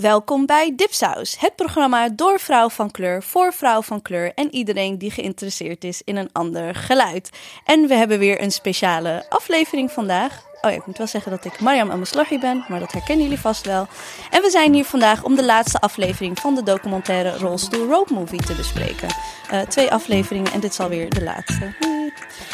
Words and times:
Welkom 0.00 0.46
bij 0.46 0.72
Dipsaus, 0.76 1.36
het 1.38 1.56
programma 1.56 2.08
door 2.08 2.40
vrouw 2.40 2.68
van 2.68 2.90
kleur, 2.90 3.22
voor 3.22 3.52
vrouw 3.52 3.82
van 3.82 4.02
kleur 4.02 4.32
en 4.34 4.54
iedereen 4.54 4.98
die 4.98 5.10
geïnteresseerd 5.10 5.84
is 5.84 6.02
in 6.04 6.16
een 6.16 6.28
ander 6.32 6.74
geluid. 6.74 7.30
En 7.64 7.86
we 7.86 7.94
hebben 7.94 8.18
weer 8.18 8.42
een 8.42 8.52
speciale 8.52 9.26
aflevering 9.28 9.92
vandaag. 9.92 10.42
Oh 10.60 10.70
ja, 10.70 10.76
ik 10.76 10.86
moet 10.86 10.98
wel 10.98 11.06
zeggen 11.06 11.30
dat 11.30 11.44
ik 11.44 11.60
Mariam 11.60 11.90
Amaslahi 11.90 12.38
ben, 12.38 12.64
maar 12.68 12.80
dat 12.80 12.92
herkennen 12.92 13.24
jullie 13.24 13.40
vast 13.40 13.66
wel. 13.66 13.86
En 14.30 14.42
we 14.42 14.50
zijn 14.50 14.74
hier 14.74 14.84
vandaag 14.84 15.24
om 15.24 15.34
de 15.34 15.44
laatste 15.44 15.80
aflevering 15.80 16.38
van 16.38 16.54
de 16.54 16.62
documentaire 16.62 17.38
Rolstoel 17.38 17.88
Road 17.88 18.10
Movie 18.10 18.42
te 18.42 18.54
bespreken. 18.54 19.08
Uh, 19.52 19.60
twee 19.60 19.90
afleveringen 19.90 20.52
en 20.52 20.60
dit 20.60 20.70
is 20.70 20.80
alweer 20.80 21.10
de 21.10 21.22
laatste. 21.22 21.74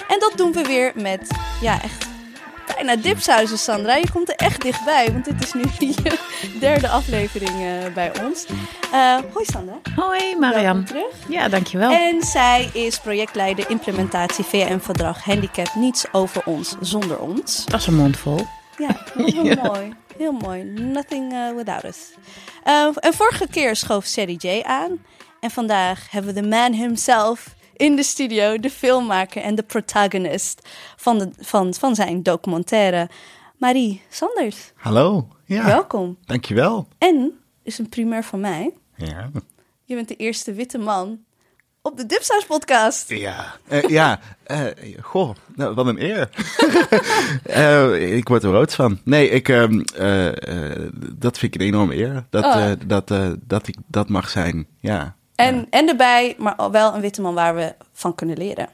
En 0.09 0.19
dat 0.19 0.33
doen 0.37 0.53
we 0.53 0.63
weer 0.63 0.93
met, 0.95 1.31
ja, 1.61 1.83
echt 1.83 2.14
bijna 2.75 2.97
dipsausen, 2.97 3.59
Sandra. 3.59 3.95
Je 3.95 4.11
komt 4.13 4.29
er 4.29 4.35
echt 4.35 4.63
dichtbij, 4.63 5.13
want 5.13 5.25
dit 5.25 5.43
is 5.43 5.53
nu 5.53 5.63
je 5.87 6.19
derde 6.61 6.89
aflevering 6.89 7.51
uh, 7.51 7.95
bij 7.95 8.23
ons. 8.23 8.47
Uh, 8.93 9.19
hoi 9.33 9.45
Sandra. 9.45 9.81
Hoi 9.97 10.37
Mariam. 10.37 10.85
Terug. 10.85 11.15
Ja, 11.29 11.49
dankjewel. 11.49 11.91
En 11.91 12.23
zij 12.23 12.71
is 12.73 12.99
projectleider 12.99 13.71
implementatie 13.71 14.45
VN-verdrag 14.45 15.25
Handicap 15.25 15.75
Niets 15.75 16.05
over 16.13 16.43
ons 16.45 16.77
zonder 16.81 17.19
ons. 17.19 17.65
Dat 17.67 17.81
is 17.81 17.87
een 17.87 17.95
mond 17.95 18.17
vol. 18.17 18.47
Ja, 18.79 18.97
heel 19.15 19.45
ja. 19.55 19.63
mooi. 19.63 19.93
Heel 20.19 20.33
mooi. 20.33 20.63
Nothing 20.63 21.33
uh, 21.33 21.57
without 21.57 21.85
us. 21.85 21.99
en 22.95 23.15
vorige 23.15 23.47
keer 23.51 23.77
schoof 23.77 24.05
Sadie 24.05 24.37
J 24.37 24.63
aan. 24.63 25.05
En 25.41 25.51
vandaag 25.51 26.11
hebben 26.11 26.35
we 26.35 26.41
de 26.41 26.49
man 26.49 26.73
himself 26.73 27.55
in 27.77 27.97
de 27.97 28.03
studio 28.03 28.59
de 28.59 28.71
filmmaker 28.71 29.43
en 29.43 29.55
de 29.55 29.63
protagonist 29.63 30.69
van, 30.97 31.19
de, 31.19 31.31
van, 31.39 31.75
van 31.75 31.95
zijn 31.95 32.23
documentaire, 32.23 33.09
Marie 33.57 34.03
Sanders. 34.11 34.73
Hallo. 34.75 35.29
Ja. 35.45 35.65
Welkom. 35.65 36.19
Dankjewel. 36.25 36.89
En, 36.99 37.39
is 37.63 37.79
een 37.79 37.89
primeur 37.89 38.25
van 38.25 38.41
mij. 38.41 38.73
Ja. 38.97 39.31
Je 39.85 39.95
bent 39.95 40.09
de 40.09 40.17
eerste 40.17 40.53
witte 40.53 40.79
man 40.79 41.19
op 41.83 41.97
de 41.97 42.07
Dipsaus 42.07 42.45
podcast. 42.45 43.09
Ja, 43.09 43.57
uh, 43.71 43.83
ja. 43.83 44.21
Uh, 44.47 44.67
goh, 45.01 45.35
nou, 45.55 45.75
wat 45.75 45.87
een 45.87 46.03
eer. 46.03 46.31
uh, 47.47 48.17
ik 48.19 48.29
word 48.29 48.43
er 48.43 48.51
rood 48.51 48.75
van. 48.75 49.01
Nee, 49.05 49.29
ik, 49.29 49.49
ehm, 49.49 49.83
dat 51.15 51.39
vind 51.39 51.55
ik 51.55 51.61
een 51.61 51.67
enorme 51.67 51.97
eer. 51.97 52.27
Dat, 52.31 52.45
oh. 52.45 52.73
dat, 52.87 53.13
dat 53.41 53.69
ik 53.69 53.77
dat 53.87 54.09
mag 54.09 54.29
zijn, 54.29 54.67
ja. 54.81 55.17
En, 55.35 55.57
ja. 55.57 55.65
en 55.71 55.89
erbij, 55.89 56.35
maar 56.39 56.71
wel 56.71 56.95
een 56.95 57.01
witte 57.01 57.21
man 57.21 57.35
waar 57.35 57.55
we 57.55 57.75
van 57.93 58.15
kunnen 58.15 58.37
leren. 58.37 58.69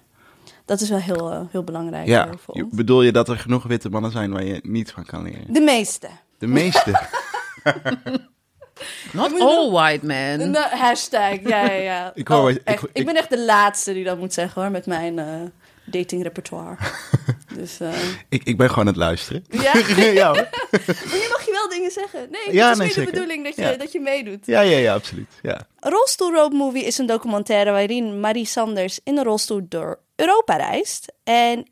Dat 0.65 0.81
is 0.81 0.89
wel 0.89 0.99
heel, 0.99 1.33
uh, 1.33 1.41
heel 1.51 1.65
belangrijk 1.65 2.07
ja. 2.07 2.29
voor 2.39 2.55
ons. 2.55 2.75
Bedoel 2.75 3.03
je 3.03 3.13
dat 3.13 3.29
er 3.29 3.39
genoeg 3.39 3.63
witte 3.63 3.91
mannen 3.91 4.11
zijn 4.11 4.33
waar 4.33 4.45
je 4.45 4.61
niet 4.63 4.93
van 4.93 5.05
kan 5.05 5.23
leren? 5.23 5.53
De 5.53 5.61
meeste. 5.61 6.09
De 6.39 6.47
meeste. 6.47 7.01
Not 9.13 9.41
all 9.41 9.71
white 9.71 10.07
men. 10.07 10.51
No, 10.51 10.61
hashtag, 10.61 11.39
ja, 11.43 11.65
ja, 11.65 11.73
ja. 11.73 12.13
ik, 12.15 12.29
hoor, 12.29 12.43
oh, 12.43 12.51
ik, 12.51 12.61
ik, 12.65 12.81
ik, 12.93 13.07
ben 13.07 13.17
echt 13.17 13.31
de 13.31 13.45
laatste 13.45 13.93
die 13.93 14.05
dat 14.05 14.19
moet 14.19 14.33
zeggen 14.33 14.63
hoor, 14.63 14.71
met 14.71 14.87
mijn 14.87 15.19
uh, 15.19 15.27
dating 15.85 16.23
repertoire. 16.23 16.77
dus, 17.59 17.81
uh... 17.81 17.93
ik, 18.29 18.45
ik 18.45 18.57
ben 18.57 18.69
gewoon 18.69 18.81
aan 18.81 18.93
het 18.93 18.97
luisteren. 18.97 19.45
Ja? 19.49 19.73
ja 20.23 20.33
maar 20.33 21.19
je 21.19 21.29
mag 21.33 21.45
je 21.45 21.53
wel 21.53 21.69
dingen 21.69 21.91
zeggen. 21.91 22.31
Nee, 22.31 22.55
ja, 22.55 22.69
het 22.69 22.73
is 22.73 22.79
nee, 22.79 22.87
niet 22.87 22.97
zeker. 22.97 23.13
de 23.13 23.19
bedoeling 23.19 23.45
dat 23.45 23.57
je, 23.57 23.63
ja. 23.63 23.77
dat 23.77 23.93
je 23.93 24.01
meedoet. 24.01 24.47
Ja, 24.47 24.61
ja, 24.61 24.79
ja, 24.79 24.95
absoluut. 24.95 25.29
Ja. 25.43 25.67
Rolstoel 25.77 26.33
Road 26.33 26.53
Movie 26.53 26.85
is 26.85 26.99
een 26.99 27.07
documentaire 27.07 27.71
waarin 27.71 28.21
Marie 28.21 28.47
Sanders 28.47 29.01
in 29.05 29.19
een 29.19 29.25
rolstoel 29.25 29.61
door 29.69 29.99
Europa 30.17 30.57
reist. 30.57 31.13
En 31.25 31.67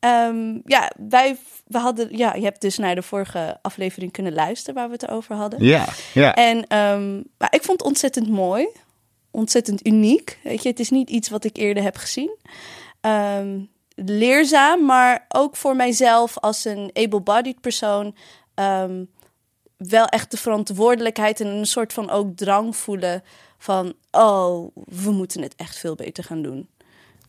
um, 0.00 0.62
ja, 0.64 0.92
wij 1.08 1.36
we 1.72 1.78
hadden, 1.78 2.16
ja, 2.16 2.34
je 2.34 2.42
hebt 2.42 2.60
dus 2.60 2.78
naar 2.78 2.94
de 2.94 3.02
vorige 3.02 3.58
aflevering 3.62 4.12
kunnen 4.12 4.32
luisteren 4.32 4.74
waar 4.74 4.86
we 4.86 4.92
het 4.92 5.08
over 5.08 5.34
hadden. 5.34 5.64
Ja, 5.64 5.88
ja. 6.14 6.34
En 6.34 6.56
um, 6.78 7.24
maar 7.38 7.54
ik 7.54 7.62
vond 7.62 7.78
het 7.78 7.88
ontzettend 7.88 8.28
mooi, 8.28 8.68
ontzettend 9.30 9.86
uniek. 9.86 10.38
Weet 10.42 10.62
je, 10.62 10.68
het 10.68 10.80
is 10.80 10.90
niet 10.90 11.10
iets 11.10 11.28
wat 11.28 11.44
ik 11.44 11.56
eerder 11.56 11.82
heb 11.82 11.96
gezien. 11.96 12.36
Um, 13.06 13.70
leerzaam, 13.94 14.84
maar 14.84 15.24
ook 15.28 15.56
voor 15.56 15.76
mijzelf 15.76 16.38
als 16.38 16.64
een 16.64 16.90
able-bodied 16.92 17.60
persoon 17.60 18.16
um, 18.54 19.10
wel 19.76 20.06
echt 20.06 20.30
de 20.30 20.36
verantwoordelijkheid 20.36 21.40
en 21.40 21.46
een 21.46 21.66
soort 21.66 21.92
van 21.92 22.10
ook 22.10 22.36
drang 22.36 22.76
voelen 22.76 23.22
van, 23.58 23.94
oh, 24.10 24.70
we 24.74 25.10
moeten 25.10 25.42
het 25.42 25.54
echt 25.56 25.78
veel 25.78 25.94
beter 25.94 26.24
gaan 26.24 26.42
doen. 26.42 26.68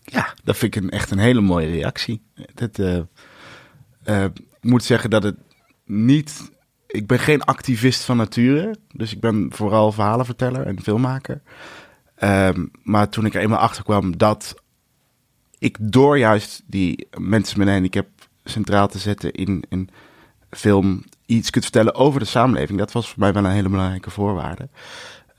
Ja, 0.03 0.33
dat 0.43 0.57
vind 0.57 0.75
ik 0.75 0.83
een, 0.83 0.89
echt 0.89 1.11
een 1.11 1.19
hele 1.19 1.41
mooie 1.41 1.69
reactie. 1.69 2.21
Dat, 2.53 2.77
uh, 2.77 2.99
uh, 4.05 4.23
ik 4.23 4.41
moet 4.61 4.83
zeggen 4.83 5.09
dat 5.09 5.23
het 5.23 5.37
niet. 5.85 6.51
Ik 6.87 7.07
ben 7.07 7.19
geen 7.19 7.43
activist 7.43 8.03
van 8.03 8.17
nature, 8.17 8.75
dus 8.87 9.11
ik 9.11 9.19
ben 9.19 9.47
vooral 9.53 9.91
verhalenverteller 9.91 10.65
en 10.65 10.81
filmmaker. 10.81 11.41
Um, 12.19 12.71
maar 12.83 13.09
toen 13.09 13.25
ik 13.25 13.33
er 13.33 13.41
eenmaal 13.41 13.59
achter 13.59 13.83
kwam 13.83 14.17
dat 14.17 14.62
ik 15.63 15.77
door 15.79 16.17
juist 16.17 16.63
die 16.65 17.07
mensen 17.17 17.57
met 17.59 17.67
een 17.67 17.73
handicap 17.73 18.07
centraal 18.43 18.87
te 18.87 18.97
zetten 18.97 19.31
in 19.31 19.63
een 19.69 19.89
film 20.49 21.03
iets 21.25 21.49
kunt 21.49 21.63
vertellen 21.63 21.95
over 21.95 22.19
de 22.19 22.25
samenleving, 22.25 22.79
dat 22.79 22.91
was 22.91 23.09
voor 23.09 23.19
mij 23.19 23.33
wel 23.33 23.45
een 23.45 23.51
hele 23.51 23.69
belangrijke 23.69 24.09
voorwaarde. 24.09 24.69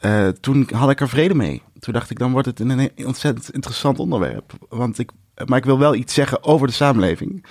Uh, 0.03 0.29
toen 0.29 0.69
had 0.75 0.91
ik 0.91 1.01
er 1.01 1.09
vrede 1.09 1.35
mee. 1.35 1.63
Toen 1.79 1.93
dacht 1.93 2.11
ik, 2.11 2.19
dan 2.19 2.33
wordt 2.33 2.47
het 2.47 2.61
een 2.61 2.91
ontzettend 3.05 3.51
interessant 3.53 3.99
onderwerp. 3.99 4.53
Want 4.69 4.99
ik, 4.99 5.11
maar 5.47 5.59
ik 5.59 5.65
wil 5.65 5.79
wel 5.79 5.95
iets 5.95 6.15
zeggen 6.15 6.43
over 6.43 6.67
de 6.67 6.73
samenleving. 6.73 7.45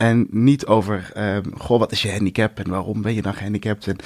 En 0.00 0.26
niet 0.30 0.66
over, 0.66 1.12
uh, 1.16 1.36
goh, 1.56 1.78
wat 1.78 1.92
is 1.92 2.02
je 2.02 2.10
handicap 2.10 2.58
en 2.58 2.70
waarom 2.70 3.02
ben 3.02 3.14
je 3.14 3.22
dan 3.22 3.34
gehandicapt? 3.34 3.86
En, 3.86 3.96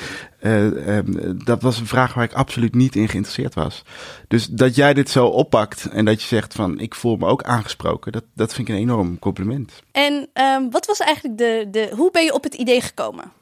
uh, 0.41 0.97
um, 0.97 1.45
dat 1.45 1.63
was 1.63 1.79
een 1.79 1.87
vraag 1.87 2.15
waar 2.15 2.25
ik 2.25 2.33
absoluut 2.33 2.75
niet 2.75 2.97
in 2.97 3.09
geïnteresseerd 3.09 3.55
was. 3.55 3.83
Dus 4.29 4.47
dat 4.47 4.75
jij 4.75 4.95
dit 4.95 5.11
zo 5.11 5.27
oppakt 5.27 5.87
en 5.87 6.05
dat 6.05 6.23
je 6.23 6.27
zegt 6.27 6.55
van, 6.55 6.81
ik 6.81 6.95
voel 6.95 7.17
me 7.17 7.27
ook 7.27 7.43
aangesproken, 7.43 8.13
dat, 8.13 8.25
dat 8.35 8.55
vind 8.55 8.69
ik 8.69 8.75
een 8.75 8.81
enorm 8.81 9.19
compliment. 9.19 9.83
En 9.93 10.29
um, 10.35 10.71
wat 10.71 10.87
was 10.87 10.99
eigenlijk 10.99 11.39
de, 11.39 11.69
de, 11.71 11.93
hoe 11.97 12.11
ben 12.11 12.25
je 12.25 12.35
op 12.35 12.43
het 12.43 12.55
idee 12.55 12.81
gekomen? 12.81 13.33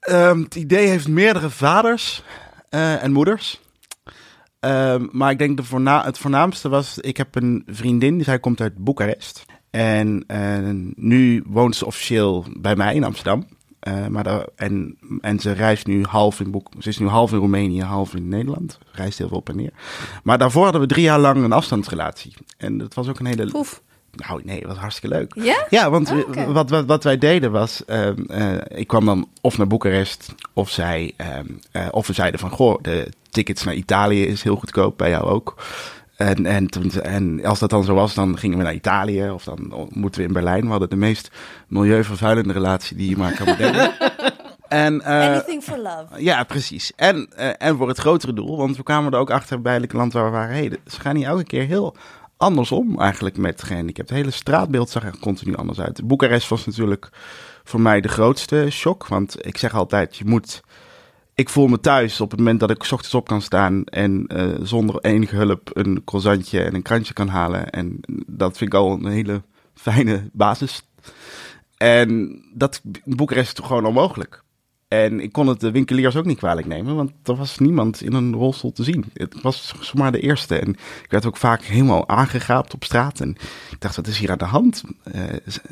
Het 0.00 0.54
idee 0.54 0.86
heeft 0.86 1.08
meerdere 1.08 1.50
vaders 1.50 2.22
uh, 2.70 3.02
en 3.02 3.12
moeders. 3.12 3.60
maar 5.10 5.30
ik 5.30 5.38
denk 5.38 5.56
de 5.56 5.64
voorna 5.64 6.04
het 6.04 6.18
voornaamste 6.18 6.68
was, 6.68 6.98
ik 6.98 7.16
heb 7.16 7.34
een 7.34 7.62
vriendin, 7.66 8.24
zij 8.24 8.38
komt 8.38 8.60
uit 8.60 8.76
Boekarest. 8.76 9.44
En 9.70 10.24
uh, 10.28 10.92
nu 10.96 11.44
woont 11.46 11.76
ze 11.76 11.86
officieel 11.86 12.44
bij 12.56 12.76
mij 12.76 12.94
in 12.94 13.04
Amsterdam. 13.04 13.46
Uh, 13.88 14.06
maar 14.06 14.24
daar, 14.24 14.46
en, 14.56 14.98
en 15.20 15.38
ze 15.38 15.52
reist 15.52 15.86
nu 15.86 16.04
half 16.04 16.40
in 16.40 16.50
Boek. 16.50 16.68
Ze 16.78 16.88
is 16.88 16.98
nu 16.98 17.06
half 17.06 17.32
in 17.32 17.38
Roemenië, 17.38 17.82
half 17.82 18.14
in 18.14 18.28
Nederland. 18.28 18.78
Reist 18.92 19.18
heel 19.18 19.28
veel 19.28 19.36
op 19.36 19.48
en 19.48 19.56
neer. 19.56 19.72
Maar 20.22 20.38
daarvoor 20.38 20.62
hadden 20.62 20.80
we 20.80 20.86
drie 20.86 21.02
jaar 21.02 21.18
lang 21.18 21.44
een 21.44 21.52
afstandsrelatie. 21.52 22.34
En 22.56 22.78
dat 22.78 22.94
was 22.94 23.08
ook 23.08 23.18
een 23.18 23.26
hele. 23.26 23.50
Poef. 23.50 23.82
Nou, 24.12 24.40
nee, 24.44 24.60
dat 24.60 24.68
was 24.68 24.78
hartstikke 24.78 25.16
leuk. 25.16 25.34
Ja? 25.34 25.66
Ja, 25.70 25.90
want 25.90 26.10
oh, 26.10 26.18
okay. 26.18 26.46
wat, 26.46 26.70
wat, 26.70 26.86
wat 26.86 27.04
wij 27.04 27.18
deden 27.18 27.50
was, 27.50 27.82
uh, 27.86 28.08
uh, 28.26 28.54
ik 28.68 28.86
kwam 28.86 29.04
dan 29.04 29.28
of 29.40 29.58
naar 29.58 29.66
Boekarest, 29.66 30.34
of 30.52 30.70
zij, 30.70 31.12
uh, 31.72 31.88
of 31.90 32.06
we 32.06 32.12
zeiden 32.12 32.40
van, 32.40 32.50
goh, 32.50 32.82
de 32.82 33.12
tickets 33.30 33.64
naar 33.64 33.74
Italië 33.74 34.26
is 34.26 34.42
heel 34.42 34.56
goedkoop, 34.56 34.98
bij 34.98 35.10
jou 35.10 35.24
ook. 35.24 35.54
En, 36.18 36.46
en, 36.46 36.66
toen, 36.66 36.90
en 36.90 37.44
als 37.44 37.58
dat 37.58 37.70
dan 37.70 37.84
zo 37.84 37.94
was, 37.94 38.14
dan 38.14 38.38
gingen 38.38 38.58
we 38.58 38.64
naar 38.64 38.74
Italië 38.74 39.30
of 39.30 39.44
dan 39.44 39.88
moeten 39.92 40.20
we 40.20 40.26
in 40.26 40.32
Berlijn. 40.32 40.64
We 40.64 40.70
hadden 40.70 40.90
de 40.90 40.96
meest 40.96 41.30
milieuvervuilende 41.68 42.52
relatie 42.52 42.96
die 42.96 43.10
je 43.10 43.16
maar 43.16 43.34
kan 43.34 43.46
bedenken. 43.46 43.92
En, 44.68 44.94
uh, 44.94 45.06
Anything 45.06 45.62
for 45.62 45.78
love. 45.78 46.22
Ja, 46.22 46.44
precies. 46.44 46.92
En, 46.96 47.28
uh, 47.38 47.50
en 47.58 47.76
voor 47.76 47.88
het 47.88 47.98
grotere 47.98 48.32
doel, 48.32 48.56
want 48.56 48.76
we 48.76 48.82
kwamen 48.82 49.12
er 49.12 49.18
ook 49.18 49.30
achter 49.30 49.60
bij 49.60 49.74
het 49.74 49.92
land 49.92 50.12
waar 50.12 50.24
we 50.24 50.30
waren. 50.30 50.54
Hey, 50.54 50.76
ze 50.86 51.00
gaan 51.00 51.16
hier 51.16 51.26
elke 51.26 51.44
keer 51.44 51.66
heel 51.66 51.96
andersom 52.36 53.00
eigenlijk 53.00 53.36
met 53.36 53.62
gehandicapten. 53.62 54.16
Het 54.16 54.24
hele 54.24 54.36
straatbeeld 54.36 54.90
zag 54.90 55.04
er 55.04 55.18
continu 55.20 55.56
anders 55.56 55.80
uit. 55.80 56.06
Boekarest 56.06 56.48
was 56.48 56.66
natuurlijk 56.66 57.08
voor 57.64 57.80
mij 57.80 58.00
de 58.00 58.08
grootste 58.08 58.66
shock. 58.70 59.06
Want 59.06 59.46
ik 59.46 59.58
zeg 59.58 59.74
altijd, 59.74 60.16
je 60.16 60.24
moet 60.24 60.60
ik 61.38 61.48
voel 61.48 61.66
me 61.66 61.80
thuis 61.80 62.20
op 62.20 62.30
het 62.30 62.38
moment 62.38 62.60
dat 62.60 62.70
ik 62.70 62.82
s 62.82 62.92
ochtends 62.92 63.14
op 63.14 63.26
kan 63.26 63.42
staan 63.42 63.84
en 63.84 64.24
uh, 64.28 64.54
zonder 64.62 65.00
enige 65.00 65.36
hulp 65.36 65.70
een 65.72 66.04
croissantje 66.04 66.62
en 66.62 66.74
een 66.74 66.82
krantje 66.82 67.12
kan 67.14 67.28
halen. 67.28 67.70
En 67.70 68.00
dat 68.26 68.56
vind 68.56 68.72
ik 68.72 68.78
al 68.78 68.92
een 68.92 69.06
hele 69.06 69.42
fijne 69.74 70.30
basis. 70.32 70.82
En 71.76 72.40
dat 72.54 72.82
is 73.28 73.52
toch 73.52 73.66
gewoon 73.66 73.86
onmogelijk. 73.86 74.42
En 74.88 75.20
ik 75.20 75.32
kon 75.32 75.46
het 75.46 75.60
de 75.60 75.70
winkeliers 75.70 76.16
ook 76.16 76.24
niet 76.24 76.38
kwalijk 76.38 76.66
nemen, 76.66 76.94
want 76.94 77.12
er 77.24 77.36
was 77.36 77.58
niemand 77.58 78.02
in 78.02 78.12
een 78.12 78.34
rolstoel 78.34 78.72
te 78.72 78.84
zien. 78.84 79.04
Het 79.14 79.42
was 79.42 79.74
zomaar 79.80 80.12
de 80.12 80.20
eerste. 80.20 80.58
En 80.58 80.68
ik 81.02 81.10
werd 81.10 81.26
ook 81.26 81.36
vaak 81.36 81.62
helemaal 81.62 82.08
aangegaapt 82.08 82.74
op 82.74 82.84
straat. 82.84 83.20
En 83.20 83.30
ik 83.70 83.80
dacht, 83.80 83.96
wat 83.96 84.06
is 84.06 84.18
hier 84.18 84.30
aan 84.30 84.38
de 84.38 84.44
hand? 84.44 84.82
Uh, 85.14 85.22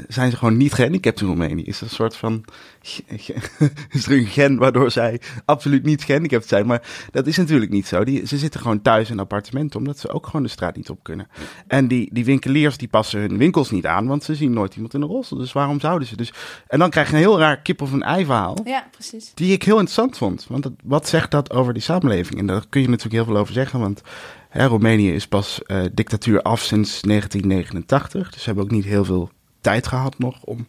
zijn 0.09 0.31
ze 0.31 0.37
gewoon 0.37 0.57
niet 0.57 0.73
gehandicapt 0.73 1.21
in 1.21 1.27
Roemenië? 1.27 1.63
Is 1.63 1.77
er 1.77 1.83
een 1.85 1.91
soort 1.91 2.17
van. 2.17 2.45
is 3.91 4.07
er 4.07 4.13
een 4.13 4.27
gen 4.27 4.57
waardoor 4.57 4.91
zij 4.91 5.21
absoluut 5.45 5.85
niet 5.85 6.05
gehandicapt 6.05 6.49
zijn? 6.49 6.67
Maar 6.67 6.83
dat 7.11 7.27
is 7.27 7.37
natuurlijk 7.37 7.71
niet 7.71 7.87
zo. 7.87 8.05
Die, 8.05 8.27
ze 8.27 8.39
zitten 8.39 8.61
gewoon 8.61 8.83
thuis 8.83 9.11
in 9.11 9.19
appartementen, 9.19 9.79
omdat 9.79 9.99
ze 9.99 10.09
ook 10.09 10.27
gewoon 10.27 10.43
de 10.43 10.49
straat 10.49 10.77
niet 10.77 10.91
op 10.91 11.03
kunnen. 11.03 11.29
En 11.67 11.89
die, 11.89 12.09
die 12.13 12.25
winkeliers 12.25 12.77
die 12.77 12.89
passen 12.89 13.21
hun 13.21 13.39
winkels 13.39 13.71
niet 13.71 13.87
aan, 13.87 14.07
want 14.07 14.25
ze 14.25 14.35
zien 14.35 14.53
nooit 14.53 14.75
iemand 14.75 14.95
in 14.95 15.03
een 15.03 15.09
rolstoel. 15.09 15.39
Dus 15.39 15.53
waarom 15.53 15.81
zouden 15.81 16.09
ze? 16.09 16.17
Dus, 16.17 16.33
en 16.67 16.79
dan 16.79 16.91
krijg 16.91 17.09
je 17.09 17.15
een 17.15 17.21
heel 17.21 17.39
raar 17.39 17.61
kip 17.61 17.83
of 17.83 17.93
een 17.93 18.03
ei 18.03 18.25
verhaal. 18.25 18.57
Ja, 18.65 18.89
precies. 18.91 19.33
die 19.35 19.53
ik 19.53 19.63
heel 19.63 19.79
interessant 19.79 20.17
vond. 20.17 20.47
Want 20.49 20.71
wat 20.85 21.09
zegt 21.09 21.31
dat 21.31 21.53
over 21.53 21.73
die 21.73 21.83
samenleving? 21.83 22.39
En 22.39 22.47
daar 22.47 22.65
kun 22.69 22.81
je 22.81 22.89
natuurlijk 22.89 23.15
heel 23.15 23.25
veel 23.25 23.37
over 23.37 23.55
zeggen. 23.55 23.81
Want 23.81 24.03
hè, 24.49 24.67
Roemenië 24.67 25.13
is 25.15 25.27
pas 25.27 25.63
eh, 25.63 25.83
dictatuur 25.93 26.43
af 26.43 26.61
sinds 26.61 27.01
1989. 27.01 28.31
Dus 28.31 28.41
ze 28.41 28.47
hebben 28.47 28.65
ook 28.65 28.71
niet 28.71 28.85
heel 28.85 29.05
veel 29.05 29.31
tijd 29.61 29.87
gehad 29.87 30.19
nog 30.19 30.43
om 30.43 30.67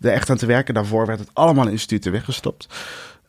er 0.00 0.12
echt 0.12 0.30
aan 0.30 0.36
te 0.36 0.46
werken. 0.46 0.74
Daarvoor 0.74 1.06
werd 1.06 1.18
het 1.18 1.30
allemaal 1.32 1.66
in 1.66 1.72
instituten 1.72 2.12
weggestopt. 2.12 2.68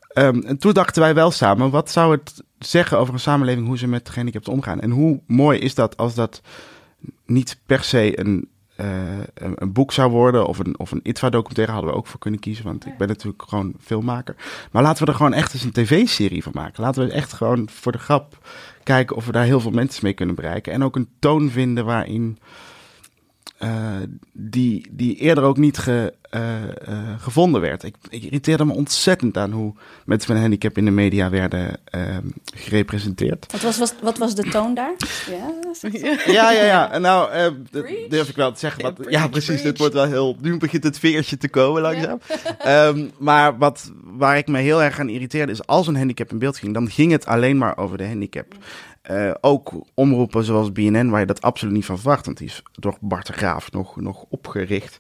Ehm, 0.08 0.40
en 0.40 0.58
toen 0.58 0.74
dachten 0.74 1.02
wij 1.02 1.14
wel 1.14 1.32
samen, 1.32 1.70
wat 1.70 1.92
zou 1.92 2.12
het 2.12 2.44
zeggen 2.60 2.98
over 2.98 3.14
een 3.14 3.20
samenleving 3.20 3.68
hoe 3.68 3.78
ze 3.78 3.88
met 3.88 4.10
gehandicapten 4.10 4.54
omgaan? 4.54 4.80
En 4.80 4.90
hoe 4.90 5.22
mooi 5.28 5.60
is 5.60 5.76
dat 5.76 5.98
als 5.98 6.16
dat 6.16 6.42
niet 7.26 7.60
per 7.66 7.84
se 7.84 8.20
een, 8.20 8.50
eh, 8.76 9.18
een, 9.34 9.54
een 9.56 9.74
boek 9.74 9.92
zou 9.92 10.12
worden 10.12 10.46
of 10.46 10.60
een, 10.60 10.80
of 10.80 10.92
een 10.92 11.00
ITVA-documentaire 11.04 11.74
hadden 11.74 11.92
we 11.92 11.98
ook 11.98 12.08
voor 12.08 12.20
kunnen 12.20 12.40
kiezen, 12.40 12.66
want 12.66 12.86
ik 12.86 12.98
ben 12.98 13.08
natuurlijk 13.08 13.44
gewoon 13.48 13.74
filmmaker. 13.80 14.36
Maar 14.72 14.84
laten 14.84 15.06
we 15.06 15.12
er 15.12 15.18
gewoon 15.18 15.34
echt 15.34 15.54
eens 15.54 15.64
een 15.64 15.72
tv-serie 15.72 16.44
van 16.44 16.52
maken. 16.56 16.84
Laten 16.84 17.06
we 17.06 17.12
echt 17.12 17.34
gewoon 17.34 17.70
voor 17.70 17.92
de 17.92 17.98
grap 17.98 18.48
kijken 18.84 19.16
of 19.16 19.26
we 19.26 19.32
daar 19.32 19.44
heel 19.44 19.60
veel 19.60 19.72
mensen 19.72 20.04
mee 20.04 20.14
kunnen 20.14 20.36
bereiken. 20.36 20.74
En 20.74 20.84
ook 20.84 20.96
een 20.96 21.10
toon 21.20 21.50
vinden 21.50 21.86
waarin 21.86 22.38
eh, 23.62 23.96
die, 24.32 24.88
die 24.92 25.16
eerder 25.16 25.44
ook 25.44 25.58
niet 25.58 25.78
ge, 25.78 26.14
eh, 26.30 26.64
eh, 26.64 27.22
gevonden 27.22 27.62
werd. 27.62 27.84
Ik, 27.84 27.96
ik 28.10 28.24
irriteerde 28.24 28.66
me 28.66 28.74
ontzettend 28.74 29.38
aan 29.38 29.52
hoe 29.52 29.74
mensen 30.06 30.28
met 30.28 30.38
een 30.38 30.50
handicap 30.50 30.78
in 30.78 30.86
de 30.86 30.92
media 30.92 31.30
werden 31.30 31.78
ehm, 31.84 32.26
gerepresenteerd. 32.56 33.52
Wat 33.52 33.62
was, 33.62 33.78
was, 33.78 33.94
wat 34.02 34.18
was 34.18 34.36
de 34.36 34.44
toon 34.44 34.74
daar? 34.74 34.94
Ja, 35.30 35.54
Ja, 36.34 36.52
ja, 36.52 36.64
ja. 36.64 36.92
En 36.92 37.02
Nou, 37.02 37.32
eh, 37.32 37.48
durf 38.10 38.30
ik 38.30 38.36
wel 38.36 38.52
te 38.52 38.60
zeggen. 38.60 38.84
Wat, 38.84 38.96
ja, 39.10 39.28
precies. 39.28 39.48
preach. 39.48 39.62
Dit 39.62 39.78
wordt 39.78 39.94
wel 39.94 40.08
heel. 40.08 40.38
Nu 40.42 40.58
begint 40.58 40.84
het 40.84 41.00
veertje 41.00 41.38
te 41.38 41.50
komen 41.50 41.82
langzaam. 41.82 42.20
Ehm, 42.60 43.08
maar 43.18 43.58
wat, 43.58 43.92
waar 44.04 44.38
ik 44.38 44.48
me 44.48 44.60
heel 44.60 44.84
erg 44.84 45.00
aan 45.00 45.10
irriteerde 45.10 45.52
is 45.52 45.66
als 45.68 45.88
een 45.88 45.96
handicap 45.96 46.32
in 46.32 46.40
beeld 46.40 46.58
ging, 46.58 46.74
dan 46.74 46.90
ging 46.90 47.12
het 47.12 47.26
alleen 47.26 47.58
maar 47.58 47.78
over 47.78 47.98
de 47.98 48.08
handicap. 48.08 48.56
Eh, 49.02 49.32
ook 49.42 49.86
omroepen 49.94 50.44
zoals 50.44 50.72
BNN, 50.72 51.10
waar 51.10 51.20
je 51.20 51.26
dat 51.26 51.42
absoluut 51.42 51.74
niet 51.74 51.86
van 51.86 52.00
verwacht, 52.00 52.26
want 52.26 52.38
die 52.38 52.48
is 52.48 52.64
door 52.72 52.98
Bart 53.02 53.28
de 53.28 53.34
Graaf 53.34 53.72
nog, 53.72 53.96
nog 53.96 54.26
opgericht. 54.30 54.98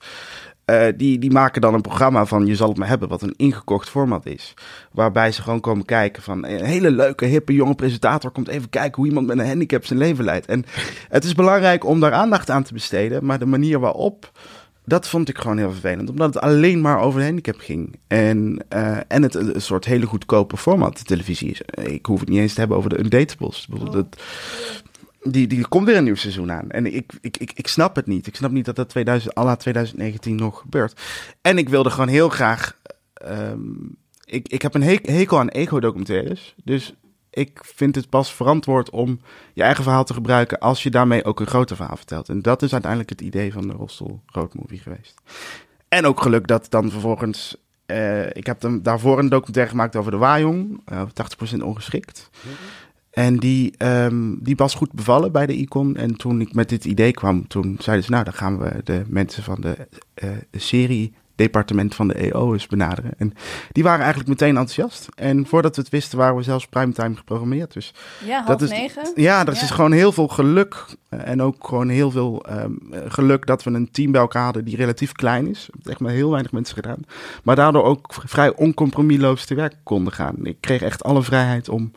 Eh, 0.65 0.87
die, 0.95 1.19
die 1.19 1.31
maken 1.31 1.61
dan 1.61 1.73
een 1.73 1.81
programma 1.81 2.25
van 2.25 2.45
Je 2.45 2.55
zal 2.55 2.69
het 2.69 2.77
maar 2.77 2.87
hebben, 2.87 3.09
wat 3.09 3.21
een 3.21 3.33
ingekocht 3.37 3.89
format 3.89 4.25
is. 4.25 4.53
Waarbij 4.91 5.31
ze 5.31 5.41
gewoon 5.41 5.59
komen 5.59 5.85
kijken 5.85 6.23
van 6.23 6.45
een 6.45 6.65
hele 6.65 6.91
leuke, 6.91 7.25
hippe, 7.25 7.53
jonge 7.53 7.75
presentator 7.75 8.31
komt 8.31 8.47
even 8.47 8.69
kijken 8.69 8.95
hoe 8.95 9.07
iemand 9.07 9.27
met 9.27 9.39
een 9.39 9.47
handicap 9.47 9.85
zijn 9.85 9.99
leven 9.99 10.23
leidt. 10.23 10.45
En 10.45 10.65
het 11.09 11.23
is 11.23 11.33
belangrijk 11.33 11.85
om 11.85 11.99
daar 11.99 12.13
aandacht 12.13 12.49
aan 12.49 12.63
te 12.63 12.73
besteden, 12.73 13.25
maar 13.25 13.39
de 13.39 13.45
manier 13.45 13.79
waarop, 13.79 14.31
dat 14.85 15.07
vond 15.07 15.29
ik 15.29 15.37
gewoon 15.37 15.57
heel 15.57 15.71
vervelend. 15.71 16.09
Omdat 16.09 16.33
het 16.33 16.43
alleen 16.43 16.81
maar 16.81 16.99
over 16.99 17.19
de 17.19 17.25
handicap 17.25 17.59
ging. 17.59 17.99
En, 18.07 18.65
eh, 18.69 18.97
en 19.07 19.23
het 19.23 19.35
een, 19.35 19.61
soort 19.61 19.85
hele 19.85 20.05
goedkope 20.05 20.57
format, 20.57 21.07
televisie 21.07 21.49
is. 21.51 21.61
Ik 21.83 22.05
hoef 22.05 22.19
het 22.19 22.29
niet 22.29 22.39
eens 22.39 22.53
te 22.53 22.59
hebben 22.59 22.77
over 22.77 22.89
de 22.89 22.99
Undatables. 22.99 23.67
Bijvoorbeeld, 23.67 24.11
dat, 24.11 24.21
die, 25.33 25.47
die 25.47 25.67
komt 25.67 25.85
weer 25.85 25.97
een 25.97 26.03
nieuw 26.03 26.15
seizoen 26.15 26.51
aan. 26.51 26.69
En 26.69 26.93
ik, 26.93 27.13
ik, 27.21 27.37
ik, 27.37 27.51
ik 27.55 27.67
snap 27.67 27.95
het 27.95 28.07
niet. 28.07 28.27
Ik 28.27 28.35
snap 28.35 28.51
niet 28.51 28.65
dat 28.65 28.75
dat 28.75 28.89
2000, 28.89 29.37
à 29.37 29.43
la 29.43 29.55
2019 29.55 30.35
nog 30.35 30.59
gebeurt. 30.59 31.01
En 31.41 31.57
ik 31.57 31.69
wilde 31.69 31.89
gewoon 31.89 32.07
heel 32.07 32.29
graag... 32.29 32.77
ehm, 33.13 33.59
ik, 34.25 34.47
ik 34.47 34.61
heb 34.61 34.73
een 34.73 34.83
he- 34.83 34.99
hekel 35.01 35.39
aan 35.39 35.49
ego-documentaires. 35.49 36.55
Dus 36.63 36.93
ik 37.31 37.59
vind 37.63 37.95
het 37.95 38.09
pas 38.09 38.33
verantwoord 38.33 38.89
om 38.89 39.19
je 39.53 39.63
eigen 39.63 39.83
verhaal 39.83 40.03
te 40.03 40.13
gebruiken... 40.13 40.59
als 40.59 40.83
je 40.83 40.89
daarmee 40.89 41.23
ook 41.23 41.39
een 41.39 41.47
groter 41.47 41.75
verhaal 41.75 41.97
vertelt. 41.97 42.29
En 42.29 42.41
dat 42.41 42.61
is 42.61 42.71
uiteindelijk 42.71 43.09
het 43.11 43.21
idee 43.21 43.53
van 43.53 43.67
de 43.67 43.73
Rostel 43.73 44.21
Road 44.25 44.53
Movie 44.53 44.79
geweest. 44.79 45.21
En 45.87 46.05
ook 46.05 46.21
geluk 46.21 46.47
dat 46.47 46.69
dan 46.69 46.91
vervolgens... 46.91 47.57
eh, 47.85 48.27
ik 48.29 48.45
heb 48.45 48.59
dan 48.59 48.81
daarvoor 48.81 49.19
een 49.19 49.29
documentaire 49.29 49.71
gemaakt 49.71 49.95
over 49.95 50.11
de 50.11 50.17
Wajong. 50.17 50.81
eh 50.85 51.03
80% 51.55 51.57
ongeschikt. 51.63 52.29
En 53.11 53.37
die, 53.37 53.73
ehm, 53.77 54.35
die 54.39 54.55
was 54.55 54.73
goed 54.73 54.91
bevallen 54.91 55.31
bij 55.31 55.45
de 55.45 55.55
Icon. 55.55 55.95
En 55.95 56.15
toen 56.15 56.41
ik 56.41 56.53
met 56.53 56.69
dit 56.69 56.85
idee 56.85 57.11
kwam, 57.11 57.47
toen 57.47 57.75
zeiden 57.79 58.05
ze... 58.05 58.11
nou, 58.11 58.23
dan 58.23 58.33
gaan 58.33 58.59
we 58.59 58.81
de 58.83 59.03
mensen 59.07 59.43
van 59.43 59.61
de 59.61 59.87
eh, 60.13 60.29
serie 60.51 61.13
departement 61.41 61.95
van 61.95 62.07
de 62.07 62.13
EO 62.13 62.53
eens 62.53 62.67
benaderen. 62.67 63.11
En 63.17 63.33
die 63.71 63.83
waren 63.83 63.99
eigenlijk 63.99 64.29
meteen 64.29 64.57
enthousiast. 64.57 65.07
En 65.15 65.45
voordat 65.45 65.75
we 65.75 65.81
het 65.81 65.91
wisten, 65.91 66.17
waren 66.17 66.35
we 66.35 66.43
zelfs 66.43 66.67
primetime 66.67 67.15
geprogrammeerd. 67.15 67.73
Dus 67.73 67.93
ja 68.25 68.35
half 68.35 68.47
dat 68.47 68.61
is, 68.61 68.69
negen. 68.69 69.11
Ja, 69.15 69.43
Ja. 69.45 69.51
is 69.51 69.71
gewoon 69.71 69.91
heel 69.91 70.11
veel 70.11 70.27
geluk. 70.27 70.85
eh, 71.09 71.19
En 71.27 71.41
ook 71.41 71.67
gewoon 71.67 71.89
heel 71.89 72.11
veel 72.11 72.43
ehm, 72.45 72.71
eh, 72.91 72.99
geluk 73.07 73.45
dat 73.45 73.63
we 73.63 73.71
een 73.71 73.91
team 73.91 74.11
bij 74.11 74.21
elkaar 74.21 74.43
hadden 74.43 74.65
die 74.65 74.75
relatief 74.75 75.11
klein 75.11 75.47
is. 75.47 75.69
Echt 75.83 75.99
met 75.99 76.11
heel 76.11 76.29
weinig 76.31 76.51
mensen 76.51 76.75
gedaan. 76.75 76.99
Maar 77.43 77.55
daardoor 77.55 77.83
ook 77.83 78.13
vrij 78.25 78.55
oncompromisloos 78.55 79.45
te 79.45 79.55
werk 79.55 79.75
konden 79.83 80.13
gaan. 80.13 80.35
Ik 80.43 80.57
kreeg 80.59 80.81
echt 80.81 81.03
alle 81.03 81.23
vrijheid 81.23 81.69
om 81.69 81.91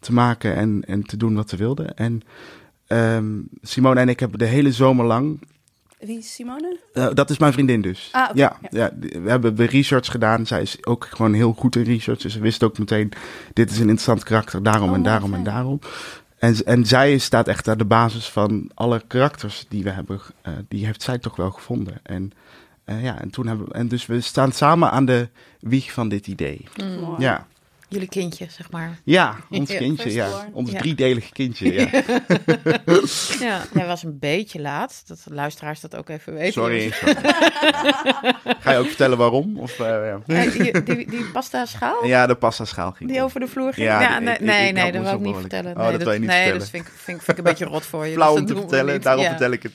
te 0.00 0.12
maken 0.12 0.54
en, 0.56 0.82
en 0.86 1.02
te 1.02 1.16
doen 1.16 1.34
wat 1.34 1.50
we 1.50 1.56
wilden. 1.56 1.94
En 1.94 2.22
ehm, 2.86 3.26
Simone 3.62 4.00
en 4.00 4.08
ik 4.08 4.20
hebben 4.20 4.38
de 4.38 4.44
hele 4.44 4.72
zomer 4.72 5.04
lang 5.06 5.40
Wie 6.00 6.18
is 6.18 6.34
Simone? 6.34 6.78
eh, 6.92 7.08
dat 7.14 7.30
is 7.30 7.38
mijn 7.38 7.52
vriendin 7.52 7.80
dus. 7.80 8.08
Ah, 8.12 8.22
oké, 8.30 8.38
ja, 8.38 8.56
ja. 8.70 8.90
we 8.98 9.28
hebben 9.30 9.56
de 9.56 9.64
research 9.64 10.10
gedaan. 10.10 10.46
Zij 10.46 10.62
is 10.62 10.86
ook 10.86 11.06
gewoon 11.10 11.32
heel 11.32 11.52
goed 11.52 11.76
in 11.76 11.82
research. 11.82 12.20
Dus 12.20 12.32
ze 12.32 12.40
wist 12.40 12.62
ook 12.62 12.78
meteen, 12.78 13.12
dit 13.52 13.70
is 13.70 13.76
een 13.76 13.82
interessant 13.82 14.22
karakter, 14.24 14.62
daarom 14.62 14.88
Oh, 14.88 14.94
en 14.96 15.02
wat 15.02 15.10
daarom 15.10 15.34
en 15.34 15.44
daarom. 15.44 15.78
En, 16.38 16.54
en 16.64 16.86
zij 16.86 17.18
staat 17.18 17.48
echt 17.48 17.68
aan 17.68 17.78
de 17.78 17.84
basis 17.84 18.28
van 18.28 18.70
alle 18.74 19.02
karakters 19.06 19.66
die 19.68 19.82
we 19.82 19.90
hebben. 19.90 20.20
eh, 20.42 20.52
die 20.68 20.86
heeft 20.86 21.02
zij 21.02 21.18
toch 21.18 21.36
wel 21.36 21.50
gevonden. 21.50 22.00
En, 22.02 22.32
eh, 22.84 23.02
ja, 23.02 23.20
en, 23.20 23.30
toen 23.30 23.46
hebben 23.46 23.66
we, 23.68 23.74
en 23.74 23.88
dus 23.88 24.06
we 24.06 24.20
staan 24.20 24.52
samen 24.52 24.90
aan 24.90 25.04
de 25.04 25.28
wieg 25.60 25.92
van 25.92 26.08
dit 26.08 26.26
idee. 26.26 26.64
Mooi. 26.76 27.14
Ja. 27.22 27.46
Jullie 27.88 28.08
kindje, 28.08 28.46
zeg 28.50 28.70
maar. 28.70 28.98
Ja, 29.04 29.36
ons 29.50 29.70
Ja, 29.70 29.78
kindje, 29.78 30.12
ja. 30.12 30.28
Ons 30.52 30.70
Ja. 30.70 30.78
driedelige 30.78 31.32
kindje, 31.32 31.72
ja. 31.72 31.86
Ja, 33.48 33.60
hij 33.74 33.86
was 33.86 34.02
een 34.02 34.18
beetje 34.18 34.60
laat. 34.60 35.02
Dat 35.06 35.20
de 35.24 35.34
luisteraars 35.34 35.80
dat 35.80 35.96
ook 35.96 36.08
even 36.08 36.34
weten. 36.34 36.52
Sorry. 36.52 36.90
sorry. 36.90 37.14
Ga 38.60 38.70
je 38.72 38.78
ook 38.78 38.86
vertellen 38.86 39.18
waarom? 39.18 39.58
Of, 39.58 39.80
eh, 39.80 39.86
ja. 39.86 40.20
Die, 40.50 40.82
die, 40.82 41.10
die 41.10 41.24
pasta 41.32 41.64
schaal? 41.66 42.04
ja, 42.06 42.26
de 42.26 42.34
pasta 42.34 42.64
schaal 42.64 42.92
ging 42.92 43.10
Die 43.10 43.22
over 43.22 43.40
de 43.40 43.46
vloer 43.46 43.72
ging? 43.74 43.86
Ja, 43.86 44.16
ik- 44.16 44.22
nee, 44.24 44.34
ik- 44.34 44.40
nee, 44.40 44.68
ik 44.68 44.74
nee 44.74 44.82
had 44.84 44.92
dat 44.92 45.02
wil 45.02 45.12
ik 45.12 45.20
niet 45.20 45.36
vertellen. 45.36 45.76
Oh, 45.76 45.82
nee, 45.82 45.92
dat 45.92 46.02
wil 46.02 46.12
je 46.12 46.18
niet 46.18 46.28
nee, 46.28 46.36
vertellen. 46.36 46.60
dat 46.60 46.70
vind 46.70 46.86
ik, 46.86 46.92
vind, 46.96 47.16
ik- 47.18 47.22
vind 47.24 47.38
ik 47.38 47.44
een 47.44 47.50
beetje 47.50 47.64
rot 47.64 47.84
voor 47.86 48.06
je. 48.06 48.12
Flauw 48.14 48.30
dus 48.32 48.40
om 48.40 48.46
te 48.46 48.52
doen 48.52 48.62
we 48.62 48.68
vertellen, 48.68 49.00
daarom 49.00 49.22
Ja. 49.24 49.28
vertel 49.30 49.50
ik 49.50 49.62
het. 49.62 49.72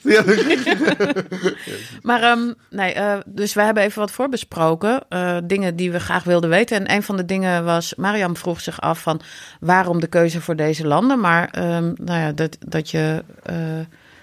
Maar 2.02 2.22
ehm, 2.22 2.52
nee, 2.70 2.92
eh, 2.92 3.16
dus 3.26 3.54
we 3.54 3.62
hebben 3.62 3.82
even 3.82 4.00
wat 4.00 4.10
voorbesproken. 4.10 5.02
eh, 5.08 5.36
dingen 5.44 5.76
die 5.76 5.90
we 5.92 6.00
graag 6.00 6.24
wilden 6.24 6.50
weten. 6.50 6.76
En 6.86 6.94
een 6.96 7.02
van 7.02 7.16
de 7.16 7.24
dingen 7.24 7.64
was, 7.64 7.94
Mariam 8.04 8.36
vroeg 8.36 8.60
zich 8.60 8.80
af 8.80 9.02
van 9.02 9.20
waarom 9.60 10.00
de 10.00 10.06
keuze 10.06 10.40
voor 10.40 10.56
deze 10.56 10.86
landen. 10.86 11.20
Maar 11.20 11.48
ehm, 11.50 11.92
nou 11.96 12.20
ja, 12.20 12.32
dat, 12.32 12.56
dat 12.66 12.90
je 12.90 13.24
eh, 13.42 13.56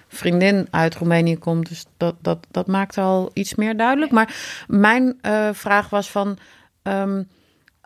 vriendin 0.08 0.68
uit 0.70 0.96
Roemenië 0.96 1.38
komt, 1.38 1.70
dus 1.70 1.86
dat, 1.98 2.16
dat, 2.22 2.38
dat 2.52 2.68
maakt 2.68 2.98
al 2.98 3.32
iets 3.34 3.56
meer 3.56 3.78
duidelijk. 3.78 4.12
Maar 4.12 4.36
mijn 4.68 5.18
eh, 5.22 5.50
vraag 5.54 5.90
was 5.90 6.12
van. 6.12 6.38
ehm, 6.84 7.24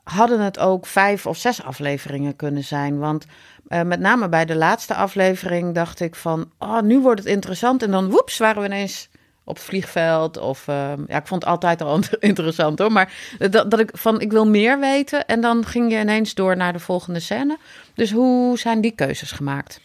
hadden 0.06 0.40
het 0.40 0.60
ook 0.60 0.86
vijf 0.86 1.26
of 1.26 1.38
zes 1.38 1.64
afleveringen 1.64 2.36
kunnen 2.36 2.64
zijn? 2.64 3.00
Want 3.00 3.26
eh, 3.68 3.82
met 3.82 4.00
name 4.00 4.30
bij 4.30 4.46
de 4.46 4.56
laatste 4.56 4.94
aflevering 4.96 5.74
dacht 5.74 6.00
ik 6.00 6.16
van, 6.16 6.52
oh, 6.60 6.82
nu 6.82 7.00
wordt 7.00 7.20
het 7.20 7.30
interessant. 7.30 7.84
En 7.84 7.92
dan 7.92 8.10
woeps, 8.10 8.38
waren 8.38 8.62
we 8.62 8.68
ineens 8.68 9.10
op 9.46 9.56
het 9.56 9.64
vliegveld. 9.64 10.38
Of 10.38 10.68
ehm, 10.68 11.02
ja, 11.08 11.18
ik 11.18 11.28
vond 11.28 11.42
het 11.42 11.52
altijd 11.52 11.82
al 11.82 12.00
interessant 12.20 12.80
hoor. 12.80 12.92
Maar 12.92 13.14
dat, 13.38 13.72
dat 13.72 13.80
ik 13.80 13.90
van, 13.94 14.22
ik 14.22 14.32
wil 14.32 14.48
meer 14.48 14.80
weten. 14.80 15.26
En 15.26 15.42
dan 15.42 15.66
ging 15.66 15.92
je 15.92 16.00
ineens 16.00 16.34
door 16.34 16.58
naar 16.58 16.74
de 16.74 16.80
volgende 16.80 17.20
scène. 17.20 17.58
Dus 17.94 18.12
hoe 18.12 18.58
zijn 18.58 18.82
die 18.82 18.92
keuzes 18.92 19.32
gemaakt? 19.32 19.80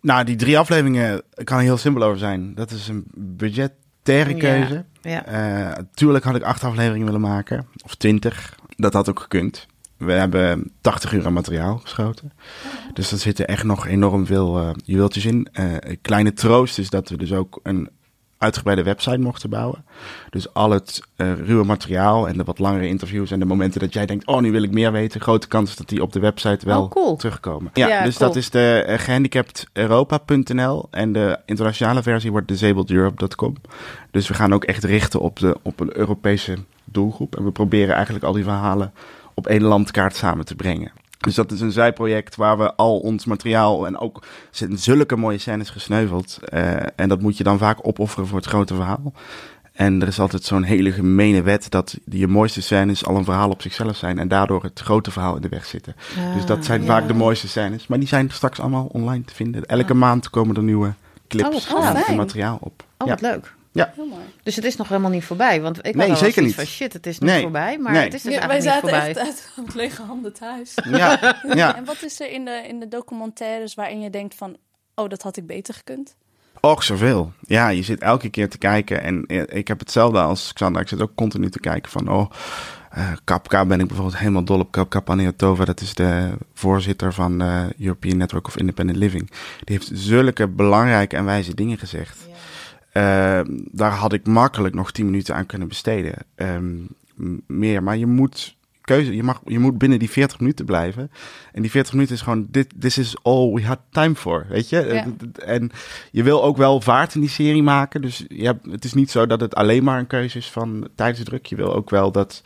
Nou, 0.00 0.24
die 0.24 0.36
drie 0.36 0.58
afleveringen 0.58 1.22
kan 1.44 1.58
er 1.58 1.64
heel 1.64 1.76
simpel 1.76 2.02
over 2.02 2.18
zijn. 2.18 2.54
Dat 2.54 2.70
is 2.70 2.88
een 2.88 3.04
budgettaire 3.14 4.34
keuze. 4.34 4.84
Ja. 5.02 5.24
Eh, 5.26 5.82
tuurlijk 5.94 6.24
had 6.24 6.36
ik 6.36 6.42
acht 6.42 6.64
afleveringen 6.64 7.06
willen 7.06 7.20
maken. 7.20 7.66
Of 7.84 7.94
twintig. 7.94 8.54
Dat 8.76 8.92
had 8.92 9.08
ook 9.08 9.20
gekund. 9.20 9.66
We 9.96 10.12
hebben 10.12 10.72
80 10.80 11.12
uur 11.12 11.26
aan 11.26 11.32
materiaal 11.32 11.78
geschoten. 11.78 12.32
Dus 12.92 13.12
er 13.12 13.18
zitten 13.18 13.46
echt 13.46 13.64
nog 13.64 13.86
enorm 13.86 14.26
veel 14.26 14.74
juweeltjes 14.84 15.24
in. 15.24 15.48
Eh, 15.52 15.72
een 15.78 15.98
kleine 16.00 16.32
troost 16.32 16.78
is 16.78 16.90
dat 16.90 17.08
we 17.08 17.16
dus 17.16 17.32
ook 17.32 17.60
een 17.62 17.88
uitgebreide 18.44 18.82
website 18.82 19.18
mochten 19.18 19.50
bouwen. 19.50 19.84
Dus 20.30 20.52
al 20.54 20.70
het 20.70 21.00
eh, 21.16 21.32
ruwe 21.32 21.64
materiaal 21.64 22.28
en 22.28 22.36
de 22.36 22.44
wat 22.44 22.58
langere 22.58 22.88
interviews 22.88 23.30
en 23.30 23.38
de 23.38 23.44
momenten 23.44 23.80
dat 23.80 23.92
jij 23.92 24.06
denkt, 24.06 24.26
oh, 24.26 24.40
nu 24.40 24.52
wil 24.52 24.62
ik 24.62 24.70
meer 24.72 24.92
weten. 24.92 25.20
Grote 25.20 25.48
kans 25.48 25.76
dat 25.76 25.88
die 25.88 26.02
op 26.02 26.12
de 26.12 26.20
website 26.20 26.66
wel 26.66 26.82
Oh, 26.82 26.90
cool. 26.90 27.16
terugkomen. 27.16 27.70
Ja, 27.74 27.88
Ja, 27.88 28.04
dus 28.04 28.16
cool. 28.16 28.28
dat 28.28 28.36
is 28.36 28.50
de 28.50 28.84
uh, 28.88 28.98
gehandicapteuropa.nl 28.98 30.88
en 30.90 31.12
de 31.12 31.38
internationale 31.46 32.02
versie 32.02 32.30
wordt 32.30 32.48
disabledeurope.com. 32.48 33.54
Dus 34.10 34.28
we 34.28 34.34
gaan 34.34 34.52
ook 34.54 34.64
echt 34.64 34.84
richten 34.84 35.20
op, 35.20 35.38
de, 35.38 35.56
op 35.62 35.80
een 35.80 35.96
Europese 35.96 36.56
doelgroep. 36.84 37.36
En 37.36 37.44
we 37.44 37.50
proberen 37.50 37.94
eigenlijk 37.94 38.24
al 38.24 38.32
die 38.32 38.44
verhalen 38.44 38.92
op 39.34 39.46
één 39.46 39.62
landkaart 39.62 40.16
samen 40.16 40.44
te 40.44 40.54
brengen. 40.54 40.92
Dus 41.24 41.34
dat 41.34 41.52
is 41.52 41.60
een 41.60 41.72
zijproject 41.72 42.36
waar 42.36 42.58
we 42.58 42.74
al 42.74 42.98
ons 42.98 43.24
materiaal 43.24 43.86
en 43.86 43.98
ook 43.98 44.22
zulke 44.70 45.16
mooie 45.16 45.38
scènes 45.38 45.70
gesneuveld. 45.70 46.38
eh, 46.44 46.72
en 46.96 47.08
dat 47.08 47.20
moet 47.20 47.36
je 47.36 47.44
dan 47.44 47.58
vaak 47.58 47.78
opofferen 47.82 48.26
voor 48.26 48.38
het 48.38 48.46
grote 48.46 48.74
verhaal. 48.74 49.12
En 49.72 50.02
er 50.02 50.08
is 50.08 50.20
altijd 50.20 50.44
zo'n 50.44 50.62
hele 50.62 50.92
gemene 50.92 51.42
wet 51.42 51.70
dat 51.70 51.98
je 52.10 52.26
mooiste 52.28 52.62
scènes 52.62 53.06
al 53.06 53.16
een 53.16 53.24
verhaal 53.24 53.50
op 53.50 53.62
zichzelf 53.62 53.96
zijn. 53.96 54.18
En 54.18 54.28
daardoor 54.28 54.62
het 54.62 54.80
grote 54.80 55.10
verhaal 55.10 55.36
in 55.36 55.42
de 55.42 55.48
weg 55.48 55.64
zitten. 55.66 55.94
dus 56.34 56.46
dat 56.46 56.64
zijn 56.64 56.80
Ah, 56.80 56.86
vaak 56.86 57.00
ja. 57.00 57.06
de 57.06 57.14
mooiste 57.14 57.48
scènes. 57.48 57.86
Maar 57.86 57.98
die 57.98 58.08
zijn 58.08 58.30
straks 58.30 58.60
allemaal 58.60 58.88
online 58.92 59.24
te 59.24 59.34
vinden. 59.34 59.64
Elke 59.66 59.94
maand 59.94 60.30
komen 60.30 60.56
er 60.56 60.62
nieuwe 60.62 60.86
Oh, 60.86 60.94
clips 61.28 61.68
wat 61.72 62.06
en- 62.06 62.16
materiaal 62.16 62.58
op. 62.60 62.82
Oh, 62.98 63.06
ja. 63.06 63.12
wat 63.12 63.20
leuk. 63.20 63.54
Heel 63.74 64.06
mooi. 64.06 64.22
Dus 64.42 64.56
het 64.56 64.64
is 64.64 64.76
nog 64.76 64.88
helemaal 64.88 65.10
niet 65.10 65.24
voorbij. 65.24 65.60
Want 65.60 65.86
ik 65.86 65.94
Nee, 65.94 66.16
zeker 66.16 66.42
niet. 66.42 66.54
van 66.54 66.64
shit, 66.64 66.92
het 66.92 67.06
is 67.06 67.18
niet 67.18 67.30
Nee. 67.30 67.42
voorbij. 67.42 67.78
Maar 67.78 67.92
Nee. 67.92 68.02
het 68.04 68.14
is 68.14 68.22
dus 68.22 68.34
Ja, 68.34 68.38
wij 68.46 68.48
eigenlijk 68.48 68.82
niet 68.82 68.92
zaten 68.92 69.14
voorbij. 69.14 69.22
echt 69.32 69.50
uit 69.56 69.66
met 69.66 69.74
lege 69.82 70.02
handen 70.02 70.32
thuis. 70.32 70.74
Ja, 70.90 71.36
ja. 71.54 71.76
En 71.76 71.84
wat 71.84 72.02
is 72.02 72.20
er 72.20 72.30
in 72.30 72.44
de, 72.44 72.64
in 72.68 72.80
de 72.80 72.88
documentaires 72.88 73.74
waarin 73.74 74.00
je 74.00 74.10
denkt 74.10 74.34
van... 74.34 74.56
Oh, 74.94 75.08
dat 75.08 75.22
had 75.22 75.36
ik 75.36 75.46
beter 75.46 75.74
gekund? 75.74 76.16
Och, 76.60 76.82
zoveel. 76.82 77.32
Ja, 77.40 77.68
je 77.68 77.82
zit 77.82 78.00
elke 78.00 78.28
keer 78.28 78.48
te 78.48 78.58
kijken. 78.58 79.02
En 79.02 79.24
eh, 79.26 79.42
ik 79.48 79.68
heb 79.68 79.78
hetzelfde 79.78 80.18
als 80.20 80.52
Xander. 80.52 80.82
Ik 80.82 80.88
zit 80.88 81.02
ook 81.02 81.14
continu 81.14 81.50
te 81.50 81.60
kijken 81.60 81.90
van... 81.90 82.08
Oh, 82.10 82.30
eh 82.90 83.12
Kapka 83.24 83.64
ben 83.66 83.80
ik 83.80 83.86
bijvoorbeeld 83.86 84.18
helemaal 84.18 84.44
dol 84.44 84.58
op. 84.58 84.70
Kapka 84.70 85.00
Paniatova, 85.00 85.64
dat 85.64 85.80
is 85.80 85.94
de 85.94 86.30
voorzitter 86.54 87.12
van 87.12 87.40
eh 87.42 87.64
European 87.78 88.16
Network 88.16 88.46
of 88.46 88.56
Independent 88.56 88.98
Living. 88.98 89.30
Die 89.64 89.76
heeft 89.76 89.90
zulke 89.92 90.48
belangrijke 90.48 91.16
en 91.16 91.24
wijze 91.24 91.54
dingen 91.54 91.78
gezegd. 91.78 92.28
Eh, 92.94 93.40
daar 93.70 93.90
had 93.90 94.12
ik 94.12 94.26
makkelijk 94.26 94.74
nog 94.74 94.92
10 94.92 95.04
minuten 95.04 95.34
aan 95.34 95.46
kunnen 95.46 95.68
besteden. 95.68 96.14
Ehm, 96.34 96.76
meer, 97.46 97.82
maar 97.82 97.96
je 97.96 98.06
moet 98.06 98.56
keuze, 98.80 99.16
je, 99.16 99.22
mag, 99.22 99.40
je 99.44 99.58
moet 99.58 99.78
binnen 99.78 99.98
die 99.98 100.10
40 100.10 100.40
minuten 100.40 100.64
blijven. 100.64 101.10
En 101.52 101.62
die 101.62 101.70
40 101.70 101.92
minuten 101.92 102.14
is 102.14 102.20
gewoon, 102.20 102.46
dit 102.50 102.72
this 102.78 102.98
is 102.98 103.16
all 103.22 103.52
we 103.52 103.62
had 103.62 103.78
time 103.90 104.14
for, 104.14 104.46
weet 104.48 104.68
je? 104.68 104.84
Ja. 104.86 105.06
En 105.44 105.70
je 106.10 106.22
wil 106.22 106.44
ook 106.44 106.56
wel 106.56 106.80
vaart 106.80 107.14
in 107.14 107.20
die 107.20 107.30
serie 107.30 107.62
maken. 107.62 108.00
Dus 108.00 108.24
je 108.28 108.44
hebt, 108.44 108.66
het 108.70 108.84
is 108.84 108.94
niet 108.94 109.10
zo 109.10 109.26
dat 109.26 109.40
het 109.40 109.54
alleen 109.54 109.84
maar 109.84 109.98
een 109.98 110.06
keuze 110.06 110.38
is 110.38 110.50
van 110.50 110.88
tijdsdruk. 110.94 111.46
Je 111.46 111.56
wil 111.56 111.74
ook 111.74 111.90
wel 111.90 112.12
dat 112.12 112.42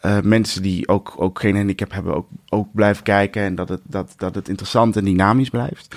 eh, 0.00 0.20
mensen 0.20 0.62
die 0.62 0.88
ook, 0.88 1.14
ook 1.16 1.40
geen 1.40 1.56
handicap 1.56 1.92
hebben, 1.92 2.14
ook, 2.14 2.28
ook 2.48 2.68
blijven 2.74 3.02
kijken. 3.02 3.42
En 3.42 3.54
dat 3.54 3.68
het, 3.68 3.82
dat, 3.84 4.14
dat 4.16 4.34
het 4.34 4.48
interessant 4.48 4.96
en 4.96 5.04
dynamisch 5.04 5.50
blijft. 5.50 5.96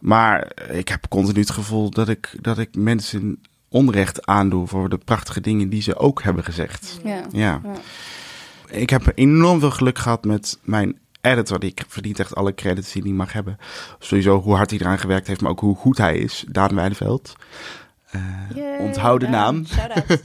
Maar 0.00 0.52
ik 0.70 0.88
heb 0.88 1.08
continu 1.08 1.40
het 1.40 1.50
gevoel 1.50 1.90
dat 1.90 2.08
ik, 2.08 2.34
dat 2.40 2.58
ik 2.58 2.76
mensen 2.76 3.40
onrecht 3.68 4.26
aandoe 4.26 4.66
voor 4.66 4.88
de 4.88 4.98
prachtige 4.98 5.40
dingen 5.40 5.68
die 5.68 5.82
ze 5.82 5.96
ook 5.96 6.22
hebben 6.22 6.44
gezegd. 6.44 7.00
Ja. 7.04 7.22
Ja. 7.32 7.60
Ja. 7.64 7.72
Ik 8.70 8.90
heb 8.90 9.12
enorm 9.14 9.60
veel 9.60 9.70
geluk 9.70 9.98
gehad 9.98 10.24
met 10.24 10.58
mijn 10.62 10.98
editor. 11.20 11.58
Die 11.60 11.74
verdient 11.88 12.18
echt 12.20 12.34
alle 12.34 12.54
credits 12.54 12.92
die 12.92 13.02
hij 13.02 13.10
mag 13.12 13.32
hebben. 13.32 13.58
Sowieso 13.98 14.40
hoe 14.40 14.54
hard 14.54 14.70
hij 14.70 14.78
eraan 14.78 14.98
gewerkt 14.98 15.26
heeft, 15.26 15.40
maar 15.40 15.50
ook 15.50 15.60
hoe 15.60 15.76
goed 15.76 15.98
hij 15.98 16.16
is. 16.18 16.44
Daan 16.48 16.74
Weideveld. 16.74 17.32
Eh, 18.10 18.20
Yay, 18.54 18.78
onthoud 18.78 19.20
de 19.20 19.30
Daan. 19.30 19.54
naam. 19.54 19.66
Shout-out. 19.66 20.04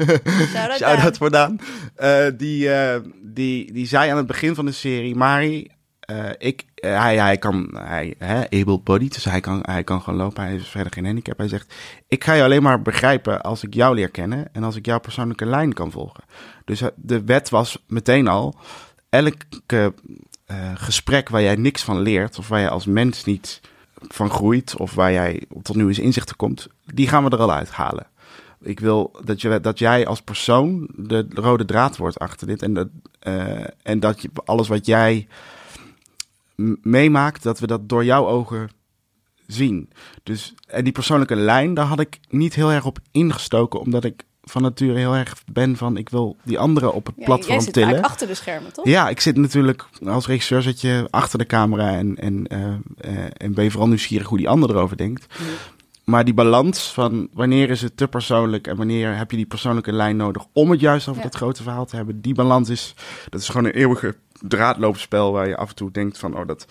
Shout-out, 0.53 0.77
Shout-out 0.77 1.01
Daan. 1.01 1.15
voor 1.15 1.31
Daan. 1.31 1.59
Eh, 1.95 2.25
die, 2.37 2.69
eh, 2.73 2.99
die, 3.21 3.73
die 3.73 3.87
zei 3.87 4.09
aan 4.11 4.17
het 4.17 4.27
begin 4.27 4.55
van 4.55 4.65
de 4.65 4.71
serie... 4.71 5.15
Mari, 5.15 5.67
eh, 6.05 6.29
ik, 6.37 6.65
eh, 6.75 7.01
hij, 7.01 7.17
hij 7.17 7.37
kan... 7.37 7.69
Hij, 7.77 8.15
able-bodied, 8.49 9.13
dus 9.13 9.23
hij 9.23 9.39
kan, 9.39 9.59
hij 9.61 9.83
kan 9.83 10.01
gewoon 10.01 10.19
lopen. 10.19 10.43
Hij 10.43 10.55
is 10.55 10.67
verder 10.67 10.93
geen 10.93 11.05
handicap. 11.05 11.37
Hij 11.37 11.47
zegt, 11.47 11.73
ik 12.07 12.23
ga 12.23 12.33
je 12.33 12.43
alleen 12.43 12.63
maar 12.63 12.81
begrijpen 12.81 13.41
als 13.41 13.63
ik 13.63 13.73
jou 13.73 13.95
leer 13.95 14.09
kennen... 14.09 14.53
en 14.53 14.63
als 14.63 14.75
ik 14.75 14.85
jouw 14.85 14.99
persoonlijke 14.99 15.45
lijn 15.45 15.73
kan 15.73 15.91
volgen. 15.91 16.23
Dus 16.65 16.81
eh, 16.81 16.87
de 16.95 17.23
wet 17.23 17.49
was 17.49 17.83
meteen 17.87 18.27
al... 18.27 18.55
elke 19.09 19.93
gesprek 20.73 21.29
waar 21.29 21.41
jij 21.41 21.55
niks 21.55 21.83
van 21.83 21.99
leert... 21.99 22.37
of 22.37 22.47
waar 22.47 22.59
je 22.59 22.69
als 22.69 22.85
mens 22.85 23.23
niet 23.23 23.61
van 24.07 24.29
groeit... 24.29 24.75
of 24.75 24.93
waar 24.93 25.11
jij 25.11 25.43
tot 25.61 25.75
nieuwe 25.75 26.01
inzichten 26.01 26.35
komt... 26.35 26.67
die 26.85 27.07
gaan 27.07 27.23
we 27.23 27.29
er 27.29 27.41
al 27.41 27.53
uithalen. 27.53 28.07
Ik 28.61 28.79
wil 28.79 29.15
dat, 29.23 29.41
je, 29.41 29.59
dat 29.59 29.79
jij 29.79 30.07
als 30.07 30.21
persoon 30.21 30.89
de 30.95 31.25
rode 31.29 31.65
draad 31.65 31.97
wordt 31.97 32.19
achter 32.19 32.47
dit. 32.47 32.61
En 32.61 32.73
dat, 32.73 32.87
en 33.81 33.99
dat 33.99 34.21
je, 34.21 34.29
alles 34.45 34.67
wat 34.67 34.85
jij 34.85 35.27
meemaakt, 36.81 37.43
dat 37.43 37.59
we 37.59 37.67
dat 37.67 37.89
door 37.89 38.05
jouw 38.05 38.27
ogen 38.27 38.69
zien. 39.47 39.89
Dus, 40.23 40.53
en 40.67 40.83
die 40.83 40.93
persoonlijke 40.93 41.35
lijn, 41.35 41.73
daar 41.73 41.85
had 41.85 41.99
ik 41.99 42.19
niet 42.29 42.53
heel 42.53 42.71
erg 42.71 42.85
op 42.85 42.99
ingestoken. 43.11 43.79
Omdat 43.79 44.03
ik 44.03 44.23
van 44.43 44.61
nature 44.61 44.97
heel 44.97 45.15
erg 45.15 45.33
ben 45.51 45.77
van... 45.77 45.97
ik 45.97 46.09
wil 46.09 46.37
die 46.43 46.59
anderen 46.59 46.93
op 46.93 47.05
het 47.05 47.15
Ja, 47.17 47.25
platform 47.25 47.53
jij 47.53 47.63
zit 47.63 47.73
tillen. 47.73 48.01
achter 48.01 48.27
de 48.27 48.33
schermen, 48.33 48.73
toch? 48.73 48.85
Ja, 48.85 49.09
ik 49.09 49.19
zit 49.19 49.37
natuurlijk 49.37 49.87
als 50.05 50.27
regisseur 50.27 50.61
zit 50.61 50.81
je 50.81 51.07
achter 51.09 51.39
de 51.39 51.45
camera 51.45 51.91
en, 51.91 52.15
en, 52.15 52.47
eh, 52.47 52.65
eh, 52.97 53.25
en 53.37 53.53
ben 53.53 53.63
je 53.63 53.71
vooral 53.71 53.87
nieuwsgierig 53.87 54.27
hoe 54.27 54.37
die 54.37 54.49
ander 54.49 54.69
erover 54.69 54.97
denkt. 54.97 55.35
Maar 56.03 56.25
die 56.25 56.33
balans 56.33 56.93
van 56.93 57.27
wanneer 57.33 57.69
is 57.69 57.81
het 57.81 57.97
te 57.97 58.07
persoonlijk 58.07 58.67
en 58.67 58.75
wanneer 58.75 59.17
heb 59.17 59.31
je 59.31 59.37
die 59.37 59.45
persoonlijke 59.45 59.91
lijn 59.91 60.15
nodig 60.17 60.45
om 60.53 60.71
het 60.71 60.79
juist 60.79 61.07
over 61.07 61.21
Ja. 61.23 61.27
dat 61.29 61.37
grote 61.37 61.63
verhaal 61.63 61.85
te 61.85 61.95
hebben, 61.95 62.21
die 62.21 62.33
balans 62.33 62.69
is, 62.69 62.95
dat 63.29 63.41
is 63.41 63.47
gewoon 63.49 63.65
een 63.65 63.71
eeuwige 63.73 64.15
draadloopspel 64.47 65.31
waar 65.31 65.47
je 65.47 65.57
af 65.57 65.69
en 65.69 65.75
toe 65.75 65.91
denkt 65.91 66.17
van, 66.17 66.37
oh 66.37 66.47
dat, 66.47 66.65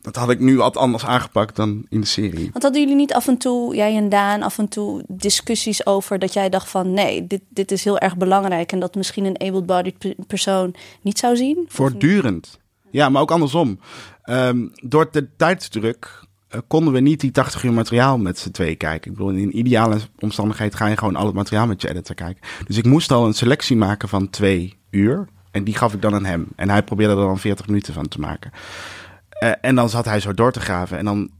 dat 0.00 0.16
had 0.16 0.30
ik 0.30 0.40
nu 0.40 0.56
wat 0.56 0.76
anders 0.76 1.04
aangepakt 1.04 1.56
dan 1.56 1.86
in 1.88 2.00
de 2.00 2.06
serie. 2.06 2.48
Want 2.52 2.62
hadden 2.62 2.80
jullie 2.80 2.96
niet 2.96 3.12
af 3.14 3.28
en 3.28 3.36
toe, 3.38 3.74
jij 3.74 3.96
en 3.96 4.08
Daan, 4.08 4.42
af 4.42 4.58
en 4.58 4.68
toe 4.68 5.04
discussies 5.08 5.86
over 5.86 6.18
dat 6.18 6.32
jij 6.32 6.48
dacht 6.48 6.68
van 6.68 6.92
nee, 6.92 7.26
dit, 7.26 7.40
dit 7.48 7.70
is 7.72 7.84
heel 7.84 7.98
erg 7.98 8.16
belangrijk 8.16 8.72
en 8.72 8.78
dat 8.78 8.94
misschien 8.94 9.24
een 9.24 9.38
able-bodied 9.48 9.98
pe- 9.98 10.16
persoon 10.26 10.74
niet 11.02 11.18
zou 11.18 11.36
zien? 11.36 11.64
Voortdurend. 11.68 12.58
Ja, 12.90 13.08
maar 13.08 13.22
ook 13.22 13.30
andersom. 13.30 13.78
Ehm, 14.22 14.66
door 14.82 15.08
de 15.10 15.28
tijdsdruk 15.36 16.22
konden 16.66 16.92
we 16.92 17.00
niet 17.00 17.20
die 17.20 17.30
80 17.30 17.62
uur 17.62 17.72
materiaal 17.72 18.18
met 18.18 18.38
z'n 18.38 18.50
twee 18.50 18.74
kijken. 18.74 19.10
Ik 19.10 19.16
bedoel, 19.16 19.32
in 19.32 19.58
ideale 19.58 19.98
omstandigheid 20.18 20.74
ga 20.74 20.86
je 20.86 20.96
gewoon 20.96 21.16
al 21.16 21.26
het 21.26 21.34
materiaal 21.34 21.66
met 21.66 21.82
je 21.82 21.88
editor 21.88 22.14
kijken. 22.14 22.42
Dus 22.66 22.76
ik 22.76 22.84
moest 22.84 23.10
al 23.10 23.26
een 23.26 23.34
selectie 23.34 23.76
maken 23.76 24.08
van 24.08 24.30
twee 24.30 24.76
uur. 24.90 25.28
En 25.50 25.64
die 25.64 25.76
gaf 25.76 25.94
ik 25.94 26.02
dan 26.02 26.14
aan 26.14 26.24
hem. 26.24 26.46
En 26.56 26.70
hij 26.70 26.82
probeerde 26.82 27.14
er 27.14 27.26
dan 27.26 27.38
40 27.38 27.66
minuten 27.66 27.94
van 27.94 28.08
te 28.08 28.20
maken. 28.20 28.50
Eh, 29.28 29.52
en 29.60 29.74
dan 29.74 29.88
zat 29.88 30.04
hij 30.04 30.20
zo 30.20 30.34
door 30.34 30.52
te 30.52 30.60
graven. 30.60 30.98
En 30.98 31.04
dan 31.04 31.30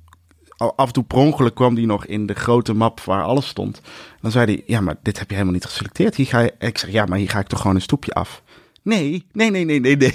af 0.57 0.87
en 0.87 0.93
toe 0.93 1.05
per 1.05 1.19
ongeluk 1.19 1.55
kwam 1.55 1.75
die 1.75 1.87
nog 1.87 2.07
in 2.07 2.27
de 2.27 2.35
grote 2.35 2.75
map 2.75 3.01
waar 3.01 3.23
alles 3.23 3.47
stond. 3.47 3.81
Dan 4.21 4.31
zei 4.31 4.45
hij, 4.45 4.63
ja, 4.67 4.81
maar 4.81 4.97
dit 5.03 5.19
heb 5.19 5.29
je 5.29 5.33
helemaal 5.33 5.55
niet 5.55 5.65
geselecteerd. 5.65 6.15
Hier 6.15 6.27
ga 6.27 6.39
je... 6.39 6.55
Ik 6.59 6.79
zeg, 6.79 6.91
ja, 6.91 7.05
maar 7.07 7.19
hier 7.19 7.31
ga 7.31 7.39
ik 7.39 7.47
toch 7.47 7.61
gewoon 7.61 7.77
een 7.77 7.83
stoepje 7.83 8.13
af. 8.13 8.43
Nee, 8.85 9.27
nee, 9.33 9.51
nee, 9.51 9.65
nee, 9.65 9.81
nee, 9.81 9.97
nee. 9.97 10.11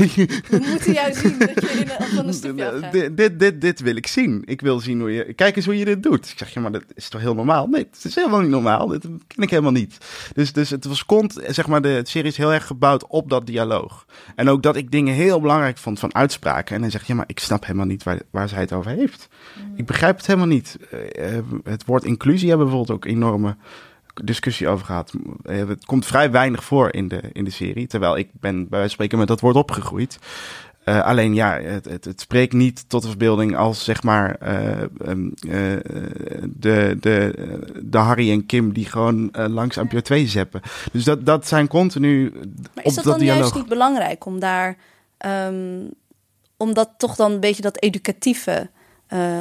We 0.50 0.66
moeten 0.70 0.94
jou 0.94 1.14
zien 1.14 1.40
dat 1.40 1.62
je 1.62 1.70
in 1.70 1.90
een, 1.90 2.08
van 2.08 2.50
een 2.50 2.62
afgaat. 2.62 2.92
dit, 2.92 3.18
dit, 3.18 3.40
dit, 3.40 3.62
dit 3.62 3.80
wil 3.80 3.96
ik 3.96 4.08
zien. 4.08 4.42
Ik 4.46 4.62
wil 4.62 4.80
zien 4.80 5.00
hoe 5.00 5.12
je. 5.12 5.34
Kijk 5.34 5.56
eens 5.56 5.66
hoe 5.66 5.78
je 5.78 5.86
dit 5.86 6.04
doet. 6.04 6.30
Ik 6.30 6.38
zeg, 6.38 6.50
ja, 6.50 6.62
maar 6.62 6.72
dat 6.72 6.84
is 6.94 7.10
toch 7.10 7.22
heel 7.22 7.36
normaal? 7.36 7.68
Nee, 7.68 7.88
het 7.92 8.04
is 8.04 8.16
helemaal 8.16 8.40
niet 8.40 8.50
normaal. 8.50 8.88
Dit 8.88 9.02
ken 9.28 9.44
ik 9.44 9.50
helemaal 9.50 9.72
niet. 9.72 9.98
Dus, 10.34 10.54
dus 10.54 10.70
het 10.70 10.86
was 10.86 11.06
kont, 11.06 11.40
zeg 11.48 11.68
maar, 11.68 11.82
de 11.82 12.02
serie 12.04 12.30
is 12.30 12.38
heel 12.38 12.54
erg 12.54 12.66
gebouwd 12.66 13.08
op 13.08 13.30
dat 13.30 13.46
dialoog. 13.46 14.06
En 14.36 14.50
ook 14.50 14.64
dat 14.64 14.76
ik 14.76 14.92
dingen 14.92 15.14
heel 15.14 15.42
belangrijk 15.42 15.78
vond 15.78 16.00
van 16.00 16.16
uitspraken. 16.16 16.76
En 16.76 16.82
dan 16.82 16.92
zeg 16.92 17.02
je, 17.02 17.08
ja, 17.08 17.16
maar 17.16 17.28
ik 17.28 17.40
snap 17.40 17.66
helemaal 17.66 17.86
niet 17.86 18.04
waar, 18.04 18.22
waar 18.30 18.50
zij 18.50 18.60
het 18.60 18.74
over 18.74 18.92
heeft. 18.92 19.28
Ik 19.76 19.86
begrijp 19.86 20.18
het 20.18 20.26
helemaal 20.26 20.48
niet. 20.48 20.78
Eh, 20.92 21.38
eh, 21.38 21.44
het 21.64 21.86
woord 21.86 22.04
inclusie 22.04 22.50
hebben 22.50 22.68
we 22.68 22.72
bijvoorbeeld 22.72 23.06
ook 23.06 23.12
enorme 23.12 23.56
discussie 24.24 24.68
over 24.68 24.86
gehad. 24.86 25.14
Eh, 25.44 25.68
Het 25.68 25.86
komt 25.86 26.06
vrij 26.06 26.32
weinig 26.32 26.64
voor 26.64 26.94
in 26.94 27.08
de, 27.08 27.22
in 27.32 27.44
de 27.44 27.52
serie. 27.52 27.88
Terwijl 27.88 28.18
ik 28.18 28.30
ben 28.34 28.56
bij 28.56 28.66
wijze 28.70 28.86
van 28.86 28.90
spreken 28.90 29.18
met 29.18 29.28
dat 29.28 29.40
woord 29.40 29.56
opgegroeid. 29.56 30.20
Eh, 30.84 31.02
alleen 31.02 31.34
ja, 31.34 31.60
het, 31.60 31.86
het, 31.86 32.06
het 32.06 32.22
spreekt 32.22 32.54
niet 32.54 32.90
tot 32.90 33.02
de 33.02 33.08
verbeelding 33.08 33.58
als 33.58 33.84
zeg 33.84 34.04
maar 34.04 34.36
eh, 34.36 34.82
ehm, 34.82 35.30
eh, 35.50 35.78
de, 36.46 36.98
de, 37.00 37.34
de 37.84 37.98
Harry 37.98 38.32
en 38.32 38.46
Kim 38.46 38.74
die 38.74 38.86
gewoon 38.86 39.30
langs 39.34 39.76
NPO 39.76 40.00
2 40.02 40.28
zeppen. 40.28 40.62
Dus 40.92 41.04
dat, 41.04 41.26
dat 41.26 41.48
zijn 41.48 41.68
continu 41.68 42.32
Maar 42.34 42.44
op 42.74 42.84
is 42.84 42.94
dat 42.96 43.04
dat 43.04 43.14
dan 43.14 43.20
dialoog. 43.20 43.40
juist 43.40 43.56
niet 43.56 43.68
belangrijk 43.68 44.26
om 44.26 44.40
daar, 44.40 44.78
om 46.58 46.74
dat 46.74 46.90
toch 46.98 47.16
dan 47.16 47.32
een 47.32 47.40
beetje 47.40 47.62
dat 47.62 47.82
educatieve 47.82 48.70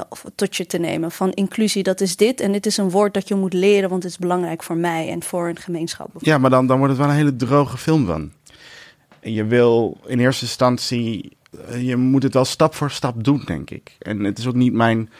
of 0.08 0.24
tot 0.34 0.56
je 0.56 0.66
te 0.66 0.78
nemen 0.78 1.10
van 1.10 1.32
inclusie, 1.32 1.82
dat 1.82 2.00
is 2.00 2.16
dit 2.16 2.40
en 2.40 2.52
dit 2.52 2.66
is 2.66 2.76
een 2.76 2.90
woord 2.90 3.14
dat 3.14 3.28
je 3.28 3.34
moet 3.34 3.52
leren, 3.52 3.90
want 3.90 4.02
het 4.02 4.12
is 4.12 4.18
belangrijk 4.18 4.62
voor 4.62 4.76
mij 4.76 5.08
en 5.08 5.22
voor 5.22 5.48
een 5.48 5.56
gemeenschap. 5.56 6.10
Ja, 6.18 6.38
maar 6.38 6.50
dan, 6.50 6.66
dan 6.66 6.78
wordt 6.78 6.92
het 6.92 7.02
wel 7.02 7.10
een 7.10 7.18
hele 7.18 7.36
droge 7.36 7.76
film. 7.76 8.32
En 9.20 9.32
je 9.32 9.44
wil 9.44 9.96
in 10.06 10.20
eerste 10.20 10.44
instantie, 10.44 11.36
eh, 11.66 11.86
je 11.86 11.96
moet 11.96 12.22
het 12.22 12.34
wel 12.34 12.44
stap 12.44 12.74
voor 12.74 12.90
stap 12.90 13.24
doen, 13.24 13.42
denk 13.44 13.70
ik. 13.70 13.96
En 13.98 14.24
het 14.24 14.38
is 14.38 14.46
ook 14.46 14.54
niet 14.54 14.72
mijn, 14.72 15.10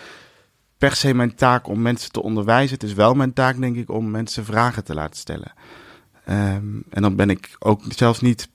per 0.78 0.96
se 0.96 1.14
mijn 1.14 1.34
taak 1.34 1.68
om 1.68 1.82
mensen 1.82 2.12
te 2.12 2.22
onderwijzen. 2.22 2.74
Het 2.74 2.88
is 2.88 2.94
wel 2.94 3.14
mijn 3.14 3.32
taak, 3.32 3.60
denk 3.60 3.76
ik, 3.76 3.90
om 3.90 4.10
mensen 4.10 4.44
vragen 4.44 4.84
te 4.84 4.94
laten 4.94 5.16
stellen. 5.16 5.52
Ehm, 6.24 6.80
en 6.90 7.02
dan 7.02 7.16
ben 7.16 7.30
ik 7.30 7.56
ook 7.58 7.82
zelfs 7.88 8.20
niet, 8.20 8.48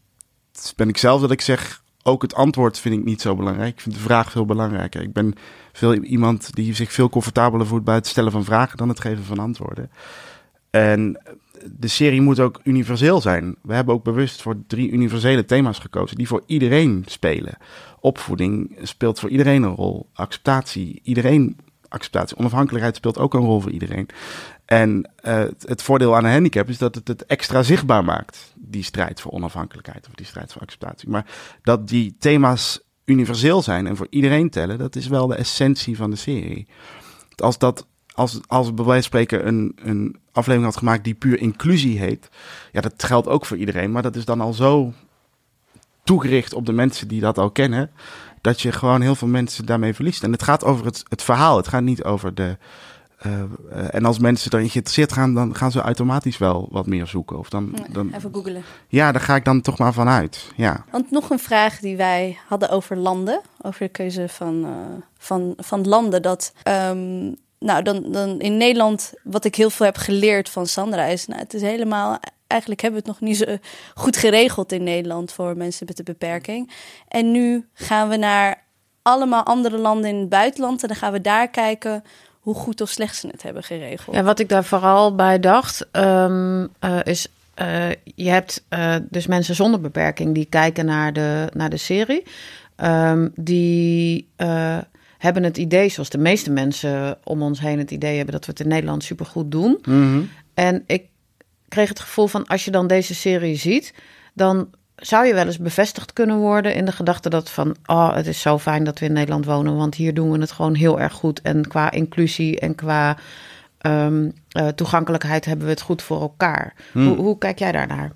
ben 0.76 0.90
ik 0.90 0.98
zelf 0.98 1.22
dat 1.22 1.32
ik 1.32 1.42
zeg, 1.42 1.83
ook 2.04 2.22
het 2.22 2.36
antwoord 2.36 2.80
vind 2.80 2.96
ik 2.96 3.04
niet 3.04 3.22
zo 3.22 3.36
belangrijk. 3.36 3.74
Ik 3.74 3.82
vind 3.82 3.96
de 3.96 4.02
vraag 4.02 4.32
veel 4.32 4.46
belangrijker. 4.46 5.02
Ik 5.02 5.14
ben 5.14 5.34
veel 5.72 5.94
iemand 5.94 6.56
die 6.56 6.76
zich 6.76 6.94
veel 6.94 7.10
comfortabeler 7.10 7.68
voelt 7.68 7.84
bij 7.84 7.96
het 7.96 8.08
stellen 8.08 8.32
van 8.32 8.44
vragen 8.44 8.78
dan 8.78 8.90
het 8.90 9.00
geven 9.00 9.24
van 9.24 9.40
antwoorden. 9.40 9.92
En 10.70 11.22
de 11.72 11.88
serie 11.88 12.22
moet 12.22 12.40
ook 12.40 12.60
universeel 12.64 13.22
zijn. 13.22 13.56
We 13.62 13.74
hebben 13.74 13.94
ook 13.94 14.04
bewust 14.04 14.42
voor 14.42 14.56
drie 14.68 14.92
universele 14.92 15.46
thema's 15.46 15.80
gekozen 15.80 16.18
die 16.18 16.28
voor 16.28 16.44
iedereen 16.46 17.04
spelen. 17.08 17.58
Opvoeding 18.00 18.78
speelt 18.82 19.20
voor 19.20 19.30
iedereen 19.30 19.64
een 19.64 19.76
rol. 19.76 20.10
Acceptatie. 20.14 21.00
Iedereen 21.04 21.58
acceptatie. 21.88 22.38
Onafhankelijkheid 22.38 22.96
speelt 22.96 23.18
ook 23.18 23.34
een 23.34 23.42
rol 23.42 23.60
voor 23.60 23.72
iedereen. 23.72 24.08
En 24.66 25.10
uh, 25.24 25.44
het 25.60 25.82
voordeel 25.82 26.16
aan 26.16 26.26
een 26.26 26.32
handicap 26.32 26.70
is 26.70 26.78
dat 26.78 26.96
het 26.96 27.08
het 27.08 27.26
extra 27.26 27.64
zichtbaar 27.64 28.04
maakt, 28.04 28.54
die 28.56 28.84
strijd 28.84 29.22
voor 29.22 29.32
onafhankelijkheid 29.32 30.08
of 30.08 30.14
die 30.14 30.26
strijd 30.26 30.52
voor 30.52 30.62
acceptatie. 30.62 31.10
Maar 31.10 31.26
dat 31.64 31.88
die 31.88 32.16
thema's 32.20 32.80
universeel 33.06 33.62
zijn 33.62 33.88
en 33.88 33.96
voor 33.96 34.08
iedereen 34.10 34.50
tellen, 34.50 34.78
dat 34.78 34.96
is 34.96 35.08
wel 35.08 35.28
de 35.28 35.36
essentie 35.36 35.98
van 35.98 36.10
de 36.10 36.16
serie. 36.16 36.68
Als 37.36 37.58
dat 37.58 37.88
als, 38.14 38.40
als 38.48 38.74
bij 38.74 38.86
wijze 38.86 39.10
van 39.10 39.22
spreken 39.22 39.48
een, 39.48 39.76
een 39.76 40.16
aflevering 40.32 40.64
had 40.64 40.78
gemaakt 40.78 41.04
die 41.04 41.14
puur 41.14 41.40
inclusie 41.40 42.00
heet, 42.00 42.30
ja, 42.72 42.82
dat 42.82 43.04
geldt 43.04 43.28
ook 43.28 43.46
voor 43.46 43.58
iedereen, 43.58 43.92
maar 43.92 44.02
dat 44.02 44.16
is 44.16 44.26
dan 44.26 44.42
al 44.42 44.54
zo 44.54 44.94
toegericht 46.04 46.54
op 46.54 46.66
de 46.66 46.74
mensen 46.74 47.08
die 47.08 47.22
dat 47.22 47.38
al 47.38 47.52
kennen, 47.52 47.92
dat 48.42 48.62
je 48.62 48.72
gewoon 48.72 49.02
heel 49.02 49.16
veel 49.16 49.28
mensen 49.28 49.66
daarmee 49.66 49.94
verliest. 49.94 50.24
En 50.24 50.32
het 50.32 50.44
gaat 50.44 50.64
over 50.64 50.86
het, 50.86 51.04
het 51.08 51.24
verhaal, 51.24 51.58
het 51.58 51.68
gaat 51.68 51.82
niet 51.82 52.04
over 52.04 52.36
de. 52.36 52.58
Uh, 53.26 53.44
en 53.94 54.06
als 54.06 54.20
mensen 54.20 54.52
erin 54.52 54.70
geïnteresseerd 54.70 55.14
gaan, 55.14 55.34
dan 55.34 55.56
gaan 55.56 55.72
ze 55.72 55.82
automatisch 55.82 56.38
wel 56.38 56.68
wat 56.72 56.86
meer 56.86 57.08
zoeken. 57.08 57.38
Of 57.38 57.50
dan, 57.50 57.76
dan, 57.92 58.14
Even 58.14 58.34
googelen. 58.34 58.64
Ja, 58.88 59.12
daar 59.12 59.22
ga 59.22 59.36
ik 59.36 59.46
dan 59.46 59.62
toch 59.62 59.78
maar 59.78 59.94
vanuit. 59.94 60.52
Ja. 60.56 60.86
Want 60.92 61.12
nog 61.12 61.30
een 61.30 61.40
vraag 61.40 61.80
die 61.80 61.98
wij 61.98 62.38
hadden 62.48 62.70
over 62.70 62.98
landen, 62.98 63.42
over 63.62 63.80
de 63.80 63.90
keuze 63.90 64.30
van, 64.30 64.66
uh, 64.66 64.72
van, 65.18 65.54
van 65.58 65.88
landen. 65.88 66.22
Dat 66.22 66.54
um, 66.64 67.36
nou, 67.60 67.84
dan, 67.84 68.12
dan 68.12 68.40
in 68.40 68.58
Nederland, 68.58 69.14
wat 69.24 69.46
ik 69.46 69.56
heel 69.56 69.70
veel 69.70 69.86
heb 69.86 69.98
geleerd 69.98 70.50
van 70.50 70.68
Sandra, 70.68 71.04
is 71.04 71.28
nou, 71.28 71.42
het 71.42 71.54
is 71.54 71.62
helemaal. 71.62 72.20
Eigenlijk 72.48 72.82
hebben 72.82 73.04
we 73.04 73.10
het 73.10 73.20
nog 73.20 73.30
niet 73.30 73.38
zo 73.38 73.58
goed 73.94 74.18
geregeld 74.18 74.72
in 74.72 74.84
Nederland 74.84 75.32
voor 75.32 75.58
mensen 75.58 75.86
met 75.86 76.00
een 76.00 76.06
beperking. 76.06 76.72
En 77.08 77.32
nu 77.32 77.68
gaan 77.74 78.10
we 78.10 78.16
naar 78.16 78.64
allemaal 79.02 79.44
andere 79.44 79.78
landen 79.78 80.10
in 80.10 80.20
het 80.20 80.30
buitenland 80.30 80.82
en 80.82 80.88
dan 80.88 80.98
gaan 80.98 81.12
we 81.12 81.22
daar 81.22 81.50
kijken 81.50 82.04
hoe 82.44 82.56
goed 82.56 82.82
of 82.82 82.90
slecht 82.90 83.16
ze 83.16 83.28
het 83.28 83.44
hebben 83.44 83.64
geregeld. 83.64 84.16
Ja, 84.16 84.24
wat 84.24 84.40
ik 84.40 84.50
daar 84.50 84.64
vooral 84.64 85.16
bij 85.16 85.40
dacht, 85.40 85.88
um, 85.92 86.62
uh, 86.62 87.00
is 87.04 87.28
uh, 87.62 87.90
je 88.16 88.30
hebt 88.30 88.64
uh, 88.70 88.96
dus 89.10 89.28
mensen 89.28 89.56
zonder 89.56 89.82
beperking 89.82 90.34
die 90.34 90.46
kijken 90.46 90.86
naar 90.86 91.14
de, 91.14 91.48
naar 91.54 91.70
de 91.70 91.78
serie. 91.78 92.24
Um, 92.78 93.32
die 93.36 94.28
hebben 95.18 95.44
het 95.44 95.58
idee, 95.58 95.90
zoals 95.90 96.10
de 96.10 96.18
meeste 96.18 96.52
mensen 96.52 97.18
om 97.24 97.42
ons 97.42 97.60
heen 97.60 97.78
het 97.78 97.92
idee 97.92 98.16
hebben, 98.16 98.34
dat 98.34 98.46
we 98.46 98.52
het 98.52 98.60
in 98.60 98.68
Nederland 98.68 99.04
supergoed 99.04 99.52
doen. 99.52 99.80
Mm-hmm. 99.84 100.30
En 100.54 100.84
ik 100.86 101.06
kreeg 101.68 101.90
het 101.90 102.00
gevoel 102.00 102.28
van 102.28 102.46
als 102.46 102.66
je 102.66 102.72
dan 102.72 102.88
deze 102.88 103.16
serie 103.16 103.56
ziet, 103.56 103.94
dan 104.34 104.70
zou 105.06 105.26
je 105.26 105.34
wel 105.34 105.46
eens 105.46 105.58
bevestigd 105.58 106.14
kunnen 106.14 106.38
worden 106.38 106.76
in 106.76 106.86
de 106.86 106.92
gedachte 106.92 107.30
dat 107.30 107.50
van, 107.50 107.76
oh, 107.86 108.16
het 108.16 108.28
is 108.28 108.42
zo 108.42 108.60
fijn 108.60 108.84
dat 108.84 109.00
we 109.00 109.06
in 109.06 109.14
Nederland 109.14 109.46
wonen, 109.46 109.76
want 109.76 109.96
hier 109.96 110.14
doen 110.14 110.32
we 110.32 110.40
het 110.40 110.52
gewoon 110.52 110.74
heel 110.74 111.00
erg 111.00 111.14
goed. 111.14 111.42
En 111.42 111.68
qua 111.68 111.92
inclusie 111.92 112.60
en 112.60 112.76
qua 112.76 113.18
um, 113.82 114.34
uh, 114.58 114.68
toegankelijkheid 114.68 115.46
hebben 115.46 115.66
we 115.66 115.72
het 115.72 115.82
goed 115.82 116.02
voor 116.02 116.22
elkaar. 116.22 116.74
Hmm. 116.92 117.08
Hoe, 117.08 117.18
hoe, 117.18 117.38
kijk 117.38 117.60
jij 117.60 117.72
daarnaar? 117.72 118.12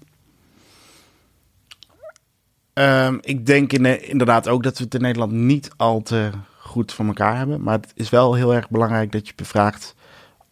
Um, 2.73 3.17
ik 3.21 3.45
denk 3.45 3.73
in, 3.73 4.09
inderdaad 4.09 4.47
ook 4.47 4.63
dat 4.63 4.77
we 4.77 4.83
het 4.83 4.93
in 4.93 5.01
Nederland 5.01 5.31
niet 5.31 5.69
al 5.77 6.01
te 6.01 6.29
goed 6.59 6.93
voor 6.93 7.05
elkaar 7.05 7.37
hebben. 7.37 7.61
Maar 7.61 7.79
het 7.79 7.91
is 7.95 8.09
wel 8.09 8.33
heel 8.33 8.53
erg 8.53 8.69
belangrijk 8.69 9.11
dat 9.11 9.27
je 9.27 9.33
bevraagt 9.35 9.95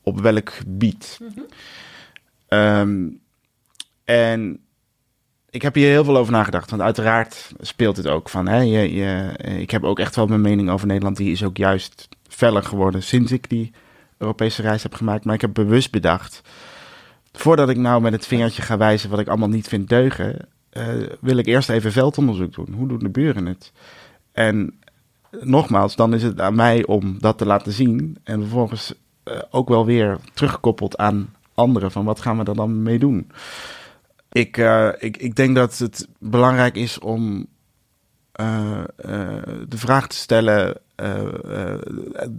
op 0.02 0.20
welk 0.20 0.50
gebied. 0.50 1.20
Mhm. 1.22 1.40
Um, 2.60 3.22
en 4.04 4.65
ik 5.56 5.62
heb 5.62 5.76
hier 5.76 5.90
heel 5.90 6.04
veel 6.04 6.18
over 6.18 6.32
nagedacht. 6.32 6.70
Want 6.70 6.82
uiteraard 6.82 7.52
speelt 7.60 7.98
het 7.98 8.08
ook 8.08 8.30
van. 8.30 8.48
Hè, 8.48 8.60
je, 8.60 8.94
je, 8.94 9.32
ik 9.38 9.72
heb 9.72 9.84
ook 9.84 10.00
echt 10.00 10.16
wel 10.16 10.28
mijn 10.28 10.42
mening 10.42 10.70
over 10.70 10.88
Nederland. 10.88 11.18
Die 11.18 11.32
is 11.32 11.44
ook 11.44 11.58
juist 11.58 12.10
feller 12.28 12.64
geworden 12.64 13.04
sinds 13.04 13.32
ik 13.32 13.50
die 13.50 13.72
Europese 14.18 14.62
reis 14.62 14.84
heb 14.84 14.94
gemaakt. 14.94 15.26
Maar 15.26 15.36
ik 15.36 15.42
heb 15.42 15.54
bewust 15.54 15.92
bedacht. 15.92 16.42
Voordat 17.32 17.70
ik 17.70 17.78
nou 17.78 18.02
met 18.02 18.14
het 18.14 18.28
vingertje 18.28 18.62
ga 18.62 18.78
wijzen 18.78 19.10
wat 19.10 19.20
ik 19.20 19.28
allemaal 19.28 19.50
niet 19.50 19.68
vind 19.68 19.90
deugen. 19.90 20.48
Uh, 20.74 20.84
wil 21.20 21.38
ik 21.38 21.46
eerst 21.46 21.70
even 21.70 21.92
veldonderzoek 21.92 22.54
doen. 22.54 22.74
Hoe 22.74 22.88
doen 22.88 23.00
de 23.00 23.10
buren 23.10 23.46
het? 23.46 23.72
En 24.32 24.80
nogmaals, 25.42 25.96
dan 25.96 26.14
is 26.14 26.24
het 26.24 26.42
aan 26.42 26.56
mij 26.56 26.86
om 26.86 27.18
dat 27.20 27.38
te 27.38 27.46
laten 27.46 27.72
zien. 27.72 28.18
En 28.24 28.42
vervolgens 28.42 28.94
uh, 29.26 29.40
ook 29.50 29.70
wel 29.70 29.86
weer 29.86 30.18
teruggekoppeld 30.34 30.98
aan 30.98 31.34
anderen. 31.54 31.92
Van 31.92 32.06
wat 32.06 32.22
gaan 32.22 32.38
we 32.38 32.44
er 32.44 32.56
dan 32.56 32.84
mee 32.84 33.00
doen? 33.00 33.32
Ik, 34.36 34.58
uh, 34.58 34.90
ik, 34.98 35.18
ik 35.18 35.36
denk 35.36 35.56
dat 35.56 35.78
het 35.78 36.08
belangrijk 36.20 36.76
is 36.76 37.00
om 37.00 37.48
uh, 38.42 38.84
de 39.68 39.78
vraag 39.78 40.08
te 40.08 40.16
stellen. 40.16 40.78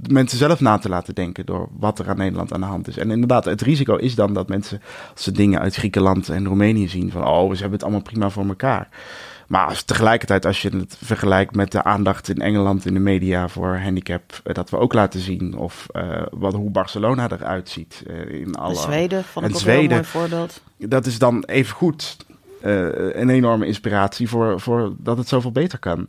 mensen 0.09 0.38
zelf 0.38 0.61
na 0.61 0.78
te 0.78 0.88
laten 0.88 1.14
denken 1.14 1.46
door 1.46 1.68
wat 1.72 1.98
er 1.98 2.09
aan 2.09 2.16
Nederland 2.16 2.52
aan 2.52 2.61
de 2.61 2.66
hand 2.66 2.88
is. 2.88 2.96
En 2.96 3.11
inderdaad, 3.11 3.44
het 3.44 3.61
risico 3.61 3.96
is 3.96 4.14
dan 4.14 4.35
dat 4.35 4.48
mensen, 4.48 4.80
als 5.12 5.22
ze 5.22 5.32
dingen 5.32 5.61
uit 5.61 5.74
Griekenland 5.74 6.28
en 6.28 6.46
Roemenië 6.46 6.88
zien, 6.88 7.11
van 7.11 7.26
oh, 7.26 7.50
ze 7.50 7.61
hebben 7.61 7.72
het 7.72 7.82
allemaal 7.82 8.02
prima 8.02 8.30
voor 8.30 8.46
elkaar. 8.46 8.88
Maar 9.46 9.66
als, 9.66 9.82
tegelijkertijd, 9.82 10.46
als 10.46 10.62
je 10.62 10.76
het 10.76 10.96
vergelijkt 11.02 11.54
met 11.54 11.72
de 11.72 11.82
aandacht 11.82 12.28
in 12.28 12.40
Engeland 12.40 12.87
in 12.87 12.94
de 12.94 13.00
media 13.00 13.48
voor 13.48 13.76
handicap, 13.76 14.40
uh, 14.44 14.54
dat 14.54 14.70
we 14.70 14.78
ook 14.78 14.92
laten 14.92 15.20
zien. 15.20 15.56
Of 15.56 15.87
uh, 15.92 16.22
wat, 16.30 16.54
hoe 16.54 16.70
Barcelona 16.70 17.30
eruit 17.30 17.68
ziet. 17.68 18.02
Uh, 18.06 18.40
in 18.40 18.54
alle, 18.54 18.74
en 18.74 18.80
Zweden 18.80 19.24
vond 19.24 19.46
ik 19.46 19.54
ook 19.54 19.61
Zweden, 19.61 19.82
een 19.82 19.88
mooi 19.88 20.04
voorbeeld. 20.04 20.61
Dat 20.76 21.06
is 21.06 21.18
dan 21.18 21.44
even 21.44 21.74
goed 21.74 22.16
een 22.61 23.28
enorme 23.28 23.66
inspiratie 23.66 24.28
voor, 24.28 24.61
voor 24.61 24.94
dat 24.98 25.18
het 25.18 25.28
zoveel 25.28 25.52
beter 25.52 25.78
kan. 25.78 26.06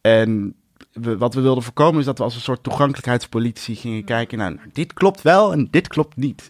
En 0.00 0.54
we, 0.94 1.16
wat 1.16 1.34
we 1.34 1.40
wilden 1.40 1.62
voorkomen 1.62 2.00
is 2.00 2.06
dat 2.06 2.18
we 2.18 2.24
als 2.24 2.34
een 2.34 2.40
soort 2.40 2.62
toegankelijkheidspolitie 2.62 3.76
gingen 3.76 4.04
kijken. 4.04 4.38
Nou, 4.38 4.58
dit 4.72 4.92
klopt 4.92 5.22
wel 5.22 5.52
en 5.52 5.68
dit 5.70 5.88
klopt 5.88 6.16
niet. 6.16 6.48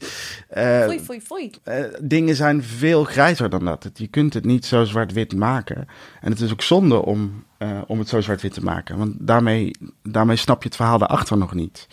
Uh, 0.57 0.85
foei, 0.85 1.00
foei, 1.00 1.20
foei. 1.20 1.50
Uh, 1.64 1.85
dingen 2.02 2.37
zijn 2.37 2.62
veel 2.62 3.04
grijzer 3.04 3.50
dan 3.50 3.64
dat. 3.64 3.90
Je 3.94 4.07
kunt 4.07 4.35
het 4.35 4.44
niet 4.44 4.66
zo 4.66 4.85
zwart-wit 4.85 5.37
maken. 5.37 5.87
En 6.20 6.30
het 6.30 6.40
is 6.40 6.52
ook 6.52 6.62
zonde 6.62 7.04
om, 7.04 7.44
uh, 7.59 7.80
om 7.87 7.98
het 7.98 8.09
zo 8.09 8.20
zwart-wit 8.20 8.52
te 8.52 8.62
maken. 8.64 8.98
Want 8.98 9.14
daarmee, 9.18 9.70
daarmee 10.02 10.37
snap 10.37 10.62
je 10.62 10.68
het 10.68 10.76
verhaal 10.76 10.98
daarachter 10.98 11.38
nog 11.38 11.54
niet. 11.54 11.87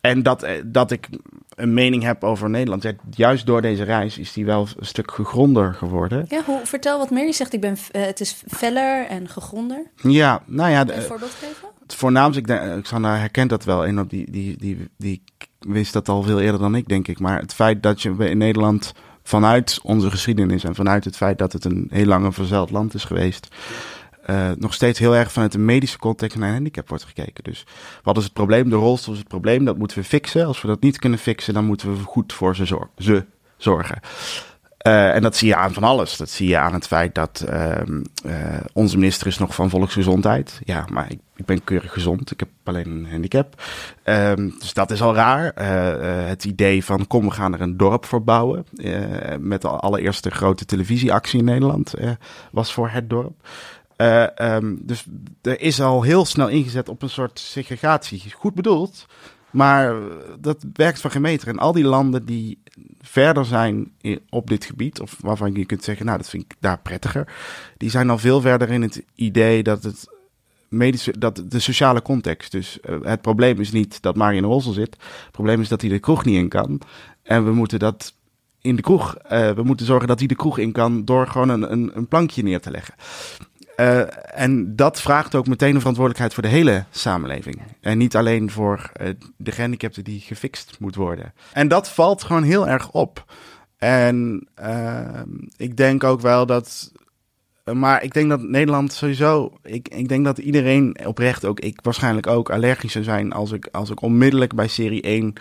En 0.00 0.22
dat, 0.22 0.46
dat 0.64 0.90
ik 0.90 1.08
een 1.54 1.74
mening 1.74 2.02
heb 2.02 2.24
over 2.24 2.50
Nederland. 2.50 2.82
Ja, 2.82 2.92
juist 3.10 3.46
door 3.46 3.62
deze 3.62 3.82
reis 3.82 4.18
is 4.18 4.32
die 4.32 4.44
wel 4.44 4.68
een 4.78 4.86
stuk 4.86 5.10
gegronder 5.10 5.74
geworden. 5.74 6.24
Ja, 6.28 6.42
hoe, 6.44 6.60
vertel 6.64 6.98
wat 6.98 7.10
meer. 7.10 7.26
Je 7.26 7.32
zegt, 7.32 7.52
ik 7.52 7.60
ben, 7.60 7.76
het 7.92 8.20
is 8.20 8.42
feller 8.46 9.06
en 9.06 9.28
gegronder. 9.28 9.86
Ja, 10.02 10.42
nou 10.46 10.70
ja. 10.70 10.80
Een 10.80 11.02
voorbeeld 11.02 11.30
geven? 11.30 11.71
Het 11.82 11.94
voornaamste, 11.94 12.40
ik 12.40 12.46
denk, 12.46 12.82
Xander 12.82 13.18
herkent 13.18 13.50
dat 13.50 13.64
wel. 13.64 13.86
En 13.86 14.00
op 14.00 14.10
die, 14.10 14.30
die, 14.30 14.56
die, 14.56 14.90
die 14.96 15.22
wist 15.58 15.92
dat 15.92 16.08
al 16.08 16.22
veel 16.22 16.40
eerder 16.40 16.60
dan 16.60 16.74
ik, 16.74 16.88
denk 16.88 17.08
ik. 17.08 17.18
Maar 17.18 17.40
het 17.40 17.54
feit 17.54 17.82
dat 17.82 18.02
je 18.02 18.14
in 18.18 18.38
Nederland 18.38 18.94
vanuit 19.22 19.80
onze 19.82 20.10
geschiedenis 20.10 20.64
en 20.64 20.74
vanuit 20.74 21.04
het 21.04 21.16
feit 21.16 21.38
dat 21.38 21.52
het 21.52 21.64
een 21.64 21.86
heel 21.90 22.06
lang 22.06 22.24
een 22.24 22.32
verzeild 22.32 22.70
land 22.70 22.94
is 22.94 23.04
geweest, 23.04 23.48
uh, 24.30 24.50
nog 24.58 24.74
steeds 24.74 24.98
heel 24.98 25.16
erg 25.16 25.32
vanuit 25.32 25.52
de 25.52 25.58
medische 25.58 25.98
context 25.98 26.36
naar 26.36 26.52
handicap 26.52 26.88
wordt 26.88 27.04
gekeken. 27.04 27.44
Dus 27.44 27.66
wat 28.02 28.16
is 28.16 28.24
het 28.24 28.32
probleem? 28.32 28.70
De 28.70 28.76
rolstoel 28.76 29.12
is 29.12 29.18
het 29.20 29.28
probleem, 29.28 29.64
dat 29.64 29.78
moeten 29.78 29.98
we 29.98 30.04
fixen. 30.04 30.46
Als 30.46 30.62
we 30.62 30.68
dat 30.68 30.80
niet 30.80 30.98
kunnen 30.98 31.18
fixen, 31.18 31.54
dan 31.54 31.64
moeten 31.64 31.96
we 31.96 32.02
goed 32.02 32.32
voor 32.32 32.56
ze, 32.56 32.64
zor 32.64 32.90
ze 32.98 33.24
zorgen. 33.56 34.00
Uh, 34.86 35.14
en 35.14 35.22
dat 35.22 35.36
zie 35.36 35.48
je 35.48 35.56
aan 35.56 35.72
van 35.72 35.84
alles. 35.84 36.16
Dat 36.16 36.30
zie 36.30 36.48
je 36.48 36.58
aan 36.58 36.72
het 36.72 36.86
feit 36.86 37.14
dat 37.14 37.44
uh, 37.48 37.76
uh, 38.26 38.34
onze 38.72 38.96
minister 38.96 39.26
is 39.26 39.38
nog 39.38 39.54
van 39.54 39.70
volksgezondheid. 39.70 40.60
Ja, 40.64 40.84
maar 40.92 41.10
ik, 41.10 41.18
ik, 41.36 41.44
ben 41.44 41.64
keurig 41.64 41.92
gezond. 41.92 42.30
Ik 42.30 42.40
heb 42.40 42.48
alleen 42.64 42.90
een 42.90 43.10
handicap. 43.10 43.62
dus 44.58 44.72
dat 44.72 44.90
is 44.90 45.02
al 45.02 45.14
raar. 45.14 45.52
het 46.28 46.44
idee 46.44 46.84
van 46.84 47.06
kom, 47.06 47.24
we 47.24 47.30
gaan 47.30 47.54
er 47.54 47.60
een 47.60 47.76
dorp 47.76 48.04
voor 48.04 48.24
bouwen. 48.24 48.66
met 49.40 49.62
de 49.62 49.68
allereerste 49.68 50.30
grote 50.30 50.64
televisieactie 50.64 51.38
in 51.38 51.44
Nederland 51.44 51.94
was 52.50 52.72
voor 52.72 52.88
het 52.88 53.10
dorp. 53.10 53.34
Um, 54.40 54.78
dus 54.82 55.04
er 55.42 55.60
is 55.60 55.80
al 55.80 56.02
heel 56.02 56.24
snel 56.24 56.48
ingezet 56.48 56.88
op 56.88 57.02
een 57.02 57.10
soort 57.10 57.38
segregatie. 57.38 58.32
Goed 58.36 58.54
bedoeld. 58.54 59.06
Maar 59.52 59.94
dat 60.40 60.64
werkt 60.72 61.00
van 61.00 61.10
geen 61.10 61.22
meter. 61.22 61.48
En 61.48 61.58
al 61.58 61.72
die 61.72 61.84
landen 61.84 62.24
die 62.24 62.62
verder 63.00 63.44
zijn 63.44 63.92
op 64.28 64.48
dit 64.48 64.64
gebied, 64.64 65.00
of 65.00 65.16
waarvan 65.20 65.54
je 65.54 65.66
kunt 65.66 65.84
zeggen, 65.84 66.06
nou, 66.06 66.18
dat 66.18 66.28
vind 66.28 66.42
ik 66.42 66.54
daar 66.60 66.78
prettiger, 66.78 67.32
die 67.76 67.90
zijn 67.90 68.10
al 68.10 68.18
veel 68.18 68.40
verder 68.40 68.70
in 68.70 68.82
het 68.82 69.04
idee 69.14 69.62
dat 69.62 69.82
het 69.82 70.08
medische, 70.68 71.18
dat 71.18 71.42
de 71.48 71.58
sociale 71.58 72.02
context. 72.02 72.52
Dus 72.52 72.78
uh, 72.88 72.96
het 73.02 73.20
probleem 73.20 73.60
is 73.60 73.72
niet 73.72 74.02
dat 74.02 74.16
Mario 74.16 74.38
in 74.38 74.44
rolstoel 74.44 74.72
zit. 74.72 74.96
Het 75.22 75.32
probleem 75.32 75.60
is 75.60 75.68
dat 75.68 75.80
hij 75.80 75.90
de 75.90 75.98
kroeg 75.98 76.24
niet 76.24 76.36
in 76.36 76.48
kan. 76.48 76.80
En 77.22 77.44
we 77.44 77.52
moeten 77.52 77.78
dat 77.78 78.14
in 78.60 78.76
de 78.76 78.82
kroeg, 78.82 79.16
uh, 79.24 79.50
we 79.50 79.62
moeten 79.62 79.86
zorgen 79.86 80.08
dat 80.08 80.18
hij 80.18 80.28
de 80.28 80.34
kroeg 80.34 80.58
in 80.58 80.72
kan 80.72 81.04
door 81.04 81.26
gewoon 81.26 81.48
een, 81.48 81.72
een, 81.72 81.90
een 81.94 82.08
plankje 82.08 82.42
neer 82.42 82.60
te 82.60 82.70
leggen. 82.70 82.94
Uh, 83.76 84.02
en 84.40 84.76
dat 84.76 85.00
vraagt 85.00 85.34
ook 85.34 85.46
meteen 85.46 85.74
een 85.74 85.78
verantwoordelijkheid 85.78 86.34
voor 86.34 86.42
de 86.42 86.48
hele 86.48 86.84
samenleving. 86.90 87.62
En 87.80 87.98
niet 87.98 88.16
alleen 88.16 88.50
voor 88.50 88.90
uh, 89.00 89.08
de 89.36 89.52
gehandicapten 89.52 90.04
die 90.04 90.20
gefixt 90.20 90.76
moet 90.78 90.94
worden. 90.94 91.32
En 91.52 91.68
dat 91.68 91.90
valt 91.90 92.22
gewoon 92.22 92.42
heel 92.42 92.68
erg 92.68 92.90
op. 92.90 93.24
En 93.78 94.48
uh, 94.62 95.20
ik 95.56 95.76
denk 95.76 96.04
ook 96.04 96.20
wel 96.20 96.46
dat 96.46 96.92
Eh, 97.64 97.74
Maar 97.74 98.02
ik 98.02 98.14
denk 98.14 98.28
dat 98.28 98.42
Nederland 98.42 98.92
sowieso. 98.92 99.52
Ik, 99.62 99.88
ik 99.88 100.08
denk 100.08 100.24
dat 100.24 100.38
iedereen 100.38 100.96
oprecht 101.06 101.44
ook. 101.44 101.60
Ik 101.60 101.78
waarschijnlijk 101.82 102.26
ook 102.26 102.50
allergisch 102.50 102.92
zou 102.92 103.04
zijn. 103.04 103.32
als 103.32 103.52
ik, 103.52 103.68
als 103.72 103.90
ik 103.90 104.02
onmiddellijk 104.02 104.54
bij 104.54 104.68
serie 104.68 105.02
1. 105.02 105.32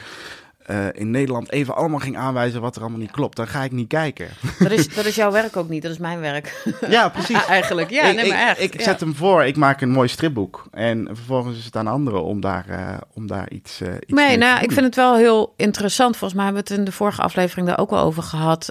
Eh, 0.72 0.86
in 0.94 1.12
Nederland 1.12 1.52
even 1.52 1.76
allemaal 1.76 2.00
ging 2.00 2.18
aanwijzen 2.18 2.62
wat 2.62 2.76
er 2.76 2.82
allemaal 2.82 3.00
niet 3.00 3.12
klopt. 3.12 3.36
Dan 3.36 3.48
ga 3.48 3.64
ik 3.64 3.72
niet 3.72 3.88
kijken. 3.88 4.28
Dat 4.60 4.72
is, 4.72 4.94
dat 4.96 5.06
is 5.06 5.16
jouw 5.16 5.32
werk 5.32 5.58
ook 5.58 5.70
niet, 5.70 5.82
dat 5.82 5.92
is 5.92 5.98
mijn 5.98 6.20
werk. 6.20 6.64
Ja, 6.90 7.10
precies. 7.10 7.46
Eigenlijk, 7.58 7.90
ja, 7.90 8.04
ik, 8.04 8.16
nee, 8.16 8.30
maar 8.30 8.42
ik- 8.42 8.48
echt. 8.48 8.62
ik 8.62 8.78
ja. 8.78 8.84
zet 8.84 9.00
hem 9.00 9.16
voor, 9.16 9.44
ik 9.44 9.58
maak 9.58 9.82
een 9.82 9.90
mooi 9.92 10.08
stripboek. 10.08 10.66
En 10.72 11.08
vervolgens 11.12 11.58
is 11.58 11.66
het 11.66 11.76
aan 11.76 11.88
anderen 11.88 12.24
om 12.24 12.42
daar, 12.42 12.66
eh, 12.70 12.98
om 13.14 13.28
daar 13.28 13.50
iets, 13.50 13.82
eh 13.82 13.88
iets 13.94 14.12
mee 14.12 14.26
Nee, 14.26 14.38
te 14.38 14.44
nou, 14.44 14.64
ik 14.64 14.72
vind 14.72 14.86
het 14.86 14.96
wel 14.96 15.16
heel 15.16 15.54
interessant. 15.58 16.18
Volgens 16.18 16.34
mij 16.34 16.44
hebben 16.46 16.64
we 16.64 16.70
het 16.70 16.80
in 16.80 16.86
de 16.86 16.92
vorige 16.92 17.22
aflevering 17.22 17.68
daar 17.68 17.80
ook 17.80 17.90
wel 17.90 18.04
over 18.04 18.24
gehad. 18.24 18.70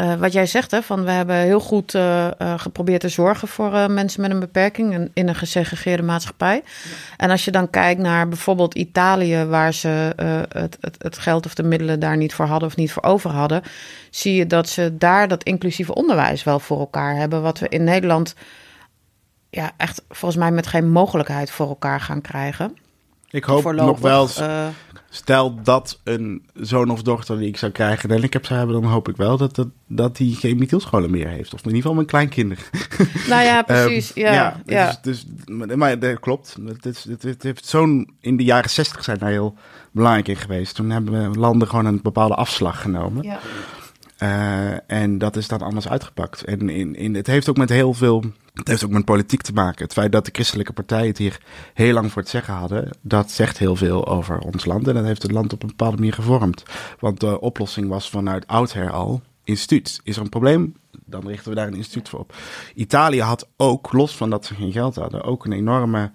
Eh, 0.00 0.14
wat 0.14 0.32
jij 0.32 0.46
zegt, 0.46 0.70
hè, 0.70 0.82
van 0.82 1.04
we 1.04 1.10
hebben 1.10 1.36
heel 1.36 1.60
goed 1.60 1.94
eh, 1.94 2.40
eh, 2.40 2.58
geprobeerd 2.58 3.00
te 3.00 3.08
zorgen 3.08 3.48
voor 3.48 3.90
mensen 3.90 4.20
met 4.20 4.30
een 4.30 4.40
beperking 4.40 4.92
in, 4.92 5.10
in 5.14 5.28
een 5.28 5.34
gesegregeerde 5.34 6.02
maatschappij. 6.02 6.62
En 7.16 7.30
als 7.30 7.44
je 7.44 7.50
dan 7.50 7.70
kijkt 7.70 8.00
naar 8.00 8.28
bijvoorbeeld 8.28 8.74
Italië, 8.74 9.44
waar 9.44 9.74
ze 9.74 10.14
het, 10.48 10.76
het, 10.80 10.96
het 10.98 11.18
geld 11.18 11.46
of 11.46 11.54
de 11.54 11.62
middelen 11.62 12.00
daar 12.00 12.16
niet 12.16 12.34
voor 12.34 12.46
hadden 12.46 12.68
of 12.68 12.76
niet 12.76 12.92
voor 12.92 13.02
over 13.02 13.30
hadden, 13.30 13.62
zie 14.10 14.34
je 14.34 14.46
dat 14.46 14.68
ze 14.68 14.96
daar 14.96 15.28
dat 15.28 15.42
inclusieve 15.42 15.94
onderwijs 15.94 16.44
wel 16.44 16.60
voor 16.60 16.78
elkaar 16.78 17.16
hebben. 17.16 17.42
Wat 17.42 17.58
we 17.58 17.68
in 17.68 17.84
Nederland 17.84 18.34
ja, 19.50 19.72
echt 19.76 20.02
volgens 20.08 20.40
mij 20.40 20.50
met 20.50 20.66
geen 20.66 20.90
mogelijkheid 20.90 21.50
voor 21.50 21.68
elkaar 21.68 22.00
gaan 22.00 22.20
krijgen. 22.20 22.76
Ik 23.30 23.44
hoop 23.44 23.72
nog 23.72 23.98
wel, 23.98 24.28
eh, 24.38 24.66
stel 25.10 25.62
dat 25.62 26.00
een 26.04 26.46
zoon 26.54 26.90
of 26.90 27.02
dochter 27.02 27.38
die 27.38 27.48
ik 27.48 27.56
zou 27.56 27.72
krijgen, 27.72 28.10
en 28.10 28.22
ik 28.22 28.32
heb 28.32 28.46
zou 28.46 28.58
hebben, 28.58 28.80
dan 28.80 28.90
hoop 28.90 29.08
ik 29.08 29.16
wel 29.16 29.36
dat, 29.36 29.54
dat, 29.54 29.68
dat 29.86 30.16
die 30.16 30.34
geen 30.34 30.58
Michielscholen 30.58 31.10
meer 31.10 31.28
heeft. 31.28 31.54
Of 31.54 31.60
in 31.60 31.66
ieder 31.66 31.80
geval 31.80 31.94
mijn 31.94 32.06
kleinkinderen. 32.06 32.64
Nou 33.28 33.42
ja, 33.42 33.62
precies. 33.72 34.12
Ehm, 34.12 34.32
ja, 34.34 34.60
ja, 34.66 34.86
Dus, 35.02 35.24
dus, 35.24 35.26
maar, 35.46 35.78
maar 35.78 35.98
dat 35.98 36.20
klopt. 36.20 36.56
Het, 36.64 36.86
is, 36.86 37.04
het, 37.04 37.22
het 37.22 37.42
heeft 37.42 37.66
zo'n, 37.66 38.10
in 38.20 38.36
de 38.36 38.44
jaren 38.44 38.70
zestig 38.70 39.04
zijn 39.04 39.18
daar 39.18 39.30
heel 39.30 39.54
belangrijk 39.90 40.28
in 40.28 40.36
geweest. 40.36 40.74
Toen 40.74 40.90
hebben 40.90 41.32
we 41.32 41.38
landen 41.38 41.68
gewoon 41.68 41.86
een 41.86 42.00
bepaalde 42.02 42.34
afslag 42.34 42.80
genomen. 42.80 43.22
ja. 43.22 43.38
Eh, 44.20 44.90
en 44.90 45.18
dat 45.18 45.36
is 45.36 45.48
dan 45.48 45.62
anders 45.62 45.88
uitgepakt. 45.88 46.44
En 46.44 46.68
in, 46.68 46.94
in, 46.94 47.14
het 47.14 47.26
heeft 47.26 47.48
ook 47.48 47.56
met 47.56 47.68
heel 47.68 47.94
veel. 47.94 48.24
Het 48.54 48.68
heeft 48.68 48.84
ook 48.84 48.90
met 48.90 49.04
politiek 49.04 49.42
te 49.42 49.52
maken. 49.52 49.84
Het 49.84 49.92
feit 49.92 50.12
dat 50.12 50.24
de 50.24 50.30
christelijke 50.32 50.72
partijen 50.72 51.06
het 51.06 51.18
hier 51.18 51.40
heel 51.74 51.92
lang 51.92 52.12
voor 52.12 52.22
het 52.22 52.30
zeggen 52.30 52.54
hadden, 52.54 52.90
dat 53.00 53.30
zegt 53.30 53.58
heel 53.58 53.76
veel 53.76 54.06
over 54.06 54.38
ons 54.38 54.64
land. 54.64 54.88
En 54.88 54.94
dat 54.94 55.04
heeft 55.04 55.22
het 55.22 55.32
land 55.32 55.52
op 55.52 55.62
een 55.62 55.68
bepaalde 55.68 55.96
manier 55.96 56.12
gevormd. 56.12 56.62
Want 56.98 57.20
de 57.20 57.40
oplossing 57.40 57.88
was 57.88 58.10
vanuit 58.10 58.46
oudsher 58.46 58.90
al 58.90 59.22
instituut. 59.44 60.00
Is 60.02 60.16
er 60.16 60.22
een 60.22 60.28
probleem? 60.28 60.74
Dan 61.04 61.26
richten 61.26 61.48
we 61.48 61.56
daar 61.56 61.66
een 61.66 61.74
instituut 61.74 62.08
voor 62.08 62.20
op. 62.20 62.34
Italië 62.74 63.22
had 63.22 63.48
ook, 63.56 63.92
los 63.92 64.16
van 64.16 64.30
dat 64.30 64.44
ze 64.44 64.54
geen 64.54 64.72
geld 64.72 64.94
hadden, 64.94 65.22
ook 65.22 65.44
een 65.44 65.52
enorme 65.52 66.10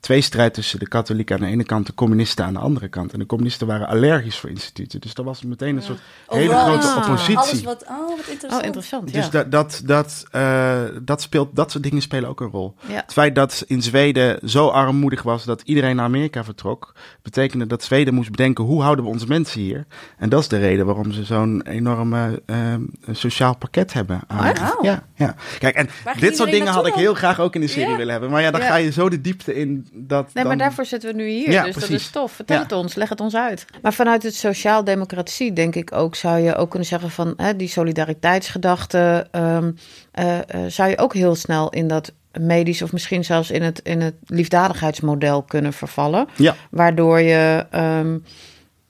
tweestrijd 0.00 0.54
tussen 0.54 0.78
de 0.78 0.88
katholieken 0.88 1.36
aan 1.36 1.42
de 1.42 1.48
ene 1.48 1.64
kant, 1.64 1.86
de 1.86 1.94
communisten 1.94 2.44
aan 2.44 2.52
de 2.52 2.58
andere 2.58 2.88
kant. 2.88 3.12
En 3.12 3.18
de 3.18 3.26
communisten 3.26 3.66
waren 3.66 3.88
allergisch 3.88 4.38
voor 4.38 4.50
instituten. 4.50 5.00
Dus 5.00 5.14
er 5.14 5.24
was 5.24 5.42
meteen 5.42 5.76
een 5.76 5.82
soort 5.82 6.00
hele 6.28 6.44
Overal 6.54 6.78
grote 6.78 6.96
oppositie. 6.96 7.36
Alles 7.38 7.62
wat, 7.62 7.84
oh, 7.88 8.08
wat 8.08 8.26
interessant. 8.28 8.52
Oh, 8.60 8.66
interessant. 8.66 9.12
Dus 9.12 9.24
ja. 9.24 9.30
dat, 9.30 9.50
dat, 9.50 9.82
dat, 9.84 10.24
eh, 10.30 10.82
dat, 11.02 11.22
speelt, 11.22 11.56
dat 11.56 11.70
soort 11.70 11.82
dingen 11.84 12.02
spelen 12.02 12.28
ook 12.28 12.40
een 12.40 12.50
rol. 12.50 12.74
Ja. 12.88 12.94
Het 12.94 13.12
feit 13.12 13.34
dat 13.34 13.64
in 13.66 13.82
Zweden 13.82 14.48
zo 14.48 14.68
armoedig 14.68 15.22
was 15.22 15.44
dat 15.44 15.62
iedereen 15.64 15.96
naar 15.96 16.04
Amerika 16.04 16.44
vertrok, 16.44 16.94
betekende 17.22 17.66
dat 17.66 17.82
Zweden 17.84 18.14
moest 18.14 18.30
bedenken 18.30 18.64
hoe 18.64 18.82
houden 18.82 19.04
we 19.04 19.10
onze 19.10 19.26
mensen 19.26 19.60
hier. 19.60 19.86
En 20.18 20.28
dat 20.28 20.40
is 20.40 20.48
de 20.48 20.58
reden 20.58 20.86
waarom 20.86 21.12
ze 21.12 21.24
zo'n 21.24 21.62
enorme 21.62 22.42
eh, 22.46 22.74
sociaal 23.10 23.56
pakket 23.56 23.92
hebben. 23.92 24.20
aan-. 24.26 24.54
Ja, 24.82 25.02
ja. 25.14 25.34
Kijk, 25.58 25.74
en 25.76 25.88
dit 26.20 26.36
soort 26.36 26.50
dingen 26.50 26.72
had 26.72 26.86
ik 26.86 26.94
heel 26.94 27.14
graag 27.14 27.40
ook 27.40 27.54
in 27.54 27.60
de 27.60 27.66
serie 27.66 27.90
Ja. 27.90 27.96
willen 27.96 28.12
hebben. 28.12 28.30
Maar 28.30 28.42
ja, 28.42 28.50
dan 28.50 28.60
Ja. 28.60 28.66
ga 28.66 28.76
je 28.76 28.92
zo 28.92 29.08
de 29.08 29.20
diepte 29.20 29.54
in 29.54 29.85
dat. 29.92 30.24
Nee, 30.24 30.44
maar 30.44 30.56
dan- 30.56 30.58
daarvoor 30.66 30.84
zitten 30.86 31.10
we 31.10 31.16
nu 31.16 31.28
hier. 31.28 31.50
Ja, 31.50 31.64
dus 31.64 31.74
dat 31.74 31.84
precies. 31.84 32.06
is 32.06 32.10
tof. 32.10 32.32
Vertel 32.32 32.56
Ja. 32.56 32.62
het 32.62 32.72
ons, 32.72 32.94
leg 32.94 33.08
het 33.08 33.20
ons 33.20 33.34
uit. 33.36 33.64
Maar 33.82 33.92
vanuit 33.92 34.22
het 34.22 34.34
sociaal-democratie 34.34 35.52
denk 35.52 35.74
ik 35.74 35.92
ook, 35.92 36.14
zou 36.14 36.38
je 36.38 36.54
ook 36.54 36.70
kunnen 36.70 36.88
zeggen 36.88 37.10
van 37.10 37.34
hè, 37.36 37.56
die 37.56 37.68
solidariteitsgedachte, 37.68 39.26
ehm, 39.30 39.72
eh, 40.12 40.38
eh, 40.38 40.70
zou 40.70 40.90
je 40.90 40.98
ook 40.98 41.14
heel 41.14 41.34
snel 41.34 41.70
in 41.70 41.88
dat 41.88 42.12
medisch 42.40 42.82
of 42.82 42.92
misschien 42.92 43.24
zelfs 43.24 43.50
in 43.50 43.62
het, 43.62 43.80
in 43.82 44.00
het 44.00 44.14
liefdadigheidsmodel 44.26 45.42
kunnen 45.42 45.72
vervallen. 45.72 46.28
Ja. 46.36 46.54
Waardoor 46.70 47.20
je 47.20 47.66
ehm, 47.70 48.18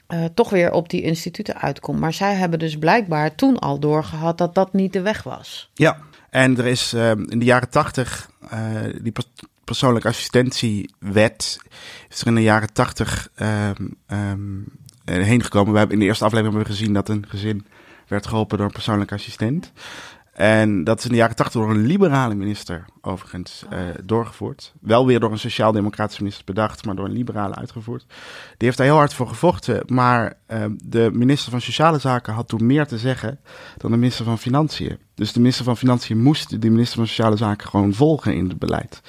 eh, 0.06 0.24
toch 0.34 0.50
weer 0.50 0.72
op 0.72 0.88
die 0.88 1.02
instituten 1.02 1.60
uitkomt. 1.60 2.00
Maar 2.00 2.12
zij 2.12 2.34
hebben 2.34 2.58
dus 2.58 2.78
blijkbaar 2.78 3.34
toen 3.34 3.58
al 3.58 3.78
doorgehad 3.78 4.38
dat 4.38 4.54
dat 4.54 4.72
niet 4.72 4.92
de 4.92 5.00
weg 5.00 5.22
was. 5.22 5.70
Ja, 5.74 5.98
en 6.30 6.58
er 6.58 6.66
is 6.66 6.92
eh, 6.92 7.10
in 7.10 7.38
de 7.38 7.44
jaren 7.44 7.70
tachtig 7.70 8.30
eh, 8.50 8.60
die 9.02 9.12
persoonlijke 9.66 10.08
assistentiewet 10.08 11.60
is 12.08 12.20
er 12.20 12.26
in 12.26 12.34
de 12.34 12.42
jaren 12.42 12.72
tachtig 12.72 13.28
ehm, 13.34 13.74
eh, 14.06 14.24
heen 15.04 15.42
gekomen. 15.42 15.72
We 15.72 15.78
hebben 15.78 15.96
in 15.96 16.02
de 16.02 16.08
eerste 16.08 16.24
aflevering 16.24 16.54
hebben 16.54 16.72
we 16.72 16.78
gezien 16.78 16.94
dat 16.94 17.08
een 17.08 17.24
gezin 17.28 17.66
werd 18.08 18.26
geholpen 18.26 18.56
door 18.56 18.66
een 18.66 18.72
persoonlijke 18.72 19.14
assistent. 19.14 19.72
En 20.36 20.84
dat 20.84 20.98
is 20.98 21.04
in 21.04 21.10
de 21.10 21.16
jaren 21.16 21.36
tachtig 21.36 21.60
door 21.60 21.70
een 21.70 21.86
liberale 21.86 22.34
minister 22.34 22.84
overigens 23.00 23.64
eh, 23.70 23.78
doorgevoerd. 24.04 24.74
Wel 24.80 25.06
weer 25.06 25.20
door 25.20 25.32
een 25.32 25.38
sociaal-democratische 25.38 26.22
minister 26.22 26.44
bedacht, 26.44 26.84
maar 26.84 26.94
door 26.94 27.04
een 27.04 27.12
liberale 27.12 27.54
uitgevoerd. 27.54 28.04
Die 28.56 28.66
heeft 28.66 28.76
daar 28.76 28.86
heel 28.86 28.96
hard 28.96 29.14
voor 29.14 29.28
gevochten. 29.28 29.82
Maar 29.86 30.34
ehm, 30.46 30.72
de 30.84 31.10
minister 31.12 31.50
van 31.50 31.60
Sociale 31.60 31.98
Zaken 31.98 32.34
had 32.34 32.48
toen 32.48 32.66
meer 32.66 32.86
te 32.86 32.98
zeggen 32.98 33.40
dan 33.76 33.90
de 33.90 33.96
minister 33.96 34.24
van 34.24 34.38
Financiën. 34.38 34.98
Dus 35.14 35.32
de 35.32 35.40
minister 35.40 35.64
van 35.64 35.76
Financiën 35.76 36.22
moest 36.22 36.60
de 36.60 36.70
minister 36.70 36.96
van 36.96 37.06
Sociale 37.06 37.36
Zaken 37.36 37.68
gewoon 37.68 37.94
volgen 37.94 38.34
in 38.34 38.48
het 38.48 38.58
beleid. 38.58 39.02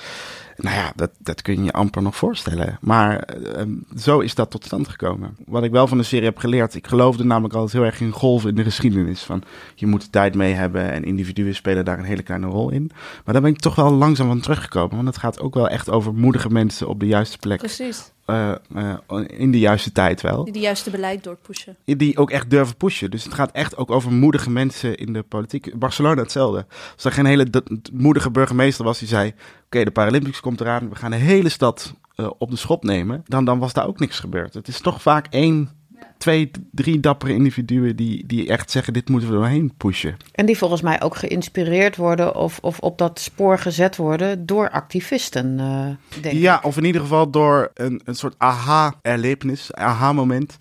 Nou 0.57 0.75
ja, 0.75 0.91
dat, 0.95 1.11
dat 1.17 1.41
kun 1.41 1.57
je 1.57 1.63
je 1.63 1.71
amper 1.71 2.01
nog 2.01 2.15
voorstellen. 2.15 2.77
Maar 2.81 3.19
eh, 3.19 3.59
ehm, 3.61 3.71
zo 3.97 4.19
is 4.19 4.35
dat 4.35 4.51
tot 4.51 4.65
stand 4.65 4.87
gekomen. 4.87 5.37
Wat 5.45 5.63
ik 5.63 5.71
wel 5.71 5.87
van 5.87 5.97
de 5.97 6.03
serie 6.03 6.25
heb 6.25 6.37
geleerd, 6.37 6.75
ik 6.75 6.87
geloofde 6.87 7.23
namelijk 7.23 7.53
altijd 7.53 7.73
heel 7.73 7.83
erg 7.83 8.01
in 8.01 8.11
golven 8.11 8.49
in 8.49 8.55
de 8.55 8.63
geschiedenis. 8.63 9.21
Van 9.21 9.43
je 9.75 9.87
moet 9.87 10.11
tijd 10.11 10.35
mee 10.35 10.53
hebben 10.53 10.91
en 10.91 11.03
individuen 11.03 11.55
spelen 11.55 11.85
daar 11.85 11.99
een 11.99 12.05
hele 12.05 12.23
kleine 12.23 12.47
rol 12.47 12.69
in. 12.69 12.91
Maar 13.25 13.33
daar 13.33 13.41
ben 13.41 13.51
ik 13.51 13.59
toch 13.59 13.75
wel 13.75 13.91
langzaam 13.91 14.27
van 14.27 14.39
teruggekomen. 14.39 14.95
Want 14.95 15.07
het 15.07 15.17
gaat 15.17 15.39
ook 15.39 15.53
wel 15.53 15.69
echt 15.69 15.89
over 15.89 16.13
moedige 16.13 16.49
mensen 16.49 16.87
op 16.87 16.99
de 16.99 17.07
juiste 17.07 17.37
plek. 17.37 17.57
Precies. 17.57 18.11
Eh, 18.27 18.51
eh, 18.75 19.23
in 19.27 19.51
de 19.51 19.59
juiste 19.59 19.91
tijd 19.91 20.21
wel. 20.21 20.43
Die 20.43 20.53
de 20.53 20.59
juiste 20.59 20.89
beleid 20.89 21.23
doorpushen. 21.23 21.77
Die 21.85 22.17
ook 22.17 22.31
echt 22.31 22.49
durven 22.49 22.77
pushen. 22.77 23.11
Dus 23.11 23.23
het 23.23 23.33
gaat 23.33 23.51
echt 23.51 23.77
ook 23.77 23.91
over 23.91 24.11
moedige 24.11 24.49
mensen 24.49 24.97
in 24.97 25.13
de 25.13 25.23
politiek. 25.23 25.79
Barcelona 25.79 26.21
hetzelfde. 26.21 26.65
Als 26.93 27.03
er 27.03 27.11
geen 27.11 27.25
hele 27.25 27.47
moedige 27.93 28.31
burgemeester 28.31 28.85
was 28.85 28.99
die 28.99 29.07
zei... 29.07 29.33
oké, 29.65 29.83
de 29.83 29.91
Paralympics 29.91 30.39
komt 30.39 30.61
eraan, 30.61 30.89
we 30.89 30.95
gaan 30.95 31.11
de 31.11 31.17
hele 31.17 31.49
stad 31.49 31.93
eh, 32.15 32.29
op 32.37 32.49
de 32.49 32.57
schop 32.57 32.83
nemen... 32.83 33.23
Dan, 33.25 33.45
dan 33.45 33.59
was 33.59 33.73
daar 33.73 33.87
ook 33.87 33.99
niks 33.99 34.19
gebeurd. 34.19 34.53
Het 34.53 34.67
is 34.67 34.81
toch 34.81 35.01
vaak 35.01 35.27
één, 35.29 35.69
twee, 36.17 36.51
drie 36.71 36.99
dappere 36.99 37.33
individuen... 37.33 37.95
Die, 37.95 38.25
die 38.25 38.47
echt 38.47 38.71
zeggen, 38.71 38.93
dit 38.93 39.09
moeten 39.09 39.29
we 39.29 39.35
doorheen 39.35 39.73
pushen. 39.77 40.17
En 40.31 40.45
die 40.45 40.57
volgens 40.57 40.81
mij 40.81 41.01
ook 41.01 41.15
geïnspireerd 41.15 41.95
worden 41.95 42.35
of, 42.35 42.59
of 42.61 42.79
op 42.79 42.97
dat 42.97 43.19
spoor 43.19 43.59
gezet 43.59 43.95
worden 43.95 44.45
door 44.45 44.69
activisten, 44.69 45.59
eh, 45.59 46.21
denk 46.21 46.35
ik. 46.35 46.41
Ja, 46.41 46.59
of 46.63 46.77
in 46.77 46.85
ieder 46.85 47.01
geval 47.01 47.29
door 47.29 47.71
een, 47.73 48.01
een 48.03 48.15
soort 48.15 48.35
aha-erlevenis, 48.37 49.73
aha-moment 49.73 50.55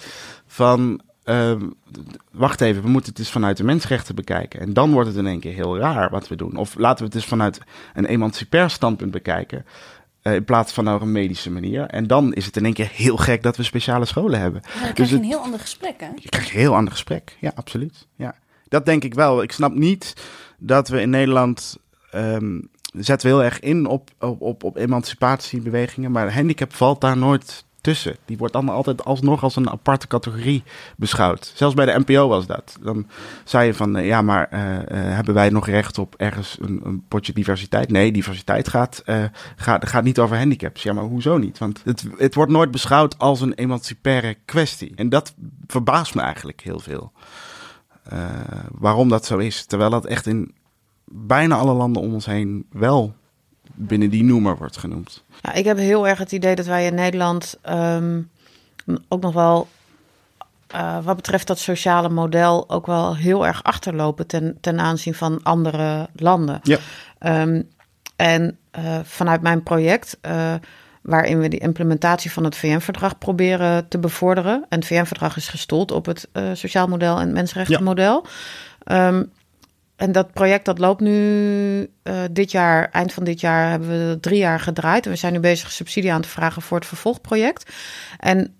van... 0.46 1.01
ehm, 1.25 1.61
wacht 2.33 2.61
even, 2.61 2.83
we 2.83 2.88
moeten 2.88 3.11
het 3.11 3.18
eens 3.18 3.31
vanuit 3.31 3.57
de 3.57 3.64
mensenrechten 3.64 4.14
bekijken. 4.14 4.61
En 4.61 4.72
dan 4.72 4.92
wordt 4.92 5.09
het 5.09 5.18
in 5.18 5.27
één 5.27 5.40
keer 5.40 5.55
heel 5.55 5.79
raar 5.79 6.11
wat 6.11 6.29
we 6.29 6.37
doen. 6.37 6.57
Of 6.57 6.75
laten 6.79 6.99
we 6.99 7.05
het 7.05 7.14
eens 7.14 7.25
vanuit 7.27 7.61
een 7.94 8.07
emancipair 8.07 8.70
standpunt 8.70 9.11
bekijken. 9.11 9.64
Eh, 10.27 10.35
in 10.35 10.45
plaats 10.45 10.73
van 10.73 10.95
op 10.95 11.01
een 11.01 11.12
medische 11.12 11.51
manier. 11.51 11.83
En 11.87 12.07
dan 12.07 12.33
is 12.35 12.47
het 12.47 12.57
in 12.57 12.65
één 12.65 12.75
keer 12.75 12.91
heel 12.93 13.17
gek 13.17 13.43
dat 13.43 13.57
we 13.57 13.62
speciale 13.62 14.05
scholen 14.05 14.41
hebben. 14.41 14.61
Ja, 14.65 14.71
dan 14.71 14.81
krijg 14.81 14.95
Dus 14.95 15.09
je 15.09 15.15
het- 15.15 15.25
een 15.25 15.31
heel 15.31 15.39
ander 15.41 15.61
gesprek, 15.61 16.01
hè? 16.01 16.09
je 16.17 16.29
krijgt 16.29 16.51
een 16.53 16.59
heel 16.59 16.75
ander 16.75 16.93
gesprek. 16.93 17.37
Ja, 17.41 17.53
absoluut. 17.55 18.07
Ja. 18.17 18.35
Dat 18.69 18.87
denk 18.87 19.05
ik 19.05 19.15
wel. 19.15 19.43
Ik 19.43 19.53
snap 19.53 19.75
niet 19.75 20.15
dat 20.59 20.89
we 20.89 21.01
in 21.01 21.11
Nederland. 21.11 21.77
ehm, 22.11 22.61
zetten 22.93 23.29
we 23.31 23.35
heel 23.37 23.45
erg 23.45 23.61
in 23.61 23.87
op, 23.87 24.11
op, 24.21 24.41
op, 24.41 24.65
op 24.65 24.77
emancipatiebewegingen. 24.77 26.11
Maar 26.11 26.35
handicap 26.35 26.73
valt 26.75 27.01
daar 27.01 27.17
nooit 27.17 27.65
tussen. 27.87 28.16
Die 28.25 28.37
wordt 28.37 28.53
dan 28.53 28.68
altijd 28.68 29.05
alsnog 29.05 29.42
als 29.42 29.57
een 29.57 29.70
aparte 29.70 30.07
categorie 30.07 30.62
beschouwd. 30.96 31.53
Zelfs 31.55 31.75
bij 31.75 31.87
de 31.87 31.99
NPO 32.07 32.29
was 32.29 32.46
dat. 32.46 32.77
Dan 32.81 33.07
zei 33.44 33.66
je 33.66 33.75
van 33.75 33.96
eh, 33.96 34.07
ja, 34.07 34.22
maar 34.22 34.49
eh, 34.51 34.77
eh, 34.77 34.85
hebben 34.88 35.35
wij 35.35 35.49
nog 35.49 35.66
recht 35.66 35.99
op 35.99 36.14
ergens 36.16 36.57
een, 36.61 36.81
een 36.85 37.05
potje 37.09 37.33
diversiteit? 37.33 37.90
Nee, 37.90 38.12
diversiteit 38.12 38.68
gaat, 38.68 39.03
gaat, 39.57 39.88
gaat 39.88 40.05
niet 40.05 40.18
over 40.18 40.38
handicaps. 40.38 40.83
Ja, 40.83 40.92
maar 40.92 41.05
hoezo 41.05 41.38
niet? 41.38 41.59
Want 41.59 41.83
het, 41.85 42.07
het 42.16 42.35
wordt 42.35 42.53
nooit 42.53 42.70
beschouwd 42.70 43.18
als 43.18 43.40
een 43.40 43.55
emancipaire 43.55 44.37
kwestie. 44.44 44.92
En 44.94 45.09
dat 45.09 45.35
verbaast 45.66 46.14
me 46.14 46.20
eigenlijk 46.20 46.61
heel 46.61 46.79
veel. 46.79 47.12
Waarom 48.70 49.09
dat 49.09 49.27
zo 49.27 49.38
is. 49.38 49.64
Terwijl 49.64 49.90
dat 49.90 50.07
echt 50.07 50.27
in 50.27 50.55
bijna 51.05 51.57
alle 51.57 51.72
landen 51.72 52.03
om 52.03 52.14
ons 52.14 52.27
heen 52.27 52.66
wel 52.70 53.14
binnen 53.77 54.11
die 54.11 54.25
noemer 54.25 54.57
wordt 54.57 54.77
genoemd. 54.77 55.25
Ja, 55.43 55.53
ik 55.53 55.65
heb 55.65 55.79
heel 55.79 56.09
erg 56.09 56.19
het 56.19 56.33
idee 56.33 56.55
dat 56.55 56.67
wij 56.67 56.87
in 56.87 56.95
Nederland 56.95 57.59
ehm, 57.62 58.21
ook 59.09 59.23
nog 59.23 59.35
wel, 59.35 59.69
eh, 60.67 61.05
wat 61.05 61.17
betreft 61.17 61.47
dat 61.47 61.59
sociale 61.59 62.09
model, 62.09 62.71
ook 62.71 62.87
wel 62.87 63.17
heel 63.17 63.47
erg 63.47 63.62
achterlopen 63.62 64.27
ten, 64.27 64.59
ten 64.61 64.81
aanzien 64.81 65.15
van 65.15 65.43
andere 65.43 66.09
landen. 66.15 66.61
Ja. 66.62 66.79
Ehm, 67.19 67.62
en 68.17 68.59
uh, 68.79 68.99
vanuit 69.03 69.43
mijn 69.43 69.62
project, 69.62 70.19
uh, 70.23 70.55
waarin 71.03 71.41
we 71.41 71.49
die 71.49 71.61
implementatie 71.61 72.33
van 72.33 72.45
het 72.45 72.57
VN-verdrag 72.57 73.19
proberen 73.19 73.89
te 73.89 73.99
bevorderen. 73.99 74.67
En 74.69 74.79
het 74.79 74.87
VN-verdrag 74.87 75.37
is 75.37 75.49
gestoeld 75.49 75.91
op 75.91 76.07
het 76.07 76.29
sociaal 76.53 76.87
model 76.87 77.15
en 77.15 77.27
het 77.27 77.33
mensenrechtenmodel. 77.33 78.27
Ja. 78.85 79.09
Um, 79.09 79.31
en 79.97 80.13
dat 80.13 80.33
project 80.33 80.65
dat 80.65 80.79
loopt 80.79 81.01
nu 81.01 81.91
uh, 82.03 82.23
dit 82.31 82.51
jaar, 82.51 82.91
eind 82.91 83.13
van 83.13 83.25
dit 83.25 83.41
jaar, 83.41 83.71
hebben 83.71 83.89
we 83.89 84.21
drie 84.21 84.39
jaar 84.39 84.61
gedraaid. 84.61 85.05
En 85.05 85.11
we 85.11 85.17
zijn 85.17 85.33
nu 85.33 85.41
bezig 85.41 85.73
subsidie 85.73 86.13
aan 86.13 86.21
te 86.21 86.29
vragen 86.29 86.63
voor 86.63 86.79
het 86.79 86.87
vervolgproject. 86.87 87.73
En 88.19 88.55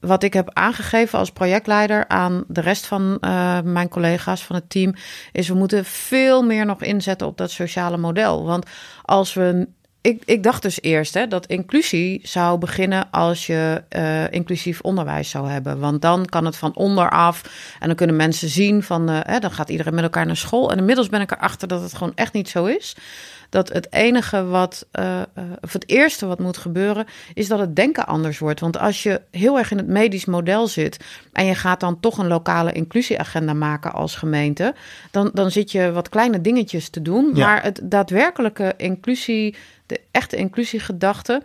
wat 0.00 0.22
ik 0.22 0.32
heb 0.32 0.50
aangegeven 0.52 1.18
als 1.18 1.30
projectleider 1.30 2.08
aan 2.08 2.44
de 2.48 2.60
rest 2.60 2.86
van 2.86 3.18
uh, 3.20 3.60
mijn 3.60 3.88
collega's 3.88 4.44
van 4.44 4.56
het 4.56 4.70
team, 4.70 4.94
is 5.32 5.48
we 5.48 5.54
moeten 5.54 5.84
veel 5.84 6.42
meer 6.42 6.66
nog 6.66 6.82
inzetten 6.82 7.26
op 7.26 7.36
dat 7.36 7.50
sociale 7.50 7.96
model. 7.96 8.44
Want 8.44 8.66
als 9.02 9.34
we 9.34 9.68
ik, 10.02 10.22
ik 10.24 10.42
dacht 10.42 10.62
dus 10.62 10.82
eerst 10.82 11.14
hè, 11.14 11.26
dat 11.26 11.46
inclusie 11.46 12.20
zou 12.22 12.58
beginnen 12.58 13.10
als 13.10 13.46
je 13.46 13.82
uh, 13.96 14.32
inclusief 14.32 14.80
onderwijs 14.80 15.30
zou 15.30 15.48
hebben. 15.48 15.78
Want 15.78 16.02
dan 16.02 16.26
kan 16.26 16.44
het 16.44 16.56
van 16.56 16.76
onderaf 16.76 17.42
en 17.80 17.86
dan 17.86 17.96
kunnen 17.96 18.16
mensen 18.16 18.48
zien 18.48 18.82
van, 18.82 19.10
uh, 19.10 19.18
hè, 19.22 19.38
dan 19.38 19.50
gaat 19.50 19.68
iedereen 19.68 19.94
met 19.94 20.04
elkaar 20.04 20.26
naar 20.26 20.36
school. 20.36 20.70
En 20.70 20.78
inmiddels 20.78 21.08
ben 21.08 21.20
ik 21.20 21.30
erachter 21.30 21.68
dat 21.68 21.82
het 21.82 21.94
gewoon 21.94 22.12
echt 22.14 22.32
niet 22.32 22.48
zo 22.48 22.64
is. 22.64 22.96
Dat 23.48 23.72
het 23.72 23.92
enige 23.92 24.44
wat, 24.44 24.86
uh, 24.92 25.20
of 25.60 25.72
het 25.72 25.88
eerste 25.88 26.26
wat 26.26 26.38
moet 26.38 26.56
gebeuren, 26.56 27.06
is 27.34 27.48
dat 27.48 27.58
het 27.58 27.76
denken 27.76 28.06
anders 28.06 28.38
wordt. 28.38 28.60
Want 28.60 28.78
als 28.78 29.02
je 29.02 29.20
heel 29.30 29.58
erg 29.58 29.70
in 29.70 29.76
het 29.76 29.86
medisch 29.86 30.24
model 30.24 30.66
zit 30.66 31.04
en 31.32 31.46
je 31.46 31.54
gaat 31.54 31.80
dan 31.80 32.00
toch 32.00 32.18
een 32.18 32.26
lokale 32.26 32.72
inclusieagenda 32.72 33.52
maken 33.52 33.92
als 33.92 34.14
gemeente, 34.14 34.74
dan, 35.10 35.30
dan 35.34 35.50
zit 35.50 35.72
je 35.72 35.92
wat 35.92 36.08
kleine 36.08 36.40
dingetjes 36.40 36.88
te 36.88 37.02
doen. 37.02 37.30
Ja. 37.34 37.46
Maar 37.46 37.62
het 37.62 37.80
daadwerkelijke 37.82 38.74
inclusie 38.76 39.54
de 39.92 40.00
echte 40.10 40.36
inclusiegedachte, 40.36 41.42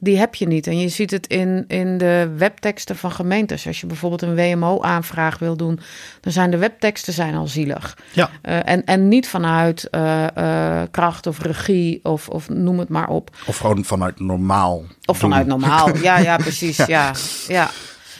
die 0.00 0.18
heb 0.18 0.34
je 0.34 0.46
niet. 0.46 0.66
En 0.66 0.78
je 0.78 0.88
ziet 0.88 1.10
het 1.10 1.26
in, 1.26 1.64
in 1.68 1.98
de 1.98 2.34
webteksten 2.36 2.96
van 2.96 3.12
gemeentes. 3.12 3.66
Als 3.66 3.80
je 3.80 3.86
bijvoorbeeld 3.86 4.22
een 4.22 4.34
WMO-aanvraag 4.34 5.38
wil 5.38 5.56
doen, 5.56 5.80
dan 6.20 6.32
zijn 6.32 6.50
de 6.50 6.56
webteksten 6.56 7.12
zijn 7.12 7.34
al 7.34 7.46
zielig. 7.46 7.98
Ja. 8.12 8.30
Uh, 8.42 8.68
en, 8.68 8.84
en 8.84 9.08
niet 9.08 9.28
vanuit 9.28 9.88
uh, 9.90 10.26
uh, 10.38 10.82
kracht 10.90 11.26
of 11.26 11.38
regie 11.38 12.04
of, 12.04 12.28
of 12.28 12.48
noem 12.48 12.78
het 12.78 12.88
maar 12.88 13.08
op. 13.08 13.36
Of 13.46 13.56
gewoon 13.56 13.84
vanuit 13.84 14.20
normaal. 14.20 14.84
Of 15.04 15.18
vanuit 15.18 15.46
normaal, 15.46 15.96
ja, 16.08 16.18
ja, 16.18 16.36
precies. 16.36 16.76
ja. 16.76 16.86
ja, 16.86 17.12
ja. 17.48 17.70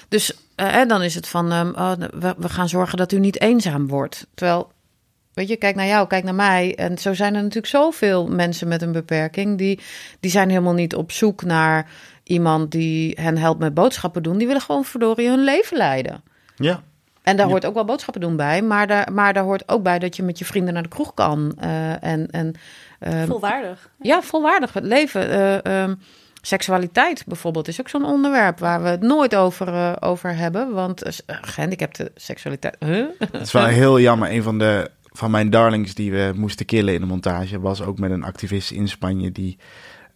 Dus 0.08 0.32
en 0.54 0.88
dan 0.88 1.02
is 1.02 1.14
het 1.14 1.28
van, 1.28 1.52
um, 1.52 1.74
oh, 1.74 1.92
we, 2.18 2.34
we 2.38 2.48
gaan 2.48 2.68
zorgen 2.68 2.98
dat 2.98 3.12
u 3.12 3.18
niet 3.18 3.40
eenzaam 3.40 3.88
wordt. 3.88 4.26
Terwijl 4.34 4.72
Weet 5.34 5.48
je, 5.48 5.56
kijk 5.56 5.74
naar 5.74 5.86
jou, 5.86 6.06
kijk 6.06 6.24
naar 6.24 6.34
mij. 6.34 6.74
En 6.76 6.98
zo 6.98 7.14
zijn 7.14 7.34
er 7.34 7.40
natuurlijk 7.40 7.66
zoveel 7.72 8.26
mensen 8.28 8.68
met 8.68 8.82
een 8.82 8.92
beperking. 8.92 9.58
Die, 9.58 9.80
die 10.20 10.30
zijn 10.30 10.48
helemaal 10.48 10.72
niet 10.72 10.94
op 10.94 11.12
zoek 11.12 11.42
naar 11.44 11.90
iemand 12.24 12.70
die 12.70 13.16
hen 13.20 13.38
helpt 13.38 13.60
met 13.60 13.74
boodschappen 13.74 14.22
doen. 14.22 14.38
Die 14.38 14.46
willen 14.46 14.62
gewoon 14.62 14.84
verdorie 14.84 15.28
hun 15.28 15.44
leven 15.44 15.76
leiden. 15.76 16.22
Ja. 16.56 16.82
En 17.22 17.36
daar 17.36 17.46
Ja. 17.46 17.52
hoort 17.52 17.66
ook 17.66 17.74
wel 17.74 17.84
boodschappen 17.84 18.20
doen 18.20 18.36
bij. 18.36 18.62
Maar 18.62 18.86
daar, 18.86 19.12
maar 19.12 19.32
daar 19.32 19.42
hoort 19.44 19.68
ook 19.68 19.82
bij 19.82 19.98
dat 19.98 20.16
je 20.16 20.22
met 20.22 20.38
je 20.38 20.44
vrienden 20.44 20.74
naar 20.74 20.82
de 20.82 20.88
kroeg 20.88 21.14
kan. 21.14 21.52
eh, 21.58 22.02
en, 22.04 22.30
en, 22.30 22.52
ehm, 22.98 23.26
Volwaardig. 23.26 23.90
ja, 24.00 24.22
volwaardig 24.22 24.72
het 24.72 24.84
leven. 24.84 25.30
eh, 25.30 25.82
ehm, 25.82 25.94
seksualiteit 26.42 27.24
bijvoorbeeld 27.26 27.68
is 27.68 27.80
ook 27.80 27.88
zo'n 27.88 28.04
onderwerp 28.04 28.58
waar 28.58 28.82
we 28.82 28.88
het 28.88 29.00
nooit 29.02 29.34
over, 29.36 29.68
eh, 29.68 29.92
over 30.00 30.36
hebben. 30.36 30.72
Want 30.72 31.04
uh, 31.06 31.12
gehandicapte 31.40 32.10
seksualiteit. 32.14 32.76
Huh? 32.78 33.04
Het 33.18 33.40
is 33.40 33.52
wel 33.52 33.64
heel 33.66 34.00
jammer. 34.00 34.30
Een 34.30 34.42
van 34.42 34.58
de 34.58 34.90
van 35.20 35.30
mijn 35.30 35.50
darlings 35.50 35.94
die 35.94 36.12
we 36.12 36.32
moesten 36.34 36.66
killen 36.66 36.94
in 36.94 37.00
de 37.00 37.06
montage 37.06 37.60
was 37.60 37.82
ook 37.82 37.98
met 37.98 38.10
een 38.10 38.24
activist 38.24 38.70
in 38.70 38.88
Spanje 38.88 39.32
die 39.32 39.58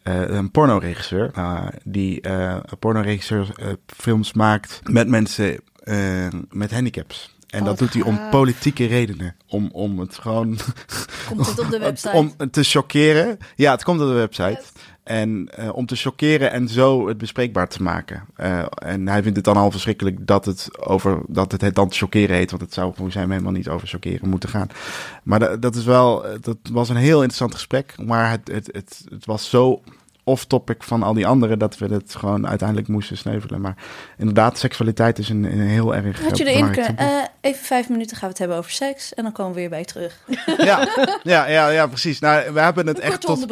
uh, 0.05 0.29
een 0.29 0.51
pornoregisseur 0.51 1.31
uh, 1.37 1.67
die 1.85 2.27
uh, 2.27 2.57
pornoregisseur 2.79 3.77
films 3.87 4.33
maakt 4.33 4.81
met 4.85 5.09
mensen 5.09 5.61
met 6.51 6.71
handicaps. 6.71 7.35
En 7.55 7.61
Oh, 7.61 7.67
dat 7.67 7.79
doet 7.79 7.93
hij 7.93 8.03
om 8.03 8.21
politieke 8.31 8.87
redenen. 8.87 9.37
Om, 9.47 9.69
om 9.73 9.99
het 9.99 10.19
gewoon. 10.19 10.59
Komt 11.29 11.47
het 11.47 11.59
op 11.59 11.71
de 11.71 11.79
website? 11.89 12.17
om 12.17 12.35
te 12.51 12.63
chockeren. 12.63 13.39
Ja, 13.57 13.73
het 13.73 13.85
komt 13.85 14.01
op 14.01 14.07
de 14.07 14.13
website. 14.13 14.63
En 15.05 15.51
uh, 15.59 15.75
om 15.75 15.87
te 15.87 15.97
chockeren 15.97 16.53
en 16.53 16.69
zo 16.69 17.09
het 17.09 17.19
bespreekbaar 17.19 17.69
te 17.69 17.83
maken. 17.83 18.25
Uh, 18.37 18.65
en 18.75 19.09
hij 19.09 19.23
vindt 19.23 19.37
het 19.37 19.45
dan 19.45 19.57
al 19.57 19.71
verschrikkelijk 19.71 20.27
dat 20.27 20.45
het, 20.45 20.87
over, 20.87 21.21
dat 21.27 21.53
het, 21.53 21.61
het 21.61 21.75
dan 21.75 21.93
chockeren 21.93 22.37
heet. 22.37 22.51
Want 22.51 22.63
het 22.63 22.75
zou 22.75 22.93
volgens 22.95 23.17
hem 23.17 23.31
helemaal 23.31 23.53
niet 23.53 23.69
over 23.69 23.89
chockeren 23.89 24.29
moeten 24.29 24.49
gaan. 24.49 24.69
Maar 25.23 25.39
dat, 25.39 25.63
dat 25.63 25.75
is 25.75 25.85
wel, 25.85 26.27
dat 26.41 26.57
was 26.73 26.89
een 26.89 26.97
heel 26.97 27.17
interessant 27.17 27.55
gesprek. 27.55 27.95
Maar 28.05 28.31
het, 28.31 28.49
het, 28.53 28.69
het, 28.73 29.05
het 29.09 29.27
was 29.27 29.51
zo 29.51 29.83
off-topic 30.25 30.83
van 30.83 31.03
al 31.03 31.15
die 31.15 31.27
anderen 31.27 31.59
dat 31.59 31.79
we 31.79 31.87
het 31.87 32.15
gewoon 32.15 32.49
uiteindelijk 32.49 32.89
moesten 32.89 33.17
sneuvelen. 33.17 33.61
Maar 33.61 33.77
inderdaad, 34.19 34.59
seksualiteit 34.59 35.19
is 35.19 35.29
een, 35.29 35.45
een 35.45 35.61
heel 35.61 35.95
erg. 35.95 36.23
Had 36.23 36.39
je 36.39 36.45
erin 36.45 36.71
kunnen? 36.71 37.31
Even 37.45 37.65
vijf 37.65 37.89
minuten 37.89 38.17
gaan 38.17 38.23
we 38.25 38.29
het 38.29 38.39
hebben 38.39 38.57
over 38.57 38.71
seks. 38.71 39.15
En 39.15 39.23
dan 39.23 39.33
komen 39.33 39.53
we 39.53 39.59
weer 39.61 39.69
bij 39.69 39.79
je 39.79 39.85
terug. 39.85 40.19
ja, 40.71 40.89
ja, 41.23 41.49
ja, 41.49 41.69
ja, 41.69 41.87
precies. 41.87 42.19
Nou, 42.19 42.53
we 42.53 42.61
hebben 42.61 42.87
het 42.87 42.97
Een 42.97 43.03
echt 43.03 43.21
tot, 43.21 43.47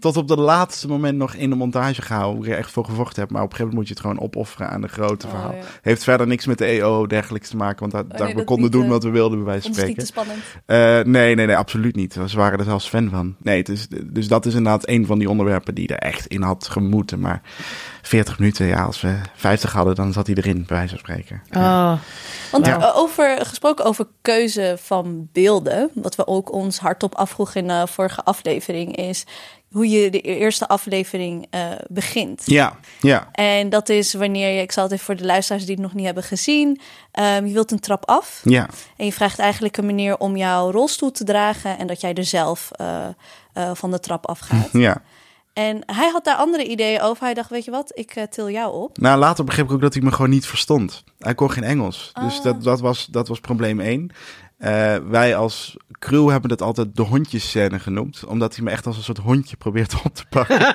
tot 0.00 0.16
op 0.16 0.28
de 0.28 0.36
laatste 0.36 0.88
moment 0.88 1.18
nog 1.18 1.34
in 1.34 1.50
de 1.50 1.56
montage 1.56 2.02
gehouden. 2.02 2.44
Ik 2.44 2.50
er 2.50 2.58
echt 2.58 2.70
voor 2.70 2.84
gevochten 2.84 3.22
heb. 3.22 3.30
Maar 3.30 3.42
op 3.42 3.50
een 3.50 3.56
gegeven 3.56 3.74
moment 3.74 3.88
moet 3.88 3.88
je 3.88 3.92
het 3.92 4.02
gewoon 4.02 4.20
opofferen 4.20 4.68
aan 4.68 4.80
de 4.80 4.88
grote 4.88 5.26
Oh, 5.26 5.32
verhaal. 5.32 5.52
ja. 5.54 5.62
Heeft 5.82 6.04
verder 6.04 6.26
niks 6.26 6.46
met 6.46 6.58
de 6.58 6.64
EO 6.64 7.06
dergelijks 7.06 7.48
te 7.48 7.56
maken. 7.56 7.80
Want 7.80 7.92
dat, 7.92 8.08
nee, 8.08 8.18
daar, 8.18 8.28
we 8.28 8.34
dat 8.34 8.44
konden 8.44 8.64
niet, 8.64 8.72
doen 8.72 8.84
eh, 8.84 8.88
wat 8.90 9.02
we 9.02 9.10
wilden, 9.10 9.38
bij 9.38 9.46
wijze 9.46 9.72
van 9.72 9.86
niet 9.86 9.98
te 9.98 10.06
spreken. 10.06 10.06
spannend. 10.06 10.42
Eh, 10.66 11.12
nee, 11.12 11.34
nee, 11.34 11.46
nee, 11.46 11.56
absoluut 11.56 11.96
niet. 11.96 12.16
Ze 12.26 12.36
waren 12.36 12.58
er 12.58 12.64
zelfs 12.64 12.88
fan 12.88 13.10
van. 13.10 13.34
Nee, 13.42 13.58
het 13.58 13.68
is, 13.68 13.86
dus 14.04 14.28
dat 14.28 14.46
is 14.46 14.54
inderdaad 14.54 14.88
een 14.88 15.06
van 15.06 15.18
die 15.18 15.30
onderwerpen 15.30 15.74
die 15.74 15.88
er 15.88 15.98
echt 15.98 16.26
in 16.26 16.42
had 16.42 16.68
gemoeten. 16.68 17.20
Maar 17.20 17.42
40 18.06 18.38
minuten, 18.38 18.66
ja, 18.66 18.82
als 18.82 19.00
we 19.00 19.18
50 19.34 19.72
hadden, 19.72 19.94
dan 19.94 20.12
zat 20.12 20.26
hij 20.26 20.36
erin, 20.36 20.64
bij 20.66 20.76
wijze 20.76 20.88
van 20.88 20.98
spreken. 20.98 21.42
Ja. 21.50 21.92
Oh, 21.92 21.98
Want 22.52 22.66
Ja. 22.66 22.80
eh, 22.80 22.96
over, 22.96 23.38
gesproken 23.46 23.84
over 23.84 24.06
keuze 24.22 24.76
van 24.82 25.28
beelden, 25.32 25.90
wat 25.94 26.14
we 26.14 26.26
ook 26.26 26.52
ons 26.52 26.78
hardop 26.78 27.14
afvroegen 27.14 27.60
in 27.60 27.68
de 27.68 27.86
vorige 27.86 28.24
aflevering, 28.24 28.96
is 28.96 29.24
hoe 29.70 29.88
je 29.88 30.10
de 30.10 30.20
eerste 30.20 30.68
aflevering 30.68 31.46
eh, 31.50 31.60
begint. 31.88 32.42
Ja, 32.44 32.76
ja, 33.00 33.28
En 33.32 33.68
dat 33.68 33.88
is 33.88 34.14
wanneer 34.14 34.54
je, 34.54 34.60
ik 34.62 34.72
zal 34.72 34.82
het 34.82 34.92
even 34.92 35.04
voor 35.04 35.16
de 35.16 35.24
luisteraars 35.24 35.64
die 35.64 35.74
het 35.74 35.82
nog 35.82 35.94
niet 35.94 36.04
hebben 36.04 36.22
gezien, 36.22 36.80
ehm, 37.12 37.46
je 37.46 37.52
wilt 37.52 37.70
een 37.70 37.80
trap 37.80 38.06
af 38.08 38.40
ja. 38.44 38.68
en 38.96 39.04
je 39.04 39.12
vraagt 39.12 39.38
eigenlijk 39.38 39.76
een 39.76 39.86
meneer 39.86 40.18
om 40.18 40.36
jouw 40.36 40.70
rolstoel 40.70 41.10
te 41.10 41.24
dragen 41.24 41.78
en 41.78 41.86
dat 41.86 42.00
jij 42.00 42.14
er 42.14 42.24
zelf 42.24 42.70
eh, 42.72 43.06
eh, 43.52 43.70
van 43.74 43.90
de 43.90 44.00
trap 44.00 44.26
afgaat. 44.28 44.68
ja. 44.72 45.02
En 45.56 45.82
hij 45.86 46.08
had 46.10 46.24
daar 46.24 46.36
andere 46.36 46.64
ideeën 46.66 47.00
over. 47.00 47.24
Hij 47.24 47.34
dacht, 47.34 47.50
weet 47.50 47.64
je 47.64 47.70
wat, 47.70 47.92
ik 47.94 48.10
eh, 48.10 48.24
til 48.24 48.50
jou 48.50 48.74
op. 48.74 48.98
Nou, 48.98 49.18
later 49.18 49.44
begreep 49.44 49.64
ik 49.66 49.72
ook 49.72 49.80
dat 49.80 49.94
hij 49.94 50.02
me 50.02 50.12
gewoon 50.12 50.30
niet 50.30 50.46
verstond. 50.46 51.04
Hij 51.18 51.34
kon 51.34 51.50
geen 51.50 51.64
Engels. 51.64 52.10
Dus 52.20 52.38
Ah. 52.38 52.44
dat, 52.44 52.62
dat, 52.62 52.80
was, 52.80 53.06
dat 53.06 53.28
was 53.28 53.40
probleem 53.40 53.80
één. 53.80 54.10
Eh, 54.58 54.96
wij 55.08 55.36
als 55.36 55.76
crew 55.98 56.30
hebben 56.30 56.50
het 56.50 56.62
altijd 56.62 56.96
de 56.96 57.02
hondjesscène 57.02 57.78
genoemd. 57.78 58.24
Omdat 58.24 58.54
hij 58.54 58.64
me 58.64 58.70
echt 58.70 58.86
als 58.86 58.96
een 58.96 59.02
soort 59.02 59.18
hondje 59.18 59.56
probeert 59.56 59.94
op 60.04 60.14
te 60.14 60.24
pakken. 60.28 60.58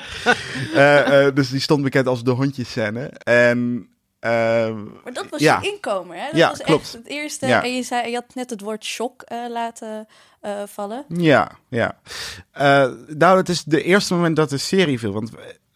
Eh, 0.73 1.25
eh, 1.25 1.35
dus 1.35 1.49
die 1.49 1.59
stond 1.59 1.83
bekend 1.83 2.07
als 2.07 2.23
de 2.23 2.31
hondjesscène. 2.31 3.05
En... 3.23 3.87
eh, 4.21 4.73
Maar 5.03 5.13
dat 5.13 5.25
was 5.29 5.39
Ja. 5.39 5.59
je 5.61 5.71
inkomer, 5.71 6.15
hè? 6.17 6.25
Dat 6.25 6.35
Ja, 6.35 6.49
was 6.49 6.61
klopt. 6.61 6.81
echt 6.81 6.93
het 6.93 7.07
eerste. 7.07 7.47
Ja. 7.47 7.63
En 7.63 7.75
je, 7.75 7.83
zei, 7.83 8.09
je 8.09 8.15
had 8.15 8.35
net 8.35 8.49
het 8.49 8.61
woord 8.61 8.83
shock 8.85 9.21
eh, 9.21 9.37
laten 9.49 10.07
eh, 10.41 10.51
vallen. 10.65 11.05
Ja, 11.07 11.51
ja. 11.67 11.99
Eh, 12.51 12.89
nou, 13.07 13.37
het 13.37 13.49
is 13.49 13.63
de 13.63 13.83
eerste 13.83 14.13
moment 14.13 14.35
dat 14.35 14.49
de 14.49 14.57
serie 14.57 14.99
viel. 14.99 15.11
Want 15.13 15.31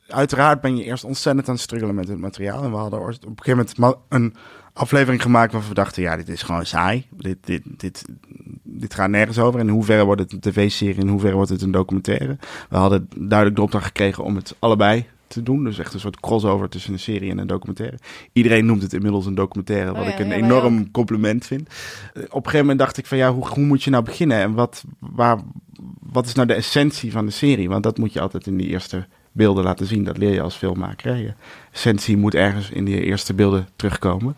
uiteraard 0.07 0.61
ben 0.61 0.77
je 0.77 0.83
eerst 0.83 1.03
ontzettend 1.03 1.47
aan 1.47 1.53
het 1.53 1.63
struggelen 1.63 1.95
met 1.95 2.07
het 2.07 2.17
materiaal. 2.17 2.63
En 2.63 2.71
we 2.71 2.77
hadden 2.77 2.99
op 2.99 3.07
een 3.07 3.37
gegeven 3.43 3.67
moment 3.77 3.97
een 4.09 4.35
aflevering 4.73 5.21
gemaakt 5.21 5.51
waarvan 5.51 5.69
we 5.69 5.75
dachten... 5.75 6.01
ja, 6.01 6.15
dit 6.15 6.29
is 6.29 6.41
gewoon 6.41 6.65
saai. 6.65 7.07
Dit, 7.09 7.37
dit, 7.45 7.61
dit, 7.65 8.05
dit 8.63 8.93
gaat 8.93 9.09
nergens 9.09 9.39
over. 9.39 9.59
In 9.59 9.69
hoeverre 9.69 10.05
wordt 10.05 10.21
het 10.21 10.31
een 10.31 10.39
tv-serie, 10.39 10.95
in 11.01 11.07
hoeverre 11.07 11.35
wordt 11.35 11.49
het 11.49 11.61
een 11.61 11.71
documentaire. 11.71 12.37
We 12.69 12.77
hadden 12.77 13.09
duidelijk 13.15 13.55
de 13.55 13.61
opdracht 13.63 13.85
gekregen 13.85 14.23
om 14.23 14.35
het 14.35 14.55
allebei 14.59 15.05
te 15.35 15.43
doen. 15.43 15.63
Dus 15.63 15.79
echt 15.79 15.93
een 15.93 15.99
soort 15.99 16.19
crossover 16.19 16.69
tussen 16.69 16.93
een 16.93 16.99
serie 16.99 17.31
en 17.31 17.37
een 17.37 17.47
documentaire. 17.47 17.97
Iedereen 18.33 18.65
noemt 18.65 18.81
het 18.81 18.93
inmiddels 18.93 19.25
een 19.25 19.35
documentaire, 19.35 19.91
wat 19.91 20.01
Oh 20.01 20.05
ja, 20.07 20.13
ik 20.13 20.19
een 20.19 20.27
ja, 20.27 20.33
enorm 20.33 20.91
compliment 20.91 21.45
vind. 21.45 21.69
Eh, 22.13 22.21
Op 22.23 22.29
een 22.29 22.35
gegeven 22.43 22.59
moment 22.59 22.79
dacht 22.79 22.97
ik 22.97 23.05
van 23.05 23.17
ja, 23.17 23.33
hoe, 23.33 23.47
hoe 23.47 23.65
moet 23.65 23.83
je 23.83 23.89
nou 23.89 24.03
beginnen? 24.03 24.37
En 24.37 24.53
wat, 24.53 24.83
waar, 24.99 25.39
wat 25.99 26.25
is 26.25 26.33
nou 26.33 26.47
de 26.47 26.53
essentie 26.53 27.11
van 27.11 27.25
de 27.25 27.31
serie? 27.31 27.69
Want 27.69 27.83
dat 27.83 27.97
moet 27.97 28.13
je 28.13 28.21
altijd 28.21 28.47
in 28.47 28.57
die 28.57 28.67
eerste 28.67 29.07
beelden 29.31 29.63
laten 29.63 29.85
zien. 29.85 30.03
Dat 30.03 30.17
leer 30.17 30.33
je 30.33 30.41
als 30.41 30.55
filmmaker. 30.55 31.15
Je 31.15 31.33
essentie 31.71 32.17
moet 32.17 32.35
ergens 32.35 32.69
in 32.69 32.85
die 32.85 33.01
eerste 33.03 33.33
beelden 33.33 33.67
terugkomen. 33.75 34.35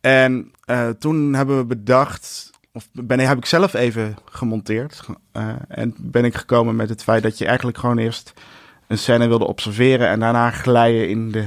En 0.00 0.52
eh, 0.64 0.88
toen 0.88 1.34
hebben 1.34 1.56
we 1.56 1.64
bedacht, 1.64 2.50
of 2.72 2.88
ben, 2.92 3.20
heb 3.20 3.38
ik 3.38 3.46
zelf 3.46 3.74
even 3.74 4.16
gemonteerd. 4.30 5.06
eh, 5.32 5.48
en 5.68 5.94
ben 5.98 6.24
ik 6.24 6.34
gekomen 6.34 6.76
met 6.76 6.88
het 6.88 7.02
feit 7.02 7.22
dat 7.22 7.38
je 7.38 7.46
eigenlijk 7.46 7.78
gewoon 7.78 7.98
eerst 7.98 8.32
een 8.86 8.98
scène 8.98 9.28
wilde 9.28 9.46
observeren 9.46 10.08
en 10.08 10.20
daarna 10.20 10.50
glijden 10.50 11.08
in 11.08 11.30
de 11.30 11.46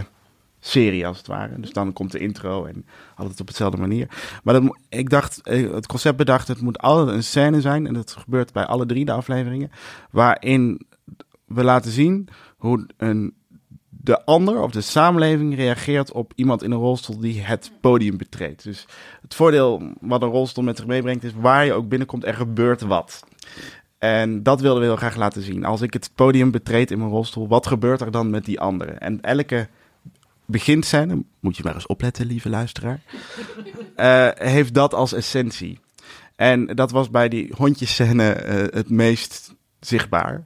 serie 0.60 1.08
als 1.08 1.18
het 1.18 1.28
ware. 1.28 1.60
Dus 1.60 1.72
dan 1.72 1.94
komt 1.94 2.12
de 2.12 2.20
intro 2.20 2.66
en 2.66 2.86
altijd 3.16 3.40
op 3.40 3.48
hetzelfde 3.48 3.78
manier. 3.78 4.08
Maar 4.44 4.54
dat, 4.54 4.78
ik 4.90 5.10
dacht, 5.10 5.42
eh, 5.42 5.72
het 5.72 5.88
concept 5.88 6.18
bedacht, 6.18 6.48
het 6.48 6.62
moet 6.62 6.80
altijd 6.80 7.16
een 7.16 7.24
scène 7.24 7.62
zijn. 7.62 7.88
En 7.88 7.94
dat 7.94 8.12
gebeurt 8.12 8.54
bij 8.54 8.66
alle 8.66 8.86
drie 8.86 9.06
de 9.06 9.12
afleveringen. 9.12 9.72
Waarin 10.12 10.86
we 11.46 11.64
laten 11.64 11.92
zien 11.92 12.28
hoe 12.58 12.88
een, 12.98 13.34
de 13.90 14.26
ander 14.26 14.62
of 14.62 14.72
de 14.72 14.82
samenleving 14.82 15.56
reageert 15.56 16.12
op 16.12 16.32
iemand 16.36 16.64
in 16.64 16.72
een 16.72 16.78
rolstoel 16.78 17.20
die 17.20 17.42
het 17.42 17.72
podium 17.82 18.18
betreedt. 18.18 18.64
Dus 18.64 18.86
het 19.22 19.36
voordeel 19.36 19.94
wat 20.02 20.22
een 20.22 20.30
rolstoel 20.30 20.64
met 20.64 20.78
zich 20.78 20.86
meebrengt 20.86 21.24
is 21.24 21.34
waar 21.34 21.66
je 21.66 21.74
ook 21.74 21.90
binnenkomt, 21.90 22.26
er 22.26 22.34
gebeurt 22.34 22.82
wat. 22.82 23.24
En 23.98 24.44
dat 24.44 24.62
wilden 24.62 24.82
we 24.82 24.88
heel 24.88 24.96
graag 24.96 25.16
laten 25.16 25.42
zien. 25.42 25.66
Als 25.66 25.82
ik 25.82 25.94
het 25.94 26.10
podium 26.16 26.52
betreed 26.52 26.92
in 26.92 26.98
mijn 26.98 27.10
rolstoel, 27.10 27.48
wat 27.48 27.68
gebeurt 27.68 28.02
er 28.02 28.12
dan 28.12 28.30
met 28.30 28.46
die 28.46 28.60
anderen? 28.60 29.00
En 29.00 29.22
elke 29.22 29.68
beginscène, 30.46 31.24
moet 31.40 31.58
je 31.58 31.64
maar 31.64 31.74
eens 31.74 31.88
opletten, 31.88 32.26
lieve 32.26 32.50
luisteraar, 32.50 33.02
eh, 33.96 34.30
heeft 34.34 34.74
dat 34.74 34.94
als 34.94 35.14
essentie. 35.14 35.80
En 36.36 36.66
dat 36.66 36.92
was 36.92 37.10
bij 37.10 37.30
die 37.30 37.54
hondjescène 37.56 38.32
eh, 38.32 38.56
het 38.74 38.90
meest 38.90 39.56
zichtbaar. 39.80 40.46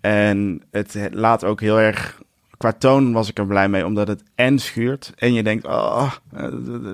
En 0.00 0.62
het 0.70 0.96
laat 1.10 1.44
ook 1.44 1.60
heel 1.60 1.80
erg. 1.80 2.20
Qua 2.62 2.72
toon 2.72 3.12
was 3.12 3.28
ik 3.28 3.38
er 3.38 3.46
blij 3.46 3.68
mee, 3.68 3.86
omdat 3.86 4.08
het 4.08 4.22
en 4.34 4.58
schuurt. 4.58 5.12
En 5.16 5.32
je 5.32 5.42
denkt, 5.42 5.64
oh, 5.66 6.12
eh, 6.36 6.42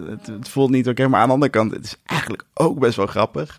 het, 0.09 0.27
het 0.27 0.49
voelt 0.49 0.71
niet 0.71 0.89
oké. 0.89 1.09
Maar 1.09 1.21
aan 1.21 1.27
de 1.27 1.33
andere 1.33 1.51
kant, 1.51 1.73
het 1.73 1.85
is 1.85 1.97
eigenlijk 2.07 2.45
ook 2.55 2.79
best 2.79 2.97
wel 2.97 3.07
grappig. 3.07 3.59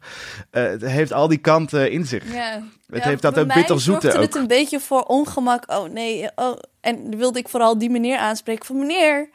Eh, 0.52 0.63
het 0.63 0.82
heeft 0.82 1.13
al 1.13 1.28
die 1.28 1.38
kanten 1.38 1.91
in 1.91 2.06
zich. 2.06 2.34
Ja. 2.34 2.62
Het 2.88 3.04
Ja, 3.04 3.10
heeft 3.10 3.22
dat 3.22 3.38
een 3.38 3.48
bitterzoete 3.48 4.02
zorgde 4.02 4.22
het 4.22 4.36
ook. 4.36 4.41
een 4.41 4.48
beetje 4.48 4.80
voor 4.80 5.02
ongemak. 5.02 5.63
Oh 5.72 5.89
nee, 5.91 6.30
oh. 6.36 6.58
En 6.82 7.17
wilde 7.17 7.39
ik 7.39 7.50
vooral 7.50 7.78
die 7.78 7.89
meneer 7.89 8.17
aanspreken 8.17 8.65
van 8.65 8.80
meneer, 8.80 9.30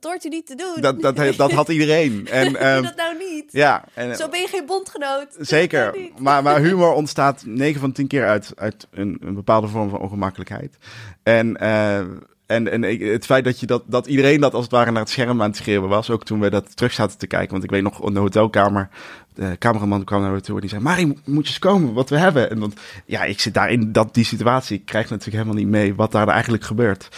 dat 0.00 0.10
hoort 0.10 0.24
u 0.24 0.28
niet 0.28 0.46
te 0.46 0.54
doen. 0.54 0.80
Dat, 0.80 1.00
dat, 1.00 1.36
dat 1.36 1.52
had 1.52 1.68
iedereen. 1.68 2.28
En, 2.30 2.48
Doe 2.52 2.58
ehm, 2.58 2.82
dat 2.82 2.96
nou 2.96 3.18
niet. 3.18 3.44
ja, 3.50 3.84
en, 3.94 4.16
Zo 4.16 4.28
ben 4.28 4.40
je 4.40 4.48
geen 4.48 4.66
bondgenoot. 4.66 5.36
Zeker, 5.38 5.92
nou 5.92 6.10
maar, 6.18 6.42
maar 6.42 6.60
humor 6.66 6.92
ontstaat 6.92 7.42
9 7.46 7.80
van 7.80 7.92
10 7.92 8.06
keer 8.06 8.26
uit, 8.26 8.52
uit 8.56 8.86
een, 8.90 9.18
een 9.20 9.34
bepaalde 9.34 9.68
vorm 9.68 9.90
van 9.90 9.98
ongemakkelijkheid. 9.98 10.76
En, 11.22 11.56
eh, 11.56 11.98
en, 12.46 12.70
en 12.70 12.82
het 13.12 13.24
feit 13.24 13.44
dat, 13.44 13.60
je 13.60 13.66
dat, 13.66 13.82
dat 13.86 14.06
iedereen 14.06 14.40
dat 14.40 14.54
als 14.54 14.62
het 14.62 14.72
ware 14.72 14.90
naar 14.90 15.02
het 15.02 15.10
scherm 15.10 15.42
aan 15.42 15.48
het 15.48 15.56
schreeuwen 15.56 15.88
was, 15.88 16.10
ook 16.10 16.24
toen 16.24 16.40
we 16.40 16.50
dat 16.50 16.76
terug 16.76 16.92
zaten 16.92 17.18
te 17.18 17.26
kijken. 17.26 17.50
Want 17.50 17.64
ik 17.64 17.70
weet 17.70 17.82
nog, 17.82 18.06
in 18.06 18.14
de 18.14 18.20
hotelkamer, 18.20 18.88
de 19.34 19.56
cameraman 19.58 20.04
kwam 20.04 20.20
naar 20.20 20.32
me 20.32 20.40
toe 20.40 20.54
en 20.54 20.60
die 20.60 20.70
zei, 20.70 20.82
Marie, 20.82 21.06
moet 21.06 21.22
je 21.24 21.50
eens 21.50 21.58
komen, 21.58 21.92
wat 21.92 22.10
we 22.10 22.18
hebben. 22.18 22.50
En 22.50 22.72
ja, 23.06 23.24
ik 23.24 23.40
zit 23.40 23.54
daar 23.54 23.70
in 23.70 23.92
dat, 23.92 24.14
die 24.14 24.24
situatie, 24.24 24.78
ik 24.78 24.84
krijg 24.84 25.10
natuurlijk 25.10 25.36
helemaal 25.36 25.62
niet 25.62 25.72
mee 25.72 25.94
wat 25.94 26.12
daar 26.12 26.28
eigenlijk 26.28 26.64
gebeurt. 26.64 27.08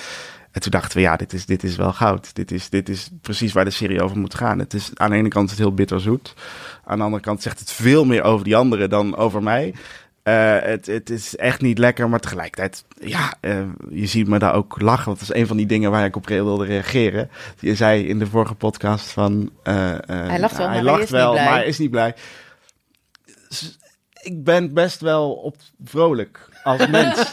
En 0.57 0.63
toen 0.63 0.71
dachten 0.71 0.97
we, 0.97 1.03
ja, 1.03 1.17
dit 1.17 1.33
is, 1.33 1.47
dit 1.47 1.63
is 1.65 1.77
wel 1.77 1.93
goud. 1.93 2.35
Dit 2.35 2.51
is, 2.51 2.69
dit 2.69 2.89
is 2.89 3.11
precies 3.21 3.53
waar 3.53 3.65
de 3.65 3.71
serie 3.71 4.03
over 4.03 4.19
moet 4.19 4.35
gaan. 4.35 4.59
Het 4.59 4.75
is 4.75 4.91
aan 4.95 5.11
de 5.11 5.17
ene 5.17 5.29
kant 5.29 5.51
het 5.51 5.59
heel 5.59 5.75
bitterzoet. 5.75 6.35
Aan 6.85 6.99
de 6.99 7.05
andere 7.05 7.23
kant 7.23 7.43
zegt 7.43 7.59
het 7.59 7.73
veel 7.73 8.05
meer 8.05 8.23
over 8.23 8.45
die 8.45 8.57
anderen 8.57 8.91
dan 8.91 9.17
over 9.17 9.43
mij. 9.43 9.75
Eh, 10.23 10.57
het, 10.61 10.87
het 10.87 11.11
is 11.11 11.37
echt 11.37 11.61
niet 11.61 11.79
lekker, 11.79 12.09
maar 12.09 12.21
tegelijkertijd, 12.21 12.85
ja, 13.01 13.35
eh, 13.41 13.63
je 13.91 14.07
ziet 14.07 14.29
me 14.29 14.39
daar 14.39 14.55
ook 14.55 14.81
lachen. 14.81 15.05
Want 15.07 15.19
dat 15.19 15.29
is 15.31 15.41
een 15.41 15.47
van 15.47 15.57
die 15.57 15.67
dingen 15.67 15.91
waar 15.91 16.05
ik 16.05 16.17
op 16.17 16.29
wilde 16.29 16.65
reageren. 16.65 17.31
Je 17.61 17.75
zei 17.75 18.07
in 18.07 18.19
de 18.19 18.27
vorige 18.27 18.55
podcast 18.55 19.11
van... 19.11 19.51
eh, 19.63 19.95
Hij 20.07 20.41
lacht 20.41 20.57
wel, 20.57 20.67
hij 20.69 20.75
maar 20.75 20.75
hij 20.75 20.83
lacht 20.83 21.03
is 21.03 21.11
niet 21.11 21.21
wel, 21.21 21.33
blij. 21.33 21.45
maar 21.45 21.55
hij 21.55 21.67
is 21.67 21.79
niet 21.79 21.91
blij. 21.91 22.15
Ik 24.23 24.45
ben 24.45 24.75
best 24.75 25.01
wel 25.01 25.33
op 25.33 25.57
vrolijk 25.85 26.49
als 26.67 26.87
mens. 26.99 27.31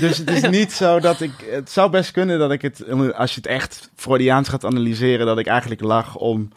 Dus 0.00 0.18
het 0.18 0.30
is 0.30 0.48
niet 0.48 0.72
zo 0.72 1.00
dat 1.00 1.20
ik. 1.20 1.32
Het 1.50 1.70
zou 1.70 1.90
best 1.90 2.10
kunnen 2.10 2.38
dat 2.38 2.52
ik 2.52 2.62
het. 2.62 2.84
Als 3.14 3.30
je 3.30 3.36
het 3.36 3.46
echt 3.46 3.90
Freudiaans 3.94 4.48
gaat 4.48 4.64
analyseren, 4.64 5.26
dat 5.26 5.38
ik 5.38 5.46
eigenlijk 5.46 5.80
lach 5.80 6.16
om. 6.16 6.48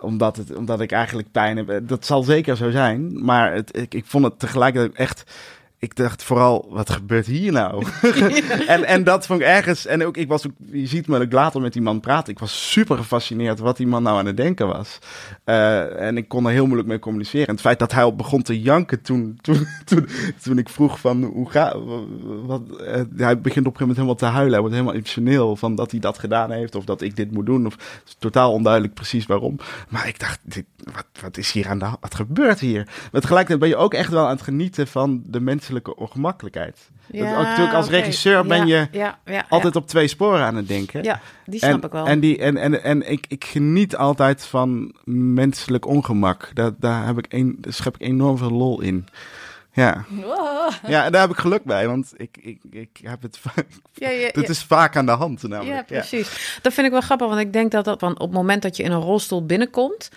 Omdat, 0.00 0.36
het, 0.36 0.54
omdat 0.56 0.80
ik 0.80 0.92
eigenlijk 0.92 1.30
pijn 1.30 1.56
heb. 1.56 1.88
Dat 1.88 2.06
zal 2.06 2.22
zeker 2.22 2.56
zo 2.56 2.70
zijn. 2.70 3.24
Maar 3.24 3.52
het, 3.52 3.76
ik, 3.76 3.94
ik 3.94 4.04
vond 4.06 4.24
het 4.24 4.38
tegelijkertijd 4.38 4.94
echt. 4.94 5.32
Ik 5.80 5.96
dacht 5.96 6.22
vooral, 6.22 6.66
wat 6.70 6.90
gebeurt 6.90 7.26
hier 7.26 7.52
nou? 7.52 7.86
en, 8.66 8.84
en 8.84 9.04
dat 9.04 9.26
vond 9.26 9.40
ik 9.40 9.46
ergens. 9.46 9.86
En 9.86 10.06
ook, 10.06 10.16
ik 10.16 10.28
was 10.28 10.46
ook, 10.46 10.52
je 10.70 10.86
ziet 10.86 11.06
me 11.06 11.20
ook 11.20 11.32
later 11.32 11.60
met 11.60 11.72
die 11.72 11.82
man 11.82 12.00
praten. 12.00 12.32
Ik 12.32 12.38
was 12.38 12.70
super 12.70 12.96
gefascineerd 12.96 13.58
wat 13.58 13.76
die 13.76 13.86
man 13.86 14.02
nou 14.02 14.18
aan 14.18 14.26
het 14.26 14.36
denken 14.36 14.66
was. 14.66 14.98
Eh, 15.44 16.06
en 16.06 16.16
ik 16.16 16.28
kon 16.28 16.46
er 16.46 16.52
heel 16.52 16.64
moeilijk 16.64 16.88
mee 16.88 16.98
communiceren. 16.98 17.46
En 17.46 17.52
het 17.52 17.60
feit 17.60 17.78
dat 17.78 17.92
hij 17.92 18.02
al 18.02 18.16
begon 18.16 18.42
te 18.42 18.60
janken 18.60 19.02
toen, 19.02 19.38
toen, 19.40 19.66
toen, 19.84 20.08
toen 20.42 20.58
ik 20.58 20.68
vroeg 20.68 21.00
van 21.00 21.22
hoe 21.22 21.50
ga, 21.50 21.78
wat, 22.44 22.62
eh, 22.76 23.02
hij 23.16 23.40
begint 23.40 23.66
op 23.66 23.72
een 23.72 23.78
gegeven 23.78 23.78
moment 23.78 23.96
helemaal 23.96 24.14
te 24.14 24.24
huilen. 24.24 24.52
Hij 24.52 24.60
wordt 24.60 24.74
helemaal 24.74 24.94
emotioneel 24.94 25.56
van 25.56 25.74
dat 25.74 25.90
hij 25.90 26.00
dat 26.00 26.18
gedaan 26.18 26.50
heeft 26.50 26.74
of 26.74 26.84
dat 26.84 27.00
ik 27.00 27.16
dit 27.16 27.32
moet 27.32 27.46
doen. 27.46 27.66
Of 27.66 28.02
totaal 28.18 28.52
onduidelijk 28.52 28.94
precies 28.94 29.26
waarom. 29.26 29.56
Maar 29.88 30.08
ik 30.08 30.18
dacht, 30.18 30.40
dit, 30.42 30.64
wat, 30.92 31.06
wat 31.20 31.36
is 31.36 31.52
hier 31.52 31.68
aan 31.68 31.78
de 31.78 31.84
hand? 31.84 31.98
Wat 32.00 32.14
gebeurt 32.14 32.60
hier? 32.60 32.88
Maar 33.12 33.20
tegelijkertijd 33.20 33.58
ben 33.58 33.68
je 33.68 33.76
ook 33.76 33.94
echt 33.94 34.10
wel 34.10 34.24
aan 34.24 34.30
het 34.30 34.42
genieten 34.42 34.86
van 34.86 35.22
de 35.26 35.40
menselijke 35.40 35.96
ongemakkelijkheid. 35.96 36.90
Dat 37.06 37.20
ook 37.20 37.42
natuurlijk 37.42 37.74
als 37.74 37.88
regisseur 37.88 38.46
ben 38.46 38.66
Ja, 38.66 38.80
je 38.80 38.98
ja, 38.98 39.18
ja, 39.24 39.46
Altijd 39.48 39.76
op 39.76 39.86
twee 39.86 40.08
sporen 40.08 40.44
aan 40.44 40.56
het 40.56 40.68
denken. 40.68 41.02
Ja, 41.02 41.20
die 41.46 41.58
snap 41.58 41.70
en, 41.70 41.82
ik 41.82 41.92
wel. 41.92 42.06
En, 42.06 42.20
die, 42.20 42.38
en, 42.38 42.56
en, 42.56 42.82
en 42.82 43.10
ik, 43.10 43.24
ik 43.28 43.44
geniet 43.44 43.96
altijd 43.96 44.44
van 44.46 44.94
menselijk 45.04 45.86
ongemak. 45.86 46.50
Daar, 46.54 46.70
daar, 46.78 47.06
heb 47.06 47.18
ik 47.18 47.26
een, 47.28 47.56
daar 47.60 47.72
schep 47.72 47.94
ik 47.94 48.06
enorm 48.06 48.38
veel 48.38 48.50
lol 48.50 48.80
in. 48.80 49.06
Ja. 49.72 50.04
Wow. 50.08 50.70
ja, 50.86 51.04
en 51.04 51.12
daar 51.12 51.20
heb 51.20 51.30
ik 51.30 51.36
geluk 51.36 51.64
bij, 51.64 51.86
want 51.88 52.12
ik, 52.16 52.36
ik, 52.40 52.60
ik 52.70 53.00
heb 53.02 53.22
het 53.22 53.38
ja, 53.94 54.08
ja, 54.32 54.32
is 54.32 54.62
vaak 54.62 54.96
aan 54.96 55.06
de 55.06 55.12
hand 55.12 55.42
namelijk. 55.42 55.88
Ja, 55.90 55.98
precies. 55.98 56.58
Dat 56.62 56.72
vind 56.72 56.86
ik 56.86 56.92
wel 56.92 57.00
grappig, 57.00 57.28
want 57.28 57.40
ik 57.40 57.52
denk 57.52 57.70
dat 57.70 57.84
dat 57.84 57.98
van 57.98 58.12
op 58.12 58.20
het 58.20 58.30
moment 58.30 58.62
dat 58.62 58.76
je 58.76 58.82
in 58.82 58.92
een 58.92 59.00
rolstoel 59.00 59.46
binnenkomt, 59.46 60.10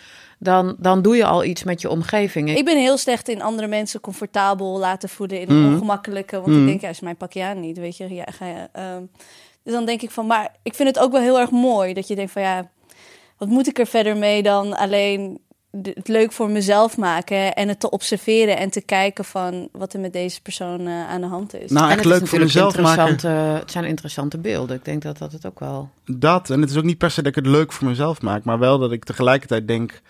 dan, 0.43 0.75
dan 0.79 1.01
doe 1.01 1.15
je 1.15 1.25
al 1.25 1.43
iets 1.43 1.63
met 1.63 1.81
je 1.81 1.89
omgeving. 1.89 2.55
Ik- 2.57 2.65
ben 2.65 2.77
heel 2.77 2.97
slecht 2.97 3.29
in 3.29 3.41
andere 3.41 3.67
mensen 3.67 3.99
comfortabel 3.99 4.79
laten 4.79 5.09
voelen 5.09 5.39
in 5.39 5.49
een 5.49 5.61
Mhm. 5.63 5.73
ongemakkelijke. 5.73 6.41
Want 6.41 6.55
ik 6.55 6.65
denk, 6.65 6.81
ja, 6.81 6.89
is 6.89 6.99
mijn 6.99 7.15
pak 7.17 7.33
je 7.33 7.43
aan 7.43 7.59
niet, 7.59 7.77
weet 7.77 7.97
je. 7.97 8.13
Ja, 8.13 8.25
ga 8.31 8.45
je, 8.45 8.67
ehm, 8.71 9.01
dus 9.63 9.73
dan 9.73 9.85
denk 9.85 10.01
ik 10.01 10.11
van, 10.11 10.27
maar 10.27 10.51
ik 10.63 10.73
vind 10.73 10.87
het 10.89 10.99
ook 10.99 11.11
wel 11.11 11.21
heel 11.21 11.39
erg 11.39 11.51
mooi 11.51 11.93
dat 11.93 12.07
je 12.07 12.15
denkt 12.15 12.31
van, 12.31 12.41
ja, 12.41 12.69
wat 13.37 13.47
moet 13.49 13.67
ik 13.67 13.79
er 13.79 13.87
verder 13.87 14.17
mee 14.17 14.43
dan 14.43 14.73
alleen 14.77 15.39
het 15.81 16.07
leuk 16.07 16.31
voor 16.31 16.49
mezelf 16.49 16.97
maken 16.97 17.53
en 17.53 17.67
het 17.67 17.79
te 17.79 17.89
observeren 17.89 18.57
en 18.57 18.69
te 18.69 18.81
kijken 18.81 19.25
van 19.25 19.69
wat 19.71 19.93
er 19.93 19.99
met 19.99 20.13
deze 20.13 20.41
persoon 20.41 20.87
eh, 20.87 21.09
aan 21.09 21.21
de 21.21 21.27
hand 21.27 21.53
is. 21.53 21.71
Nou, 21.71 21.83
en 21.85 21.91
echt 21.91 22.03
het 22.03 22.13
is 22.13 22.19
leuk 22.19 22.27
voor 22.29 22.39
mezelf 22.39 22.77
maken. 22.77 23.07
interessante- 23.07 23.59
Het 23.59 23.71
zijn 23.71 23.85
interessante 23.85 24.37
beelden. 24.37 24.75
Ik 24.75 24.85
denk 24.85 25.01
dat 25.01 25.17
dat 25.17 25.31
het 25.31 25.45
ook 25.45 25.59
wel... 25.59 25.89
Dat, 26.05 26.49
en 26.49 26.61
het 26.61 26.69
is 26.69 26.77
ook 26.77 26.83
niet 26.83 26.97
per 26.97 27.11
se 27.11 27.21
dat 27.21 27.35
ik 27.37 27.43
het 27.43 27.53
leuk 27.53 27.71
voor 27.71 27.87
mezelf 27.87 28.21
maak, 28.21 28.43
maar 28.43 28.59
wel 28.59 28.77
dat 28.79 28.91
ik 28.91 29.03
tegelijkertijd 29.03 29.67
denk, 29.67 30.01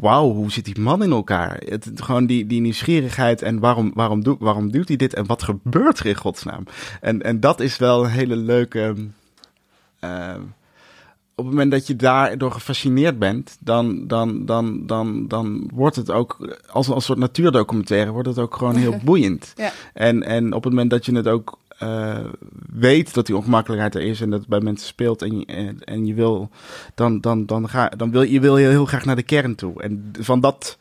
wauw, 0.00 0.32
hoe 0.32 0.50
zit 0.50 0.64
die 0.64 0.80
man 0.80 1.02
in 1.02 1.10
elkaar? 1.10 1.62
Het, 1.64 1.90
gewoon 1.94 2.26
die, 2.26 2.46
die 2.46 2.60
nieuwsgierigheid 2.60 3.42
en 3.42 3.58
waarom, 3.58 3.90
waarom, 3.94 4.22
doet, 4.22 4.38
waarom 4.40 4.70
doet 4.70 4.88
hij 4.88 4.96
dit 4.96 5.14
en 5.14 5.26
wat 5.26 5.42
gebeurt 5.42 5.98
er 5.98 6.06
in 6.06 6.16
godsnaam? 6.16 6.64
En, 7.00 7.22
en 7.22 7.40
dat 7.40 7.60
is 7.60 7.76
wel 7.76 8.04
een 8.04 8.10
hele 8.10 8.36
leuke... 8.36 8.94
ehm, 10.00 10.40
op 11.38 11.44
het 11.44 11.54
moment 11.54 11.70
dat 11.70 11.86
je 11.86 11.96
daardoor 11.96 12.52
gefascineerd 12.52 13.18
bent, 13.18 13.56
dan, 13.60 14.06
dan, 14.06 14.46
dan, 14.46 14.86
dan, 14.86 15.28
dan 15.28 15.70
wordt 15.74 15.96
het 15.96 16.10
ook, 16.10 16.58
als 16.70 16.88
een 16.88 17.00
soort 17.00 17.18
natuurdocumentaire, 17.18 18.10
wordt 18.10 18.28
het 18.28 18.38
ook 18.38 18.56
gewoon 18.56 18.76
heel 18.76 19.00
boeiend. 19.04 19.52
Ja. 19.56 19.72
En, 19.92 20.22
en 20.22 20.52
op 20.52 20.64
het 20.64 20.72
moment 20.72 20.90
dat 20.90 21.06
je 21.06 21.14
het 21.14 21.28
ook 21.28 21.58
eh, 21.78 22.24
weet 22.72 23.14
dat 23.14 23.26
die 23.26 23.36
ongemakkelijkheid 23.36 23.94
er 23.94 24.00
is 24.02 24.20
en 24.20 24.30
dat 24.30 24.38
het 24.40 24.48
bij 24.48 24.60
mensen 24.60 24.86
speelt 24.86 25.22
en 25.22 25.38
je, 25.38 25.46
en, 25.46 25.84
en 25.84 26.06
je 26.06 26.14
wil, 26.14 26.50
dan, 26.94 27.20
dan, 27.20 27.46
dan, 27.46 27.68
ga, 27.68 27.88
dan 27.88 28.10
wil 28.10 28.22
je 28.22 28.40
wil 28.40 28.58
je 28.58 28.68
heel 28.68 28.86
graag 28.86 29.04
naar 29.04 29.16
de 29.16 29.22
kern 29.22 29.54
toe. 29.54 29.82
En 29.82 30.12
van 30.20 30.40
dat, 30.40 30.78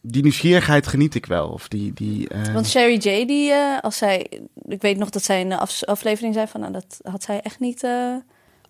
die 0.00 0.22
nieuwsgierigheid 0.22 0.86
geniet 0.86 1.14
ik 1.14 1.26
wel. 1.26 1.48
Of 1.48 1.68
die, 1.68 1.92
die, 1.92 2.28
eh, 2.28 2.52
Want 2.52 2.66
Sherry 2.66 2.94
J, 2.94 3.26
die, 3.26 3.50
eh, 3.52 3.78
als 3.80 3.96
zij, 3.96 4.26
ik 4.68 4.82
weet 4.82 4.98
nog 4.98 5.10
dat 5.10 5.22
zij 5.22 5.56
af- 5.56 5.82
aflevering 5.84 6.34
zei 6.34 6.46
van, 6.46 6.60
nou, 6.60 6.72
dat 6.72 7.00
had 7.02 7.22
zij 7.22 7.40
echt 7.40 7.60
niet. 7.60 7.82
eh 7.82 8.14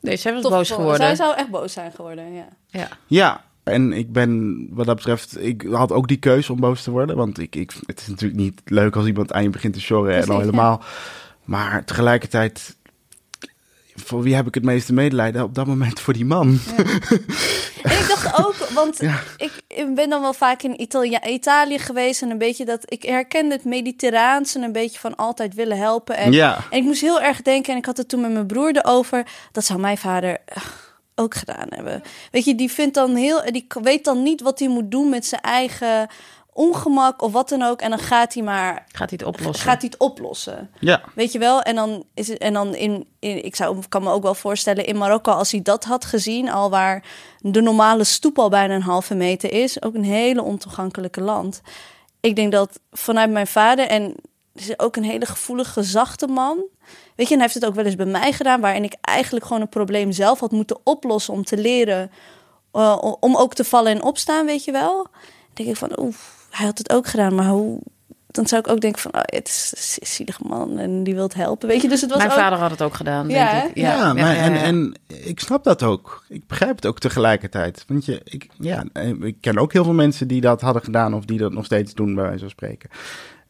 Nee, 0.01 0.17
zij 0.17 0.33
was 0.33 0.43
boos 0.43 0.71
geworden. 0.71 1.01
Zij 1.07 1.15
zou 1.15 1.37
echt 1.37 1.51
boos 1.51 1.73
zijn 1.73 1.93
geworden, 1.93 2.33
ja. 2.35 2.49
Ja. 2.67 2.89
Ja, 3.07 3.45
en 3.67 3.93
ik 3.93 4.13
ben 4.13 4.67
wat 4.71 4.87
dat 4.87 4.97
betreft, 4.97 5.45
ik 5.45 5.63
had 5.71 5.93
ook 5.93 6.09
die 6.09 6.17
keuze 6.17 6.53
om 6.53 6.61
boos 6.61 6.83
te 6.83 6.91
worden. 6.91 7.17
Want 7.17 7.39
ik, 7.39 7.57
ik, 7.57 7.73
het 7.87 8.01
is 8.01 8.07
natuurlijk 8.07 8.41
niet 8.41 8.61
leuk 8.65 8.97
als 8.97 9.07
iemand 9.07 9.33
aan 9.33 9.43
je 9.43 9.51
begint 9.51 9.75
te 9.75 9.81
sjorren 9.81 10.17
en 10.17 10.29
al 10.29 10.39
helemaal. 10.41 10.83
Maar 11.45 11.85
tegelijkertijd, 11.85 12.77
voor 13.95 14.23
wie 14.23 14.35
heb 14.35 14.47
ik 14.47 14.55
het 14.55 14.65
meeste 14.65 14.93
medelijden? 14.93 15.43
Op 15.43 15.55
dat 15.55 15.67
moment 15.67 16.01
voor 16.01 16.13
die 16.13 16.25
man. 16.25 16.59
En 17.83 17.93
ik 17.93 18.09
dacht 18.09 18.39
ook, 18.47 18.55
want 18.69 19.01
Ja. 19.01 19.21
ik 19.37 19.95
ben 19.95 20.11
dan 20.11 20.21
wel 20.21 20.33
vaak 20.33 20.63
in 20.63 20.81
Italia, 20.81 21.27
Italië 21.27 21.79
geweest 21.79 22.23
en 22.23 22.31
een 22.31 22.39
beetje 22.39 22.65
dat 22.65 22.93
ik 22.93 23.03
herkende 23.03 23.55
het 23.55 23.64
Mediterraanse 23.64 24.59
een 24.61 24.73
beetje 24.73 24.99
van 24.99 25.17
altijd 25.17 25.55
willen 25.55 25.79
helpen. 25.79 26.17
En, 26.17 26.33
Ja. 26.33 26.64
en 26.71 26.79
ik 26.79 26.85
moest 26.85 27.01
heel 27.01 27.21
erg 27.21 27.43
denken, 27.43 27.73
en 27.73 27.79
ik 27.79 27.87
had 27.87 27.97
het 27.97 28.09
toen 28.09 28.21
met 28.21 28.33
mijn 28.33 28.47
broer 28.47 28.77
erover, 28.77 29.27
dat 29.53 29.64
zou 29.64 29.81
mijn 29.81 29.99
vader 29.99 30.39
ook 31.17 31.35
gedaan 31.35 31.67
hebben. 31.69 32.03
Weet 32.31 32.45
je, 32.45 32.55
die 32.55 32.71
vindt 32.71 32.95
dan 32.95 33.14
heel, 33.14 33.53
die 33.53 33.67
weet 33.83 34.05
dan 34.05 34.23
niet 34.23 34.41
wat 34.41 34.59
hij 34.59 34.69
moet 34.69 34.91
doen 34.91 35.09
met 35.09 35.27
zijn 35.27 35.41
eigen 35.41 36.09
ongemak 36.53 37.23
of 37.23 37.33
wat 37.33 37.49
dan 37.49 37.62
ook. 37.62 37.81
En 37.81 37.91
dan 37.91 37.99
gaat 37.99 38.35
hij 38.35 38.43
maar 38.43 38.85
Gaat 38.93 39.11
hij 39.11 39.19
het 39.23 39.23
oplossen? 39.23 39.64
gaat 39.64 39.81
hij 39.81 39.91
het 39.91 39.99
oplossen. 40.01 40.71
Ja, 40.81 41.03
Weet 41.14 41.33
je 41.33 41.39
wel? 41.39 41.62
En 41.62 41.75
dan 41.75 42.05
is 42.14 42.29
het 42.29 42.39
en 42.39 42.53
dan 42.53 42.75
in, 42.75 43.07
in 43.19 43.45
ik 43.45 43.57
zou 43.57 43.83
kan 43.89 44.03
me 44.03 44.11
ook 44.11 44.23
wel 44.23 44.35
voorstellen 44.35 44.87
in 44.87 44.97
Marokko 44.97 45.33
als 45.33 45.51
hij 45.51 45.62
dat 45.62 45.85
had 45.85 46.05
gezien, 46.05 46.51
al 46.51 46.71
waar 46.71 47.05
de 47.39 47.61
normale 47.61 48.05
stoep 48.05 48.39
al 48.39 48.49
bijna 48.49 48.75
een 48.75 48.83
halve 48.83 49.14
meter 49.14 49.53
is, 49.53 49.83
ook 49.83 49.95
een 49.95 50.05
hele 50.05 50.43
ontoegankelijke 50.43 51.21
land. 51.21 51.61
Ik 52.21 52.37
denk 52.37 52.53
dat 52.53 52.81
vanuit 52.93 53.31
mijn 53.31 53.47
vader 53.47 53.87
en 53.87 54.14
is 54.55 54.79
ook 54.79 54.97
een 54.97 55.05
hele 55.05 55.27
gevoelige, 55.27 55.83
zachte 55.83 56.27
man. 56.27 56.64
Weet 57.17 57.27
je, 57.29 57.35
en 57.35 57.41
hij 57.41 57.49
heeft 57.51 57.55
het 57.55 57.64
ook 57.67 57.75
wel 57.75 57.85
eens 57.85 57.97
bij 57.97 58.07
mij 58.07 58.33
gedaan, 58.33 58.61
waarin 58.61 58.85
ik 58.85 58.95
eigenlijk 59.01 59.45
gewoon 59.47 59.62
een 59.62 59.69
probleem 59.69 60.12
zelf 60.12 60.41
had 60.41 60.51
moeten 60.53 60.79
oplossen 60.85 61.35
om 61.35 61.45
te 61.45 61.57
leren, 61.57 62.11
eh, 62.73 63.03
om 63.21 63.37
ook 63.37 63.55
te 63.55 63.64
vallen 63.64 63.93
en 63.93 64.03
opstaan, 64.03 64.47
weet 64.47 64.64
je 64.64 64.73
wel. 64.73 65.03
Dan 65.03 65.11
denk 65.55 65.69
ik 65.69 65.77
van, 65.77 65.99
oeh, 65.99 66.14
hij 66.51 66.67
had 66.67 66.79
het 66.79 66.93
ook 66.93 67.07
gedaan, 67.07 67.35
maar 67.35 67.47
hoe? 67.47 67.81
Dan 68.27 68.47
zou 68.47 68.61
ik 68.64 68.69
ook 68.69 68.81
denken 68.81 69.01
van, 69.01 69.14
oh, 69.14 69.21
het 69.25 69.49
is 69.49 69.97
een 70.01 70.07
zielige 70.07 70.43
man 70.47 70.79
en 70.79 71.05
die 71.05 71.14
wil 71.14 71.23
het 71.23 71.35
helpen, 71.35 71.69
weet 71.69 71.83
je. 71.83 71.89
Dus 71.89 72.01
het 72.01 72.11
was 72.11 72.19
Mijn 72.19 72.31
ook... 72.31 72.37
vader 72.39 72.59
had 72.59 72.71
het 72.71 72.83
ook 72.83 72.95
gedaan, 72.95 73.29
Ja, 73.29 73.53
denk 73.53 73.77
ik. 73.77 73.83
hè? 73.83 73.93
Ja, 73.93 74.12
maar, 74.12 74.35
ja, 74.35 74.43
en, 74.43 74.53
ja. 74.53 74.62
en 74.62 74.95
ik 75.07 75.41
snap 75.41 75.64
dat 75.64 75.83
ook. 75.83 76.25
Ik 76.29 76.47
begrijp 76.47 76.77
het 76.77 76.87
ook 76.87 76.99
tegelijkertijd. 76.99 77.85
Want 77.89 78.05
je, 78.05 78.21
ik, 78.25 78.49
ja, 78.59 78.85
ik 79.21 79.37
ken 79.41 79.59
ook 79.59 79.73
heel 79.73 79.85
veel 79.85 79.93
mensen 79.93 80.29
die 80.29 80.41
dat 80.41 80.61
hadden 80.61 80.83
gedaan 80.83 81.14
of 81.14 81.25
die 81.25 81.39
dat 81.39 81.53
nog 81.53 81.64
steeds 81.64 81.95
doen, 81.95 82.14
bij 82.14 82.25
wijze 82.25 82.39
van 82.39 82.51
spreken. 82.51 82.91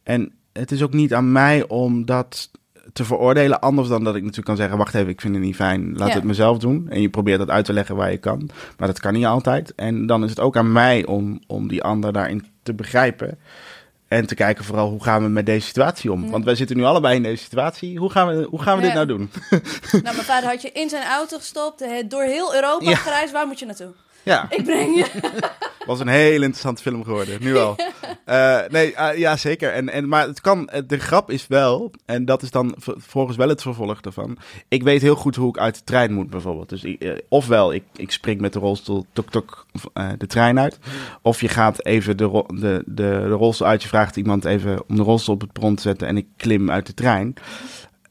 En 0.02 0.32
het 0.52 0.72
is 0.72 0.82
ook 0.82 0.92
niet 0.92 1.14
aan 1.14 1.32
mij 1.32 1.68
om 1.68 2.04
dat 2.04 2.50
te 2.96 3.04
veroordelen, 3.04 3.60
anders 3.60 3.88
dan 3.88 4.04
dat 4.04 4.14
ik 4.14 4.20
natuurlijk 4.20 4.46
kan 4.48 4.56
zeggen, 4.56 4.78
wacht 4.78 4.94
even, 4.94 5.08
ik 5.08 5.20
vind 5.20 5.34
het 5.34 5.42
niet 5.44 5.56
fijn, 5.56 5.96
laat 5.96 6.08
Ja. 6.08 6.14
het 6.14 6.24
mezelf 6.24 6.58
doen. 6.58 6.86
En 6.90 7.00
je 7.00 7.08
probeert 7.08 7.38
dat 7.38 7.50
uit 7.50 7.64
te 7.64 7.72
leggen 7.72 7.96
waar 7.96 8.10
je 8.10 8.16
kan, 8.18 8.50
maar 8.78 8.88
dat 8.88 9.00
kan 9.00 9.12
niet 9.12 9.24
altijd. 9.26 9.74
En 9.74 10.06
dan 10.06 10.24
is 10.24 10.30
het 10.30 10.40
ook 10.40 10.56
aan 10.56 10.72
mij 10.72 11.06
om, 11.06 11.40
om 11.46 11.68
die 11.68 11.82
ander 11.82 12.12
daarin 12.12 12.46
te 12.62 12.74
begrijpen. 12.74 13.38
En 14.08 14.26
te 14.26 14.34
kijken 14.34 14.64
vooral, 14.64 14.90
hoe 14.90 15.02
gaan 15.02 15.22
we 15.22 15.28
met 15.28 15.46
deze 15.46 15.66
situatie 15.66 16.12
om? 16.12 16.30
Want 16.30 16.44
wij 16.44 16.54
zitten 16.54 16.76
nu 16.76 16.84
allebei 16.84 17.16
in 17.16 17.22
deze 17.22 17.42
situatie. 17.42 17.98
Hoe 17.98 18.10
gaan 18.10 18.28
we, 18.28 18.46
hoe 18.50 18.62
gaan 18.62 18.76
we 18.78 18.82
Ja. 18.82 18.86
dit 18.86 18.94
nou 18.94 19.06
doen? 19.06 19.30
Nou, 19.92 20.02
mijn 20.02 20.14
vader 20.26 20.48
had 20.48 20.62
je 20.62 20.70
in 20.72 20.88
zijn 20.88 21.04
auto 21.06 21.36
gestopt, 21.36 21.84
door 22.08 22.22
heel 22.22 22.54
Europa 22.54 22.90
Ja. 22.90 22.96
gereisd. 22.96 23.32
Waar 23.32 23.46
moet 23.46 23.58
je 23.58 23.66
naartoe? 23.66 23.92
Ja. 24.22 24.46
Ik 24.50 24.64
breng 24.64 24.96
je. 24.96 25.06
was 25.86 26.00
een 26.00 26.08
hele 26.08 26.44
interessante 26.44 26.82
film 26.82 27.04
geworden, 27.04 27.38
nu 27.40 27.56
al. 27.56 27.76
Eh, 28.26 28.58
nee, 28.68 28.94
eh, 28.94 29.18
ja, 29.18 29.36
zeker. 29.36 29.72
En, 29.72 29.88
en, 29.88 30.08
maar 30.08 30.26
het 30.26 30.40
kan, 30.40 30.68
eh, 30.68 30.82
de 30.86 30.98
grap 30.98 31.30
is 31.30 31.46
wel, 31.46 31.90
en 32.04 32.24
dat 32.24 32.42
is 32.42 32.50
dan 32.50 32.74
volgens 32.96 33.36
wel 33.36 33.48
het 33.48 33.62
vervolg 33.62 34.00
ervan. 34.00 34.38
Ik 34.68 34.82
weet 34.82 35.02
heel 35.02 35.14
goed 35.14 35.36
hoe 35.36 35.48
ik 35.48 35.58
uit 35.58 35.74
de 35.74 35.84
trein 35.84 36.12
moet, 36.12 36.30
bijvoorbeeld. 36.30 36.68
Dus 36.68 36.84
ik, 36.84 37.02
eh, 37.02 37.12
ofwel, 37.28 37.72
ik, 37.72 37.82
ik 37.96 38.10
spring 38.10 38.40
met 38.40 38.52
de 38.52 38.58
rolstoel 38.58 39.06
tok 39.12 39.30
tok 39.30 39.66
de 40.18 40.26
trein 40.26 40.58
uit. 40.58 40.78
Of 41.22 41.40
je 41.40 41.48
gaat 41.48 41.84
even 41.84 42.16
de, 42.16 42.44
de, 42.46 42.54
de, 42.54 42.82
de 42.86 43.28
rolstoel 43.28 43.66
uit. 43.66 43.82
Je 43.82 43.88
vraagt 43.88 44.16
iemand 44.16 44.44
even 44.44 44.88
om 44.88 44.96
de 44.96 45.02
rolstoel 45.02 45.34
op 45.34 45.40
het 45.40 45.52
perron 45.52 45.74
te 45.74 45.82
zetten 45.82 46.08
en 46.08 46.16
ik 46.16 46.26
klim 46.36 46.70
uit 46.70 46.86
de 46.86 46.94
trein. 46.94 47.34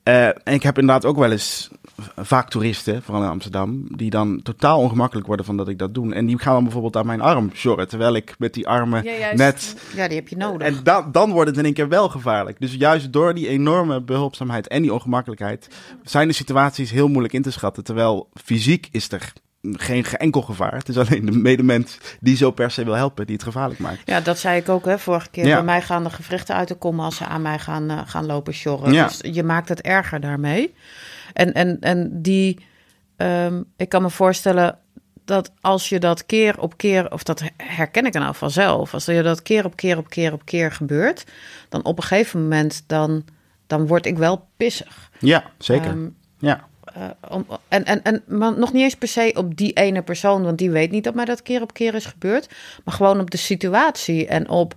En 0.03 0.53
ik 0.53 0.63
heb 0.63 0.77
inderdaad 0.77 1.05
ook 1.05 1.17
wel 1.17 1.31
eens 1.31 1.69
vaak 2.15 2.49
toeristen, 2.49 3.03
vooral 3.03 3.23
in 3.23 3.29
Amsterdam, 3.29 3.85
die 3.89 4.09
dan 4.09 4.39
totaal 4.43 4.79
ongemakkelijk 4.79 5.27
worden 5.27 5.45
van 5.45 5.57
dat 5.57 5.67
ik 5.67 5.79
dat 5.79 5.93
doe. 5.93 6.13
En 6.13 6.25
die 6.25 6.39
gaan 6.39 6.53
dan 6.53 6.63
bijvoorbeeld 6.63 6.95
aan 6.95 7.05
mijn 7.05 7.21
arm 7.21 7.51
sjorren, 7.53 7.87
terwijl 7.87 8.15
ik 8.15 8.35
met 8.37 8.53
die 8.53 8.67
armen 8.67 9.03
Ja, 9.03 9.33
net... 9.33 9.75
Ja, 9.95 10.07
die 10.07 10.17
heb 10.17 10.27
je 10.27 10.37
nodig. 10.37 10.67
En 10.67 10.79
dan, 10.83 11.11
dan 11.11 11.31
wordt 11.31 11.49
het 11.49 11.57
in 11.57 11.65
één 11.65 11.73
keer 11.73 11.89
wel 11.89 12.09
gevaarlijk. 12.09 12.59
Dus 12.59 12.73
juist 12.73 13.13
door 13.13 13.33
die 13.33 13.47
enorme 13.47 14.01
behulpzaamheid 14.01 14.67
en 14.67 14.81
die 14.81 14.93
ongemakkelijkheid 14.93 15.67
zijn 16.03 16.27
de 16.27 16.33
situaties 16.33 16.91
heel 16.91 17.07
moeilijk 17.07 17.33
in 17.33 17.41
te 17.41 17.51
schatten. 17.51 17.83
Terwijl 17.83 18.29
fysiek 18.43 18.87
is 18.91 19.11
er 19.11 19.33
geen 19.73 20.05
enkel 20.05 20.41
gevaar. 20.41 20.73
Het 20.73 20.89
is 20.89 20.97
alleen 20.97 21.25
de 21.25 21.31
medemens 21.31 21.97
die 22.19 22.35
zo 22.35 22.51
per 22.51 22.71
se 22.71 22.83
wil 22.83 22.93
helpen, 22.93 23.25
die 23.25 23.35
het 23.35 23.43
gevaarlijk 23.43 23.79
maakt. 23.79 24.01
Ja, 24.05 24.21
dat 24.21 24.37
zei 24.37 24.59
ik 24.59 24.69
ook 24.69 24.85
hè, 24.85 24.99
vorige 24.99 25.29
keer. 25.29 25.45
Ja. 25.45 25.55
Bij 25.55 25.63
mij 25.63 25.81
gaan 25.81 26.03
de 26.03 26.09
gewrichten 26.09 26.55
uit 26.55 26.67
de 26.67 26.75
kom 26.75 26.99
als 26.99 27.15
ze 27.15 27.25
aan 27.25 27.41
mij 27.41 27.59
gaan, 27.59 27.89
eh, 27.89 27.99
gaan 28.05 28.25
lopen 28.25 28.53
sjorren. 28.53 28.93
Ja. 28.93 29.07
Dus 29.07 29.19
je 29.21 29.43
maakt 29.43 29.69
het 29.69 29.81
erger 29.81 30.19
daarmee. 30.19 30.73
En, 31.35 31.53
en, 31.53 31.77
en 31.79 32.21
die, 32.21 32.65
ehm, 33.15 33.61
ik 33.77 33.89
kan 33.89 34.01
me 34.01 34.09
voorstellen 34.09 34.79
dat 35.25 35.51
als 35.61 35.89
je 35.89 35.99
dat 35.99 36.25
keer 36.25 36.59
op 36.59 36.77
keer, 36.77 37.11
of 37.11 37.23
dat 37.23 37.43
herken 37.57 38.05
ik 38.05 38.13
nou 38.13 38.35
vanzelf, 38.35 38.93
als 38.93 39.05
je 39.05 39.21
dat 39.21 39.41
keer 39.41 39.65
op 39.65 39.75
keer 39.75 39.97
op 39.97 40.09
keer 40.09 40.33
op 40.33 40.45
keer 40.45 40.71
gebeurt, 40.71 41.23
dan 41.69 41.83
op 41.83 41.97
een 41.97 42.03
gegeven 42.03 42.41
moment 42.41 42.83
dan, 42.87 43.25
dan 43.67 43.87
word 43.87 44.05
ik 44.05 44.17
wel 44.17 44.47
pissig. 44.57 45.11
Ja, 45.19 45.43
zeker. 45.57 45.89
Ehm, 45.89 46.07
ja. 46.37 46.67
eh, 46.83 47.03
om, 47.29 47.45
en, 47.67 47.85
en, 47.85 48.03
en 48.03 48.23
maar 48.27 48.57
nog 48.57 48.73
niet 48.73 48.83
eens 48.83 48.95
per 48.95 49.07
se 49.07 49.33
op 49.37 49.55
die 49.55 49.73
ene 49.73 50.01
persoon, 50.01 50.43
want 50.43 50.57
die 50.57 50.71
weet 50.71 50.91
niet 50.91 51.03
dat 51.03 51.15
mij 51.15 51.25
dat 51.25 51.41
keer 51.41 51.61
op 51.61 51.73
keer 51.73 51.93
is 51.93 52.05
gebeurd. 52.05 52.49
Maar 52.83 52.95
gewoon 52.95 53.19
op 53.19 53.31
de 53.31 53.37
situatie 53.37 54.27
en 54.27 54.49
op. 54.49 54.75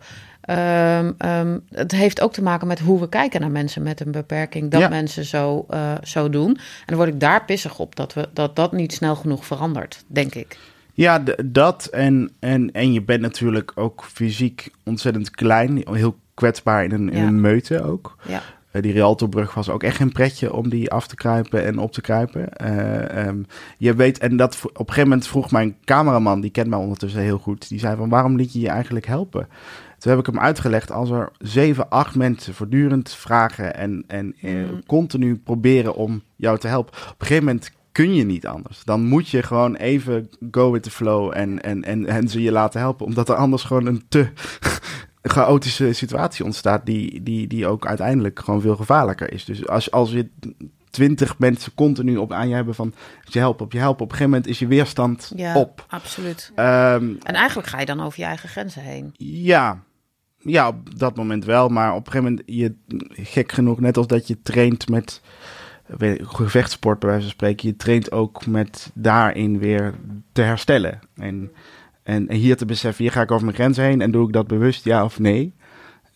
ehm, 0.49 1.13
ehm, 1.19 1.59
het 1.71 1.93
heeft 1.93 2.21
ook 2.21 2.33
te 2.33 2.43
maken 2.43 2.67
met 2.67 2.79
hoe 2.81 3.01
we 3.01 3.09
kijken 3.09 3.41
naar 3.41 3.51
mensen 3.51 3.83
met 3.83 4.01
een 4.01 4.11
beperking. 4.13 4.71
Dat 4.71 4.81
Ja. 4.81 4.89
mensen 4.89 5.25
zo, 5.25 5.65
eh, 5.69 5.93
zo 6.03 6.31
doen. 6.31 6.49
En 6.57 6.85
dan 6.87 6.97
word 6.97 7.09
ik 7.09 7.21
daar 7.21 7.45
pissig 7.45 7.79
op 7.79 7.97
dat, 7.97 8.15
we, 8.15 8.29
dat 8.33 8.57
dat 8.57 8.73
niet 8.73 8.93
snel 8.93 9.17
genoeg 9.17 9.47
verandert, 9.47 10.05
denk 10.07 10.35
ik. 10.35 10.59
Ja, 10.95 11.23
dat 11.45 11.87
en, 11.87 12.31
en, 12.39 12.73
en 12.73 12.93
je 12.93 13.03
bent 13.03 13.21
natuurlijk 13.21 13.73
ook 13.75 14.05
fysiek 14.05 14.71
ontzettend 14.85 15.31
klein, 15.31 15.83
heel 15.93 16.17
kwetsbaar 16.35 16.85
in 16.85 16.93
een, 16.93 17.11
in 17.13 17.21
Ja. 17.21 17.27
een 17.27 17.41
meute 17.41 17.83
ook. 17.83 18.17
Ja. 18.29 18.41
Eh, 18.71 18.83
die 18.83 18.93
Rialtobrug 18.93 19.55
was 19.55 19.69
ook 19.69 19.83
echt 19.83 19.97
geen 19.97 20.13
pretje 20.13 20.53
om 20.53 20.69
die 20.69 20.91
af 20.91 21.07
te 21.07 21.15
kruipen 21.15 21.65
en 21.65 21.79
op 21.79 21.93
te 21.93 22.01
kruipen. 22.01 22.53
Eh, 22.53 23.27
ehm, 23.27 23.39
je 23.79 23.95
weet, 23.95 24.19
en 24.19 24.37
dat 24.37 24.59
op 24.63 24.71
een 24.79 24.87
gegeven 24.87 25.09
moment 25.09 25.27
vroeg 25.27 25.51
mijn 25.51 25.77
cameraman, 25.85 26.41
die 26.41 26.51
kent 26.51 26.69
mij 26.69 26.79
ondertussen 26.79 27.21
heel 27.21 27.39
goed, 27.39 27.69
die 27.69 27.79
zei 27.79 27.97
van 27.97 28.09
waarom 28.09 28.37
liet 28.37 28.53
je 28.53 28.61
je 28.61 28.69
eigenlijk 28.69 29.07
helpen? 29.07 29.49
Toen 29.99 30.11
heb 30.11 30.21
ik 30.21 30.27
hem 30.27 30.39
uitgelegd, 30.39 30.91
als 30.93 31.11
er 31.11 31.29
zeven, 31.39 31.89
acht 31.91 32.15
mensen 32.15 32.55
voortdurend 32.55 33.13
vragen 33.15 33.75
en, 33.77 34.05
en 34.07 34.35
eh, 34.41 34.53
Mm. 34.55 34.87
continu 34.87 35.37
proberen 35.37 35.95
om 35.95 36.23
jou 36.37 36.59
te 36.59 36.69
helpen. 36.69 36.95
Op 36.95 37.15
een 37.21 37.27
gegeven 37.27 37.45
moment 37.45 37.71
kun 37.93 38.15
je 38.15 38.25
niet 38.25 38.47
anders. 38.47 38.85
Dan 38.85 39.05
moet 39.05 39.29
je 39.29 39.43
gewoon 39.43 39.75
even 39.77 40.31
go 40.51 40.71
with 40.71 40.83
the 40.83 40.91
flow 40.91 41.33
en, 41.37 41.63
en, 41.63 41.85
en, 41.85 42.07
en 42.07 42.29
ze 42.29 42.43
je 42.43 42.53
laten 42.53 42.81
helpen. 42.81 43.07
Omdat 43.07 43.29
er 43.29 43.35
anders 43.35 43.63
gewoon 43.63 43.87
een 43.87 44.05
te 44.09 44.29
chaotische 45.23 45.93
situatie 45.93 46.45
ontstaat 46.45 46.87
die, 46.87 47.23
die, 47.23 47.47
die 47.47 47.67
ook 47.67 47.87
uiteindelijk 47.87 48.39
gewoon 48.41 48.61
veel 48.61 48.77
gevaarlijker 48.77 49.33
is. 49.33 49.45
Dus 49.45 49.67
als, 49.69 49.91
als 49.91 50.11
je 50.11 50.29
twintig 50.91 51.39
mensen 51.39 51.75
continu 51.75 52.17
op 52.17 52.33
aan 52.33 52.49
je 52.49 52.55
hebben 52.55 52.75
van 52.75 52.95
je 53.25 53.39
helpen, 53.39 53.65
op 53.65 53.73
je 53.73 53.79
helpen, 53.79 54.03
op 54.05 54.11
een 54.11 54.17
gegeven 54.17 54.31
moment 54.33 54.51
is 54.51 54.59
je 54.59 54.67
weerstand 54.67 55.33
Ja, 55.37 55.55
op. 55.57 55.85
absoluut. 55.89 56.53
Ehm, 56.55 57.05
En 57.23 57.35
eigenlijk 57.35 57.69
ga 57.69 57.81
je 57.81 57.87
dan 57.87 58.01
over 58.01 58.21
je 58.21 58.27
eigen 58.27 58.49
grenzen 58.49 58.83
heen. 58.83 59.13
ja. 59.17 59.87
Ja, 60.49 60.69
op 60.69 60.99
dat 60.99 61.17
moment 61.17 61.45
wel, 61.45 61.69
maar 61.69 61.95
op 61.95 62.07
een 62.07 62.13
gegeven 62.13 62.31
moment, 62.31 62.43
je, 62.47 62.75
gek 63.25 63.53
genoeg, 63.53 63.81
net 63.81 63.97
als 63.97 64.07
dat 64.07 64.27
je 64.27 64.43
traint 64.43 64.89
met 64.89 65.21
gevechtsport 66.23 66.99
bij 66.99 67.09
wijze 67.09 67.25
van 67.25 67.35
spreken, 67.35 67.69
je 67.69 67.77
traint 67.77 68.13
ook 68.13 68.47
met 68.47 68.91
daarin 68.95 69.59
weer 69.59 69.95
te 70.33 70.43
herstellen. 70.43 70.99
En, 71.15 71.51
en, 72.03 72.29
en 72.29 72.37
hier 72.37 72.57
te 72.57 72.67
beseffen, 72.67 73.05
hier 73.05 73.13
ga 73.13 73.23
ik 73.23 73.31
over 73.31 73.45
mijn 73.45 73.57
grens 73.57 73.77
heen 73.77 74.01
en 74.01 74.11
doe 74.11 74.27
ik 74.27 74.33
dat 74.33 74.47
bewust, 74.47 74.85
ja 74.85 75.05
of 75.05 75.19
nee? 75.19 75.55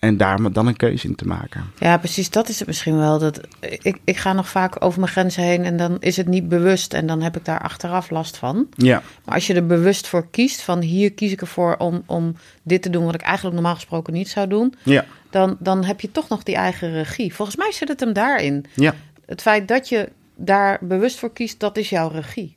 En 0.03 0.17
daar 0.17 0.53
dan 0.53 0.67
een 0.67 0.77
keuze 0.77 1.09
in 1.09 1.15
te 1.15 1.27
maken. 1.27 1.65
Ja, 1.79 1.97
precies. 1.99 2.31
Dat 2.31 2.49
is 2.49 2.59
het 2.59 2.67
misschien 2.69 2.97
wel. 2.97 3.19
Dat, 3.19 3.41
ik, 3.61 3.99
ik 4.05 4.17
ga 4.17 4.33
nog 4.33 4.49
vaak 4.49 4.85
over 4.85 5.01
mijn 5.01 5.13
grenzen 5.13 5.43
heen 5.43 5.65
en 5.65 5.77
dan 5.77 5.97
is 6.01 6.17
het 6.17 6.27
niet 6.27 6.49
bewust. 6.49 6.95
En 6.95 7.07
dan 7.07 7.23
heb 7.23 7.37
ik 7.37 7.45
daar 7.45 7.61
achteraf 7.61 8.11
last 8.11 8.37
van. 8.37 8.69
Ja, 8.77 9.03
Maar 9.25 9.35
als 9.35 9.47
je 9.47 9.55
er 9.55 9.67
bewust 9.67 10.07
voor 10.07 10.31
kiest, 10.31 10.63
van 10.63 10.81
hier 10.81 11.13
kies 11.13 11.33
ik 11.33 11.41
ervoor 11.41 11.77
om, 11.77 12.03
om 12.07 12.37
dit 12.63 12.83
te 12.83 12.91
doen 12.91 13.05
wat 13.05 13.15
ik 13.15 13.21
eigenlijk 13.21 13.55
normaal 13.55 13.75
gesproken 13.75 14.13
niet 14.13 14.29
zou 14.29 14.49
doen, 14.49 14.75
ja, 14.83 15.05
dan, 15.31 15.57
dan 15.59 15.85
heb 15.85 16.01
je 16.01 16.11
toch 16.11 16.29
nog 16.29 16.43
die 16.43 16.55
eigen 16.55 16.93
regie. 16.93 17.35
Volgens 17.35 17.57
mij 17.57 17.73
zit 17.73 17.89
het 17.89 18.01
hem 18.01 18.13
daarin. 18.13 18.65
ja. 18.75 18.95
Het 19.27 19.43
feit 19.43 19.69
dat 19.69 19.89
je 19.89 20.09
daar 20.37 20.79
bewust 20.81 21.19
voor 21.19 21.33
kiest, 21.33 21.61
dat 21.61 21.77
is 21.77 21.89
jouw 21.91 22.09
regie. 22.09 22.57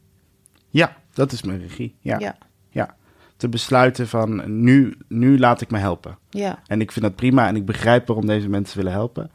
Ja, 0.70 0.98
dat 1.14 1.32
is 1.32 1.42
mijn 1.42 1.60
regie. 1.60 1.96
Ja, 2.00 2.20
ja. 2.20 2.36
Te 3.38 3.50
besluiten 3.50 4.08
van 4.08 4.62
nu, 4.64 4.98
nu 5.08 5.40
laat 5.40 5.62
ik 5.62 5.72
me 5.72 5.78
helpen. 5.78 6.18
ja, 6.30 6.60
En 6.68 6.82
ik 6.82 6.92
vind 6.92 7.06
dat 7.06 7.16
prima 7.16 7.48
en 7.48 7.56
ik 7.56 7.66
begrijp 7.66 8.08
waarom 8.08 8.26
deze 8.26 8.50
mensen 8.50 8.78
willen 8.78 8.92
helpen. 8.92 9.32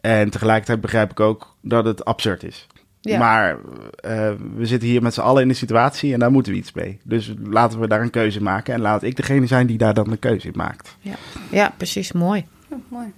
En 0.00 0.30
tegelijkertijd 0.30 0.80
begrijp 0.80 1.10
ik 1.10 1.20
ook 1.20 1.56
dat 1.60 1.84
het 1.84 2.04
absurd 2.04 2.42
is. 2.44 2.66
Ja. 3.00 3.18
Maar 3.18 3.58
eh, 3.96 4.32
we 4.56 4.66
zitten 4.66 4.88
hier 4.88 5.02
met 5.02 5.14
z'n 5.14 5.20
allen 5.20 5.42
in 5.42 5.48
een 5.48 5.54
situatie 5.54 6.12
en 6.12 6.18
daar 6.18 6.30
moeten 6.30 6.52
we 6.52 6.58
iets 6.58 6.72
mee. 6.72 7.00
Dus 7.02 7.34
laten 7.42 7.80
we 7.80 7.88
daar 7.88 8.02
een 8.02 8.10
keuze 8.10 8.42
maken. 8.42 8.74
En 8.74 8.80
laat 8.80 9.02
ik 9.02 9.16
degene 9.16 9.46
zijn 9.46 9.66
die 9.66 9.78
daar 9.78 9.94
dan 9.94 10.10
de 10.10 10.16
keuze 10.16 10.46
in 10.46 10.52
maakt. 10.56 10.96
ja. 11.00 11.14
ja 11.50 11.74
precies. 11.76 12.12
Mooi. 12.12 12.46
Mooi. 12.88 13.12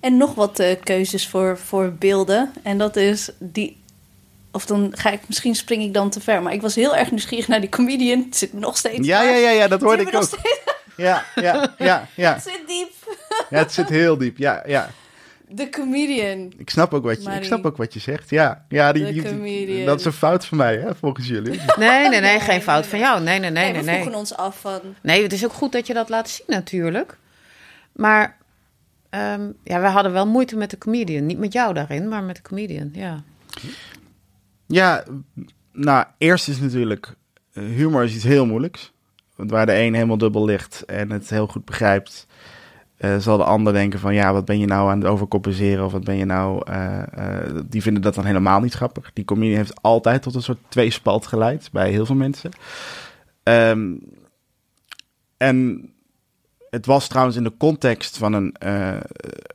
En 0.00 0.16
nog 0.16 0.34
wat 0.34 0.58
eh, 0.58 0.76
keuzes 0.82 1.28
voor, 1.28 1.58
voor 1.58 1.92
beelden. 1.98 2.50
En 2.62 2.78
dat 2.78 2.96
is 2.96 3.30
die. 3.38 3.80
Of 4.52 4.66
dan 4.66 4.92
ga 4.96 5.10
ik, 5.10 5.20
misschien 5.26 5.54
spring 5.54 5.82
ik 5.82 5.94
dan 5.94 6.10
te 6.10 6.20
ver. 6.20 6.42
Maar 6.42 6.52
ik 6.52 6.60
was 6.60 6.74
heel 6.74 6.96
erg 6.96 7.10
nieuwsgierig 7.10 7.48
naar 7.48 7.60
die 7.60 7.68
comedian. 7.68 8.22
Het 8.24 8.36
zit 8.36 8.52
nog 8.52 8.76
steeds. 8.76 9.06
Ja, 9.06 9.22
ja, 9.22 9.36
ja, 9.36 9.50
ja, 9.50 9.68
dat 9.68 9.80
hoorde 9.80 10.00
ik 10.02 10.06
ook. 10.06 10.12
nog 10.12 10.24
steeds- 10.24 10.60
Ja, 10.96 11.24
ja, 11.34 11.74
ja, 11.78 12.08
ja. 12.16 12.32
Het 12.34 12.42
zit 12.42 12.60
diep. 12.66 12.92
ja. 13.50 13.58
Het 13.58 13.72
zit 13.72 13.88
heel 13.88 14.18
diep. 14.18 14.36
Ja, 14.38 14.62
ja. 14.66 14.90
De 15.48 15.68
comedian. 15.68 16.52
Ik 16.58 16.70
snap 16.70 16.94
ook 16.94 17.04
wat 17.04 17.22
je, 17.22 17.30
ik 17.30 17.44
snap 17.44 17.66
ook 17.66 17.76
wat 17.76 17.92
je 17.94 18.00
zegt. 18.00 18.30
Ja, 18.30 18.64
ja 18.68 18.92
die, 18.92 19.04
De 19.04 19.12
die- 19.12 19.22
comedian. 19.22 19.86
dat 19.86 19.98
is 20.00 20.04
een 20.04 20.12
fout 20.12 20.44
van 20.46 20.56
mij, 20.58 20.76
hè, 20.76 20.94
volgens 20.94 21.26
jullie. 21.26 21.60
Nee, 21.78 22.08
nee, 22.08 22.20
nee, 22.20 22.40
geen 22.40 22.62
fout 22.62 22.86
van 22.86 22.98
jou. 22.98 23.20
Nee, 23.22 23.38
nee, 23.38 23.50
nee, 23.50 23.62
Nee, 23.64 23.72
nee. 23.72 23.80
we 23.82 23.86
Nee, 23.90 24.00
vroegen 24.00 24.18
ons 24.18 24.34
af 24.36 24.60
van. 24.60 24.80
nee, 25.02 25.22
het 25.22 25.32
is 25.32 25.44
ook 25.44 25.52
goed 25.52 25.72
dat 25.72 25.86
je 25.86 25.94
dat 25.94 26.08
laat 26.08 26.28
zien 26.28 26.46
natuurlijk. 26.46 27.16
Maar 27.92 28.36
ehm, 29.10 29.50
ja, 29.64 29.80
we 29.80 29.86
hadden 29.86 30.12
wel 30.12 30.26
moeite 30.26 30.56
met 30.56 30.70
de 30.70 30.78
comedian. 30.78 31.26
Niet 31.26 31.38
met 31.38 31.52
jou 31.52 31.74
daarin, 31.74 32.08
maar 32.08 32.22
met 32.22 32.36
de 32.36 32.42
comedian, 32.42 32.90
ja. 32.92 33.22
Ja, 34.66 35.04
nou, 35.72 36.04
eerst 36.18 36.48
is 36.48 36.60
natuurlijk, 36.60 37.14
eh, 37.52 37.64
humor 37.64 38.04
is 38.04 38.14
iets 38.14 38.24
heel 38.24 38.46
moeilijks. 38.46 38.92
Want 39.36 39.50
waar 39.50 39.66
de 39.66 39.78
een 39.78 39.94
helemaal 39.94 40.18
dubbel 40.18 40.44
ligt 40.44 40.84
en 40.84 41.10
het 41.10 41.30
heel 41.30 41.46
goed 41.46 41.64
begrijpt, 41.64 42.26
eh, 42.96 43.18
zal 43.18 43.36
de 43.36 43.44
ander 43.44 43.72
denken 43.72 43.98
van, 43.98 44.14
ja, 44.14 44.32
wat 44.32 44.44
ben 44.44 44.58
je 44.58 44.66
nou 44.66 44.90
aan 44.90 44.98
het 44.98 45.08
overcompenseren? 45.08 45.84
Of 45.84 45.92
wat 45.92 46.04
ben 46.04 46.16
je 46.16 46.24
nou, 46.24 46.62
eh, 46.66 47.42
die 47.66 47.82
vinden 47.82 48.02
dat 48.02 48.14
dan 48.14 48.24
helemaal 48.24 48.60
niet 48.60 48.74
grappig. 48.74 49.10
Die 49.12 49.24
comedie 49.24 49.56
heeft 49.56 49.82
altijd 49.82 50.22
tot 50.22 50.34
een 50.34 50.42
soort 50.42 50.58
tweespalt 50.68 51.26
geleid 51.26 51.68
bij 51.72 51.90
heel 51.90 52.06
veel 52.06 52.14
mensen. 52.14 52.50
Ehm, 53.42 53.94
en 55.36 55.88
het 56.70 56.86
was 56.86 57.08
trouwens 57.08 57.36
in 57.36 57.44
de 57.44 57.56
context 57.58 58.18
van 58.18 58.32
een, 58.32 58.54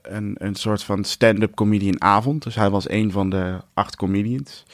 een, 0.02 0.34
een 0.38 0.54
soort 0.54 0.82
van 0.82 1.04
stand-up 1.04 1.54
comedian 1.54 2.02
avond. 2.02 2.42
Dus 2.42 2.54
hij 2.54 2.70
was 2.70 2.88
een 2.88 3.12
van 3.12 3.30
de 3.30 3.56
acht 3.74 3.96
comedians. 3.96 4.64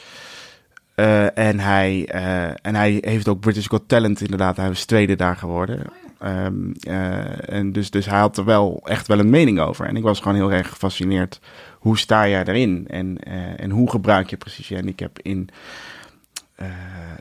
Eh, 0.95 1.37
en, 1.37 1.59
hij, 1.59 2.05
eh, 2.07 2.49
en 2.61 2.75
hij 2.75 2.97
heeft 3.01 3.27
ook 3.27 3.39
British 3.39 3.67
Got 3.67 3.87
Talent 3.87 4.21
inderdaad. 4.21 4.57
Hij 4.57 4.67
was 4.67 4.85
tweede 4.85 5.15
daar 5.15 5.35
geworden. 5.35 5.81
Ehm, 6.19 6.71
eh, 6.79 7.53
en 7.53 7.71
dus, 7.71 7.89
dus 7.89 8.05
hij 8.05 8.19
had 8.19 8.37
er 8.37 8.45
wel 8.45 8.81
echt 8.83 9.07
wel 9.07 9.19
een 9.19 9.29
mening 9.29 9.59
over. 9.59 9.85
En 9.85 9.95
ik 9.95 10.03
was 10.03 10.19
gewoon 10.19 10.35
heel 10.35 10.51
erg 10.51 10.69
gefascineerd. 10.69 11.39
Hoe 11.79 11.97
sta 11.97 12.27
jij 12.27 12.43
erin? 12.43 12.87
En, 12.87 13.17
en 13.57 13.69
hoe 13.69 13.89
gebruik 13.89 14.29
je 14.29 14.37
precies 14.37 14.67
je 14.67 14.75
handicap 14.75 15.19
in, 15.21 15.49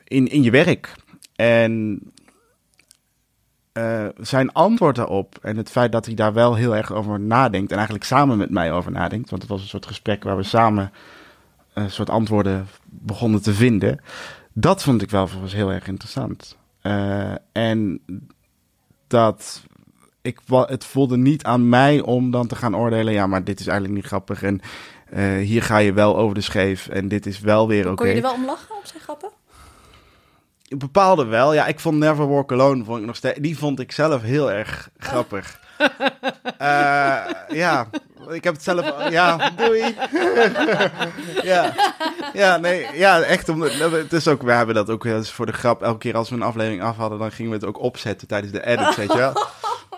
in, 0.05 0.27
in 0.27 0.43
je 0.43 0.51
werk? 0.51 0.95
En 1.37 2.01
zijn 4.17 4.53
antwoord 4.53 4.97
daarop 4.97 5.39
en 5.43 5.57
het 5.57 5.71
feit 5.71 5.93
dat 5.93 6.07
hij 6.07 6.15
daar 6.15 6.33
wel 6.33 6.55
heel 6.55 6.77
erg 6.77 6.93
over 6.93 7.21
nadenkt... 7.21 7.71
en 7.71 7.77
eigenlijk 7.77 8.07
samen 8.07 8.39
met 8.39 8.51
mij 8.51 8.73
over 8.73 8.93
nadenkt... 8.93 9.31
want 9.31 9.43
het 9.43 9.51
was 9.51 9.61
een 9.61 9.69
soort 9.69 9.87
gesprek 9.87 10.25
waar 10.25 10.37
we 10.37 10.43
samen 10.43 10.93
een 11.75 11.91
soort 11.91 12.11
antwoorden 12.11 12.69
begonnen 12.85 13.43
te 13.43 13.55
vinden... 13.55 14.01
dat 14.53 14.83
vond 14.83 15.03
ik 15.03 15.11
wel 15.11 15.29
was 15.41 15.53
heel 15.53 15.73
erg 15.73 15.87
interessant. 15.87 16.57
Eh, 16.81 17.35
en 17.53 18.01
dat 19.07 19.63
ik, 20.23 20.41
het 20.47 20.85
voelde 20.85 21.17
niet 21.17 21.45
aan 21.45 21.69
mij 21.69 22.01
om 22.01 22.31
dan 22.31 22.47
te 22.47 22.57
gaan 22.57 22.77
oordelen... 22.77 23.13
ja, 23.13 23.27
maar 23.27 23.45
dit 23.45 23.61
is 23.61 23.67
eigenlijk 23.67 23.97
niet 23.97 24.07
grappig 24.07 24.43
en 24.43 24.61
eh, 25.11 25.37
hier 25.37 25.63
ga 25.63 25.79
je 25.79 25.93
wel 25.93 26.17
over 26.17 26.35
de 26.35 26.41
scheef... 26.41 26.89
en 26.89 27.09
dit 27.09 27.27
is 27.27 27.41
wel 27.41 27.69
weer 27.69 27.87
oké. 27.87 27.95
Kon 27.95 28.09
je 28.09 28.15
er 28.15 28.23
wel 28.23 28.35
om 28.35 28.45
lachen, 28.45 28.77
op 28.77 28.87
zijn 28.87 29.03
grappen? 29.03 29.31
Bepaalde 30.69 31.25
wel. 31.25 31.55
Ja, 31.55 31.67
ik 31.67 31.81
vond 31.81 31.99
Never 31.99 32.29
Walk 32.29 32.53
Alone 32.53 32.85
vond 32.85 33.01
ik 33.01 33.07
nog 33.07 33.17
steeds. 33.17 33.39
Die 33.39 33.59
vond 33.59 33.81
ik 33.81 33.93
zelf 33.93 34.23
heel 34.23 34.53
erg 34.53 34.91
grappig. 34.99 35.61
Eh, 36.59 37.17
ja, 37.49 37.87
ik 38.29 38.45
heb 38.45 38.55
het 38.55 38.63
zelf. 38.63 39.11
Ja, 39.11 39.51
doei. 39.57 39.81
ja. 41.53 41.73
ja, 42.33 42.57
nee, 42.57 42.87
ja, 42.93 43.21
echt. 43.21 43.49
Om, 43.49 43.63
het 43.63 44.13
is 44.13 44.29
ook. 44.29 44.43
We 44.43 44.53
hebben 44.53 44.75
dat 44.75 44.91
ook 44.91 45.05
eens 45.05 45.33
voor 45.33 45.47
de 45.47 45.53
grap. 45.53 45.83
Elke 45.83 45.99
keer 45.99 46.17
als 46.17 46.29
we 46.29 46.35
een 46.35 46.43
aflevering 46.43 46.83
af 46.83 46.97
hadden, 46.97 47.19
dan 47.19 47.33
gingen 47.33 47.51
we 47.51 47.57
het 47.57 47.67
ook 47.67 47.81
opzetten 47.81 48.29
tijdens 48.29 48.53
de 48.53 48.67
edits, 48.67 48.97
weet 48.97 49.13
je 49.13 49.19
wel. 49.19 49.47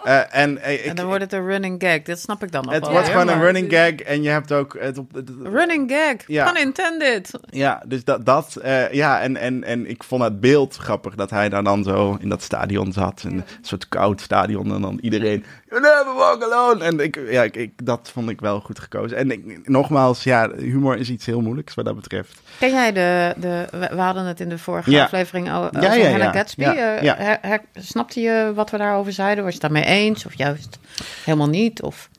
Eh, 0.06 0.20
en 0.30 0.58
eh, 0.62 0.72
ik, 0.72 0.80
En 0.84 0.94
dan 0.96 1.06
wordt 1.06 1.22
het 1.22 1.32
een 1.32 1.46
running 1.46 1.82
gag. 1.82 2.02
Dat 2.02 2.18
snap 2.18 2.42
ik 2.42 2.52
dan 2.52 2.64
nog 2.64 2.72
het 2.72 2.82
wel 2.82 2.92
wordt 2.92 3.08
gewoon 3.08 3.28
een 3.28 3.40
running 3.40 3.72
gag 3.72 3.90
en 3.94 4.22
je 4.22 4.28
hebt 4.28 4.52
ook 4.52 4.76
het 4.80 4.98
op. 4.98 5.14
het- 5.14 5.30
Running 5.42 5.90
gag, 5.92 6.14
Ja. 6.26 6.52
pun 6.52 6.62
intended. 6.62 7.30
Ja, 7.46 7.82
dus 7.86 8.04
dat, 8.04 8.26
dat 8.26 8.56
eh, 8.56 8.92
ja, 8.92 9.20
en, 9.20 9.36
en, 9.36 9.64
en 9.64 9.88
ik 9.88 10.02
vond 10.04 10.22
het 10.22 10.40
beeld 10.40 10.76
grappig 10.76 11.14
dat 11.14 11.30
hij 11.30 11.48
daar 11.48 11.64
dan 11.64 11.84
zo 11.84 12.16
in 12.20 12.28
dat 12.28 12.42
stadion 12.42 12.92
zat. 12.92 13.22
Een 13.26 13.44
soort 13.60 13.88
koud 13.88 14.20
stadion 14.20 14.74
en 14.74 14.80
dan 14.80 14.98
iedereen, 15.02 15.44
you 15.68 15.80
never 15.80 16.14
walk 16.16 16.42
alone. 16.42 16.84
En 16.84 17.00
ik, 17.00 17.18
ja, 17.30 17.42
ik, 17.42 17.56
ik, 17.56 17.86
dat 17.86 18.10
vond 18.12 18.30
ik 18.30 18.40
wel 18.40 18.60
goed 18.60 18.78
gekozen. 18.78 19.16
En 19.16 19.30
ik, 19.30 19.68
nogmaals, 19.68 20.24
ja, 20.24 20.50
humor 20.56 20.96
is 20.96 21.10
iets 21.10 21.26
heel 21.26 21.40
moeilijks 21.40 21.74
wat 21.74 21.84
dat 21.84 21.94
betreft. 21.94 22.40
Ken 22.58 22.70
jij 22.70 22.92
de, 22.92 23.34
de 23.36 23.64
we, 23.70 24.00
hadden 24.00 24.24
het 24.24 24.40
in 24.40 24.48
de 24.48 24.58
vorige 24.58 25.02
aflevering 25.02 25.52
over 25.52 25.82
Ja, 25.82 26.08
Hannah. 26.10 26.32
Gatsby. 26.32 26.64
Her- 26.64 27.38
her- 27.40 27.60
snapte 27.74 28.20
je 28.20 28.52
wat 28.54 28.70
we 28.70 28.76
daarover 28.76 29.12
zeiden? 29.12 29.44
Was 29.44 29.54
je 29.54 29.60
daarmee 29.60 29.84
eens 29.84 29.94
of 30.04 30.34
juist 30.34 30.78
helemaal 31.24 31.48
niet? 31.48 31.82
Of... 31.82 32.10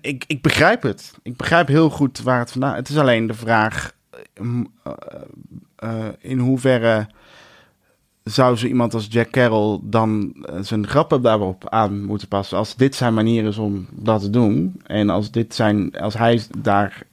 Ik, 0.00 0.24
ik 0.26 0.42
begrijp 0.42 0.82
het. 0.82 1.12
Ik 1.22 1.36
begrijp 1.36 1.68
heel 1.68 1.90
goed 1.90 2.22
waar 2.22 2.38
het 2.38 2.50
vandaan... 2.50 2.74
Het 2.74 2.88
is 2.88 2.96
alleen 2.96 3.26
de 3.26 3.34
vraag... 3.34 3.92
eh, 4.34 4.92
eh, 5.76 6.06
in 6.18 6.38
hoeverre 6.38 7.06
zou 8.24 8.56
zo 8.56 8.66
iemand 8.66 8.94
als 8.94 9.06
Jack 9.10 9.30
Carroll 9.30 9.78
dan 9.82 10.34
eh, 10.42 10.58
zijn 10.60 10.86
grappen 10.86 11.22
daarop 11.22 11.68
aan 11.68 12.04
moeten 12.04 12.28
passen? 12.28 12.58
Als 12.58 12.76
dit 12.76 12.94
zijn 12.94 13.14
manier 13.14 13.44
is 13.44 13.58
om 13.58 13.86
dat 13.90 14.20
te 14.20 14.30
doen... 14.30 14.80
en 14.86 15.10
als, 15.10 15.30
dit 15.30 15.54
zijn, 15.54 15.98
als 15.98 16.14
hij 16.14 16.42
daar 16.58 17.06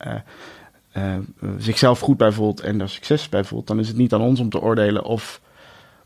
zichzelf 1.58 2.00
goed 2.00 2.18
bij 2.18 2.32
voelt 2.32 2.60
en 2.60 2.78
daar 2.78 2.90
succes 2.90 3.30
bij 3.30 3.44
voelt... 3.44 3.68
dan 3.68 3.80
is 3.80 3.88
het 3.88 3.98
niet 3.98 4.14
aan 4.14 4.22
ons 4.22 4.40
om 4.40 4.50
te 4.50 4.62
oordelen 4.62 5.04
of... 5.04 5.42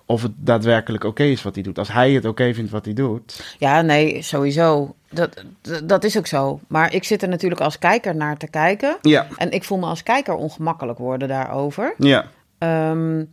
Of 0.10 0.22
het 0.22 0.32
daadwerkelijk 0.36 1.04
oké 1.04 1.24
is 1.24 1.44
wat 1.44 1.54
hij 1.56 1.64
doet. 1.64 1.78
Als 1.80 1.92
hij 1.92 2.12
het 2.12 2.26
oké 2.26 2.54
vindt 2.54 2.72
wat 2.72 2.86
hij 2.86 2.94
doet. 2.94 3.56
Ja, 3.58 3.82
nee, 3.82 4.22
sowieso. 4.22 4.96
Dat, 5.10 5.44
dat, 5.62 5.90
dat 5.90 6.04
is 6.04 6.18
ook 6.18 6.28
zo. 6.28 6.60
Maar 6.68 6.94
ik 6.94 7.04
zit 7.04 7.22
er 7.22 7.28
natuurlijk 7.28 7.62
als 7.62 7.80
kijker 7.80 8.16
naar 8.16 8.38
te 8.38 8.48
kijken. 8.50 8.98
Ja, 9.02 9.28
En 9.38 9.52
ik 9.52 9.64
voel 9.64 9.78
me 9.78 9.86
als 9.86 10.04
kijker 10.04 10.34
ongemakkelijk 10.34 10.98
worden 11.00 11.28
daarover. 11.28 11.94
ja, 11.98 12.26
Ehm, 12.58 13.24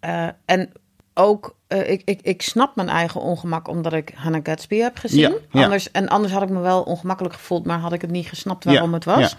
eh, 0.00 0.28
en 0.44 0.72
ook, 1.14 1.56
eh, 1.66 1.90
ik, 1.90 2.02
ik, 2.04 2.20
ik 2.22 2.42
snap 2.42 2.76
mijn 2.76 2.88
eigen 2.88 3.20
ongemak 3.20 3.68
omdat 3.68 3.92
ik 3.92 4.12
Hannah 4.14 4.40
Gatsby 4.44 4.76
heb 4.76 4.96
gezien. 4.98 5.20
Ja, 5.20 5.32
ja. 5.50 5.62
Anders, 5.62 5.90
en 5.90 6.08
anders 6.08 6.32
had 6.32 6.42
ik 6.42 6.48
me 6.50 6.60
wel 6.60 6.82
ongemakkelijk 6.82 7.34
gevoeld, 7.34 7.66
maar 7.66 7.78
had 7.78 7.92
ik 7.92 8.00
het 8.00 8.10
niet 8.10 8.26
gesnapt 8.26 8.64
waarom 8.64 8.88
Ja, 8.88 8.94
het 8.94 9.04
was. 9.04 9.30
ja. 9.30 9.36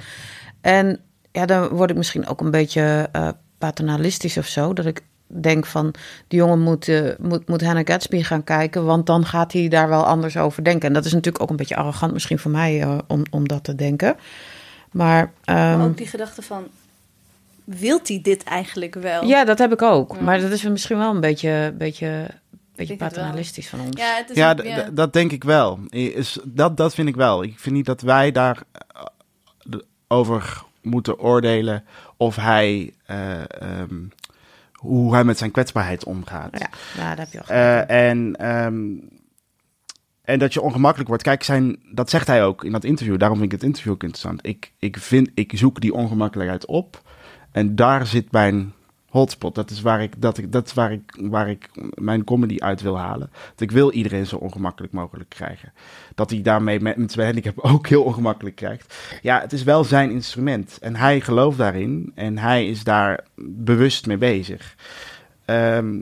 En 0.62 1.00
ja, 1.32 1.46
dan 1.46 1.68
word 1.68 1.90
ik 1.90 1.96
misschien 1.98 2.28
ook 2.28 2.42
een 2.42 2.52
beetje 2.52 3.10
eh, 3.12 3.30
paternalistisch 3.58 4.38
of 4.38 4.46
zo. 4.46 4.74
Dat 4.74 4.86
ik 4.86 5.02
denk 5.42 5.66
van, 5.66 5.94
die 6.28 6.40
jongen 6.40 6.60
moet, 6.60 6.88
eh, 6.88 7.10
moet, 7.20 7.48
moet 7.48 7.62
Hannah 7.64 7.86
Gatsby 7.86 8.22
gaan 8.22 8.44
kijken, 8.44 8.86
want 8.86 9.06
dan 9.06 9.26
gaat 9.26 9.54
hij 9.54 9.68
daar 9.68 9.90
wel 9.90 10.06
anders 10.06 10.38
over 10.38 10.64
denken. 10.64 10.88
En 10.88 10.94
dat 10.94 11.06
is 11.06 11.14
natuurlijk 11.14 11.44
ook 11.44 11.50
een 11.50 11.56
beetje 11.56 11.76
arrogant 11.76 12.14
misschien 12.14 12.40
voor 12.40 12.52
mij 12.52 12.82
eh, 12.82 12.98
om, 13.08 13.22
om 13.32 13.48
dat 13.48 13.64
te 13.64 13.76
denken. 13.76 14.16
Maar, 14.92 15.32
ehm, 15.44 15.78
Maar 15.78 15.88
ook 15.88 15.98
die 15.98 16.08
gedachte 16.08 16.42
van, 16.42 16.64
wilt 17.64 18.08
hij 18.08 18.20
dit 18.24 18.44
eigenlijk 18.44 18.94
wel? 18.96 19.24
ja, 19.26 19.46
dat 19.46 19.58
heb 19.58 19.72
ik 19.72 19.82
ook. 19.82 20.20
Maar 20.20 20.42
dat 20.42 20.52
is 20.52 20.64
misschien 20.64 20.98
wel 20.98 21.14
een 21.16 21.20
beetje, 21.22 21.74
beetje, 21.78 22.28
beetje 22.76 22.96
paternalistisch 22.96 23.70
van 23.70 23.80
ons. 23.80 24.00
Ja, 24.02 24.16
het 24.16 24.30
is 24.30 24.36
Ja, 24.36 24.52
ook- 24.52 24.58
d- 24.60 24.64
ja. 24.64 24.84
d- 24.84 24.96
dat 24.96 25.14
denk 25.14 25.32
ik 25.32 25.44
wel. 25.44 25.80
Is, 25.90 26.38
dat, 26.44 26.78
dat 26.78 26.94
vind 26.94 27.08
ik 27.08 27.16
wel. 27.16 27.44
Ik 27.44 27.60
vind 27.60 27.76
niet 27.76 27.86
dat 27.86 28.02
wij 28.02 28.32
daar 28.32 28.62
eh, 28.72 29.04
de- 29.64 29.86
over 30.08 30.64
moeten 30.82 31.20
oordelen 31.20 31.84
of 32.18 32.36
hij, 32.36 32.94
eh, 33.06 33.40
ehm, 33.62 33.96
hoe 34.84 35.14
hij 35.14 35.24
met 35.24 35.38
zijn 35.38 35.52
kwetsbaarheid 35.52 36.04
omgaat. 36.04 36.60
Ja, 36.60 36.70
ja, 36.98 37.16
daar 37.16 37.18
heb 37.18 37.32
je 37.32 37.40
al 37.40 37.46
gelijk. 37.46 37.90
Eh, 37.90 38.10
en, 38.10 38.36
ehm, 38.36 38.84
en 40.22 40.40
dat 40.40 40.54
je 40.54 40.62
ongemakkelijk 40.62 41.10
wordt. 41.10 41.24
Kijk, 41.24 41.44
zijn, 41.44 41.80
dat 41.92 42.10
zegt 42.10 42.28
hij 42.28 42.44
ook 42.44 42.64
in 42.64 42.72
dat 42.72 42.84
interview. 42.84 43.18
Daarom 43.18 43.38
vind 43.38 43.52
ik 43.52 43.58
het 43.60 43.68
interview 43.68 43.94
ook 43.94 44.04
interessant. 44.04 44.46
Ik, 44.46 44.72
ik, 44.80 44.98
vind, 44.98 45.30
ik 45.34 45.52
zoek 45.56 45.82
die 45.82 45.94
ongemakkelijkheid 45.94 46.66
op. 46.66 47.02
En 47.52 47.76
daar 47.76 48.08
zit 48.08 48.32
mijn 48.32 48.74
hotspot. 49.14 49.56
Dat 49.56 49.70
is 49.70 49.82
waar 49.82 50.02
ik, 50.02 50.22
dat 50.22 50.38
ik, 50.38 50.52
dat 50.52 50.66
is 50.66 50.74
waar 50.74 50.92
ik, 50.92 51.18
waar 51.20 51.50
ik 51.50 51.70
mijn 51.94 52.24
comedy 52.24 52.58
uit 52.60 52.82
wil 52.82 52.98
halen. 52.98 53.30
Dat 53.52 53.62
ik 53.62 53.72
wil 53.72 53.92
iedereen 53.92 54.26
zo 54.26 54.36
ongemakkelijk 54.36 54.94
mogelijk 54.94 55.30
krijgen. 55.30 55.74
Dat 56.16 56.30
hij 56.30 56.42
daarmee 56.42 56.80
met, 56.80 56.98
met 56.98 57.12
zijn 57.12 57.26
handicap 57.26 57.60
ook 57.74 57.88
heel 57.88 58.04
ongemakkelijk 58.04 58.56
krijgt. 58.56 58.96
Ja, 59.22 59.42
het 59.42 59.54
is 59.54 59.64
wel 59.64 59.84
zijn 59.84 60.12
instrument. 60.12 60.78
En 60.82 60.96
hij 60.96 61.22
gelooft 61.22 61.58
daarin. 61.58 62.12
En 62.16 62.38
hij 62.38 62.68
is 62.68 62.84
daar 62.84 63.24
bewust 63.36 64.06
mee 64.06 64.18
bezig. 64.18 64.76
Ehm, 65.46 66.00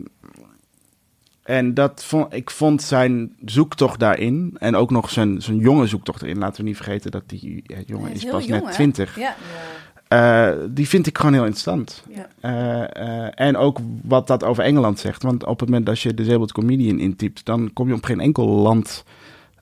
en 1.43 1.73
dat 1.73 2.03
vond, 2.03 2.33
ik 2.33 2.49
vond 2.49 2.81
zijn 2.81 3.35
zoektocht 3.45 3.99
daarin, 3.99 4.55
en 4.59 4.75
ook 4.75 4.91
nog 4.91 5.09
zijn, 5.09 5.41
zijn 5.41 5.57
jonge 5.57 5.87
zoektocht 5.87 6.21
erin, 6.21 6.37
laten 6.37 6.61
we 6.61 6.67
niet 6.67 6.75
vergeten 6.75 7.11
dat 7.11 7.29
die 7.29 7.63
eh, 7.65 7.77
jongen 7.85 8.11
is, 8.11 8.25
pas 8.25 8.45
jong, 8.45 8.63
net? 8.63 8.73
20. 8.73 9.19
Ja. 9.19 9.35
Eh, 10.11 10.51
die 10.69 10.87
vind 10.87 11.07
ik 11.07 11.17
gewoon 11.17 11.33
heel 11.33 11.45
interessant. 11.45 12.03
Ja. 12.09 12.27
Eh, 12.39 13.25
eh, 13.25 13.31
en 13.35 13.57
ook 13.57 13.79
wat 14.03 14.27
dat 14.27 14.43
over 14.43 14.63
Engeland 14.63 14.99
zegt. 14.99 15.23
Want 15.23 15.45
op 15.45 15.59
het 15.59 15.69
moment 15.69 15.85
dat 15.85 15.99
je 15.99 16.13
Disabled 16.13 16.51
Comedian 16.51 16.99
intypt, 16.99 17.45
dan 17.45 17.73
kom 17.73 17.87
je 17.87 17.93
op 17.93 18.03
geen 18.03 18.19
enkel 18.19 18.47
land 18.47 19.03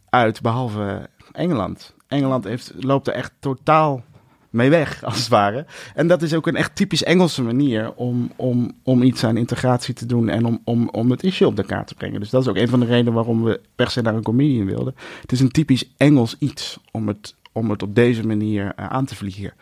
uit, 0.10 0.42
behalve 0.42 1.10
Engeland. 1.32 1.94
Engeland 2.08 2.44
heeft, 2.44 2.74
loopt 2.80 3.08
er 3.08 3.14
echt 3.14 3.32
totaal 3.40 4.04
mee 4.50 4.70
weg, 4.70 5.04
als 5.04 5.18
het 5.18 5.28
ware. 5.28 5.66
En 5.96 6.08
dat 6.08 6.22
is 6.22 6.34
ook 6.34 6.48
een 6.48 6.56
echt 6.56 6.76
typisch 6.76 7.04
Engelse 7.04 7.44
manier 7.44 7.94
om, 7.94 8.32
om, 8.36 8.72
om 8.84 9.04
iets 9.04 9.24
aan 9.24 9.38
integratie 9.38 9.94
te 9.94 10.06
doen 10.06 10.30
en 10.30 10.46
om, 10.46 10.62
om, 10.64 10.90
om 10.92 11.12
het 11.12 11.24
issue 11.24 11.48
op 11.48 11.56
de 11.56 11.64
kaart 11.64 11.88
te 11.88 11.96
brengen. 11.96 12.20
Dus 12.20 12.30
dat 12.30 12.42
is 12.42 12.48
ook 12.48 12.58
een 12.58 12.70
van 12.70 12.80
de 12.80 12.86
redenen 12.86 13.14
waarom 13.14 13.44
we 13.44 13.62
per 13.76 13.90
se 13.90 14.02
naar 14.02 14.16
een 14.16 14.24
comedian 14.24 14.66
wilden. 14.66 14.96
Het 15.22 15.32
is 15.32 15.40
een 15.40 15.52
typisch 15.52 15.94
Engels 15.98 16.36
iets 16.40 16.80
om 16.92 17.08
het, 17.08 17.36
om 17.52 17.70
het 17.70 17.84
op 17.84 17.96
deze 17.96 18.28
manier 18.28 18.76
aan 18.76 19.06
te 19.06 19.16
vliegen. 19.16 19.54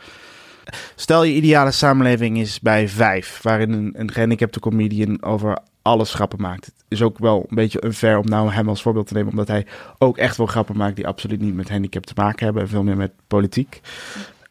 Stel 0.95 1.23
je 1.23 1.33
ideale 1.33 1.71
samenleving 1.71 2.37
is 2.37 2.59
bij 2.59 2.89
vijf, 2.89 3.39
waarin 3.41 3.71
een, 3.71 3.93
een 3.93 4.11
gehandicapte 4.11 4.59
comedian 4.59 5.23
over 5.23 5.57
alles 5.81 6.13
grappen 6.13 6.41
maakt. 6.41 6.65
Het 6.65 6.75
is 6.87 7.01
ook 7.01 7.17
wel 7.17 7.45
een 7.49 7.55
beetje 7.55 7.85
unfair 7.85 8.17
om 8.17 8.25
nou 8.25 8.51
hem 8.51 8.69
als 8.69 8.81
voorbeeld 8.81 9.07
te 9.07 9.13
nemen, 9.13 9.29
omdat 9.29 9.47
hij 9.47 9.65
ook 9.97 10.17
echt 10.17 10.37
wel 10.37 10.45
grappen 10.45 10.77
maakt 10.77 10.95
die 10.95 11.07
absoluut 11.07 11.41
niet 11.41 11.55
met 11.55 11.69
handicap 11.69 12.05
te 12.05 12.13
maken 12.15 12.45
hebben 12.45 12.63
en 12.63 12.69
veel 12.69 12.83
meer 12.83 12.97
met 12.97 13.11
politiek. 13.27 13.81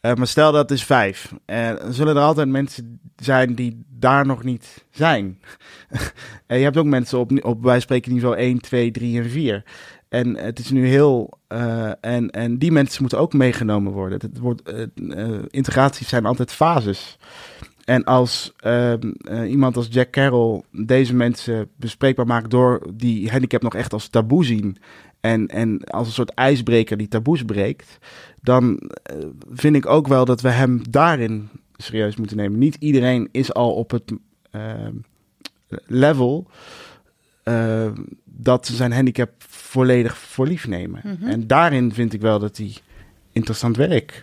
Uh, 0.02 0.14
maar 0.14 0.26
stel 0.26 0.52
dat 0.52 0.70
is 0.70 0.84
vijf. 0.84 1.32
Dan 1.44 1.92
zullen 1.92 2.16
er 2.16 2.22
altijd 2.22 2.48
mensen 2.48 3.00
zijn 3.16 3.54
die 3.54 3.84
daar 3.88 4.26
nog 4.26 4.42
niet 4.42 4.84
zijn. 4.90 5.40
en 6.46 6.58
je 6.58 6.64
hebt 6.64 6.76
ook 6.76 6.84
mensen 6.84 7.18
op, 7.18 7.44
op 7.44 7.62
wij 7.62 7.80
spreken 7.80 8.12
niveau 8.12 8.36
1, 8.36 8.60
2, 8.60 8.90
3 8.90 9.20
en 9.22 9.30
4. 9.30 9.62
En 10.09 10.36
het 10.36 10.59
is 10.59 10.70
nu 10.70 10.86
heel. 10.86 11.38
Uh, 11.48 11.90
en, 12.00 12.30
en 12.30 12.59
die 12.59 12.72
mensen 12.72 13.00
moeten 13.00 13.18
ook 13.18 13.32
meegenomen 13.32 13.92
worden. 13.92 14.18
Het 14.20 14.38
wordt, 14.38 14.70
uh, 14.96 15.38
integraties 15.50 16.09
zijn 16.09 16.26
altijd 16.26 16.52
fases. 16.52 17.18
En 17.84 18.04
als 18.04 18.52
ehm, 18.57 19.12
iemand 19.46 19.76
als 19.76 19.86
Jack 19.90 20.11
Carroll 20.11 20.62
deze 20.70 21.14
mensen 21.14 21.68
bespreekbaar 21.76 22.26
maakt 22.26 22.50
door 22.50 22.90
die 22.94 23.30
handicap 23.30 23.62
nog 23.62 23.74
echt 23.74 23.92
als 23.92 24.09
taboe 24.09 24.44
zien. 24.44 24.76
En, 25.20 25.46
en 25.46 25.84
als 25.84 26.07
een 26.07 26.12
soort 26.12 26.34
ijsbreker 26.34 26.96
die 26.96 27.09
taboes 27.09 27.42
breekt. 27.42 27.98
Dan 28.42 28.90
vind 29.52 29.76
ik 29.76 29.86
ook 29.86 30.07
wel 30.07 30.24
dat 30.24 30.40
we 30.40 30.48
hem 30.48 30.82
daarin 30.90 31.48
serieus 31.76 32.16
moeten 32.16 32.36
nemen. 32.36 32.59
Niet 32.59 32.76
iedereen 32.78 33.28
is 33.32 33.54
al 33.54 33.74
op 33.74 33.90
het 33.90 34.12
ehm, 34.50 34.94
level 35.86 36.50
dat 38.24 38.66
zijn 38.66 38.92
handicap 38.92 39.30
volledig 39.76 40.16
voor 40.16 40.46
lief 40.46 40.66
nemen. 40.66 41.00
Mhm. 41.04 41.26
En 41.30 41.46
daarin 41.46 41.92
vind 41.92 42.12
ik 42.12 42.20
wel 42.20 42.38
dat 42.38 42.56
hij 42.56 42.76
interessant 43.32 43.76
werk 43.76 44.22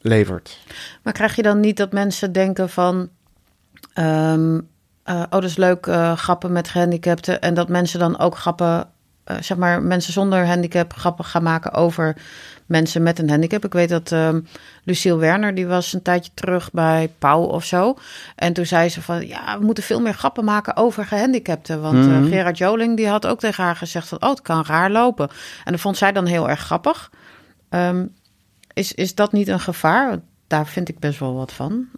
levert. 0.00 0.58
Maar 1.02 1.12
krijg 1.12 1.36
je 1.36 1.42
dan 1.42 1.60
niet 1.60 1.76
dat 1.76 1.92
mensen 1.92 2.32
denken 2.32 2.68
van... 2.68 3.08
Um, 3.98 4.68
uh, 5.06 5.20
oh, 5.20 5.30
dat 5.30 5.44
is 5.44 5.56
leuk, 5.56 5.86
uh, 5.86 6.16
grappen 6.16 6.52
met 6.52 6.68
gehandicapten. 6.68 7.40
En 7.40 7.54
dat 7.54 7.68
mensen 7.68 7.98
dan 7.98 8.18
ook 8.18 8.36
grappen, 8.36 8.88
uh, 9.26 9.36
zeg 9.40 9.56
maar, 9.58 9.82
mensen 9.82 10.12
zonder 10.12 10.46
handicap 10.46 10.92
grappen 10.92 11.24
gaan 11.24 11.42
maken 11.42 11.72
over 11.72 12.16
mensen 12.66 13.02
met 13.02 13.18
een 13.18 13.30
handicap. 13.30 13.64
Ik 13.64 13.72
weet 13.72 13.88
dat 13.88 14.10
um, 14.10 14.46
Lucille 14.84 15.16
Werner, 15.18 15.54
die 15.54 15.66
was 15.66 15.92
een 15.92 16.02
tijdje 16.02 16.30
terug 16.34 16.70
bij 16.70 17.12
Pauw 17.18 17.42
of 17.42 17.64
zo. 17.64 17.96
En 18.36 18.52
toen 18.52 18.66
zei 18.66 18.88
ze 18.88 19.02
van, 19.02 19.26
ja, 19.26 19.58
we 19.58 19.64
moeten 19.64 19.84
veel 19.84 20.00
meer 20.00 20.14
grappen 20.14 20.44
maken 20.44 20.76
over 20.76 21.06
gehandicapten. 21.06 21.80
Want 21.80 21.96
mm 21.96 22.12
-hmm. 22.12 22.28
Gerard 22.28 22.58
Joling, 22.58 22.96
die 22.96 23.08
had 23.08 23.26
ook 23.26 23.40
tegen 23.40 23.64
haar 23.64 23.76
gezegd 23.76 24.08
van, 24.08 24.22
oh, 24.22 24.30
het 24.30 24.42
kan 24.42 24.64
raar 24.66 24.90
lopen. 24.90 25.28
En 25.64 25.72
dat 25.72 25.80
vond 25.80 25.96
zij 25.96 26.12
dan 26.12 26.26
heel 26.26 26.48
erg 26.48 26.60
grappig. 26.60 27.10
Um, 27.70 28.12
is, 28.72 28.92
is 28.92 29.14
dat 29.14 29.32
niet 29.32 29.48
een 29.48 29.60
gevaar? 29.60 30.20
Daar 30.46 30.66
vind 30.66 30.88
ik 30.88 30.98
best 30.98 31.18
wel 31.18 31.34
wat 31.34 31.52
van. 31.52 31.88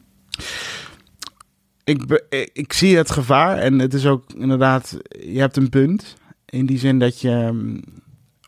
Ik, 1.84 2.22
ik 2.52 2.72
zie 2.72 2.96
het 2.96 3.10
gevaar 3.10 3.58
en 3.58 3.78
het 3.78 3.94
is 3.94 4.06
ook 4.06 4.32
inderdaad, 4.32 4.96
je 5.08 5.40
hebt 5.40 5.56
een 5.56 5.70
punt. 5.70 6.16
In 6.46 6.66
die 6.66 6.78
zin 6.78 6.98
dat 6.98 7.20
je 7.20 7.30
ehm, 7.30 7.78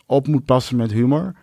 op 0.06 0.26
moet 0.26 0.44
passen 0.44 0.76
met 0.76 0.92
humor. 0.92 1.34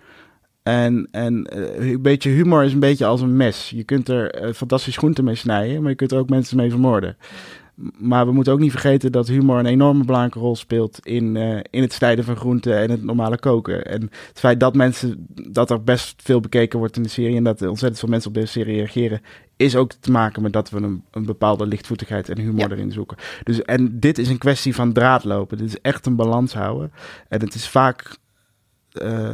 En, 0.63 1.07
en 1.11 1.49
uh, 1.55 1.91
een 1.91 2.01
beetje 2.01 2.29
humor 2.29 2.63
is 2.63 2.73
een 2.73 2.79
beetje 2.79 3.05
als 3.05 3.21
een 3.21 3.37
mes. 3.37 3.69
Je 3.69 3.83
kunt 3.83 4.09
er 4.09 4.43
uh, 4.47 4.53
fantastisch 4.53 4.97
groenten 4.97 5.23
mee 5.23 5.35
snijden, 5.35 5.81
maar 5.81 5.89
je 5.89 5.95
kunt 5.95 6.11
er 6.11 6.17
ook 6.17 6.29
mensen 6.29 6.57
mee 6.57 6.69
vermoorden. 6.69 7.17
Maar 7.97 8.25
we 8.25 8.31
moeten 8.31 8.53
ook 8.53 8.59
niet 8.59 8.71
vergeten 8.71 9.11
dat 9.11 9.27
humor 9.27 9.59
een 9.59 9.65
enorme 9.65 10.05
belangrijke 10.05 10.39
rol 10.39 10.55
speelt 10.55 10.99
in, 11.05 11.35
uh, 11.35 11.59
in 11.69 11.81
het 11.81 11.93
snijden 11.93 12.25
van 12.25 12.35
groenten 12.35 12.77
en 12.77 12.89
het 12.89 13.03
normale 13.03 13.39
koken. 13.39 13.85
En 13.85 14.01
het 14.01 14.39
feit 14.39 14.59
dat 14.59 14.75
mensen, 14.75 15.27
dat 15.51 15.69
er 15.69 15.83
best 15.83 16.21
veel 16.23 16.39
bekeken 16.39 16.79
wordt 16.79 16.95
in 16.95 17.03
de 17.03 17.09
serie 17.09 17.35
en 17.35 17.43
dat 17.43 17.61
ontzettend 17.61 17.99
veel 17.99 18.09
mensen 18.09 18.29
op 18.29 18.35
deze 18.35 18.51
serie 18.51 18.75
reageren, 18.75 19.21
is 19.63 19.75
ook 19.75 19.91
te 19.91 20.11
maken 20.11 20.41
met 20.41 20.53
dat 20.53 20.69
we 20.69 20.77
een, 20.77 21.03
een 21.11 21.25
bepaalde 21.25 21.65
lichtvoetigheid 21.65 22.29
en 22.29 22.39
humor 22.39 22.59
ja. 22.59 22.69
erin 22.69 22.91
zoeken. 22.91 23.17
Dus, 23.43 23.61
en 23.61 23.99
dit 23.99 24.17
is 24.17 24.29
een 24.29 24.37
kwestie 24.37 24.75
van 24.75 24.93
draadlopen. 24.93 25.57
Dit 25.57 25.67
is 25.67 25.81
echt 25.81 26.05
een 26.05 26.15
balans 26.15 26.53
houden. 26.53 26.91
En 27.27 27.39
het 27.39 27.53
is 27.53 27.67
vaak 27.67 28.17
uh, 29.01 29.29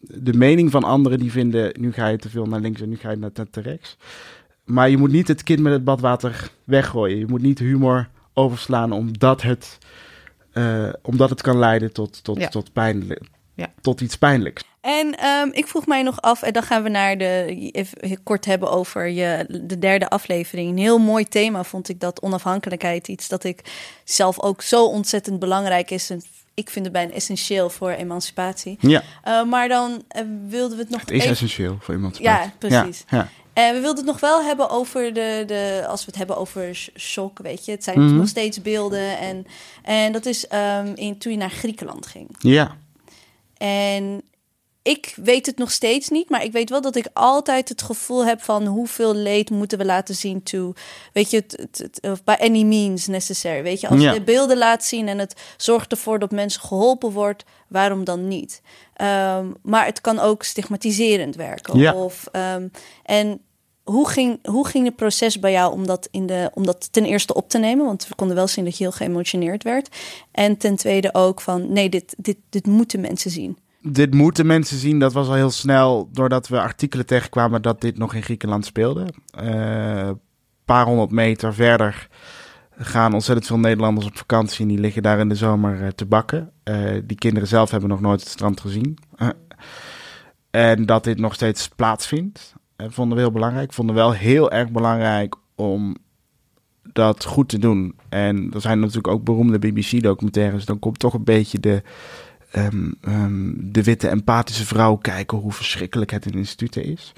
de 0.00 0.32
mening 0.32 0.70
van 0.70 0.84
anderen 0.84 1.18
die 1.18 1.30
vinden, 1.30 1.72
nu 1.80 1.92
ga 1.92 2.06
je 2.06 2.16
te 2.16 2.30
veel 2.30 2.46
naar 2.46 2.60
links 2.60 2.80
en 2.80 2.88
nu 2.88 2.96
ga 2.96 3.10
je 3.10 3.16
naar 3.16 3.32
te 3.32 3.60
rechts. 3.60 3.96
Maar 4.64 4.90
je 4.90 4.96
moet 4.96 5.12
niet 5.12 5.28
het 5.28 5.42
kind 5.42 5.60
met 5.60 5.72
het 5.72 5.84
badwater 5.84 6.50
weggooien. 6.64 7.18
Je 7.18 7.26
moet 7.26 7.42
niet 7.42 7.58
humor 7.58 8.08
overslaan 8.32 8.92
omdat 8.92 9.42
het, 9.42 9.78
uh, 10.52 10.88
omdat 11.02 11.30
het 11.30 11.42
kan 11.42 11.58
leiden 11.58 11.92
tot, 11.92 12.24
tot, 12.24 12.38
ja. 12.38 12.48
tot, 12.48 12.72
pijnlijk, 12.72 13.28
ja. 13.54 13.72
tot 13.80 14.00
iets 14.00 14.18
pijnlijks. 14.18 14.64
En 14.80 15.26
um, 15.26 15.52
ik 15.52 15.66
vroeg 15.66 15.86
mij 15.86 16.02
nog 16.02 16.20
af, 16.20 16.42
en 16.42 16.52
dan 16.52 16.62
gaan 16.62 16.82
we 16.82 16.88
naar 16.88 17.18
de, 17.18 17.44
even 17.72 18.22
kort 18.22 18.44
hebben 18.44 18.70
over 18.70 19.08
je, 19.08 19.60
de 19.62 19.78
derde 19.78 20.08
aflevering. 20.08 20.70
Een 20.70 20.78
heel 20.78 20.98
mooi 20.98 21.24
thema 21.24 21.64
vond 21.64 21.88
ik 21.88 22.00
dat, 22.00 22.22
onafhankelijkheid. 22.22 23.08
Iets 23.08 23.28
dat 23.28 23.44
ik 23.44 23.60
zelf 24.04 24.40
ook 24.40 24.62
zo 24.62 24.84
ontzettend 24.84 25.38
belangrijk 25.38 25.90
is. 25.90 26.10
En 26.10 26.22
ik 26.54 26.70
vind 26.70 26.84
het 26.84 26.94
bijna 26.94 27.12
essentieel 27.12 27.70
voor 27.70 27.90
emancipatie. 27.90 28.76
Ja. 28.80 29.02
Uh, 29.24 29.44
maar 29.44 29.68
dan 29.68 29.90
uh, 30.16 30.22
wilden 30.48 30.76
we 30.76 30.82
het 30.82 30.92
nog. 30.92 31.00
Het 31.00 31.10
is 31.10 31.16
even... 31.16 31.30
essentieel 31.30 31.78
voor 31.80 31.94
emancipatie. 31.94 32.44
Ja, 32.44 32.52
precies. 32.58 33.04
Ja, 33.08 33.16
ja. 33.16 33.28
En 33.52 33.74
we 33.74 33.80
wilden 33.80 33.96
het 33.96 34.06
nog 34.06 34.20
wel 34.20 34.42
hebben 34.42 34.70
over 34.70 35.14
de, 35.14 35.42
de 35.46 35.84
als 35.88 36.00
we 36.00 36.06
het 36.06 36.16
hebben 36.16 36.36
over 36.36 36.90
shock, 36.98 37.38
weet 37.38 37.64
je. 37.64 37.72
Het 37.72 37.84
zijn 37.84 38.00
mm 38.00 38.08
-hmm. 38.08 38.16
nog 38.16 38.28
steeds 38.28 38.62
beelden. 38.62 39.18
En, 39.18 39.46
en 39.82 40.12
dat 40.12 40.26
is 40.26 40.46
um, 40.52 40.92
in, 40.94 41.18
toen 41.18 41.32
je 41.32 41.38
naar 41.38 41.50
Griekenland 41.50 42.06
ging. 42.06 42.28
Ja. 42.38 42.76
En 43.56 44.22
ik 44.82 45.14
weet 45.16 45.46
het 45.46 45.58
nog 45.58 45.70
steeds 45.70 46.08
niet, 46.08 46.30
maar 46.30 46.44
ik 46.44 46.52
weet 46.52 46.70
wel 46.70 46.80
dat 46.80 46.96
ik 46.96 47.08
altijd 47.12 47.68
het 47.68 47.82
gevoel 47.82 48.26
heb 48.26 48.42
van 48.42 48.66
hoeveel 48.66 49.14
leed 49.14 49.50
moeten 49.50 49.78
we 49.78 49.84
laten 49.84 50.14
zien 50.14 50.42
to, 50.42 50.72
weet 51.12 51.30
je, 51.30 51.36
het, 51.36 51.56
het, 51.56 51.98
het, 52.00 52.24
by 52.24 52.36
any 52.38 52.62
means 52.62 53.06
necessary. 53.06 53.62
Weet 53.62 53.80
je, 53.80 53.88
als 53.88 54.00
ja. 54.00 54.12
je 54.12 54.22
beelden 54.22 54.56
laat 54.58 54.84
zien 54.84 55.08
en 55.08 55.18
het 55.18 55.40
zorgt 55.56 55.90
ervoor 55.90 56.18
dat 56.18 56.30
mensen 56.30 56.60
geholpen 56.60 57.10
wordt, 57.10 57.44
waarom 57.68 58.04
dan 58.04 58.28
niet? 58.28 58.62
Um, 59.00 59.54
maar 59.62 59.86
het 59.86 60.00
kan 60.00 60.18
ook 60.18 60.42
stigmatiserend 60.42 61.36
werken. 61.36 61.78
Ja. 61.78 61.94
Of, 61.94 62.28
um, 62.32 62.70
en 63.04 63.40
hoe 63.82 64.08
ging, 64.08 64.46
hoe 64.46 64.66
ging 64.66 64.84
het 64.84 64.96
proces 64.96 65.38
bij 65.38 65.52
jou 65.52 65.72
om 65.72 65.86
dat, 65.86 66.08
in 66.10 66.26
de, 66.26 66.50
om 66.54 66.66
dat 66.66 66.92
ten 66.92 67.04
eerste 67.04 67.34
op 67.34 67.48
te 67.48 67.58
nemen? 67.58 67.86
Want 67.86 68.08
we 68.08 68.14
konden 68.14 68.36
wel 68.36 68.48
zien 68.48 68.64
dat 68.64 68.76
je 68.76 68.84
heel 68.84 68.92
geëmotioneerd 68.92 69.62
werd. 69.62 69.96
En 70.30 70.56
ten 70.56 70.76
tweede 70.76 71.14
ook 71.14 71.40
van, 71.40 71.72
nee, 71.72 71.88
dit, 71.88 72.14
dit, 72.18 72.36
dit 72.50 72.66
moeten 72.66 73.00
mensen 73.00 73.30
zien 73.30 73.58
dit 73.80 74.14
moeten 74.14 74.46
mensen 74.46 74.78
zien. 74.78 74.98
Dat 74.98 75.12
was 75.12 75.28
al 75.28 75.34
heel 75.34 75.50
snel 75.50 76.08
doordat 76.12 76.48
we 76.48 76.60
artikelen 76.60 77.06
tegenkwamen 77.06 77.62
dat 77.62 77.80
dit 77.80 77.98
nog 77.98 78.14
in 78.14 78.22
Griekenland 78.22 78.64
speelde. 78.64 79.06
Een 79.30 80.06
uh, 80.06 80.10
paar 80.64 80.84
honderd 80.84 81.10
meter 81.10 81.54
verder 81.54 82.08
gaan 82.76 83.14
ontzettend 83.14 83.46
veel 83.46 83.58
Nederlanders 83.58 84.06
op 84.06 84.16
vakantie 84.16 84.62
en 84.62 84.68
die 84.68 84.78
liggen 84.78 85.02
daar 85.02 85.18
in 85.18 85.28
de 85.28 85.34
zomer 85.34 85.82
uh, 85.82 85.88
te 85.88 86.06
bakken. 86.06 86.50
Uh, 86.64 87.00
die 87.04 87.16
kinderen 87.16 87.48
zelf 87.48 87.70
hebben 87.70 87.88
nog 87.88 88.00
nooit 88.00 88.20
het 88.20 88.28
strand 88.28 88.60
gezien. 88.60 88.98
en 90.50 90.86
dat 90.86 91.04
dit 91.04 91.18
nog 91.18 91.34
steeds 91.34 91.68
plaatsvindt, 91.68 92.54
vonden 92.76 93.16
we 93.16 93.22
heel 93.22 93.32
belangrijk. 93.32 93.72
Vonden 93.72 93.94
we 93.94 94.00
wel 94.00 94.12
heel 94.12 94.50
erg 94.50 94.70
belangrijk 94.70 95.34
om 95.54 95.96
dat 96.82 97.24
goed 97.24 97.48
te 97.48 97.58
doen. 97.58 97.94
En 98.08 98.50
er 98.54 98.60
zijn 98.60 98.80
natuurlijk 98.80 99.08
ook 99.08 99.24
beroemde 99.24 99.58
BBC-documentaires. 99.58 100.64
Dan 100.64 100.78
komt 100.78 100.98
toch 100.98 101.14
een 101.14 101.24
beetje 101.24 101.60
de 101.60 101.82
um, 102.56 102.94
um, 103.08 103.72
de 103.72 103.82
witte 103.82 104.08
empathische 104.08 104.66
vrouw 104.66 104.96
kijken 104.96 105.38
hoe 105.38 105.52
verschrikkelijk 105.52 106.10
het 106.10 106.26
in 106.26 106.32
instituten 106.32 106.84
is. 106.84 107.12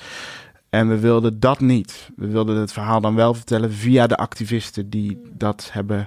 En 0.70 0.89
we 0.89 0.99
wilden 0.99 1.41
dat 1.41 1.61
niet. 1.61 2.11
We 2.16 2.26
wilden 2.26 2.57
het 2.57 2.72
verhaal 2.72 3.01
dan 3.01 3.14
wel 3.14 3.35
vertellen 3.35 3.72
via 3.72 4.07
de 4.07 4.16
activisten 4.16 4.91
die 4.91 5.22
dat 5.37 5.68
hebben 5.72 6.07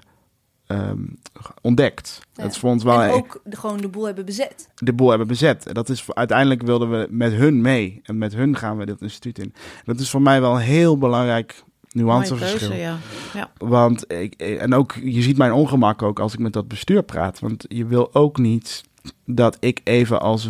um, 0.68 1.18
ontdekt. 1.62 2.20
Ja. 2.34 2.44
Dat 2.44 2.52
is 2.52 2.58
voor 2.58 2.70
ons 2.70 2.84
wel. 2.84 3.02
En 3.02 3.12
ook 3.12 3.42
de, 3.44 3.56
gewoon 3.56 3.78
de 3.78 3.88
boel 3.88 4.06
hebben 4.06 4.26
bezet. 4.26 4.70
De 4.76 4.94
boel 4.94 5.10
hebben 5.10 5.28
bezet. 5.28 5.74
Dat 5.74 5.90
is 5.90 6.06
uiteindelijk 6.14 6.62
wilden 6.62 6.92
we 6.92 7.08
met 7.10 7.34
hun 7.34 7.62
mee. 7.62 8.00
En 8.04 8.18
met 8.18 8.34
hun 8.34 8.58
gaan 8.58 8.78
we 8.78 8.86
dit 8.86 9.02
instituut 9.02 9.40
in. 9.40 9.54
Dat 9.84 10.00
is 10.00 10.10
voor 10.10 10.22
mij 10.22 10.42
wel 10.42 10.56
een 10.56 10.62
heel 10.62 10.98
belangrijk 10.98 11.64
nuanceverschil. 11.92 12.74
Ja. 12.74 12.98
Ja. 13.34 13.52
Want 13.58 14.12
ik, 14.12 14.34
en 14.34 14.74
ook, 14.74 14.94
je 15.04 15.22
ziet 15.22 15.38
mijn 15.38 15.52
ongemak 15.52 16.02
ook 16.02 16.20
als 16.20 16.34
ik 16.34 16.40
met 16.40 16.54
dat 16.54 16.68
bestuur 16.68 17.04
praat. 17.04 17.40
Want 17.40 17.66
je 17.68 17.86
wil 17.86 18.14
ook 18.14 18.38
niet 18.38 18.84
dat 19.26 19.58
ik 19.60 19.82
even 19.84 20.22
als 20.22 20.50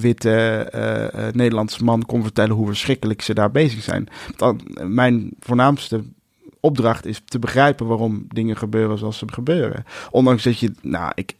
witte 0.00 0.68
uh, 0.74 1.32
Nederlandse 1.32 1.84
man 1.84 2.02
kon 2.06 2.22
vertellen 2.22 2.56
hoe 2.56 2.66
verschrikkelijk 2.66 3.22
ze 3.22 3.34
daar 3.34 3.50
bezig 3.50 3.82
zijn. 3.82 4.08
Dan, 4.36 4.60
mijn 4.82 5.30
voornaamste 5.40 6.04
opdracht 6.60 7.06
is 7.06 7.22
te 7.24 7.38
begrijpen 7.38 7.86
waarom 7.86 8.24
dingen 8.28 8.56
gebeuren 8.56 8.98
zoals 8.98 9.18
ze 9.18 9.26
gebeuren. 9.32 9.84
Ondanks 10.10 10.42
dat 10.42 10.58
je, 10.58 10.72
nou, 10.82 11.12
ik, 11.14 11.36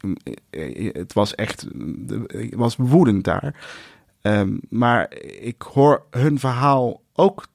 het 0.93 1.13
was 1.13 1.35
echt, 1.35 1.67
was 2.51 2.77
woedend 2.77 3.25
daar. 3.25 3.55
Um, 4.23 4.61
maar 4.69 5.13
ik 5.41 5.63
hoor 5.63 6.05
hun 6.11 6.39
verhaal 6.39 7.01
ook 7.13 7.47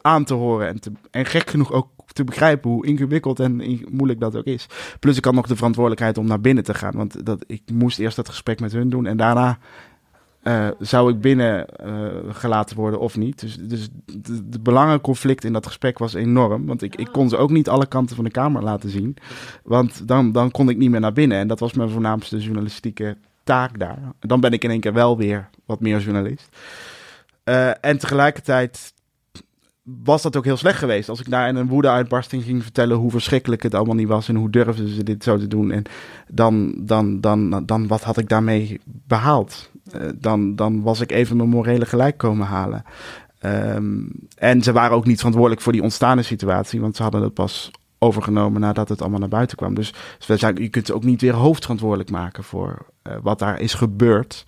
aan 0.00 0.24
te 0.24 0.34
horen 0.34 0.68
en, 0.68 0.80
te, 0.80 0.92
en 1.10 1.26
gek 1.26 1.50
genoeg 1.50 1.72
ook 1.72 1.88
te 2.18 2.24
begrijpen 2.24 2.70
hoe 2.70 2.86
ingewikkeld 2.86 3.40
en 3.40 3.80
moeilijk 3.90 4.20
dat 4.20 4.36
ook 4.36 4.44
is. 4.44 4.66
Plus 5.00 5.16
ik 5.16 5.24
had 5.24 5.34
nog 5.34 5.46
de 5.46 5.56
verantwoordelijkheid 5.56 6.18
om 6.18 6.26
naar 6.26 6.40
binnen 6.40 6.64
te 6.64 6.74
gaan. 6.74 6.96
Want 6.96 7.26
dat, 7.26 7.44
ik 7.46 7.62
moest 7.72 7.98
eerst 7.98 8.16
dat 8.16 8.28
gesprek 8.28 8.60
met 8.60 8.72
hun 8.72 8.88
doen 8.88 9.06
en 9.06 9.16
daarna 9.16 9.58
eh, 10.42 10.68
zou 10.78 11.12
ik 11.12 11.20
binnen 11.20 11.66
eh, 11.66 12.06
gelaten 12.28 12.76
worden 12.76 13.00
of 13.00 13.16
niet? 13.16 13.40
Dus, 13.40 13.56
dus 13.56 13.88
de, 14.04 14.48
de 14.48 14.60
belangenconflict 14.60 15.44
in 15.44 15.52
dat 15.52 15.66
gesprek 15.66 15.98
was 15.98 16.14
enorm. 16.14 16.66
Want 16.66 16.82
ik, 16.82 16.96
ik 16.96 17.08
kon 17.12 17.28
ze 17.28 17.36
ook 17.36 17.50
niet 17.50 17.68
alle 17.68 17.86
kanten 17.86 18.16
van 18.16 18.24
de 18.24 18.30
kamer 18.30 18.62
laten 18.62 18.90
zien. 18.90 19.16
Want 19.64 20.08
dan, 20.08 20.32
dan 20.32 20.50
kon 20.50 20.68
ik 20.68 20.76
niet 20.76 20.90
meer 20.90 21.00
naar 21.00 21.12
binnen. 21.12 21.38
En 21.38 21.48
dat 21.48 21.60
was 21.60 21.72
mijn 21.72 21.90
voornaamste 21.90 22.38
journalistieke 22.38 23.16
taak 23.44 23.78
daar. 23.78 23.98
Dan 24.20 24.40
ben 24.40 24.52
ik 24.52 24.64
in 24.64 24.70
één 24.70 24.80
keer 24.80 24.92
wel 24.92 25.16
weer 25.16 25.48
wat 25.66 25.80
meer 25.80 26.00
journalist. 26.00 26.48
Uh, 27.44 27.84
en 27.84 27.98
tegelijkertijd 27.98 28.92
was 30.04 30.22
dat 30.22 30.36
ook 30.36 30.44
heel 30.44 30.56
slecht 30.56 30.78
geweest. 30.78 31.08
Als 31.08 31.20
ik 31.20 31.30
daar 31.30 31.48
in 31.48 31.56
een 31.56 31.68
woede-uitbarsting 31.68 32.42
ging 32.42 32.62
vertellen 32.62 32.96
hoe 32.96 33.10
verschrikkelijk 33.10 33.62
het 33.62 33.74
allemaal 33.74 33.94
niet 33.94 34.08
was 34.08 34.28
en 34.28 34.36
hoe 34.36 34.50
durfden 34.50 34.88
ze 34.88 35.02
dit 35.02 35.24
zo 35.24 35.38
te 35.38 35.46
doen. 35.46 35.70
En 35.70 35.82
dan, 36.28 36.74
dan, 36.76 37.20
dan, 37.20 37.66
dan 37.66 37.86
wat 37.86 38.02
had 38.02 38.18
ik 38.18 38.28
daarmee 38.28 38.80
behaald? 38.84 39.70
Uh, 39.96 40.08
dan, 40.14 40.56
dan 40.56 40.82
was 40.82 41.00
ik 41.00 41.12
even 41.12 41.36
mijn 41.36 41.48
morele 41.48 41.86
gelijk 41.86 42.16
komen 42.16 42.46
halen. 42.46 42.84
Um, 43.42 44.10
en 44.36 44.62
ze 44.62 44.72
waren 44.72 44.96
ook 44.96 45.06
niet 45.06 45.16
verantwoordelijk 45.16 45.62
voor 45.62 45.72
die 45.72 45.82
ontstaande 45.82 46.22
situatie, 46.22 46.80
want 46.80 46.96
ze 46.96 47.02
hadden 47.02 47.22
het 47.22 47.34
pas 47.34 47.70
overgenomen 47.98 48.60
nadat 48.60 48.88
het 48.88 49.00
allemaal 49.00 49.18
naar 49.18 49.28
buiten 49.28 49.56
kwam. 49.56 49.74
Dus, 49.74 49.94
zijn, 50.18 50.56
je 50.56 50.68
kunt 50.68 50.86
ze 50.86 50.94
ook 50.94 51.04
niet 51.04 51.20
weer 51.20 51.34
hoofdverantwoordelijk 51.34 52.10
maken 52.10 52.44
voor 52.44 52.86
uh, 53.06 53.12
wat 53.22 53.38
daar 53.38 53.60
is 53.60 53.74
gebeurd. 53.74 54.44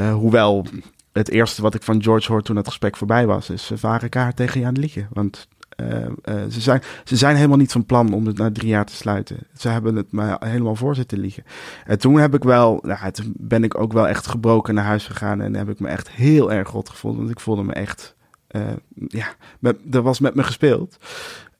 Uh, 0.00 0.14
hoewel 0.14 0.66
het 1.14 1.30
eerste 1.30 1.62
wat 1.62 1.74
ik 1.74 1.82
van 1.82 2.02
George 2.02 2.28
hoorde 2.28 2.46
toen 2.46 2.56
het 2.56 2.66
gesprek 2.66 2.96
voorbij 2.96 3.26
was, 3.26 3.50
is 3.50 3.66
ze 3.66 3.78
varen 3.78 4.02
elkaar 4.02 4.34
tegen 4.34 4.60
je 4.60 4.66
aan 4.66 4.72
het 4.72 4.82
liegen. 4.82 5.08
Want 5.12 5.48
uh, 5.76 5.96
uh, 5.98 6.42
ze, 6.50 6.60
zijn, 6.60 6.82
ze 7.04 7.16
zijn 7.16 7.36
helemaal 7.36 7.56
niet 7.56 7.72
van 7.72 7.86
plan 7.86 8.12
om 8.12 8.26
het 8.26 8.36
na 8.36 8.52
drie 8.52 8.68
jaar 8.68 8.84
te 8.84 8.94
sluiten. 8.94 9.38
Ze 9.56 9.68
hebben 9.68 9.96
het 9.96 10.12
me 10.12 10.36
helemaal 10.38 10.76
voor 10.76 10.94
zitten 10.94 11.18
liegen. 11.18 11.44
En 11.86 11.98
toen 11.98 12.18
heb 12.18 12.34
ik 12.34 12.42
wel, 12.42 12.78
nou, 12.82 13.10
toen 13.10 13.34
ben 13.36 13.64
ik 13.64 13.78
ook 13.78 13.92
wel 13.92 14.08
echt 14.08 14.26
gebroken 14.26 14.74
naar 14.74 14.84
huis 14.84 15.06
gegaan 15.06 15.40
en 15.40 15.54
heb 15.54 15.68
ik 15.68 15.80
me 15.80 15.88
echt 15.88 16.10
heel 16.10 16.52
erg 16.52 16.70
rot 16.70 16.88
gevoeld. 16.88 17.16
Want 17.16 17.30
ik 17.30 17.40
voelde 17.40 17.62
me 17.62 17.72
echt, 17.72 18.16
uh, 18.50 18.62
ja, 19.08 19.26
met, 19.58 19.76
er 19.90 20.02
was 20.02 20.20
met 20.20 20.34
me 20.34 20.42
gespeeld. 20.42 20.96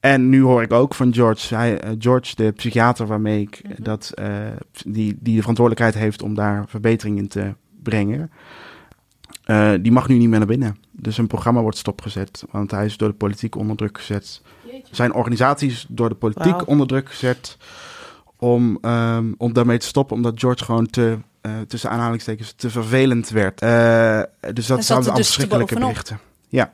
En 0.00 0.28
nu 0.28 0.42
hoor 0.42 0.62
ik 0.62 0.72
ook 0.72 0.94
van 0.94 1.14
George, 1.14 1.54
hij, 1.54 1.80
George 1.98 2.34
de 2.34 2.52
psychiater 2.52 3.06
waarmee 3.06 3.40
ik 3.40 3.60
-hmm. 3.62 3.84
dat, 3.84 4.12
die, 4.86 5.16
die 5.20 5.34
de 5.34 5.40
verantwoordelijkheid 5.40 5.94
heeft 5.94 6.22
om 6.22 6.34
daar 6.34 6.64
verbetering 6.68 7.18
in 7.18 7.28
te 7.28 7.54
brengen. 7.82 8.30
Uh, 9.46 9.72
die 9.80 9.92
mag 9.92 10.08
nu 10.08 10.18
niet 10.18 10.28
meer 10.28 10.38
naar 10.38 10.48
binnen. 10.48 10.76
Dus 10.90 11.14
zijn 11.14 11.26
programma 11.26 11.60
wordt 11.60 11.78
stopgezet. 11.78 12.44
Want 12.50 12.70
hij 12.70 12.84
is 12.84 12.96
door 12.96 13.08
de 13.08 13.14
politiek 13.14 13.56
onder 13.56 13.76
druk 13.76 13.98
gezet. 13.98 14.42
Jeetje. 14.66 14.94
Zijn 14.94 15.14
organisatie 15.14 15.70
is 15.70 15.86
door 15.88 16.08
de 16.08 16.14
politiek 16.14 16.52
wow. 16.52 16.68
onder 16.68 16.86
druk 16.86 17.08
gezet. 17.08 17.56
Om, 18.36 18.78
um, 18.82 19.34
om 19.38 19.52
daarmee 19.52 19.78
te 19.78 19.86
stoppen. 19.86 20.16
Omdat 20.16 20.40
George 20.40 20.64
gewoon 20.64 20.86
te, 20.86 21.18
uh, 21.42 21.52
tussen 21.68 21.90
aanhalingstekens, 21.90 22.52
te 22.52 22.70
vervelend 22.70 23.28
werd. 23.28 23.62
Uh, 23.62 24.22
dus 24.52 24.66
dat 24.66 24.84
zijn 24.84 25.02
dus 25.02 25.14
verschrikkelijke 25.14 25.74
berichten. 25.74 26.18
Ja. 26.48 26.72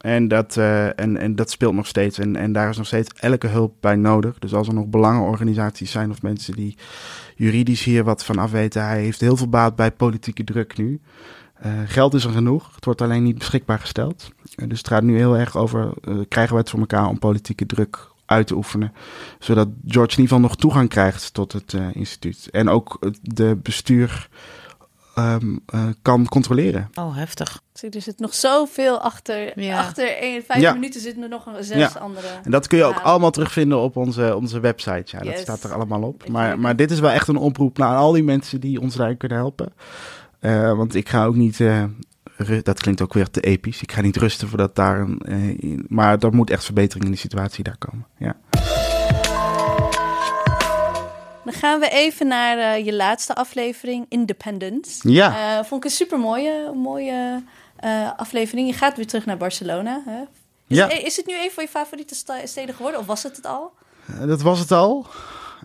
En 0.00 0.28
dat, 0.28 0.56
en, 0.56 1.16
en 1.16 1.34
dat 1.34 1.50
speelt 1.50 1.74
nog 1.74 1.86
steeds. 1.86 2.18
En, 2.18 2.36
en 2.36 2.52
daar 2.52 2.68
is 2.68 2.76
nog 2.76 2.86
steeds 2.86 3.10
elke 3.20 3.46
hulp 3.46 3.74
bij 3.80 3.96
nodig. 3.96 4.38
Dus 4.38 4.54
als 4.54 4.68
er 4.68 4.74
nog 4.74 4.86
belangenorganisaties 4.86 5.90
zijn 5.90 6.10
of 6.10 6.22
mensen 6.22 6.54
die 6.54 6.76
juridisch 7.36 7.84
hier 7.84 8.04
wat 8.04 8.24
van 8.24 8.38
afweten. 8.38 8.84
Hij 8.84 9.00
heeft 9.00 9.20
heel 9.20 9.36
veel 9.36 9.48
baat 9.48 9.76
bij 9.76 9.90
politieke 9.90 10.44
druk 10.44 10.76
nu. 10.76 11.00
Uh, 11.66 11.80
geld 11.86 12.14
is 12.14 12.24
er 12.24 12.30
genoeg, 12.30 12.74
het 12.74 12.84
wordt 12.84 13.00
alleen 13.00 13.22
niet 13.22 13.38
beschikbaar 13.38 13.78
gesteld. 13.78 14.30
Uh, 14.56 14.68
dus 14.68 14.78
het 14.78 14.88
gaat 14.88 15.02
nu 15.02 15.16
heel 15.16 15.36
erg 15.36 15.56
over, 15.56 15.92
uh, 16.08 16.18
krijgen 16.28 16.54
we 16.54 16.60
het 16.60 16.70
voor 16.70 16.80
elkaar 16.80 17.08
om 17.08 17.18
politieke 17.18 17.66
druk 17.66 18.08
uit 18.26 18.46
te 18.46 18.54
oefenen. 18.54 18.92
Zodat 19.38 19.68
George 19.68 20.16
in 20.16 20.22
ieder 20.22 20.22
geval 20.22 20.40
nog 20.40 20.56
toegang 20.56 20.88
krijgt 20.88 21.34
tot 21.34 21.52
het 21.52 21.76
instituut. 21.92 22.48
En 22.50 22.68
ook 22.68 23.12
de 23.22 23.58
bestuur 23.62 24.28
um, 25.18 25.64
kan 26.02 26.28
controleren. 26.28 26.90
Oh, 26.94 27.16
heftig. 27.16 27.62
Zie, 27.72 27.90
er 27.90 28.00
zit 28.00 28.18
nog 28.18 28.34
zoveel 28.34 29.00
achter. 29.00 29.60
Ja. 29.60 29.78
Achter 29.78 30.16
één, 30.16 30.44
vijf 30.44 30.60
ja. 30.60 30.72
minuten 30.72 31.00
zitten 31.00 31.22
er 31.22 31.28
nog 31.28 31.48
zes 31.60 31.92
ja. 31.92 32.00
andere. 32.00 32.26
En 32.42 32.50
dat 32.50 32.66
kun 32.66 32.78
je 32.78 32.84
ook 32.84 32.94
ja. 32.94 33.00
allemaal 33.00 33.30
terugvinden 33.30 33.78
op 33.78 33.96
onze, 33.96 34.36
onze 34.36 34.60
website. 34.60 35.16
Ja, 35.16 35.22
yes. 35.22 35.32
dat 35.34 35.38
staat 35.38 35.70
er 35.70 35.76
allemaal 35.76 36.02
op. 36.02 36.28
Maar, 36.28 36.58
maar 36.58 36.76
dit 36.76 36.90
is 36.90 37.00
wel 37.00 37.10
echt 37.10 37.28
een 37.28 37.36
oproep 37.36 37.78
naar 37.78 37.96
al 37.96 38.12
die 38.12 38.22
mensen 38.22 38.60
die 38.60 38.80
ons 38.80 38.94
daar 38.94 39.14
kunnen 39.14 39.38
helpen. 39.38 39.72
Uh, 40.40 40.76
want 40.76 40.94
ik 40.94 41.08
ga 41.08 41.24
ook 41.24 41.34
niet. 41.34 41.58
Uh, 41.58 41.84
dat 42.62 42.80
klinkt 42.80 43.00
ook 43.00 43.12
weer 43.12 43.30
te 43.30 43.40
episch. 43.40 43.82
Ik 43.82 43.92
ga 43.92 44.00
niet 44.00 44.16
rusten 44.16 44.48
voordat 44.48 44.74
daar 44.74 45.00
een. 45.00 45.22
Uh, 45.24 45.78
maar 45.88 46.18
er 46.18 46.34
moet 46.34 46.50
echt 46.50 46.64
verbetering 46.64 47.04
in 47.04 47.10
de 47.10 47.16
situatie 47.16 47.64
daar 47.64 47.78
komen. 47.78 48.06
Ja. 48.18 48.36
Dan 51.44 51.54
gaan 51.54 51.80
we 51.80 51.88
even 51.88 52.26
naar 52.26 52.80
je 52.80 52.94
laatste 52.94 53.34
aflevering, 53.34 54.06
Independence. 54.08 55.10
Ja. 55.10 55.64
vond 55.64 55.84
ik 55.84 55.90
een 55.90 55.96
super 55.96 56.18
mooie, 56.18 56.72
mooie 56.74 57.42
aflevering. 58.16 58.68
Je 58.68 58.74
gaat 58.74 58.96
weer 58.96 59.06
terug 59.06 59.26
naar 59.26 59.36
Barcelona. 59.36 60.02
Hè? 60.04 60.20
Is, 60.66 60.76
ja. 60.76 60.90
is 60.90 61.16
het 61.16 61.26
nu 61.26 61.34
een 61.34 61.50
van 61.50 61.64
je 61.64 61.70
favoriete 61.70 62.14
steden 62.44 62.74
geworden? 62.74 63.00
Of 63.00 63.06
was 63.06 63.22
het 63.22 63.36
het 63.36 63.46
al? 63.46 63.72
dat 64.26 64.42
was 64.42 64.58
het 64.58 64.72
al. 64.72 65.06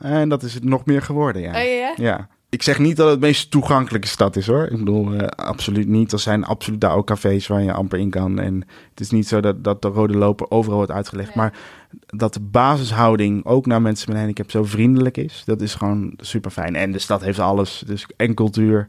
En 0.02 0.30
dat 0.30 0.44
is 0.44 0.54
het 0.54 0.64
nog 0.64 0.86
meer 0.86 1.02
geworden, 1.02 1.42
ja. 1.42 1.62
Oh, 1.62 1.64
ja? 1.64 1.94
Ja 1.96 2.28
ik 2.52 2.64
zeg 2.64 2.80
niet 2.80 2.96
dat 2.96 3.10
het 3.10 3.22
de 3.22 3.26
meest 3.26 3.52
toegankelijke 3.52 4.08
stad 4.08 4.36
is 4.36 4.48
hoor. 4.48 4.64
Ik 4.64 4.78
bedoel, 4.78 5.14
uh, 5.14 5.22
absoluut 5.28 5.88
niet. 5.88 6.12
Er 6.12 6.20
zijn 6.20 6.44
absoluut 6.44 6.82
daar 6.82 6.96
ook 6.96 7.06
cafés 7.06 7.48
waar 7.48 7.64
je 7.64 7.74
amper 7.74 8.00
in 8.00 8.10
kan. 8.10 8.40
En 8.40 8.68
het 8.90 9.00
is 9.00 9.10
niet 9.12 9.28
zo 9.28 9.40
dat, 9.40 9.64
dat 9.64 9.82
de 9.82 9.88
rode 9.88 10.18
loper 10.18 10.52
overal 10.52 10.78
wordt 10.78 10.92
uitgelegd. 10.92 11.36
Nee. 11.36 11.38
Maar 11.38 11.54
dat 12.06 12.34
de 12.34 12.40
basishouding 12.40 13.46
ook 13.46 13.66
naar 13.66 13.82
mensen 13.82 14.06
met 14.08 14.16
een 14.16 14.24
handicap 14.24 14.52
zo 14.52 14.64
vriendelijk 14.64 15.18
is, 15.18 15.44
dat 15.46 15.62
is 15.62 15.76
gewoon 15.76 16.14
super 16.18 16.52
fijn. 16.52 16.76
En 16.76 16.92
de 16.92 17.00
stad 17.00 17.22
heeft 17.22 17.40
alles. 17.40 17.84
Dus 17.86 18.08
en 18.16 18.34
cultuur, 18.34 18.88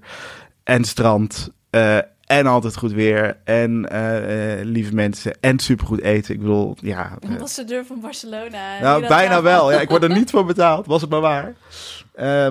en 0.63 0.85
strand, 0.85 1.51
uh, 1.71 1.99
en 2.27 2.47
altijd 2.47 2.77
goed 2.77 2.93
weer. 2.93 3.37
En 3.45 3.89
uh, 3.93 4.59
uh, 4.59 4.65
lieve 4.65 4.95
mensen. 4.95 5.33
En 5.41 5.59
supergoed 5.59 6.01
eten. 6.01 6.35
Ik 6.35 6.41
bedoel, 6.41 6.77
ja. 6.81 7.13
Uh, 7.25 7.31
Ambassadeur 7.31 7.87
van 7.87 8.01
Barcelona. 8.01 8.81
Nou, 8.81 9.07
bijna 9.07 9.43
wel. 9.43 9.73
Ja, 9.73 9.81
ik 9.81 9.89
word 9.89 10.03
er 10.03 10.15
niet 10.19 10.31
voor 10.31 10.45
betaald. 10.45 10.87
Was 10.87 11.01
het 11.01 11.11
maar 11.11 11.21
waar. 11.21 11.55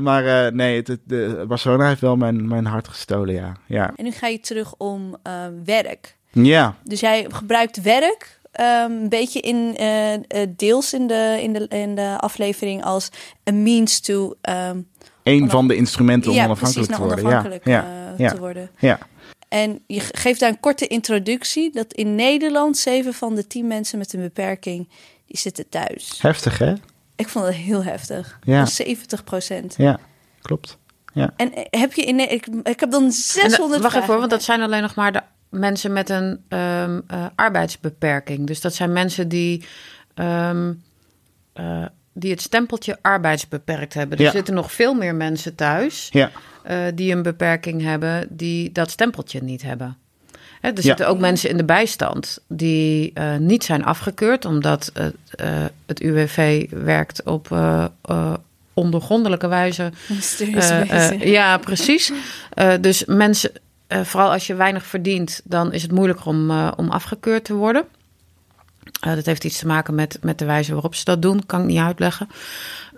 Maar 0.02 0.54
nee, 0.54 0.76
het, 0.76 0.88
het, 0.88 1.00
de, 1.04 1.46
Barcelona 1.48 1.88
heeft 1.88 2.02
wel 2.02 2.16
mijn, 2.16 2.48
mijn 2.48 2.66
hart 2.66 2.88
gestolen, 2.88 3.34
ja. 3.34 3.54
ja. 3.66 3.94
En 3.96 4.04
nu 4.04 4.12
ga 4.12 4.28
je 4.28 4.40
terug 4.40 4.74
om 4.78 5.16
werk. 5.66 6.18
Ja. 6.32 6.76
Dus 6.84 7.00
jij 7.00 7.26
gebruikt 7.30 7.82
werk 7.82 8.40
um, 8.60 8.92
een 8.92 9.10
beetje 9.10 9.40
in 9.40 9.76
deels 10.56 10.94
in 10.94 11.08
de, 11.08 11.38
in, 11.42 11.54
de, 11.54 11.68
in 11.68 11.96
de 11.96 12.16
aflevering 12.20 12.84
als 12.84 13.10
a 13.50 13.52
means 13.52 14.00
to... 14.00 14.34
Um, 14.50 14.88
Een 15.24 15.50
van 15.50 15.68
de 15.68 15.76
instrumenten 15.76 16.32
om 16.32 16.38
ja, 16.38 16.46
onafhankelijk 16.46 16.92
te 16.92 17.02
worden. 17.02 17.60
Ja, 17.64 17.86
ja, 18.18 18.30
te 18.30 18.40
worden. 18.40 18.70
Ja. 18.80 19.00
En 19.52 19.84
je 19.88 20.00
geeft 20.00 20.40
daar 20.40 20.50
een 20.50 20.60
korte 20.60 20.88
introductie 20.88 21.72
dat 21.72 21.94
in 21.94 22.16
Nederland 22.16 22.78
zeven 22.78 23.14
van 23.14 23.36
de 23.36 23.48
tien 23.48 23.68
mensen 23.68 23.98
met 23.98 24.14
een 24.14 24.22
beperking 24.22 24.90
die 25.26 25.38
zitten 25.38 25.70
thuis. 25.70 26.22
Heftig, 26.22 26.58
hè? 26.58 26.74
Ik 27.16 27.28
vond 27.28 27.46
het 27.46 27.56
heel 27.56 27.84
heftig. 27.84 28.40
Ja. 28.44 28.66
70 28.66 29.24
procent. 29.24 29.76
Ja, 29.78 30.00
klopt. 30.42 30.78
Ja. 31.14 31.34
En 31.36 31.52
heb 31.70 31.94
je 31.94 32.02
in 32.02 32.32
ik, 32.32 32.48
ik 32.64 32.80
heb 32.80 32.92
dan 32.92 33.12
600 33.12 33.74
en, 33.74 33.82
Wacht 33.82 33.96
even, 33.96 34.18
want 34.18 34.30
dat 34.30 34.44
zijn 34.44 34.62
alleen 34.62 34.82
nog 34.82 34.96
maar 34.96 35.12
de 35.12 35.22
mensen 35.50 35.94
met 35.94 36.10
een 36.10 36.44
um, 36.50 37.04
uh, 37.12 37.26
arbeidsbeperking. 37.36 38.48
Dus 38.48 38.62
dat 38.62 38.74
zijn 38.74 38.92
mensen 38.94 39.28
die, 39.28 39.66
um, 40.16 40.84
uh, 41.54 41.86
die 42.14 42.32
het 42.32 42.42
stempeltje 42.42 42.98
arbeidsbeperkt 43.02 43.94
hebben. 43.94 44.18
Er 44.18 44.24
Ja. 44.24 44.32
zitten 44.32 44.54
nog 44.54 44.72
veel 44.72 44.94
meer 44.94 45.16
mensen 45.16 45.56
thuis 45.56 46.10
Ja, 46.12 46.32
uh, 46.70 46.78
die 46.96 47.16
een 47.16 47.22
beperking 47.24 47.82
hebben, 47.82 48.28
die 48.30 48.72
dat 48.72 48.92
stempeltje 48.92 49.44
niet 49.44 49.62
hebben. 49.62 49.98
Hè, 50.62 50.70
er 50.70 50.76
Ja. 50.76 50.82
zitten 50.82 51.08
ook 51.08 51.20
mensen 51.20 51.50
in 51.50 51.58
de 51.58 51.66
bijstand 51.66 52.40
die 52.48 53.12
uh, 53.14 53.36
niet 53.38 53.64
zijn 53.64 53.84
afgekeurd, 53.86 54.46
omdat 54.46 54.92
uh, 54.98 55.06
uh, 55.06 55.66
het 55.86 56.00
UWV 56.02 56.70
werkt 56.70 57.24
op 57.24 57.50
uh, 57.52 57.86
uh, 58.10 58.34
ondergrondelijke 58.74 59.48
wijze. 59.48 59.92
Uh, 60.40 60.48
uh, 60.48 60.56
wijze. 60.88 61.30
ja, 61.30 61.58
precies. 61.58 62.12
Uh, 62.56 62.74
dus 62.82 63.06
mensen, 63.06 63.52
uh, 63.88 64.02
vooral 64.02 64.32
als 64.32 64.48
je 64.48 64.56
weinig 64.56 64.86
verdient, 64.86 65.42
dan 65.44 65.74
is 65.74 65.82
het 65.82 65.92
moeilijker 65.92 66.26
om, 66.26 66.52
uh, 66.52 66.72
om 66.76 66.90
afgekeurd 66.90 67.44
te 67.44 67.54
worden. 67.54 67.84
Uh, 69.08 69.16
dat 69.16 69.26
heeft 69.26 69.44
iets 69.44 69.60
te 69.60 69.68
maken 69.68 69.96
met, 69.96 70.18
met 70.22 70.40
de 70.40 70.46
wijze 70.46 70.72
waarop 70.72 70.96
ze 70.96 71.04
dat 71.04 71.22
doen, 71.22 71.46
kan 71.46 71.60
ik 71.62 71.66
niet 71.66 71.80
uitleggen. 71.80 72.28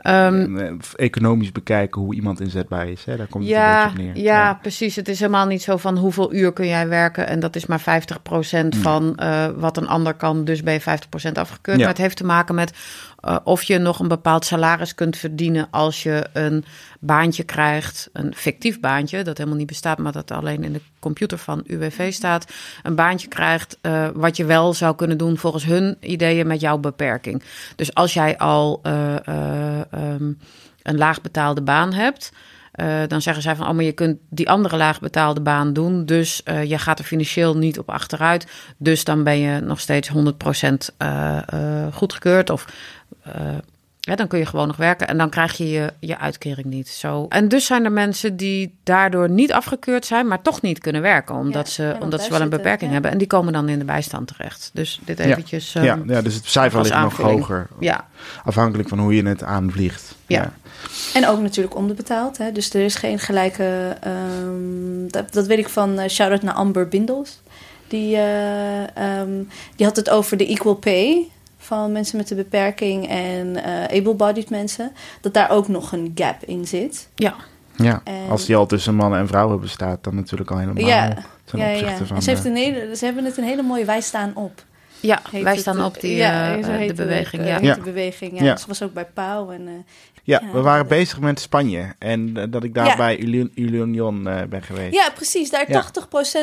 Um, 0.08 0.58
En, 0.58 0.58
eh, 0.60 1.06
economisch 1.06 1.52
bekijken 1.52 2.02
hoe 2.02 2.16
iemand 2.16 2.40
inzetbaar 2.40 2.88
is. 2.88 3.06
Hè? 3.06 3.18
Daar 3.18 3.28
komt 3.28 3.44
het 3.44 3.54
ja, 3.54 3.84
een 3.84 3.94
beetje 3.94 4.10
op 4.10 4.16
neer. 4.16 4.24
ja, 4.24 4.54
precies. 4.54 4.96
Het 4.96 5.08
is 5.08 5.20
helemaal 5.20 5.46
niet 5.46 5.62
zo 5.62 5.78
van 5.78 5.98
hoeveel 5.98 6.34
uur 6.34 6.54
kun 6.54 6.68
jij 6.68 6.88
werken. 6.88 7.28
En 7.28 7.40
dat 7.40 7.56
is 7.56 7.66
maar 7.66 7.82
50% 7.82 8.68
van 8.70 9.18
uh, 9.20 9.48
wat 9.56 9.78
een 9.78 9.88
ander 9.88 10.14
kan. 10.14 10.46
Dus 10.46 10.64
ben 10.64 10.74
je 10.74 10.82
50% 10.82 10.84
afgekeurd. 11.34 11.78
Ja. 11.78 11.84
Maar 11.84 11.94
het 11.94 12.04
heeft 12.04 12.18
te 12.18 12.26
maken 12.26 12.56
met 12.56 12.74
uh, 13.26 13.38
of 13.44 13.64
je 13.64 13.78
nog 13.78 14.00
een 14.00 14.08
bepaald 14.08 14.46
salaris 14.46 14.96
kunt 14.96 15.18
verdienen 15.18 15.68
als 15.72 16.04
je 16.04 16.26
een 16.34 16.66
baantje 17.00 17.44
krijgt. 17.44 18.10
Een 18.14 18.34
fictief 18.36 18.80
baantje, 18.80 19.24
dat 19.24 19.38
helemaal 19.38 19.58
niet 19.58 19.68
bestaat, 19.68 19.98
maar 19.98 20.12
dat 20.12 20.32
alleen 20.32 20.64
in 20.64 20.74
de 20.74 20.82
computer 21.00 21.38
van 21.38 21.64
UWV 21.68 22.14
staat. 22.14 22.52
Een 22.84 22.96
baantje 22.96 23.28
krijgt 23.28 23.78
uh, 23.82 24.08
wat 24.14 24.38
je 24.38 24.46
wel 24.46 24.74
zou 24.74 24.96
kunnen 24.96 25.18
doen 25.18 25.38
volgens 25.38 25.66
hun 25.66 25.98
ideeën 26.00 26.48
met 26.48 26.62
jouw 26.62 26.78
beperking. 26.78 27.44
Dus 27.76 27.94
als 27.94 28.14
jij 28.14 28.38
al 28.38 28.82
uh, 28.84 29.16
um, 29.92 30.38
een 30.84 30.98
laagbetaalde 30.98 31.62
baan 31.62 31.94
hebt. 31.94 32.32
eh, 32.72 33.02
dan 33.08 33.22
zeggen 33.22 33.44
zij 33.44 33.56
van, 33.56 33.68
oh, 33.68 33.74
maar 33.74 33.84
je 33.84 33.92
kunt 33.92 34.18
die 34.30 34.50
andere 34.50 34.78
laagbetaalde 34.78 35.42
baan 35.42 35.74
doen. 35.74 36.06
Dus 36.06 36.44
eh, 36.44 36.64
je 36.64 36.78
gaat 36.78 37.00
er 37.00 37.06
financieel 37.06 37.58
niet 37.58 37.80
op 37.80 37.90
achteruit. 37.90 38.48
Dus 38.78 39.04
dan 39.04 39.24
ben 39.24 39.40
je 39.40 39.60
nog 39.60 39.80
steeds 39.80 40.10
100% 40.10 40.14
uh, 40.14 41.38
uh, 41.54 41.88
goedgekeurd. 41.94 42.50
Of 42.50 42.66
ja, 44.06 44.16
dan 44.16 44.28
kun 44.28 44.40
je 44.40 44.46
gewoon 44.46 44.68
nog 44.68 44.76
werken 44.76 45.08
en 45.08 45.18
dan 45.18 45.30
krijg 45.30 45.58
je 45.58 45.70
je, 45.70 45.94
je 46.00 46.18
uitkering 46.18 46.66
niet. 46.68 46.88
Zo. 46.88 47.26
En 47.30 47.48
dus 47.48 47.66
zijn 47.66 47.86
er 47.86 47.92
mensen 47.92 48.38
die 48.38 48.76
daardoor 48.84 49.30
niet 49.30 49.54
afgekeurd 49.54 50.06
zijn, 50.06 50.28
maar 50.28 50.42
toch 50.42 50.62
niet 50.62 50.80
kunnen 50.80 51.02
werken. 51.02 51.36
Omdat, 51.36 51.70
ze, 51.70 51.96
omdat 52.00 52.22
ze 52.22 52.30
wel 52.30 52.42
een 52.42 52.50
beperking 52.50 52.92
hebben. 52.92 53.12
En 53.12 53.18
die 53.18 53.28
komen 53.28 53.54
dan 53.54 53.70
in 53.70 53.80
de 53.80 53.86
bijstand 53.86 54.28
terecht. 54.28 54.70
Dus 54.74 55.00
dit 55.06 55.20
eventjes. 55.20 55.74
Ja, 55.74 55.94
um, 55.94 56.10
ja, 56.10 56.22
dus 56.22 56.36
het 56.36 56.46
cijfer 56.46 56.82
ligt 56.82 56.96
nog 56.96 57.18
hoger. 57.18 57.68
Ja. 57.80 58.08
Afhankelijk 58.44 58.90
van 58.90 59.00
hoe 59.00 59.16
je 59.16 59.26
het 59.28 59.44
aanvliegt. 59.44 60.16
Ja. 60.28 60.42
ja. 60.42 60.52
En 61.14 61.28
ook 61.28 61.42
natuurlijk 61.42 61.76
onderbetaald. 61.76 62.38
Hè? 62.38 62.52
Dus 62.52 62.74
er 62.74 62.82
is 62.82 62.96
geen 62.96 63.20
gelijke. 63.20 63.98
Um, 64.44 65.12
dat, 65.12 65.34
dat 65.34 65.48
weet 65.48 65.60
ik 65.60 65.70
van 65.70 66.00
uh, 66.00 66.08
shout-out 66.08 66.42
naar 66.42 66.54
Amber 66.54 66.88
Bindels. 66.88 67.42
Die, 67.88 68.16
uh, 68.16 69.20
um, 69.20 69.50
die 69.76 69.86
had 69.86 69.96
het 69.96 70.10
over 70.10 70.38
de 70.38 70.48
equal 70.48 70.76
pay 70.76 71.32
van 71.64 71.92
mensen 71.92 72.18
met 72.18 72.30
een 72.30 72.38
beperking 72.38 73.08
en 73.10 73.48
uh, 73.48 74.00
able-bodied 74.00 74.50
mensen, 74.50 74.92
dat 75.22 75.34
daar 75.34 75.50
ook 75.50 75.68
nog 75.68 75.92
een 75.92 76.12
gap 76.16 76.44
in 76.44 76.68
zit. 76.68 77.10
Ja. 77.16 77.36
Ja, 77.76 78.02
en... 78.04 78.30
als 78.30 78.46
die 78.46 78.56
al 78.56 78.66
tussen 78.66 78.96
mannen 78.96 79.20
en 79.20 79.28
vrouwen 79.28 79.60
bestaat, 79.60 80.04
dan 80.04 80.16
natuurlijk 80.16 80.52
al 80.52 80.58
helemaal 80.58 80.86
ja, 80.86 81.24
ten 81.44 81.60
ja, 81.60 81.68
ja. 81.68 81.98
Van, 81.98 82.16
en 82.16 82.22
ze, 82.22 82.30
heeft 82.30 82.46
een 82.46 82.56
hele, 82.56 82.96
ze 82.96 83.06
hebben 83.06 83.26
het 83.26 83.38
een 83.38 83.44
hele 83.44 83.62
mooie 83.62 83.86
wij 83.86 84.02
staan 84.02 84.32
op. 84.36 84.64
Ja, 85.00 85.22
wij 85.32 85.58
staan 85.58 85.84
op 85.84 86.02
die, 86.02 86.16
ja, 86.16 86.58
uh, 86.58 86.88
de 86.88 86.94
beweging. 86.94 87.42
Het, 87.42 87.52
ja. 87.52 87.60
ja. 87.62 87.76
De 87.76 87.82
beweging, 87.82 88.40
ja. 88.40 88.46
ja. 88.46 88.58
Ze 88.58 88.68
was 88.68 88.82
ook 88.82 88.94
bij 88.94 89.06
Pauw. 89.06 89.52
En, 89.52 89.62
uh, 89.62 89.72
ja, 90.24 90.42
we 90.52 90.62
waren 90.62 90.88
bezig 90.88 91.20
met 91.20 91.40
Spanje. 91.40 91.94
En 92.00 92.38
uh, 92.38 92.44
dat 92.50 92.64
ik 92.64 92.74
daar 92.74 92.98
bij 92.98 93.20
Union 93.56 94.24
ben 94.24 94.64
geweest. 94.64 94.94
Ja, 94.94 95.10
precies. 95.16 95.50
Daar 95.50 95.94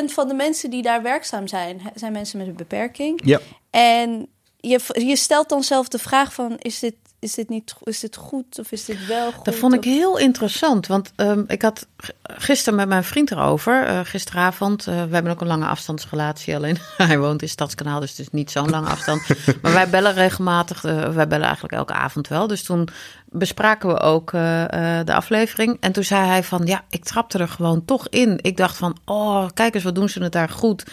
80% 0.03 0.05
van 0.05 0.27
de 0.27 0.33
mensen 0.33 0.69
die 0.69 0.81
daar 0.81 1.01
werkzaam 1.01 1.47
zijn, 1.47 1.81
zijn 1.95 2.11
mensen 2.11 2.37
met 2.37 2.47
een 2.47 2.55
beperking. 2.55 3.21
Ja. 3.23 3.39
En 3.69 4.27
je, 4.61 5.05
je 5.05 5.15
stelt 5.15 5.49
dan 5.49 5.63
zelf 5.63 5.87
de 5.87 5.99
vraag 5.99 6.33
van, 6.33 6.57
is 6.57 6.79
dit, 6.79 6.95
is 7.19 7.33
dit, 7.33 7.49
niet, 7.49 7.73
is 7.83 7.99
dit 7.99 8.15
goed 8.15 8.59
of 8.59 8.71
is 8.71 8.85
dit 8.85 9.05
wel 9.05 9.31
goed? 9.31 9.45
Dat 9.45 9.55
vond 9.55 9.73
ik 9.73 9.83
heel 9.83 10.17
interessant, 10.17 10.87
want 10.87 11.11
um, 11.15 11.43
ik 11.47 11.61
had 11.61 11.87
gisteren 12.23 12.75
met 12.75 12.87
mijn 12.87 13.03
vriend 13.03 13.31
erover, 13.31 13.87
uh, 13.87 13.99
gisteravond. 14.03 14.87
Uh, 14.87 15.03
we 15.03 15.13
hebben 15.13 15.31
ook 15.31 15.41
een 15.41 15.47
lange 15.47 15.65
afstandsrelatie, 15.65 16.55
alleen 16.55 16.77
hij 16.97 17.19
woont 17.19 17.41
in 17.41 17.49
Stadskanaal, 17.49 17.99
dus 17.99 18.09
het 18.09 18.19
is 18.19 18.29
niet 18.29 18.51
zo'n 18.51 18.69
lange 18.69 18.89
afstand. 18.89 19.21
maar 19.61 19.73
wij 19.73 19.89
bellen 19.89 20.13
regelmatig, 20.13 20.83
uh, 20.83 21.09
wij 21.09 21.27
bellen 21.27 21.45
eigenlijk 21.45 21.73
elke 21.73 21.93
avond 21.93 22.27
wel. 22.27 22.47
Dus 22.47 22.63
toen 22.63 22.87
bespraken 23.31 23.89
we 23.89 23.99
ook 23.99 24.31
de 24.31 25.13
aflevering. 25.13 25.77
En 25.79 25.91
toen 25.91 26.03
zei 26.03 26.27
hij 26.27 26.43
van, 26.43 26.65
ja, 26.65 26.83
ik 26.89 27.03
trapte 27.03 27.37
er 27.37 27.47
gewoon 27.47 27.85
toch 27.85 28.07
in. 28.09 28.39
Ik 28.41 28.57
dacht 28.57 28.77
van, 28.77 28.97
oh, 29.05 29.47
kijk 29.53 29.75
eens, 29.75 29.83
wat 29.83 29.95
doen 29.95 30.09
ze 30.09 30.23
het 30.23 30.31
daar 30.31 30.49
goed. 30.49 30.85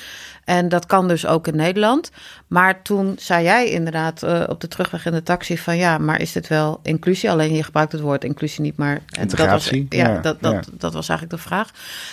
En 0.45 0.69
dat 0.69 0.87
kan 0.87 1.09
dus 1.09 1.27
ook 1.27 1.47
in 1.47 1.57
Nederland. 1.57 2.11
Maar 2.47 2.83
toen 2.83 3.15
zei 3.19 3.45
jij 3.45 3.71
inderdaad 3.71 4.23
uh, 4.23 4.45
op 4.49 4.61
de 4.61 4.69
terugweg 4.69 5.07
in 5.07 5.13
de 5.13 5.23
taxi 5.23 5.59
van 5.59 5.77
ja, 5.77 5.99
maar 5.99 6.21
is 6.21 6.33
dit 6.33 6.49
wel 6.49 6.81
inclusie? 6.83 7.31
Alleen 7.31 7.55
je 7.55 7.63
gebruikt 7.63 7.93
het 7.93 8.01
woord 8.01 8.25
inclusie 8.25 8.61
niet, 8.61 8.77
maar 8.77 9.01
integratie. 9.21 9.89
Dat 9.89 9.99
was, 9.99 10.01
ja, 10.01 10.15
ja, 10.15 10.21
dat, 10.21 10.41
dat, 10.41 10.53
ja. 10.53 10.63
dat 10.73 10.93
was 10.93 11.09
eigenlijk 11.09 11.43
de 11.43 11.49
vraag. 11.49 11.71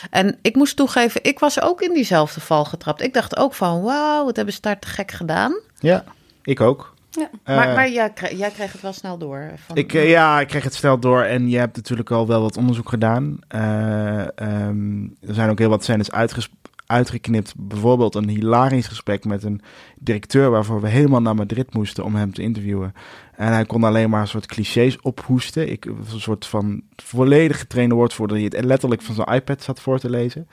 En 0.09 0.37
ik 0.41 0.55
moest 0.55 0.75
toegeven, 0.75 1.23
ik 1.23 1.39
was 1.39 1.61
ook 1.61 1.81
in 1.81 1.93
diezelfde 1.93 2.41
val 2.41 2.65
getrapt. 2.65 3.01
Ik 3.01 3.13
dacht 3.13 3.37
ook 3.37 3.53
van 3.53 3.81
wauw, 3.81 4.25
wat 4.25 4.35
hebben 4.35 4.53
ze 4.53 4.61
daar 4.61 4.79
te 4.79 4.87
gek 4.87 5.11
gedaan? 5.11 5.59
Ja, 5.79 6.03
ik 6.43 6.61
ook. 6.61 6.93
Ja. 7.15 7.29
Uh, 7.45 7.75
maar, 7.75 7.89
jij, 7.89 8.09
kreeg, 8.09 8.37
jij, 8.37 8.51
kreeg 8.51 8.71
het 8.71 8.81
wel 8.81 8.93
snel 8.93 9.17
door? 9.17 9.51
Van... 9.65 9.75
Ik, 9.75 9.93
uh, 9.93 10.09
ja, 10.09 10.39
ik 10.39 10.47
kreeg 10.47 10.63
het 10.63 10.73
snel 10.73 10.99
door. 10.99 11.21
En 11.21 11.49
je 11.49 11.57
hebt 11.57 11.75
natuurlijk 11.75 12.11
al 12.11 12.27
wel 12.27 12.41
wat 12.41 12.57
onderzoek 12.57 12.89
gedaan. 12.89 13.39
Uh, 13.55 14.19
um, 14.67 15.15
er 15.27 15.33
zijn 15.33 15.49
ook 15.49 15.59
heel 15.59 15.69
wat 15.69 15.83
scènes 15.83 16.11
uitgeknipt. 16.85 17.53
Bijvoorbeeld 17.57 18.15
een 18.15 18.29
hilarisch 18.29 18.87
gesprek 18.87 19.25
met 19.25 19.43
een 19.43 19.61
directeur 19.99 20.49
waarvoor 20.49 20.81
we 20.81 20.87
helemaal 20.87 21.21
naar 21.21 21.35
Madrid 21.35 21.73
moesten 21.73 22.03
om 22.03 22.15
hem 22.15 22.33
te 22.33 22.41
interviewen. 22.41 22.93
En 23.35 23.53
hij 23.53 23.65
kon 23.65 23.83
alleen 23.83 24.09
maar 24.09 24.21
een 24.21 24.27
soort 24.27 24.45
clichés 24.45 25.01
ophoesten. 25.01 25.71
Ik 25.71 25.87
was 25.97 26.13
een 26.13 26.19
soort 26.19 26.45
van 26.45 26.81
volledig 26.95 27.59
getrainde 27.59 27.95
woordvoerder 27.95 28.37
die 28.37 28.45
het 28.45 28.65
letterlijk 28.65 29.01
van 29.01 29.15
zijn 29.15 29.27
iPad 29.27 29.63
zat 29.63 29.79
voor 29.79 29.99
te 29.99 30.09
lezen. 30.09 30.47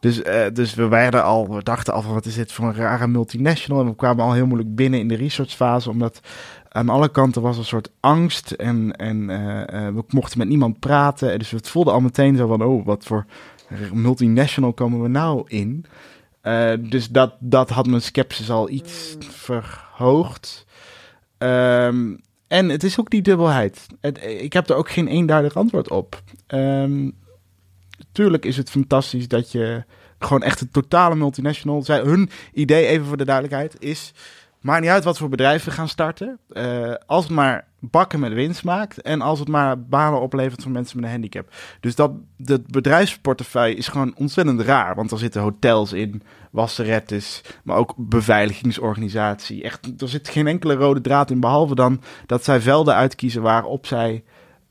Dus, 0.00 0.22
uh, 0.22 0.44
dus 0.52 0.74
we 0.74 0.88
werden 0.88 1.24
al, 1.24 1.54
we 1.54 1.62
dachten 1.62 1.94
al 1.94 2.02
van 2.02 2.14
wat 2.14 2.26
is 2.26 2.34
dit 2.34 2.52
voor 2.52 2.64
een 2.64 2.74
rare 2.74 3.06
multinational. 3.06 3.80
En 3.80 3.88
we 3.88 3.94
kwamen 3.94 4.24
al 4.24 4.32
heel 4.32 4.46
moeilijk 4.46 4.74
binnen 4.74 5.00
in 5.00 5.08
de 5.08 5.14
researchfase, 5.14 5.90
omdat 5.90 6.20
aan 6.68 6.88
alle 6.88 7.08
kanten 7.08 7.42
was 7.42 7.58
een 7.58 7.64
soort 7.64 7.90
angst 8.00 8.50
en, 8.50 8.96
en 8.96 9.16
uh, 9.16 9.38
uh, 9.38 9.94
we 9.94 10.04
mochten 10.08 10.38
met 10.38 10.48
niemand 10.48 10.78
praten. 10.78 11.38
Dus 11.38 11.50
het 11.50 11.68
voelde 11.68 11.90
al 11.90 12.00
meteen 12.00 12.36
zo 12.36 12.46
van, 12.46 12.62
oh, 12.62 12.86
wat 12.86 13.04
voor 13.04 13.24
multinational 13.92 14.72
komen 14.72 15.02
we 15.02 15.08
nou 15.08 15.42
in? 15.46 15.84
Uh, 16.42 16.72
dus 16.80 17.08
dat, 17.08 17.34
dat 17.38 17.70
had 17.70 17.86
mijn 17.86 18.02
sceptisch 18.02 18.50
al 18.50 18.70
iets 18.70 19.16
verhoogd. 19.20 20.66
Um, 21.38 22.20
en 22.48 22.68
het 22.68 22.84
is 22.84 23.00
ook 23.00 23.10
die 23.10 23.22
dubbelheid. 23.22 23.86
Ik 24.20 24.52
heb 24.52 24.68
er 24.68 24.76
ook 24.76 24.90
geen 24.90 25.08
eenduidig 25.08 25.56
antwoord 25.56 25.90
op. 25.90 26.22
Um, 26.48 27.12
tuurlijk 28.12 28.44
is 28.44 28.56
het 28.56 28.70
fantastisch 28.70 29.28
dat 29.28 29.52
je 29.52 29.84
gewoon 30.18 30.42
echt 30.42 30.60
een 30.60 30.70
totale 30.70 31.14
multinational... 31.14 31.82
Zij, 31.82 32.00
hun 32.00 32.30
idee, 32.52 32.86
even 32.86 33.06
voor 33.06 33.16
de 33.16 33.24
duidelijkheid, 33.24 33.76
is... 33.78 34.12
Maakt 34.60 34.80
niet 34.80 34.90
uit 34.90 35.04
wat 35.04 35.18
voor 35.18 35.28
bedrijf 35.28 35.64
we 35.64 35.70
gaan 35.70 35.88
starten. 35.88 36.38
Uh, 36.52 36.94
als 37.06 37.28
maar 37.28 37.67
bakken 37.80 38.20
met 38.20 38.32
winst 38.32 38.64
maakt. 38.64 39.02
En 39.02 39.20
als 39.20 39.38
het 39.38 39.48
maar 39.48 39.82
banen 39.82 40.20
oplevert 40.20 40.62
voor 40.62 40.72
mensen 40.72 40.96
met 40.96 41.04
een 41.04 41.10
handicap. 41.10 41.52
Dus 41.80 41.94
dat 41.94 42.12
de 42.36 42.62
bedrijfsportefeuille 42.66 43.76
is 43.76 43.88
gewoon 43.88 44.14
ontzettend 44.16 44.60
raar. 44.60 44.94
Want 44.94 45.10
er 45.10 45.18
zitten 45.18 45.42
hotels 45.42 45.92
in, 45.92 46.22
wasserettes, 46.50 47.42
maar 47.64 47.76
ook 47.76 47.94
beveiligingsorganisatie. 47.96 49.62
Echt, 49.62 50.02
er 50.02 50.08
zit 50.08 50.28
geen 50.28 50.46
enkele 50.46 50.74
rode 50.74 51.00
draad 51.00 51.30
in. 51.30 51.40
Behalve 51.40 51.74
dan 51.74 52.00
dat 52.26 52.44
zij 52.44 52.60
velden 52.60 52.94
uitkiezen 52.94 53.42
waarop 53.42 53.86
zij 53.86 54.24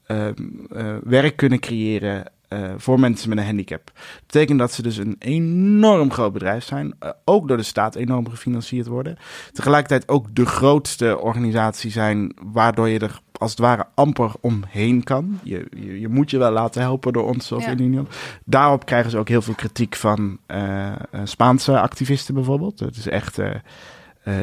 uh, 0.07 0.27
uh, 0.27 0.95
werk 1.03 1.35
kunnen 1.35 1.59
creëren. 1.59 2.31
Uh, 2.49 2.71
voor 2.77 2.99
mensen 2.99 3.29
met 3.29 3.37
een 3.37 3.45
handicap. 3.45 3.91
Dat 3.93 4.25
betekent 4.25 4.59
dat 4.59 4.73
ze 4.73 4.81
dus 4.81 4.97
een 4.97 5.15
enorm 5.19 6.11
groot 6.11 6.33
bedrijf 6.33 6.63
zijn. 6.63 6.95
Uh, 7.03 7.09
ook 7.25 7.47
door 7.47 7.57
de 7.57 7.63
staat 7.63 7.95
enorm 7.95 8.29
gefinancierd 8.29 8.87
worden. 8.87 9.17
Tegelijkertijd 9.53 10.09
ook 10.09 10.35
de 10.35 10.45
grootste 10.45 11.19
organisatie 11.19 11.91
zijn. 11.91 12.33
Waardoor 12.41 12.89
je 12.89 12.99
er 12.99 13.19
als 13.31 13.51
het 13.51 13.59
ware 13.59 13.85
amper 13.95 14.31
omheen 14.41 15.03
kan. 15.03 15.39
Je, 15.43 15.67
je, 15.75 15.99
je 15.99 16.07
moet 16.07 16.31
je 16.31 16.37
wel 16.37 16.51
laten 16.51 16.81
helpen 16.81 17.13
door 17.13 17.27
ons 17.27 17.51
of 17.51 17.65
ja. 17.65 17.77
Union. 17.77 18.07
Daarop 18.45 18.85
krijgen 18.85 19.11
ze 19.11 19.17
ook 19.17 19.29
heel 19.29 19.41
veel 19.41 19.55
kritiek 19.55 19.95
van 19.95 20.37
uh, 20.47 20.91
Spaanse 21.23 21.79
activisten 21.79 22.33
bijvoorbeeld. 22.33 22.79
Het 22.79 22.97
is 22.97 23.07
echt. 23.07 23.39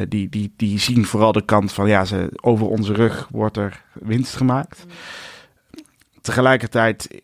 die, 0.07 0.29
die, 0.29 0.53
die 0.55 0.79
zien 0.79 1.05
vooral 1.05 1.31
de 1.31 1.45
kant 1.45 1.73
van 1.73 1.87
ja, 1.87 2.05
ze, 2.05 2.29
over 2.41 2.67
onze 2.67 2.93
rug 2.93 3.27
wordt 3.31 3.57
er 3.57 3.83
winst 3.93 4.35
gemaakt. 4.35 4.85
Tegelijkertijd 6.21 7.21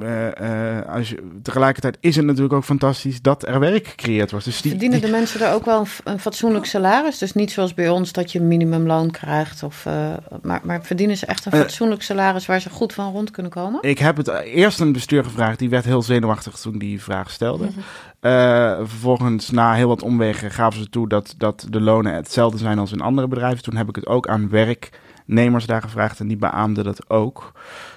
uh, 0.00 0.26
uh, 0.26 0.94
als 0.94 1.08
je, 1.08 1.38
tegelijkertijd 1.42 1.96
is 2.00 2.16
het 2.16 2.24
natuurlijk 2.24 2.54
ook 2.54 2.64
fantastisch 2.64 3.22
dat 3.22 3.46
er 3.48 3.60
werk 3.60 3.86
gecreëerd 3.86 4.30
wordt. 4.30 4.44
Dus 4.44 4.60
die, 4.60 4.70
Verdienen 4.70 5.00
de 5.00 5.08
mensen 5.08 5.40
er 5.40 5.52
ook 5.52 5.64
wel 5.64 5.80
een, 5.80 5.86
een, 6.04 6.18
fatsoenlijk 6.18 6.64
salaris? 6.64 7.18
Dus 7.18 7.32
niet 7.32 7.52
zoals 7.52 7.74
bij 7.74 7.88
ons 7.88 8.12
dat 8.12 8.32
je 8.32 8.40
minimumloon 8.40 9.10
krijgt. 9.10 9.62
Of, 9.62 9.84
uh, 9.86 10.14
maar, 10.42 10.60
maar, 10.64 10.82
verdienen 10.82 11.16
ze 11.16 11.26
echt 11.26 11.44
een 11.44 11.52
fatsoenlijk 11.52 12.02
salaris 12.02 12.46
waar 12.46 12.60
ze 12.60 12.70
goed 12.70 12.92
van 12.92 13.12
rond 13.12 13.30
kunnen 13.30 13.52
komen? 13.52 13.82
Ik 13.82 13.98
heb 13.98 14.16
het 14.16 14.28
eerst 14.28 14.80
een 14.80 14.92
bestuur 14.92 15.24
gevraagd. 15.24 15.58
Die 15.58 15.70
werd 15.70 15.84
heel 15.84 16.02
zenuwachtig 16.02 16.56
toen 16.56 16.78
die 16.78 17.02
vraag 17.02 17.30
stelde. 17.30 17.66
-hmm. 17.66 18.86
vervolgens, 18.86 19.50
na 19.50 19.74
heel 19.74 19.88
wat 19.88 20.02
omwegen, 20.02 20.50
gaven 20.50 20.80
ze 20.80 20.90
toe 20.90 21.08
dat, 21.08 21.34
dat 21.38 21.66
de 21.70 21.80
lonen 21.80 22.14
hetzelfde 22.14 22.58
zijn 22.58 22.78
als 22.78 22.92
in 22.92 23.00
andere 23.00 23.28
bedrijven. 23.28 23.62
Toen 23.62 23.76
heb 23.76 23.88
ik 23.88 23.96
het 23.96 24.06
ook 24.06 24.28
aan 24.28 24.48
werknemers 24.48 25.66
daar 25.66 25.82
gevraagd 25.82 26.20
en 26.20 26.28
die 26.28 26.36
beaamden 26.36 26.84
dat 26.84 27.10
ook 27.10 27.52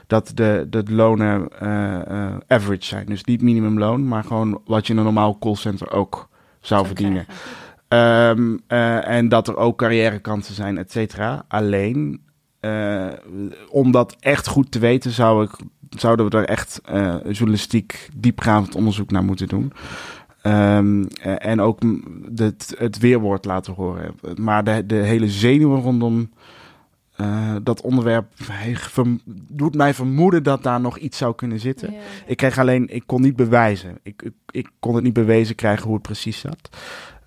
dat 0.08 0.32
de, 0.34 0.68
de 0.70 0.84
lonen 0.90 1.48
uh, 1.64 2.00
uh, 2.12 2.36
average 2.48 2.86
zijn. 2.86 3.06
Dus 3.06 3.24
niet 3.24 3.42
minimumloon, 3.42 4.08
maar 4.08 4.24
gewoon 4.24 4.62
wat 4.66 4.88
je 4.88 4.94
in 4.94 5.00
een 5.00 5.06
normaal 5.06 5.38
callcenter 5.40 5.92
ook 5.92 6.30
zou 6.60 6.86
verdienen. 6.86 7.26
Um, 7.88 8.62
uh, 8.68 9.08
en 9.08 9.30
dat 9.30 9.48
er 9.48 9.58
ook 9.58 9.78
carrièrekansen 9.78 10.56
zijn, 10.56 10.78
et 10.78 10.92
cetera. 10.92 11.46
Alleen, 11.48 12.22
om 13.70 13.92
dat 13.92 14.16
echt 14.20 14.48
goed 14.48 14.72
te 14.72 14.80
weten, 14.80 15.12
zou 15.12 15.44
ik, 15.44 15.52
zouden 15.90 16.30
we 16.30 16.38
er 16.38 16.46
echt 16.46 16.82
journalistiek 17.24 18.10
diepgaand 18.16 18.76
onderzoek 18.76 19.12
naar 19.12 19.24
moeten 19.24 19.48
doen. 19.48 19.74
Um, 20.44 21.08
en 21.38 21.62
ook 21.62 21.80
het, 22.36 22.76
het 22.78 23.00
weerwoord 23.00 23.46
laten 23.46 23.74
horen. 23.74 24.16
Maar 24.36 24.64
de, 24.64 24.86
de 24.86 24.96
hele 24.96 25.30
zenuwen 25.30 25.82
rondom 25.82 26.30
uh, 27.22 27.56
dat 27.64 27.82
onderwerp 27.82 28.26
doet 29.48 29.76
mij 29.76 29.94
vermoeden 29.94 30.44
dat 30.44 30.64
daar 30.64 30.82
nog 30.82 30.98
iets 30.98 31.18
zou 31.18 31.36
kunnen 31.36 31.60
zitten. 31.60 31.92
Ja. 31.92 32.00
Ik 32.26 32.38
kreeg 32.38 32.58
alleen, 32.58 32.88
ik 32.96 33.04
kon 33.06 33.22
niet 33.22 33.36
bewijzen. 33.36 33.98
Ik, 34.04 34.22
ik, 34.22 34.34
ik, 34.52 34.70
kon 34.80 34.96
het 34.96 35.04
niet 35.04 35.14
bewezen 35.14 35.56
krijgen 35.56 35.86
hoe 35.86 35.94
het 35.94 36.02
precies 36.02 36.40
zat. 36.40 36.70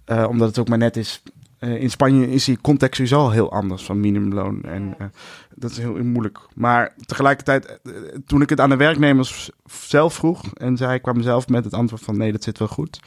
Uh, 0.07 0.27
omdat 0.29 0.49
het 0.49 0.59
ook 0.59 0.69
maar 0.69 0.79
net 0.79 0.97
is. 0.97 1.23
eh, 1.59 1.83
in 1.83 1.91
Spanje 1.91 2.31
is 2.31 2.45
die 2.45 2.61
context 2.61 2.95
sowieso 2.95 3.19
al 3.21 3.31
heel 3.31 3.53
anders 3.53 3.83
van 3.85 4.01
minimumloon. 4.01 4.63
En 4.63 4.95
eh, 4.99 5.07
dat 5.55 5.71
is 5.71 5.79
heel 5.79 6.05
moeilijk. 6.05 6.39
Maar 6.55 6.95
tegelijkertijd, 7.07 7.67
eh, 7.67 7.93
toen 8.27 8.43
ik 8.43 8.49
het 8.49 8.61
aan 8.61 8.71
de 8.71 8.77
werknemers 8.77 9.51
zelf 9.71 10.15
vroeg 10.15 10.55
en 10.55 10.77
zij 10.77 11.01
kwam 11.01 11.23
zelf 11.23 11.49
met 11.49 11.65
het 11.65 11.75
antwoord 11.75 12.03
van 12.03 12.17
nee, 12.17 12.33
dat 12.33 12.43
zit 12.43 12.59
wel 12.59 12.69
goed. 12.69 13.01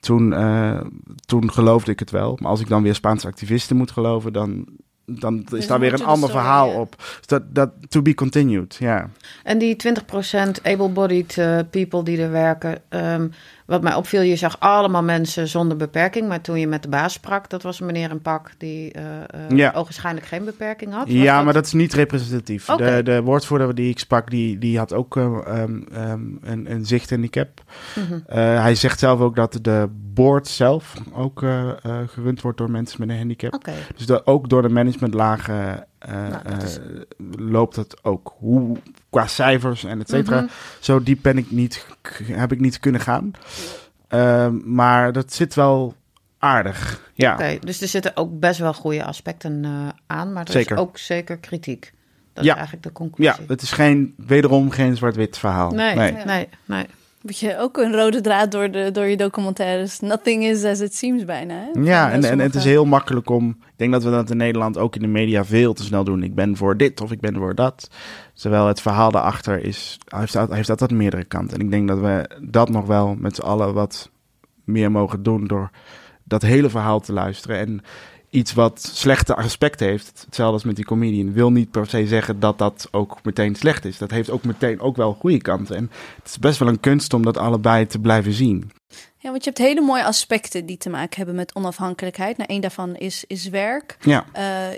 Toen, 0.00 0.32
eh, 0.32 0.80
toen 1.26 1.52
geloofde 1.52 1.90
ik 1.92 1.98
het 1.98 2.10
wel. 2.10 2.38
Maar 2.40 2.50
als 2.50 2.60
ik 2.60 2.68
dan 2.68 2.82
weer 2.82 2.94
Spaanse 2.94 3.26
activisten 3.26 3.76
moet 3.76 3.90
geloven, 3.90 4.32
dan, 4.32 4.66
dan 5.18 5.38
is 5.38 5.44
Dus 5.50 5.66
daar 5.66 5.80
weer 5.80 5.92
een 5.92 5.98
de 5.98 6.04
ander 6.04 6.28
story, 6.28 6.44
verhaal 6.44 6.70
op. 6.70 6.94
Dus 6.96 7.26
dat, 7.26 7.42
dat, 7.54 7.70
to 7.88 8.02
be 8.02 8.14
continued, 8.14 8.76
ja. 8.78 9.10
En 9.44 9.58
die 9.58 9.76
20% 9.88 10.62
able-bodied 10.62 11.38
eh, 11.38 11.58
people 11.70 12.02
die 12.02 12.22
er 12.22 12.30
werken. 12.30 12.78
ehm, 12.88 13.28
wat 13.70 13.82
mij 13.82 13.94
opviel, 13.94 14.20
je 14.20 14.36
zag 14.36 14.56
allemaal 14.58 15.02
mensen 15.02 15.48
zonder 15.48 15.76
beperking. 15.76 16.28
Maar 16.28 16.40
toen 16.40 16.58
je 16.60 16.66
met 16.66 16.82
de 16.82 16.88
baas 16.88 17.12
sprak, 17.12 17.48
dat 17.50 17.62
was 17.62 17.80
een 17.80 17.86
meneer 17.86 18.10
in 18.10 18.20
pak 18.22 18.50
die 18.58 18.92
eh 18.92 19.04
eh, 19.20 19.56
Ja. 19.56 19.72
ogenschijnlijk 19.74 20.26
geen 20.26 20.44
beperking 20.44 20.92
had. 20.92 21.04
Ja, 21.08 21.42
maar 21.42 21.52
dat 21.52 21.66
is 21.66 21.72
niet 21.72 21.92
representatief. 21.94 22.64
De, 22.66 23.00
de 23.04 23.22
woordvoerder 23.22 23.74
die 23.74 23.90
ik 23.90 23.98
sprak, 23.98 24.30
die, 24.30 24.58
die 24.58 24.78
had 24.78 24.92
ook 24.92 25.16
eh, 25.16 25.24
ehm, 25.46 25.80
ehm, 25.92 26.20
een, 26.42 26.70
een 26.70 26.86
zichthandicap. 26.86 27.62
Mhm. 27.96 28.38
Hij 28.38 28.74
zegt 28.74 28.98
zelf 28.98 29.20
ook 29.20 29.36
dat 29.36 29.58
de 29.62 29.88
board 29.92 30.46
zelf 30.48 30.94
ook 31.12 31.44
gerund 32.06 32.40
wordt 32.40 32.58
door 32.58 32.70
mensen 32.70 33.00
met 33.00 33.08
een 33.08 33.16
handicap. 33.16 33.64
Dus 33.96 34.06
dat 34.06 34.26
ook 34.26 34.48
door 34.48 34.62
de 34.62 34.68
managementlagen 34.68 35.86
Nou, 36.08 36.32
dat 36.48 36.62
is- 36.62 36.78
loopt 37.38 37.76
het 37.76 38.04
ook. 38.04 38.34
Hoe, 38.38 38.76
qua 39.10 39.26
cijfers 39.26 39.84
en 39.84 40.00
et 40.00 40.08
cetera. 40.08 40.40
Mhm. 40.40 40.50
Zo 40.80 41.02
diep 41.02 41.18
ben 41.22 41.38
ik 41.38 41.50
niet, 41.50 41.86
heb 42.22 42.52
ik 42.52 42.60
niet 42.60 42.78
kunnen 42.80 43.00
gaan. 43.00 43.30
Ehm, 44.08 44.74
maar 44.74 45.12
dat 45.12 45.32
zit 45.32 45.54
wel 45.54 45.94
aardig. 46.38 47.10
Ja, 47.14 47.32
Oké, 47.34 47.58
dus 47.60 47.80
er 47.80 47.88
zitten 47.88 48.16
ook 48.16 48.38
best 48.40 48.58
wel 48.58 48.74
goede 48.74 49.04
aspecten 49.04 49.64
eh, 49.64 49.88
aan. 50.06 50.32
Maar 50.32 50.44
er 50.46 50.52
Zeker. 50.52 50.76
is 50.76 50.82
ook 50.82 50.98
zeker 50.98 51.38
kritiek. 51.38 51.92
Dat 52.32 52.44
Ja. 52.44 52.50
is 52.50 52.56
eigenlijk 52.58 52.86
de 52.86 52.92
conclusie. 52.92 53.34
ja, 53.38 53.48
het 53.48 53.62
is 53.62 53.72
geen, 53.72 54.14
wederom 54.16 54.70
geen 54.70 54.96
zwart-wit 54.96 55.38
verhaal. 55.38 55.70
Nee, 55.70 55.94
nee. 55.94 56.12
nee, 56.12 56.48
nee. 56.64 56.86
Weet 57.20 57.38
je, 57.38 57.58
ook 57.58 57.76
een 57.76 57.92
rode 57.94 58.20
draad 58.20 58.50
door, 58.52 58.70
de, 58.70 58.90
door 58.90 59.04
je 59.04 59.16
documentaires. 59.16 60.00
Nothing 60.00 60.44
is 60.44 60.64
as 60.64 60.80
it 60.80 60.94
seems 60.94 61.24
bijna. 61.24 61.54
Hè? 61.72 61.80
Ja, 61.80 62.10
en, 62.10 62.24
en 62.24 62.38
het 62.38 62.54
is 62.54 62.64
heel 62.64 62.84
makkelijk 62.84 63.30
om. 63.30 63.48
Ik 63.48 63.72
denk 63.76 63.92
dat 63.92 64.02
we 64.04 64.10
dat 64.10 64.30
in 64.30 64.36
Nederland 64.36 64.78
ook 64.78 64.94
in 64.94 65.00
de 65.02 65.06
media 65.08 65.44
veel 65.44 65.72
te 65.72 65.82
snel 65.84 66.04
doen. 66.04 66.22
Ik 66.22 66.34
ben 66.34 66.56
voor 66.56 66.76
dit 66.76 67.00
of 67.00 67.12
ik 67.12 67.20
ben 67.20 67.34
voor 67.36 67.54
dat. 67.54 67.90
Terwijl 68.34 68.66
het 68.66 68.80
verhaal 68.80 69.10
daarachter 69.10 69.64
is. 69.64 69.98
Heeft, 70.08 70.32
dat- 70.32 70.52
heeft 70.52 70.66
dat 70.68 70.82
aan 70.82 70.96
meerdere 70.96 71.24
kanten. 71.24 71.58
En 71.58 71.64
ik 71.64 71.70
denk 71.70 71.88
dat 71.88 71.98
we 71.98 72.30
dat 72.42 72.68
nog 72.68 72.86
wel 72.86 73.14
met 73.18 73.34
z'n 73.34 73.42
allen 73.42 73.74
wat 73.74 74.10
meer 74.64 74.90
mogen 74.90 75.22
doen. 75.22 75.46
door 75.46 75.70
dat 76.24 76.42
hele 76.42 76.70
verhaal 76.70 77.00
te 77.00 77.12
luisteren. 77.12 77.58
En 77.58 77.80
iets 78.30 78.52
wat 78.52 78.90
slechte 78.94 79.36
aspecten 79.36 79.86
heeft. 79.86 80.22
Hetzelfde 80.24 80.54
als 80.54 80.64
met 80.64 80.76
die 80.76 80.84
comedian. 80.84 81.32
Wil 81.32 81.50
niet 81.52 81.70
per 81.70 81.86
se 81.86 82.06
zeggen 82.06 82.40
dat 82.40 82.58
dat 82.58 82.88
ook 82.90 83.18
meteen 83.22 83.54
slecht 83.54 83.84
is. 83.84 83.98
Dat 83.98 84.10
heeft 84.10 84.30
ook 84.30 84.44
meteen 84.44 84.80
ook 84.80 84.96
wel 84.96 85.12
goede 85.20 85.40
kanten. 85.40 85.76
En 85.76 85.90
het 86.22 86.28
is 86.28 86.38
best 86.38 86.58
wel 86.58 86.68
een 86.68 86.80
kunst 86.80 87.12
om 87.14 87.22
dat 87.24 87.36
allebei 87.36 87.86
te 87.86 87.98
blijven 87.98 88.32
zien. 88.32 88.70
Ja, 89.18 89.30
want 89.30 89.44
je 89.44 89.50
hebt 89.50 89.62
hele 89.62 89.80
mooie 89.80 90.04
aspecten 90.04 90.66
die 90.66 90.76
te 90.76 90.90
maken 90.90 91.16
hebben 91.16 91.34
met 91.34 91.54
onafhankelijkheid. 91.54 92.36
Nou, 92.36 92.48
één 92.48 92.60
daarvan 92.60 92.96
is, 92.96 93.24
is 93.26 93.48
werk. 93.48 93.96
Ja, 94.00 94.24
Eh, 94.32 94.68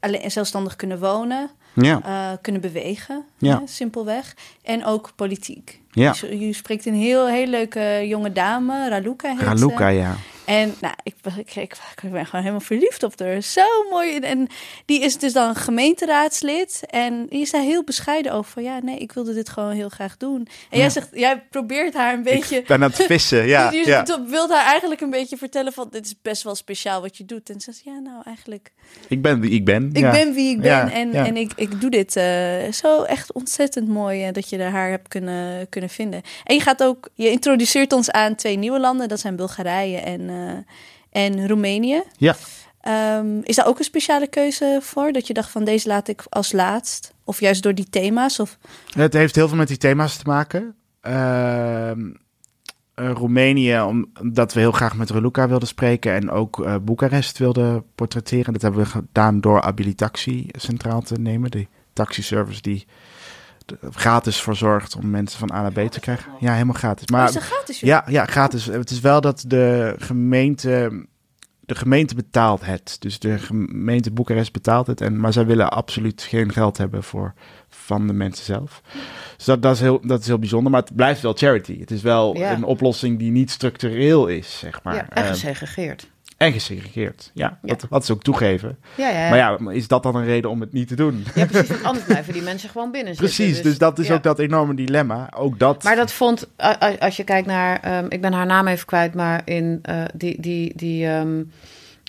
alleen 0.00 0.30
zelfstandig 0.30 0.76
kunnen 0.76 0.98
wonen, 0.98 1.50
ja, 1.74 2.00
eh, 2.04 2.38
kunnen 2.42 2.60
bewegen, 2.60 3.24
Ja. 3.38 3.58
hè, 3.58 3.66
simpelweg. 3.66 4.34
En 4.62 4.84
ook 4.84 5.12
politiek. 5.16 5.80
ja. 5.90 6.14
Je 6.30 6.52
spreekt 6.52 6.86
een 6.86 6.94
heel, 6.94 7.28
heel 7.28 7.46
leuke 7.46 8.02
jonge 8.06 8.32
dame, 8.32 8.88
Raluca 8.88 9.28
heet 9.28 9.38
ze. 9.38 9.44
Raluca, 9.44 9.88
ja. 9.88 10.16
En 10.50 10.74
nou, 10.80 10.94
ik, 11.02 11.14
ik, 11.36 11.54
ik, 11.56 11.76
ik 12.02 12.10
ben 12.10 12.26
gewoon 12.26 12.40
helemaal 12.40 12.60
verliefd 12.60 13.02
op 13.02 13.18
haar. 13.18 13.42
Zo 13.42 13.62
mooi. 13.90 14.18
En 14.18 14.46
die 14.84 15.00
is 15.00 15.18
dus 15.18 15.32
dan 15.32 15.54
gemeenteraadslid. 15.54 16.82
En 16.86 17.26
die 17.28 17.40
is 17.40 17.50
daar 17.50 17.62
heel 17.62 17.84
bescheiden 17.84 18.32
over. 18.32 18.52
Van 18.52 18.62
ja, 18.62 18.78
nee, 18.82 18.98
ik 18.98 19.12
wilde 19.12 19.34
dit 19.34 19.48
gewoon 19.48 19.72
heel 19.72 19.88
graag 19.88 20.16
doen. 20.16 20.48
En 20.70 20.78
jij 20.78 20.90
zegt, 20.90 21.08
jij 21.12 21.42
probeert 21.50 21.94
haar 21.94 22.14
een 22.14 22.22
beetje... 22.22 22.56
Ik 22.56 22.66
ben 22.66 22.82
aan 22.82 22.90
het 22.90 23.02
vissen, 23.02 23.46
ja. 23.46 23.70
je 23.72 23.86
ja. 23.86 24.04
wilt 24.26 24.50
haar 24.50 24.64
eigenlijk 24.64 25.00
een 25.00 25.10
beetje 25.10 25.36
vertellen 25.36 25.72
van... 25.72 25.88
dit 25.90 26.04
is 26.04 26.14
best 26.22 26.42
wel 26.42 26.54
speciaal 26.54 27.00
wat 27.00 27.16
je 27.16 27.24
doet. 27.24 27.50
En 27.50 27.60
ze 27.60 27.72
zegt, 27.72 27.84
ja, 27.84 27.98
nou 27.98 28.22
eigenlijk... 28.24 28.72
Ik 29.08 29.22
ben 29.22 29.40
wie 29.40 29.50
ik 29.50 29.64
ben. 29.64 29.90
Ik 29.92 29.98
ja. 29.98 30.10
ben 30.10 30.32
wie 30.32 30.50
ik 30.50 30.60
ben 30.60 30.70
Ja, 30.70 30.92
en, 30.92 31.12
en 31.12 31.36
ik, 31.36 31.52
ik 31.56 31.80
doe 31.80 31.90
dit 31.90 32.16
eh, 32.16 32.72
zo 32.72 33.02
echt 33.02 33.32
ontzettend 33.32 33.88
mooi 33.88 34.24
eh, 34.24 34.32
dat 34.32 34.48
je 34.48 34.62
haar 34.62 34.90
hebt 34.90 35.08
kunnen, 35.08 35.68
kunnen 35.68 35.90
vinden. 35.90 36.22
En 36.44 36.54
je 36.54 36.60
gaat 36.60 36.82
ook, 36.82 37.08
je 37.14 37.30
introduceert 37.30 37.92
ons 37.92 38.10
aan 38.10 38.34
twee 38.34 38.56
nieuwe 38.56 38.80
landen, 38.80 39.08
dat 39.08 39.20
zijn 39.20 39.36
Bulgarije 39.36 39.98
en, 39.98 40.28
eh, 40.28 40.39
en 41.10 41.48
Roemenië. 41.48 42.02
Ja. 42.16 42.36
Ehm, 42.80 43.40
is 43.42 43.56
daar 43.56 43.66
ook 43.66 43.78
een 43.78 43.84
speciale 43.84 44.26
keuze 44.26 44.78
voor? 44.82 45.12
Dat 45.12 45.26
je 45.26 45.34
dacht 45.34 45.50
van 45.50 45.64
deze 45.64 45.88
laat 45.88 46.08
ik 46.08 46.24
als 46.28 46.52
laatst? 46.52 47.12
Of 47.24 47.40
juist 47.40 47.62
door 47.62 47.74
die 47.74 47.88
thema's? 47.90 48.38
Of... 48.38 48.58
Het 48.90 49.12
heeft 49.12 49.34
heel 49.34 49.48
veel 49.48 49.56
met 49.56 49.68
die 49.68 49.76
thema's 49.76 50.16
te 50.16 50.24
maken. 50.26 50.74
Ehm, 51.00 52.10
eh, 52.94 53.10
Roemenië, 53.10 53.80
omdat 54.20 54.52
we 54.52 54.60
heel 54.60 54.72
graag 54.72 54.94
met 54.94 55.10
Raluca 55.10 55.48
wilden 55.48 55.68
spreken 55.68 56.14
en 56.14 56.30
ook 56.30 56.64
eh 56.64 56.76
Boekarest 56.82 57.38
wilden 57.38 57.84
portretteren. 57.94 58.52
Dat 58.52 58.62
hebben 58.62 58.80
we 58.80 58.86
gedaan 58.86 59.40
door 59.40 59.60
Abilitaxi 59.60 60.46
centraal 60.52 61.00
te 61.00 61.14
nemen. 61.14 61.50
Die 61.50 61.68
taxiservice 61.92 62.62
die 62.62 62.86
gratis 63.90 64.40
voor 64.40 64.56
zorgt 64.56 64.96
om 64.96 65.10
mensen 65.10 65.38
van 65.38 65.52
A 65.52 65.62
naar 65.62 65.72
B 65.86 65.90
te 65.90 66.00
krijgen. 66.00 66.32
Ja, 66.40 66.52
helemaal 66.52 66.74
gratis. 66.74 67.06
Maar, 67.06 67.28
is 67.28 67.36
gratis? 67.36 67.80
joh? 67.80 67.88
Ja, 67.88 68.04
ja, 68.08 68.24
gratis. 68.24 68.64
Het 68.66 68.90
is 68.90 69.00
wel 69.00 69.20
dat 69.20 69.44
de 69.46 69.94
gemeente. 69.98 71.04
De 71.60 71.74
gemeente 71.76 72.14
betaalt 72.14 72.64
het. 72.66 72.96
Dus 72.98 73.18
de 73.18 73.38
gemeente 73.38 74.10
Boekarest 74.10 74.52
betaalt 74.52 74.86
het. 74.86 75.00
En, 75.00 75.20
maar 75.20 75.32
zij 75.32 75.46
willen 75.46 75.70
absoluut 75.70 76.22
geen 76.22 76.52
geld 76.52 76.76
hebben 76.78 77.02
voor, 77.02 77.34
van 77.68 78.06
de 78.06 78.12
mensen 78.12 78.44
zelf. 78.44 78.82
Dus 79.36 79.44
dat, 79.44 79.62
dat, 79.62 79.74
is 79.74 79.80
heel, 79.80 80.00
dat 80.06 80.20
is 80.20 80.26
heel 80.26 80.38
bijzonder. 80.38 80.72
Maar 80.72 80.80
het 80.80 80.94
blijft 80.96 81.20
wel 81.22 81.32
charity. 81.32 81.80
Het 81.80 81.90
is 81.90 82.02
wel 82.02 82.36
Ja. 82.36 82.52
een 82.52 82.64
oplossing 82.64 83.18
die 83.18 83.30
niet 83.30 83.50
structureel 83.50 84.26
is, 84.26 84.58
zeg 84.58 84.82
maar. 84.82 84.94
ja, 84.94 85.08
en 85.08 85.22
Eh, 85.22 85.28
gesegregeerd. 85.28 86.09
En 86.40 86.52
gesegregeerd. 86.52 87.30
Ja, 87.34 87.58
Ja. 87.62 87.68
Dat, 87.68 87.86
wat 87.88 88.04
ze 88.04 88.12
ook 88.12 88.22
toegeven. 88.22 88.78
Ja, 88.94 89.08
ja. 89.08 89.28
Maar 89.28 89.38
ja, 89.38 89.58
is 89.70 89.88
dat 89.88 90.02
dan 90.02 90.16
een 90.16 90.24
reden 90.24 90.50
om 90.50 90.60
het 90.60 90.72
niet 90.72 90.88
te 90.88 90.94
doen? 90.94 91.24
Ja, 91.34 91.46
precies. 91.46 91.68
Want 91.68 91.84
anders 91.84 92.04
blijven 92.04 92.32
die 92.32 92.42
mensen 92.42 92.68
gewoon 92.70 92.90
binnen 92.90 93.14
zitten. 93.14 93.34
Precies, 93.36 93.62
dus 93.62 93.78
dat 93.78 93.98
is 93.98 94.10
ook 94.10 94.22
dat 94.22 94.38
enorme 94.38 94.74
dilemma. 94.74 95.28
Ook 95.36 95.58
dat. 95.58 95.82
Maar 95.82 95.96
dat 95.96 96.12
vond, 96.12 96.48
als 96.98 97.16
je 97.16 97.24
kijkt 97.24 97.46
naar, 97.46 97.80
ehm, 97.80 98.06
ik 98.08 98.20
ben 98.20 98.32
haar 98.32 98.46
naam 98.46 98.66
even 98.66 98.86
kwijt, 98.86 99.14
maar 99.14 99.42
in 99.44 99.78
eh, 99.82 100.02
die, 100.14 100.40
die, 100.40 100.72
die 100.76 101.06
ehm, 101.06 101.42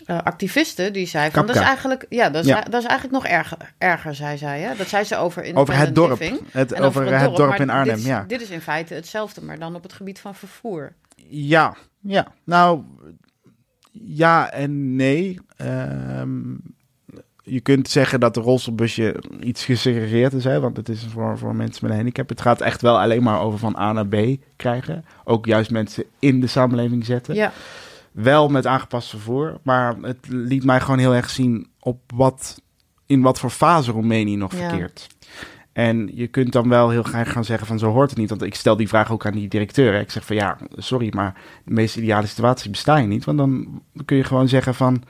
eh, 0.05 0.17
activisten, 0.23 0.93
die 0.93 1.07
zei 1.07 1.32
van, 1.32 1.45
dat 1.45 1.55
is 1.55 1.61
eigenlijk, 1.61 2.05
ja, 2.09 2.29
dat 2.29 2.43
is, 2.43 2.49
Ja. 2.49 2.61
dat 2.61 2.82
is 2.82 2.88
eigenlijk 2.88 3.23
nog 3.23 3.32
erger, 3.32 3.57
erger, 3.77 4.15
zei 4.15 4.38
zij. 4.38 4.59
Hè? 4.59 4.75
Dat 4.75 4.88
zei 4.88 5.03
ze 5.03 5.17
over 5.17 5.43
in 5.43 5.55
over 5.55 5.77
het 5.77 5.95
dorp. 5.95 6.19
Het, 6.51 6.82
over 6.82 7.19
het 7.19 7.36
dorp, 7.36 7.59
in 7.59 7.69
Arnhem, 7.69 7.86
dit 7.86 7.97
is, 7.97 8.05
ja. 8.05 8.23
Dit 8.27 8.41
is 8.41 8.49
in 8.49 8.61
feite 8.61 8.93
hetzelfde, 8.93 9.41
maar 9.43 9.59
dan 9.59 9.75
op 9.75 9.84
het 9.84 9.93
gebied 9.93 10.19
van 10.19 10.36
vervoer. 10.36 10.93
Ja, 11.27 11.75
ja. 11.99 12.27
Nou, 12.43 12.82
ja 14.04 14.52
en 14.52 14.95
nee. 14.95 15.39
Ehm, 15.58 16.39
je 17.43 17.60
kunt 17.60 17.89
zeggen 17.89 18.20
dat 18.20 18.34
de 18.34 18.39
rolstoelbusje 18.41 19.24
iets 19.39 19.66
gesegregeerd 19.66 20.34
is, 20.34 20.43
hè, 20.43 20.60
want 20.60 20.78
het 20.78 20.89
is 20.89 21.06
voor, 21.10 21.38
voor 21.38 21.56
mensen 21.56 21.80
met 21.82 21.91
een 21.91 21.97
handicap. 21.97 22.30
Het 22.30 22.41
gaat 22.41 22.62
echt 22.62 22.82
wel 22.82 22.99
alleen 22.99 23.24
maar 23.24 23.41
over 23.41 23.60
van 23.60 23.76
A 23.78 23.91
naar 23.91 24.08
B 24.08 24.16
krijgen. 24.56 25.06
Ook 25.24 25.45
juist 25.45 25.72
mensen 25.72 26.04
in 26.20 26.39
de 26.39 26.47
samenleving 26.47 27.06
zetten. 27.06 27.36
Ja, 27.36 27.52
Wel 28.12 28.49
met 28.49 28.66
aangepast 28.68 29.10
vervoer, 29.10 29.60
maar 29.64 29.95
het 30.02 30.28
liet 30.30 30.64
mij 30.64 30.80
gewoon 30.80 30.99
heel 30.99 31.16
erg 31.16 31.30
zien 31.30 31.68
op 31.80 31.99
wat, 32.16 32.62
in 33.06 33.22
wat 33.22 33.39
voor 33.39 33.49
fase 33.49 33.91
Roemenië 33.91 34.36
nog 34.36 34.52
Ja. 34.56 34.70
verkeert. 34.70 35.08
En 35.74 36.09
je 36.13 36.28
kunt 36.28 36.51
dan 36.51 36.69
wel 36.69 36.89
heel 36.89 37.03
graag 37.03 37.32
gaan 37.32 37.45
zeggen 37.45 37.67
van 37.67 37.80
zo 37.80 37.91
hoort 37.91 38.09
het 38.09 38.19
niet. 38.19 38.30
Want 38.30 38.41
ik 38.41 38.55
stel 38.55 38.76
die 38.76 38.88
vraag 38.88 39.11
ook 39.11 39.26
aan 39.26 39.34
die 39.34 39.47
directeur. 39.47 39.93
Hè. 39.93 39.99
Ik 39.99 40.11
zeg 40.11 40.26
van 40.26 40.36
ja, 40.36 40.57
sorry, 40.76 41.11
maar 41.15 41.34
de 41.65 41.74
meest 41.74 41.97
ideale 41.97 42.28
situatie 42.28 42.69
bestaat 42.72 42.99
je 42.99 43.07
niet. 43.07 43.26
Want 43.26 43.38
dan 43.38 43.82
kun 44.05 44.17
je 44.17 44.24
gewoon 44.24 44.47
zeggen 44.47 44.76
van 44.76 45.03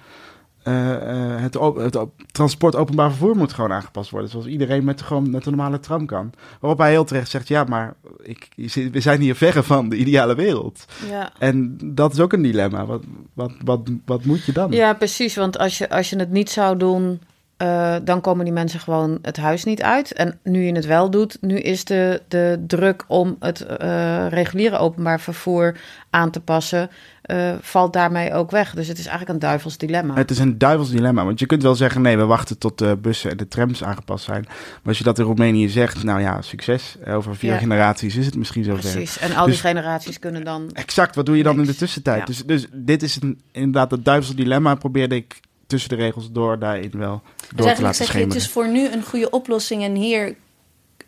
eh, 0.63 0.93
eh, 1.35 1.41
het, 1.41 1.53
het 1.93 1.97
transport 2.31 2.75
openbaar 2.75 3.09
vervoer 3.09 3.35
moet 3.35 3.53
gewoon 3.53 3.71
aangepast 3.73 4.09
worden. 4.09 4.29
Zoals 4.29 4.45
iedereen 4.45 4.83
met, 4.83 4.97
de- 4.97 5.03
gewoon 5.03 5.29
met 5.29 5.45
een 5.45 5.55
normale 5.55 5.79
tram 5.79 6.05
kan. 6.05 6.31
Waarop 6.59 6.79
hij 6.79 6.89
heel 6.89 7.03
terecht 7.03 7.29
zegt, 7.29 7.47
ja, 7.47 7.63
maar 7.63 7.93
ik, 8.23 8.47
we 8.91 8.99
zijn 8.99 9.21
hier 9.21 9.35
verre 9.35 9.63
van 9.63 9.89
de 9.89 9.95
ideale 9.95 10.35
wereld. 10.35 10.85
ja. 11.09 11.31
En 11.39 11.77
dat 11.83 12.13
is 12.13 12.19
ook 12.19 12.33
een 12.33 12.41
dilemma. 12.41 12.85
Wat, 12.85 13.03
wat, 13.33 13.51
wat, 13.63 13.89
wat 14.05 14.25
moet 14.25 14.45
je 14.45 14.51
dan? 14.51 14.71
ja 14.71 14.93
precies. 14.93 15.35
Want 15.35 15.57
als 15.57 15.77
je, 15.77 15.89
als 15.89 16.09
je 16.09 16.15
het 16.19 16.31
niet 16.31 16.49
zou 16.49 16.77
doen, 16.77 17.21
eh, 17.61 17.95
dan 18.03 18.21
komen 18.21 18.45
die 18.45 18.53
mensen 18.53 18.79
gewoon 18.79 19.19
het 19.21 19.37
huis 19.37 19.63
niet 19.63 19.81
uit. 19.81 20.13
En 20.13 20.39
nu 20.43 20.63
je 20.63 20.71
het 20.71 20.85
wel 20.85 21.09
doet, 21.09 21.37
nu 21.41 21.59
is 21.59 21.85
de, 21.85 22.21
de 22.27 22.63
druk 22.67 23.03
om 23.07 23.35
het 23.39 23.61
eh, 23.61 24.27
reguliere 24.29 24.77
openbaar 24.77 25.19
vervoer 25.19 25.75
aan 26.09 26.31
te 26.31 26.39
passen, 26.39 26.89
eh, 27.21 27.51
valt 27.61 27.93
daarmee 27.93 28.33
ook 28.33 28.51
weg. 28.51 28.73
Dus 28.73 28.87
het 28.87 28.97
is 28.97 29.05
eigenlijk 29.05 29.33
een 29.33 29.47
duivels 29.47 29.77
dilemma. 29.77 30.15
Het 30.15 30.31
is 30.31 30.39
een 30.39 30.57
duivels 30.57 30.89
dilemma, 30.89 31.25
want 31.25 31.39
je 31.39 31.45
kunt 31.45 31.63
wel 31.63 31.75
zeggen: 31.75 32.01
nee, 32.01 32.17
we 32.17 32.25
wachten 32.25 32.57
tot 32.57 32.77
de 32.77 32.97
bussen 33.01 33.31
en 33.31 33.37
de 33.37 33.47
trams 33.47 33.83
aangepast 33.83 34.25
zijn. 34.25 34.43
Maar 34.47 34.79
als 34.83 34.97
je 34.97 35.03
dat 35.03 35.19
in 35.19 35.25
Roemenië 35.25 35.69
zegt, 35.69 36.03
nou 36.03 36.21
ja, 36.21 36.41
succes. 36.41 36.95
Over 37.07 37.35
vier 37.35 37.51
Ja. 37.51 37.57
generaties 37.57 38.15
is 38.15 38.25
het 38.25 38.35
misschien 38.35 38.63
zover. 38.63 38.91
Precies. 38.91 39.19
En 39.19 39.35
al 39.35 39.43
die 39.45 39.53
Dus- 39.53 39.61
generaties 39.61 40.19
kunnen 40.19 40.43
dan. 40.43 40.69
Exact, 40.73 41.15
wat 41.15 41.25
doe 41.25 41.37
je 41.37 41.43
dan 41.43 41.59
in 41.59 41.65
de 41.65 41.75
tussentijd? 41.75 42.19
Ja. 42.19 42.25
Dus, 42.25 42.43
dus 42.45 42.67
dit 42.73 43.03
is 43.03 43.21
een, 43.21 43.41
inderdaad 43.51 43.91
het 43.91 44.05
duivels 44.05 44.35
dilemma. 44.35 44.75
Probeerde 44.75 45.15
ik 45.15 45.39
tussen 45.71 45.89
de 45.89 45.95
regels 46.03 46.31
door 46.31 46.59
daarin 46.59 46.91
wel 46.97 47.21
Dus 47.23 47.39
door 47.39 47.49
te 47.49 47.63
eigenlijk 47.63 47.81
laten 47.81 48.05
zeg 48.05 48.15
je, 48.15 48.23
het 48.23 48.35
is 48.35 48.49
voor 48.49 48.67
nu 48.69 48.87
een 48.91 49.03
goede 49.03 49.29
oplossing 49.29 49.83
en 49.83 49.95
hier 49.95 50.35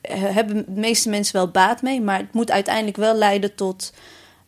eh, 0.02 0.22
hebben 0.22 0.56
de 0.56 0.80
meeste 0.82 1.10
mensen 1.10 1.36
wel 1.36 1.48
baat 1.52 1.82
mee, 1.82 2.02
maar 2.02 2.18
het 2.18 2.34
moet 2.34 2.52
uiteindelijk 2.52 2.98
wel 2.98 3.16
leiden 3.16 3.56
tot 3.56 3.94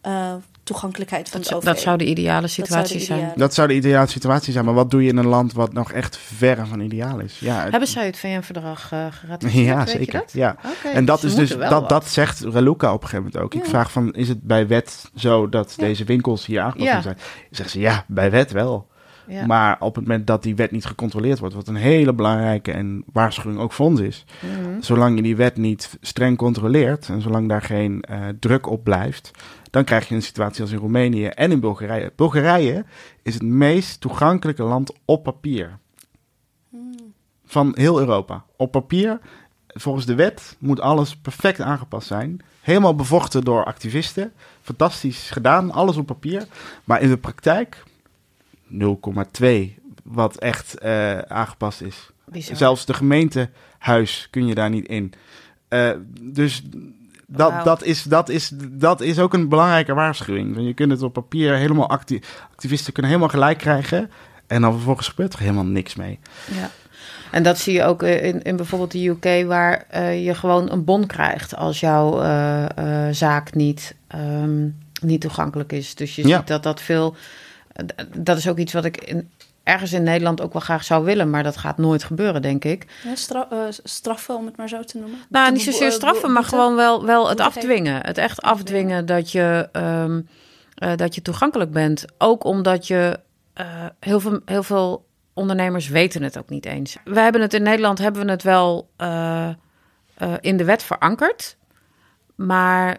eh, 0.01 0.34
toegankelijkheid 0.63 1.30
van 1.30 1.39
Dat, 1.41 1.49
het 1.49 1.57
OV. 1.57 1.66
dat 1.66 1.80
zou 1.80 1.97
de 1.97 2.05
ideale 2.05 2.41
de 2.41 2.47
situatie 2.47 2.99
zijn. 2.99 3.32
Dat 3.36 3.53
zou 3.53 3.68
de 3.68 3.74
ideale 3.74 4.07
situatie 4.07 4.53
zijn, 4.53 4.66
maar 4.66 4.74
wat 4.74 4.91
doe 4.91 5.03
je 5.03 5.09
in 5.09 5.18
een 5.18 5.28
land 5.28 5.53
wat 5.53 5.74
nog 5.74 5.91
echt 5.91 6.18
verre 6.18 6.66
van 6.66 6.80
ideaal 6.80 7.20
is? 7.20 7.39
Ja, 7.39 7.61
het- 7.61 7.72
Hebben 7.72 7.89
zij 7.89 8.05
het 8.05 8.18
VN-verdrag 8.18 8.91
eh 8.91 9.05
geratificeerd? 9.22 9.66
ja 9.66 9.86
zeker. 9.86 10.20
dat? 10.20 10.32
Ja. 10.34 10.55
En 10.93 11.05
dat 11.05 11.20
ze 11.20 11.28
is 11.28 11.36
dus, 11.36 11.49
dat, 11.49 11.70
wat. 11.70 11.89
dat 11.89 12.07
zegt 12.09 12.39
Raluca 12.41 12.93
op 12.93 13.01
een 13.03 13.07
gegeven 13.07 13.32
moment 13.34 13.43
ook. 13.43 13.61
Ik 13.61 13.70
vraag 13.70 13.91
van, 13.91 14.13
is 14.13 14.28
het 14.28 14.41
bij 14.41 14.68
wet 14.68 15.09
zo 15.16 15.49
dat 15.49 15.74
Ja. 15.78 15.84
deze 15.86 16.03
winkels 16.03 16.45
hier 16.45 16.61
aangepast 16.61 17.03
zijn? 17.03 17.18
Zegt 17.51 17.70
ze, 17.70 17.80
ja, 17.80 18.05
bij 18.07 18.32
wet 18.32 18.51
wel. 18.51 18.88
Ja. 19.28 19.45
Maar 19.45 19.78
op 19.80 19.95
het 19.95 20.07
moment 20.07 20.28
dat 20.28 20.43
die 20.43 20.55
wet 20.55 20.71
niet 20.71 20.86
gecontroleerd 20.86 21.39
wordt, 21.39 21.55
wat 21.55 21.67
een 21.67 21.76
hele 21.76 22.13
belangrijke 22.13 22.71
en 22.71 23.03
waarschuwing 23.13 23.59
ook 23.59 23.71
voor 23.71 23.86
ons 23.86 23.99
is. 23.99 24.26
Mhm. 24.41 24.82
Zolang 24.82 25.15
je 25.15 25.21
die 25.21 25.36
wet 25.36 25.57
niet 25.57 25.97
streng 26.01 26.38
controleert 26.38 27.09
en 27.09 27.21
zolang 27.21 27.49
daar 27.49 27.61
geen 27.61 28.01
eh, 28.01 28.19
druk 28.39 28.69
op 28.69 28.84
blijft, 28.84 29.32
dan 29.69 29.84
krijg 29.84 30.07
je 30.07 30.15
een 30.15 30.21
situatie 30.21 30.61
als 30.61 30.71
in 30.71 30.78
Roemenië 30.78 31.26
en 31.26 31.51
in 31.51 31.59
Bulgarije. 31.59 32.11
Bulgarije 32.15 32.86
is 33.21 33.34
het 33.34 33.43
meest 33.43 34.01
toegankelijke 34.01 34.63
land 34.63 34.93
op 35.05 35.23
papier 35.23 35.78
van 37.45 37.71
heel 37.76 37.99
Europa. 37.99 38.43
Op 38.55 38.71
papier, 38.71 39.19
volgens 39.67 40.05
de 40.05 40.15
wet, 40.15 40.55
moet 40.59 40.80
alles 40.80 41.15
perfect 41.15 41.61
aangepast 41.61 42.07
zijn. 42.07 42.41
Helemaal 42.61 42.95
bevochten 42.95 43.43
door 43.43 43.65
activisten. 43.65 44.34
Fantastisch 44.61 45.30
gedaan, 45.32 45.71
alles 45.71 45.97
op 45.97 46.05
papier. 46.05 46.47
Maar 46.84 47.01
in 47.01 47.09
de 47.09 47.17
praktijk 47.17 47.84
0,2 48.72 49.76
wat 50.03 50.36
echt 50.38 50.78
eh, 50.78 51.18
aangepast 51.18 51.82
is. 51.82 52.09
Bizar. 52.26 52.55
Zelfs 52.55 52.86
de 52.86 52.93
gemeentehuis 52.93 54.28
kun 54.30 54.47
je 54.47 54.55
daar 54.55 54.70
niet 54.70 54.88
in. 54.88 55.13
Eh, 55.68 55.91
dus 56.22 56.63
dat, 57.28 57.63
dat, 57.63 57.84
is, 57.84 58.03
dat, 58.03 58.30
is, 58.30 58.51
dat 58.72 59.01
is 59.01 59.20
ook 59.20 59.34
een 59.34 59.49
belangrijke 59.49 59.93
waarschuwing. 59.93 60.55
Want 60.55 60.68
Je 60.68 60.74
kunt 60.74 60.91
het 60.91 61.01
op 61.01 61.13
papier 61.13 61.55
helemaal... 61.55 61.89
Acti 61.89 62.22
activisten 62.51 62.93
kunnen 62.93 63.11
helemaal 63.11 63.34
gelijk 63.34 63.57
krijgen... 63.57 64.11
En 64.47 64.61
dan 64.61 64.74
vervolgens 64.74 65.07
gebeurt 65.07 65.34
er 65.34 65.39
helemaal 65.39 65.66
niks 65.66 65.95
mee. 65.95 66.20
Ja. 66.51 66.70
En 67.32 67.43
dat 67.43 67.57
zie 67.57 67.74
je 67.74 67.84
ook 67.84 68.03
in, 68.03 68.41
in 68.41 68.55
bijvoorbeeld 68.55 68.91
de 68.91 69.07
UK, 69.07 69.47
waar 69.47 69.86
eh, 69.89 70.26
je 70.26 70.36
gewoon 70.36 70.72
een 70.72 70.84
bon 70.84 71.05
krijgt 71.05 71.55
als 71.55 71.80
jouw 71.80 72.22
zaak 73.11 73.53
niet, 73.53 73.95
ehm, 74.07 74.68
niet 75.01 75.22
toegankelijk 75.22 75.72
is. 75.72 75.95
Dus 75.95 76.16
je 76.16 76.28
Ja. 76.28 76.38
ziet 76.38 76.47
dat 76.47 76.63
dat 76.63 76.82
veel. 76.82 77.16
Dat 78.17 78.38
is 78.38 78.47
ook 78.47 78.57
iets 78.57 78.73
wat 78.73 78.86
ik 78.86 78.97
in, 78.97 79.30
ergens 79.63 79.93
in 79.93 80.03
Nederland 80.03 80.41
ook 80.41 80.53
wel 80.53 80.61
graag 80.61 80.84
zou 80.84 81.05
willen, 81.05 81.30
maar 81.30 81.43
dat 81.43 81.57
gaat 81.57 81.78
nooit 81.78 82.03
gebeuren, 82.03 82.41
denk 82.41 82.63
ik. 82.63 82.86
Ja, 83.03 83.47
eh, 83.49 83.57
straffen, 83.84 84.36
om 84.36 84.45
het 84.45 84.57
maar 84.57 84.69
zo 84.69 84.84
te 84.84 84.97
noemen. 84.97 85.19
Nou, 85.30 85.51
niet 85.51 85.61
zozeer 85.61 85.88
eh, 85.88 85.93
straffen, 85.93 86.32
maar 86.32 86.43
gewoon 86.43 86.76
wel, 86.76 87.05
wel 87.05 87.30
het 87.30 87.39
afdwingen. 87.39 88.05
Het 88.05 88.17
echt 88.17 88.41
afdwingen 88.41 89.05
dat 89.05 89.32
je, 89.32 89.69
ehm, 89.71 90.21
eh, 90.76 90.95
dat 90.95 91.15
je 91.15 91.21
toegankelijk 91.21 91.71
bent. 91.71 92.05
Ook 92.17 92.43
omdat 92.43 92.88
je 92.88 93.19
heel, 93.99 94.19
veel, 94.19 94.39
heel 94.45 94.63
veel 94.63 95.05
ondernemers 95.34 95.88
weten 95.88 96.23
het 96.23 96.38
ook 96.38 96.49
niet 96.49 96.65
eens. 96.65 96.97
We 97.03 97.19
hebben 97.19 97.41
het 97.41 97.53
in 97.53 97.63
Nederland 97.63 97.97
hebben 97.99 98.26
we 98.26 98.32
het 98.32 98.43
wel 98.43 98.89
in 100.39 100.57
de 100.57 100.63
wet 100.63 100.84
verankerd. 100.84 101.57
Maar 102.36 102.97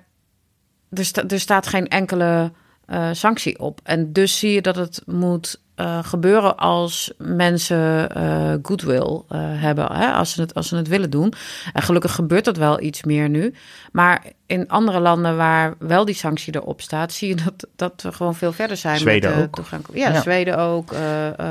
er, 0.90 1.04
sta- 1.04 1.24
er 1.28 1.40
staat 1.40 1.66
geen 1.66 1.88
enkele 1.88 2.52
eh, 2.86 3.08
sanctie 3.12 3.58
op. 3.58 3.80
En 3.82 4.12
dus 4.12 4.38
zie 4.38 4.52
je 4.52 4.62
dat 4.62 4.76
het 4.76 5.02
moet 5.06 5.60
eh, 5.74 5.98
gebeuren 6.04 6.56
als 6.56 7.12
mensen 7.18 8.10
eh, 8.14 8.54
goodwill 8.62 9.20
hebben, 9.38 9.92
hè? 9.92 10.12
Als, 10.12 10.32
ze 10.32 10.40
het, 10.40 10.54
als 10.54 10.68
ze 10.68 10.76
het 10.76 10.88
willen 10.88 11.10
doen. 11.10 11.32
En 11.72 11.82
gelukkig 11.82 12.14
gebeurt 12.14 12.44
dat 12.44 12.56
wel 12.56 12.80
iets 12.80 13.02
meer 13.02 13.28
nu. 13.28 13.54
Maar 13.92 14.24
in 14.46 14.68
andere 14.68 15.00
landen 15.00 15.36
waar 15.36 15.74
wel 15.78 16.04
die 16.04 16.14
sanctie 16.14 16.54
erop 16.54 16.80
staat, 16.80 17.12
zie 17.12 17.28
je 17.28 17.34
dat, 17.44 17.66
dat 17.76 18.02
we 18.02 18.12
gewoon 18.12 18.34
veel 18.34 18.52
verder 18.52 18.76
zijn. 18.76 18.98
Zweden 18.98 19.36
met, 19.36 19.44
ook. 19.46 19.54
toegankelijk- 19.54 19.98
Ja, 20.04 20.12
Ja. 20.12 20.20
Zweden 20.20 20.58
ook, 20.58 20.92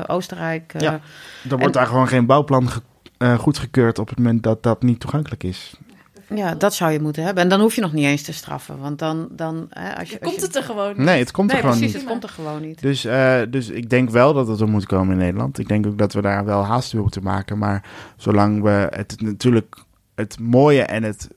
Oostenrijk. 0.08 0.74
Ja. 0.78 1.00
Er 1.50 1.58
wordt 1.58 1.74
daar 1.74 1.88
gewoon 1.88 2.08
geen 2.08 2.26
bouwplan 2.26 2.70
ge- 2.70 2.82
goedgekeurd 3.38 4.00
op 4.00 4.10
het 4.10 4.18
moment 4.18 4.44
dat 4.44 4.64
dat 4.64 4.82
niet 4.84 5.00
toegankelijk 5.00 5.44
is. 5.44 5.74
Ja, 6.30 6.56
dat 6.56 6.74
zou 6.74 6.92
je 6.92 7.00
moeten 7.00 7.24
hebben. 7.24 7.44
En 7.44 7.50
dan 7.50 7.60
hoef 7.60 7.76
je 7.76 7.82
nog 7.82 7.94
niet 7.94 8.06
eens 8.06 8.22
te 8.22 8.34
straffen. 8.34 8.80
Want 8.80 9.00
dan, 9.00 9.28
dan 9.32 9.68
hè, 9.70 9.96
als 9.98 10.10
je. 10.10 10.20
als 10.20 10.30
Komt 10.30 10.40
je- 10.42 10.46
het 10.48 10.56
er 10.56 10.64
gewoon 10.64 11.04
Nee, 11.04 11.20
het 11.20 11.32
komt 11.32 11.48
Nee, 11.48 11.56
er 11.56 11.62
gewoon 11.64 11.78
precies, 11.78 11.94
niet. 11.96 12.04
het 12.04 12.12
komt 12.12 12.24
er 12.24 12.30
gewoon 12.30 12.62
niet. 12.62 12.82
Dus, 12.82 13.06
eh, 13.06 13.42
dus 13.50 13.70
ik 13.70 13.90
denk 13.90 14.10
wel 14.10 14.34
dat 14.34 14.48
het 14.48 14.60
er 14.60 14.70
moet 14.70 14.86
komen 14.86 15.12
in 15.14 15.20
Nederland. 15.20 15.60
Ik 15.60 15.68
denk 15.68 15.86
ook 15.86 15.98
dat 15.98 16.14
we 16.14 16.22
daar 16.22 16.46
wel 16.46 16.64
haast 16.66 16.94
mee 16.94 17.02
moeten 17.02 17.24
maken. 17.24 17.58
Maar 17.58 17.84
zolang 18.18 18.62
we 18.64 18.88
het 18.90 19.22
natuurlijk 19.22 19.76
het 20.16 20.40
mooie 20.40 20.82
en 20.84 21.04
het, 21.04 21.28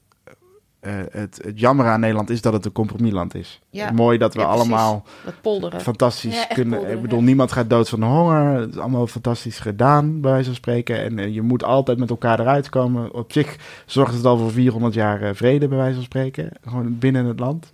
het, 1.11 1.41
het 1.45 1.61
jammer 1.61 1.87
aan 1.87 2.01
Nederland 2.01 2.31
is 2.31 2.41
dat 2.43 2.53
het 2.53 2.65
een 2.65 2.73
compromisland 2.73 3.35
is. 3.35 3.61
Ja. 3.71 3.91
Mooi 3.91 4.19
dat 4.19 4.35
we 4.35 4.41
Ja, 4.41 4.47
allemaal 4.47 5.05
Dat 5.25 5.35
polderen. 5.41 5.81
fantastisch 5.81 6.35
Ja, 6.49 6.55
kunnen. 6.55 6.73
polderen, 6.73 6.97
ik 6.97 7.03
bedoel, 7.03 7.19
ja. 7.19 7.25
niemand 7.25 7.53
gaat 7.53 7.71
dood 7.71 7.89
van 7.89 8.01
de 8.01 8.07
honger. 8.07 8.61
Het 8.61 8.71
is 8.71 8.79
allemaal 8.79 9.07
fantastisch 9.07 9.59
gedaan, 9.59 10.21
bij 10.21 10.31
wijze 10.31 10.47
van 10.47 10.55
spreken. 10.55 11.03
En 11.03 11.19
eh, 11.19 11.35
je 11.35 11.43
moet 11.43 11.65
altijd 11.65 11.99
met 11.99 12.11
elkaar 12.11 12.41
eruit 12.41 12.69
komen. 12.69 13.15
Op 13.15 13.33
zich 13.33 13.57
zorgt 13.87 14.15
het 14.15 14.25
al 14.25 14.39
voor 14.39 14.51
400 14.53 14.95
jaar 14.95 15.23
eh, 15.23 15.31
vrede, 15.35 15.69
bij 15.69 15.79
wijze 15.79 15.95
van 15.95 16.03
spreken. 16.05 16.51
Gewoon 16.69 16.99
binnen 16.99 17.25
het 17.27 17.41
land. 17.41 17.71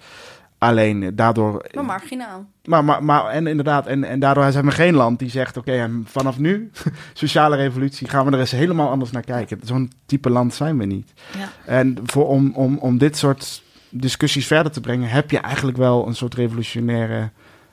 Alleen 0.64 1.02
eh, 1.02 1.08
daardoor. 1.14 1.64
Maar 1.74 1.84
marginaal. 1.84 2.44
Maar, 2.64 2.84
maar, 2.84 3.04
maar 3.04 3.26
en 3.26 3.46
inderdaad, 3.46 3.86
en, 3.86 4.04
en 4.04 4.20
daardoor 4.20 4.52
zijn 4.52 4.64
we 4.64 4.70
geen 4.70 4.94
land 4.94 5.18
die 5.18 5.30
zegt: 5.30 5.56
Oké, 5.56 5.90
vanaf 6.04 6.38
nu, 6.38 6.70
sociale 7.12 7.56
revolutie, 7.56 8.08
gaan 8.08 8.26
we 8.26 8.32
er 8.32 8.38
eens 8.38 8.50
helemaal 8.50 8.90
anders 8.90 9.10
naar 9.10 9.24
kijken. 9.24 9.60
Zo'n 9.64 9.92
type 10.06 10.30
land 10.30 10.54
zijn 10.54 10.78
we 10.78 10.84
niet. 10.84 11.12
Ja. 11.38 11.48
En 11.66 11.96
voor, 12.04 12.28
om, 12.28 12.52
om, 12.54 12.78
om 12.78 12.98
dit 12.98 13.16
soort 13.16 13.62
discussies 13.88 14.46
verder 14.46 14.72
te 14.72 14.80
brengen, 14.80 15.08
heb 15.08 15.30
je 15.30 15.38
eigenlijk 15.38 15.76
wel 15.76 16.06
een 16.06 16.14
soort 16.14 16.34
revolutionaire 16.34 17.30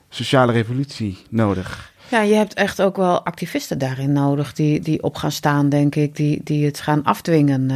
sociale 0.10 0.52
revolutie 0.52 1.18
nodig. 1.30 1.94
Ja, 2.08 2.22
je 2.22 2.34
hebt 2.34 2.54
echt 2.54 2.82
ook 2.82 2.96
wel 2.96 3.26
activisten 3.26 3.78
daarin 3.78 4.12
nodig 4.12 4.54
die, 4.54 4.80
die 4.80 5.04
op 5.04 5.16
gaan 5.16 5.32
staan, 5.32 5.70
denk 5.70 5.96
ik, 5.96 6.16
die, 6.16 6.42
die 6.44 6.66
het 6.66 6.80
gaan 6.80 7.04
afdwingen. 7.04 7.70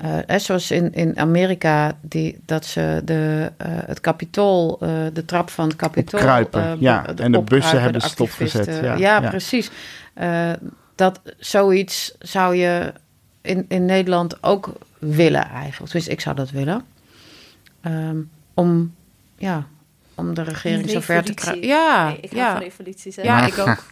Eh 0.00 0.18
eh, 0.26 0.40
zoals 0.40 0.70
in, 0.70 0.94
in 0.94 1.18
Amerika, 1.18 1.96
die, 2.00 2.40
dat 2.44 2.64
ze 2.64 3.02
de, 3.04 3.52
eh, 3.56 3.68
het 3.70 4.00
kapitool, 4.00 4.78
eh, 4.80 4.90
de 5.12 5.24
trap 5.24 5.50
van 5.50 5.68
het 5.68 5.76
kapitool... 5.76 6.20
Opkruipen, 6.20 6.62
eh, 6.62 6.80
ja. 6.80 7.06
En 7.16 7.32
de 7.32 7.40
bussen 7.40 7.80
hebben 7.80 8.00
de 8.00 8.08
stopgezet, 8.08 8.66
ja, 8.66 8.94
Ja, 8.94 9.20
ja. 9.20 9.28
precies. 9.28 9.70
Dat 10.94 11.20
zoiets 11.38 12.14
zou 12.18 12.54
je 12.56 12.92
in, 13.40 13.64
in 13.68 13.84
Nederland 13.84 14.42
ook 14.42 14.72
willen 14.98 15.48
eigenlijk. 15.48 15.84
Tenminste, 15.84 16.10
ik 16.10 16.20
zou 16.20 16.36
dat 16.36 16.50
willen. 16.50 16.84
Ehm, 17.80 18.16
om, 18.54 18.94
ja, 19.36 19.66
om 20.18 20.34
de 20.34 20.42
regering 20.42 20.90
zover 20.90 21.22
te 21.22 21.34
krijgen. 21.34 21.66
Ja, 21.66 22.06
Nee, 22.06 22.18
ik 22.20 22.30
hou 22.30 22.42
ja. 22.42 22.52
van 22.52 22.62
revoluties. 22.62 23.16
Hè? 23.16 23.22
Ja, 23.22 23.46
ik 23.46 23.58
ook. 23.58 23.84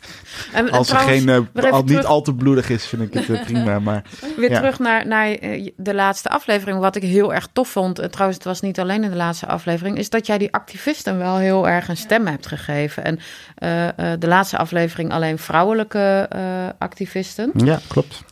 En, 0.52 0.70
Als 0.70 0.88
er 0.90 0.96
trouwens, 0.96 1.24
geen, 1.24 1.28
eh, 1.54 1.72
al, 1.72 1.78
niet 1.78 1.86
terug- 1.86 2.04
al 2.04 2.22
te 2.22 2.34
bloedig 2.34 2.68
is, 2.70 2.86
vind 2.86 3.02
ik 3.02 3.14
het 3.14 3.30
eh, 3.30 3.44
prima. 3.44 3.78
Maar 3.86 4.02
Weer 4.36 4.50
Ja. 4.50 4.56
terug 4.58 4.78
naar, 4.78 5.06
naar 5.06 5.30
eh, 5.30 5.70
de 5.76 5.94
laatste 5.94 6.28
aflevering. 6.28 6.78
Wat 6.78 6.96
ik 6.96 7.02
heel 7.02 7.34
erg 7.34 7.48
tof 7.52 7.68
vond, 7.68 7.98
en 7.98 8.10
trouwens, 8.10 8.38
het 8.38 8.46
was 8.48 8.60
niet 8.60 8.80
alleen 8.80 9.04
in 9.04 9.10
de 9.10 9.16
laatste 9.16 9.46
aflevering, 9.46 9.98
is 9.98 10.10
dat 10.10 10.26
jij 10.26 10.38
die 10.38 10.52
activisten 10.52 11.18
wel 11.18 11.36
heel 11.36 11.68
erg 11.68 11.88
een 11.88 11.96
stem 11.96 12.26
hebt 12.26 12.46
gegeven. 12.46 13.04
En 13.04 13.18
eh, 13.54 13.88
eh, 14.12 14.20
de 14.20 14.26
laatste 14.26 14.56
aflevering 14.58 15.12
alleen 15.12 15.38
vrouwelijke 15.38 16.26
eh, 16.30 16.68
activisten. 16.78 17.50
ja, 17.54 17.78
klopt. 17.88 18.22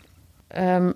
Ehm, 0.48 0.90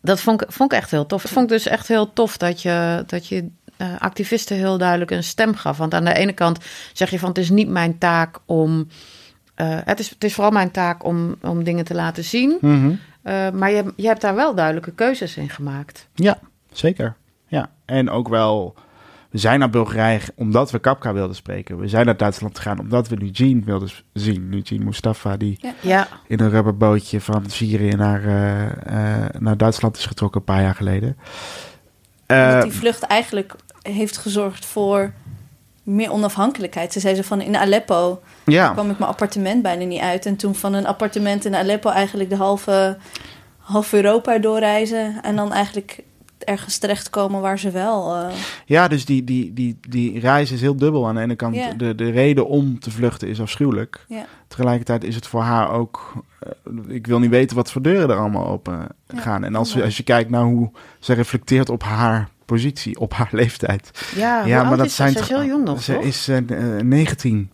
dat 0.00 0.20
vond 0.20 0.42
ik, 0.42 0.52
vond 0.52 0.72
ik 0.72 0.78
echt 0.78 0.90
heel 0.90 1.06
tof. 1.06 1.24
Ik 1.24 1.30
vond 1.30 1.44
ik 1.44 1.50
dus 1.56 1.66
echt 1.66 1.88
heel 1.88 2.12
tof 2.12 2.36
dat 2.36 2.62
je, 2.62 3.04
dat 3.06 3.26
je 3.28 3.48
eh, 3.82 3.88
activisten 3.98 4.56
heel 4.56 4.78
duidelijk 4.78 5.10
een 5.10 5.24
stem 5.24 5.54
gaf. 5.54 5.76
Want 5.76 5.94
aan 5.94 6.04
de 6.04 6.14
ene 6.14 6.32
kant 6.32 6.58
zeg 6.92 7.10
je 7.10 7.18
van 7.18 7.28
het 7.28 7.38
is 7.38 7.50
niet 7.50 7.68
mijn 7.68 7.98
taak 7.98 8.38
om. 8.46 8.88
eh, 9.54 9.78
het, 9.84 10.00
is, 10.00 10.10
het 10.10 10.24
is 10.24 10.34
vooral 10.34 10.52
mijn 10.52 10.70
taak 10.70 11.04
om, 11.04 11.36
om 11.40 11.64
dingen 11.64 11.84
te 11.84 11.94
laten 11.94 12.24
zien. 12.24 12.58
Mhm. 12.60 12.92
Eh, 13.22 13.50
maar 13.50 13.70
je, 13.70 13.92
je 13.96 14.06
hebt 14.06 14.20
daar 14.20 14.34
wel 14.34 14.54
duidelijke 14.54 14.92
keuzes 14.92 15.36
in 15.36 15.48
gemaakt. 15.48 16.08
Ja, 16.14 16.38
zeker. 16.72 17.16
Ja, 17.46 17.70
en 17.84 18.10
ook 18.10 18.28
wel 18.28 18.74
We 19.30 19.38
zijn 19.38 19.58
naar 19.58 19.70
Bulgarije 19.70 20.20
omdat 20.34 20.70
we 20.70 20.78
Kapka 20.78 21.12
wilden 21.12 21.36
spreken. 21.36 21.78
We 21.78 21.88
zijn 21.88 22.06
naar 22.06 22.16
Duitsland 22.16 22.56
gegaan 22.56 22.78
omdat 22.78 23.08
we 23.08 23.22
Eugene 23.22 23.60
wilden 23.64 23.90
zien. 24.12 24.48
Eugene 24.52 24.84
Mustafa, 24.84 25.36
die 25.36 25.58
Ja, 25.80 26.08
in 26.26 26.40
een 26.40 26.50
rubberbootje 26.50 27.20
van 27.20 27.44
Syrië 27.46 27.94
naar, 27.94 28.24
eh, 28.24 29.24
eh, 29.24 29.30
naar 29.38 29.56
Duitsland 29.56 29.96
is 29.96 30.06
getrokken 30.06 30.40
een 30.40 30.46
paar 30.46 30.62
jaar 30.62 30.74
geleden. 30.74 31.16
Eh, 32.26 32.52
dat 32.52 32.62
die 32.62 32.72
vlucht 32.72 33.02
eigenlijk 33.02 33.54
heeft 33.82 34.16
gezorgd 34.16 34.64
voor 34.64 35.12
meer 35.82 36.10
onafhankelijkheid. 36.10 36.92
Ze 36.92 37.00
zei 37.00 37.14
ze 37.14 37.24
van 37.24 37.40
in 37.40 37.56
Aleppo 37.56 38.22
ja. 38.44 38.72
kwam 38.72 38.90
ik 38.90 38.98
mijn 38.98 39.10
appartement 39.10 39.62
bijna 39.62 39.84
niet 39.84 40.00
uit. 40.00 40.26
En 40.26 40.36
toen 40.36 40.54
van 40.54 40.72
een 40.72 40.86
appartement 40.86 41.44
in 41.44 41.54
Aleppo 41.54 41.90
eigenlijk 41.90 42.30
de 42.30 42.36
halve, 42.36 42.96
half 43.58 43.92
Europa 43.92 44.38
doorreizen. 44.38 45.22
En 45.22 45.36
dan 45.36 45.52
eigenlijk 45.52 46.02
ergens 46.38 46.78
terechtkomen 46.78 47.40
waar 47.40 47.58
ze 47.58 47.70
wel... 47.70 48.14
eh, 48.14 48.34
ja, 48.66 48.88
dus 48.88 49.04
die, 49.04 49.24
die, 49.24 49.52
die, 49.52 49.78
die 49.88 50.20
reis 50.20 50.50
is 50.50 50.60
heel 50.60 50.76
dubbel. 50.76 51.08
Aan 51.08 51.14
de 51.14 51.20
ene 51.20 51.36
kant, 51.36 51.56
de, 51.78 51.94
de 51.94 52.10
reden 52.10 52.46
om 52.46 52.80
te 52.80 52.90
vluchten 52.90 53.28
is 53.28 53.40
afschuwelijk. 53.40 54.06
Tegelijkertijd 54.48 55.04
is 55.04 55.14
het 55.14 55.26
voor 55.26 55.42
haar 55.42 55.70
ook... 55.70 56.12
eh, 56.40 56.94
ik 56.94 57.06
wil 57.06 57.18
niet 57.18 57.30
weten 57.30 57.56
wat 57.56 57.72
voor 57.72 57.82
deuren 57.82 58.10
er 58.10 58.18
allemaal 58.18 58.46
open 58.46 58.86
gaan. 59.06 59.44
En 59.44 59.54
als, 59.54 59.80
als 59.82 59.96
je 59.96 60.02
kijkt 60.02 60.30
naar 60.30 60.44
hoe 60.44 60.70
ze 60.98 61.12
reflecteert 61.12 61.68
op 61.68 61.82
haar 61.82 62.28
positie, 62.44 62.98
op 63.00 63.12
haar 63.12 63.28
leeftijd. 63.42 63.90
ja, 64.16 64.44
maar 64.64 64.76
dat 64.76 64.86
is 64.86 64.94
zijn 64.96 65.12
Ze 65.12 65.24
heel 65.24 65.44
jong 65.44 65.64
nog, 65.64 65.82
Ze 65.82 65.92
toch? 65.94 66.02
is 66.02 66.28
eh, 66.28 66.36
eh, 66.36 66.84
19. 66.84 67.50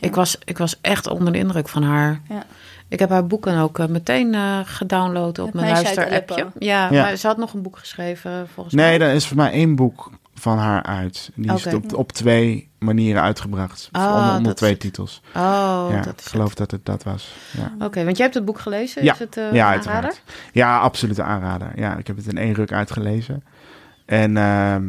Ik 0.00 0.14
was, 0.14 0.38
ik 0.44 0.58
was 0.58 0.78
echt 0.80 1.06
onder 1.06 1.32
de 1.32 1.38
indruk 1.38 1.68
van 1.68 1.82
haar. 1.82 2.20
Ja. 2.28 2.42
Ik 2.88 2.98
heb 2.98 3.10
haar 3.10 3.26
boeken 3.26 3.56
ook 3.58 3.78
eh, 3.78 3.86
meteen 3.86 4.34
eh, 4.34 4.58
gedownload 4.64 5.38
op 5.38 5.46
Het 5.46 5.54
mijn 5.54 5.72
luisterappje. 5.72 6.46
Ja, 6.58 6.88
Ja. 6.90 7.02
maar 7.02 7.16
ze 7.16 7.26
had 7.26 7.36
nog 7.36 7.52
een 7.54 7.62
boek 7.62 7.78
geschreven, 7.78 8.48
volgens 8.54 8.74
Nee, 8.74 8.98
mij. 8.98 9.08
er 9.08 9.14
is 9.14 9.26
voor 9.26 9.36
mij 9.36 9.50
één 9.52 9.74
boek 9.76 10.10
van 10.34 10.58
haar 10.58 10.82
uit. 10.82 11.30
Die 11.34 11.52
is 11.54 11.66
op, 11.66 11.94
op 11.94 12.12
twee 12.12 12.68
manieren 12.78 13.22
uitgebracht. 13.22 13.88
Ah, 13.92 14.34
onder 14.36 14.54
twee 14.54 14.72
is- 14.72 14.78
titels. 14.78 15.20
Oh, 15.36 15.86
ja, 15.90 15.96
dat 16.00 16.12
ik 16.12 16.18
is 16.20 16.26
geloof 16.26 16.54
dat 16.54 16.70
het 16.70 16.84
dat 16.86 17.02
was. 17.02 17.34
Ja. 17.50 17.84
Oké, 17.86 18.04
want 18.04 18.16
jij 18.16 18.24
hebt 18.26 18.34
het 18.34 18.44
boek 18.44 18.58
gelezen. 18.60 19.04
Ja. 19.04 19.12
Is 19.12 19.18
het 19.18 19.36
eh 19.36 19.52
ja 19.52 19.68
uiteraard. 19.68 19.96
aanrader? 20.04 20.20
Ja, 20.52 20.78
absolute 20.78 21.22
aanrader. 21.22 21.68
Ja, 21.76 21.96
ik 21.96 22.06
heb 22.06 22.16
het 22.16 22.26
in 22.26 22.38
één 22.38 22.52
ruk 22.54 22.72
uitgelezen. 22.72 23.44
En 24.04 24.36
ehm, 24.36 24.84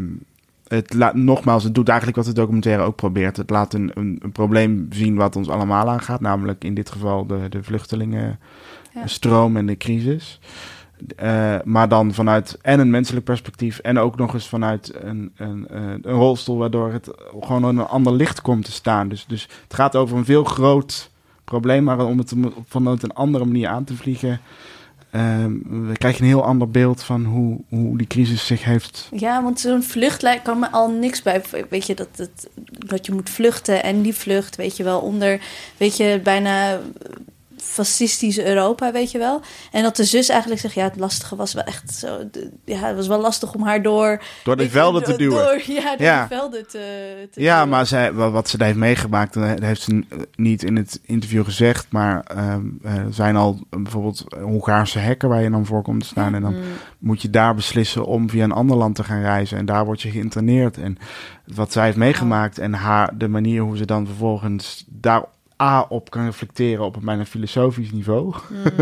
het 0.68 0.94
laat, 0.94 1.14
nogmaals, 1.14 1.64
het 1.64 1.76
doet 1.76 1.88
eigenlijk 1.88 2.18
wat 2.18 2.28
de 2.28 2.34
documentaire 2.34 2.84
ook 2.84 2.96
probeert. 2.96 3.38
Het 3.38 3.50
laat 3.50 3.74
een, 3.74 3.92
een, 3.94 4.20
een 4.22 4.32
probleem 4.32 4.88
zien 4.90 5.16
wat 5.16 5.36
ons 5.36 5.50
allemaal 5.50 5.90
aangaat. 5.90 6.22
Namelijk 6.22 6.64
in 6.64 6.74
dit 6.74 6.90
geval 6.90 7.26
de, 7.26 7.50
de 7.50 7.64
vluchtelingenstroom 7.64 9.58
en 9.58 9.66
de 9.66 9.78
crisis. 9.78 10.40
Eh, 11.16 11.56
maar 11.64 11.90
dan 11.90 12.14
vanuit 12.14 12.58
en 12.62 12.80
een 12.80 12.90
menselijk 12.90 13.26
perspectief 13.26 13.80
en 13.80 13.98
ook 13.98 14.18
nog 14.18 14.34
eens 14.34 14.48
vanuit 14.48 14.94
een, 15.04 15.32
een, 15.36 15.66
een 15.70 16.02
rolstoel, 16.02 16.58
waardoor 16.58 16.92
het 16.92 17.10
gewoon 17.40 17.70
in 17.70 17.78
een 17.78 17.86
ander 17.86 18.14
licht 18.14 18.42
komt 18.42 18.66
te 18.66 18.72
staan. 18.72 19.10
Dus, 19.10 19.26
dus 19.28 19.48
het 19.64 19.74
gaat 19.74 19.96
over 19.96 20.18
een 20.18 20.26
veel 20.26 20.44
groot 20.44 21.12
probleem, 21.44 21.84
maar 21.84 22.06
om 22.06 22.18
het 22.18 22.34
vanuit 22.66 23.04
een 23.04 23.14
andere 23.14 23.46
manier 23.46 23.68
aan 23.68 23.84
te 23.84 23.96
vliegen, 23.96 24.40
ehm, 25.16 25.88
we 25.88 25.98
krijgen 25.98 26.22
een 26.22 26.28
heel 26.28 26.44
ander 26.44 26.70
beeld 26.70 27.04
van 27.04 27.26
hoe, 27.26 27.60
hoe 27.70 27.98
die 27.98 28.08
crisis 28.08 28.46
zich 28.46 28.64
heeft. 28.64 29.10
Ja, 29.12 29.44
want 29.44 29.60
zo'n 29.60 29.84
vlucht 29.84 30.22
lijkt 30.22 30.44
kan 30.44 30.60
me 30.60 30.72
al 30.72 30.90
niks 30.90 31.22
bij. 31.22 31.42
Weet 31.70 31.86
je, 31.86 31.94
dat, 31.94 32.08
dat, 32.16 32.48
dat 32.70 33.06
je 33.06 33.12
moet 33.12 33.30
vluchten 33.30 33.84
en 33.84 34.02
die 34.02 34.14
vlucht, 34.14 34.56
weet 34.56 34.78
je 34.78 34.84
wel, 34.84 35.00
onder, 35.00 35.42
weet 35.78 35.98
je, 35.98 36.20
bijna 36.24 36.80
fascistische 37.66 38.48
Europa, 38.48 38.92
weet 38.92 39.12
je 39.12 39.18
wel. 39.18 39.42
En 39.72 39.84
dat 39.84 39.96
de 39.96 40.04
zus 40.04 40.30
eigenlijk 40.30 40.62
zegt, 40.62 40.74
ja, 40.74 40.84
het 40.84 40.96
lastige 41.00 41.36
was 41.36 41.54
wel 41.54 41.64
echt 41.64 41.94
zo, 41.94 42.30
de- 42.32 42.52
ja, 42.66 42.78
het 42.80 42.96
was 42.96 43.08
wel 43.08 43.20
lastig 43.22 43.54
om 43.54 43.64
haar 43.64 43.82
door... 43.82 44.22
Door 44.44 44.58
de 44.58 44.70
velden 44.70 45.04
te 45.04 45.16
duwen. 45.18 45.44
Door, 45.44 45.62
ja, 45.66 45.96
door 45.96 46.06
Ja. 46.06 46.28
die 46.28 46.38
velden 46.38 46.68
te, 46.68 47.28
te 47.32 47.42
Ja, 47.42 47.56
duwen. 47.56 47.70
maar 47.70 47.86
zij, 47.86 48.14
wa- 48.14 48.30
wat 48.30 48.50
ze 48.50 48.58
daar 48.58 48.68
heeft 48.68 48.80
meegemaakt, 48.80 49.36
eh, 49.36 49.50
dat 49.50 49.60
heeft 49.60 49.82
ze 49.82 49.94
n- 49.96 50.08
niet 50.36 50.64
in 50.64 50.76
het 50.76 51.00
interview 51.06 51.44
gezegd. 51.44 51.86
Maar 51.90 52.24
ehm, 52.24 52.62
eh, 52.84 52.96
er 52.96 53.14
zijn 53.14 53.36
al 53.36 53.60
eh, 53.70 53.82
bijvoorbeeld 53.82 54.24
Hongaarse 54.42 55.00
hekken 55.00 55.30
waar 55.30 55.42
je 55.44 55.50
dan 55.50 55.66
voor 55.66 55.82
komt 55.82 56.02
te 56.02 56.08
staan. 56.08 56.36
En 56.36 56.42
dan 56.42 56.54
Mm. 56.56 56.62
moet 57.00 57.22
je 57.22 57.30
daar 57.30 57.56
beslissen 57.56 58.06
om 58.06 58.30
via 58.30 58.44
een 58.44 58.52
ander 58.52 58.78
land 58.78 58.96
te 58.96 59.04
gaan 59.04 59.22
reizen. 59.22 59.58
En 59.58 59.66
daar 59.66 59.86
word 59.86 60.02
je 60.02 60.10
geïnterneerd. 60.12 60.78
En 60.78 60.98
wat 61.46 61.72
zij 61.72 61.86
heeft 61.86 61.98
meegemaakt 61.98 62.58
en 62.60 62.74
haar, 62.74 63.18
de 63.18 63.28
manier 63.28 63.62
hoe 63.62 63.78
ze 63.78 63.86
dan 63.86 64.06
vervolgens 64.06 64.86
daar 64.88 65.24
A 65.62 65.82
op 65.90 66.10
kan 66.10 66.26
reflecteren 66.26 66.86
op 66.86 66.96
een 66.96 67.06
bijna 67.06 67.26
filosofisch 67.26 67.92
niveau. 67.92 68.36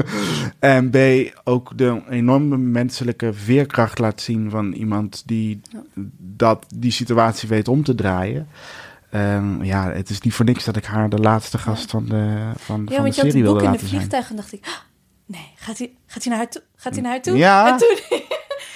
en 0.60 0.90
B 0.90 0.98
ook 1.44 1.72
de 1.78 2.02
enorme 2.10 2.58
menselijke 2.58 3.34
veerkracht 3.34 4.00
laat 4.00 4.22
zien 4.22 4.50
van 4.50 4.72
iemand 4.74 5.24
die 5.26 5.62
Ja. 5.72 5.80
dat, 6.18 6.66
die 6.76 6.92
situatie 6.92 7.50
weet 7.50 7.68
om 7.68 7.84
te 7.84 7.96
draaien. 7.96 8.48
Ehm, 9.12 9.64
ja, 9.64 9.92
het 9.92 10.10
is 10.10 10.22
niet 10.22 10.34
voor 10.34 10.46
niks 10.46 10.64
dat 10.64 10.76
ik 10.76 10.86
haar 10.86 11.10
de 11.10 11.18
laatste 11.20 11.58
gast 11.58 11.90
van 11.90 12.06
de, 12.06 12.10
van, 12.10 12.46
Ja, 12.46 12.54
van 12.58 12.86
de 12.86 12.96
want 12.96 12.96
je 12.96 13.02
had 13.04 13.14
serie 13.14 13.24
het 13.26 13.34
boek 13.34 13.44
wilde 13.44 13.60
in 13.60 13.66
de 13.66 13.66
laten 13.72 13.88
zijn. 13.88 13.90
vliegtuig 14.00 14.30
en 14.30 14.36
dacht 14.36 14.54
ik, 14.54 14.66
"Ah, 14.66 14.74
nee, 15.26 15.52
gaat 15.56 15.78
hij, 15.78 15.92
gaat 16.06 16.24
hij 16.24 16.32
naar 16.32 16.42
haar 16.44 16.52
toe? 16.52 16.62
Gaat 16.76 16.94
hij 16.94 17.02
naar 17.02 17.12
haar 17.12 17.22
toe? 17.22 17.38
Ja. 17.38 17.72
En 17.72 17.78
toen, 17.78 17.98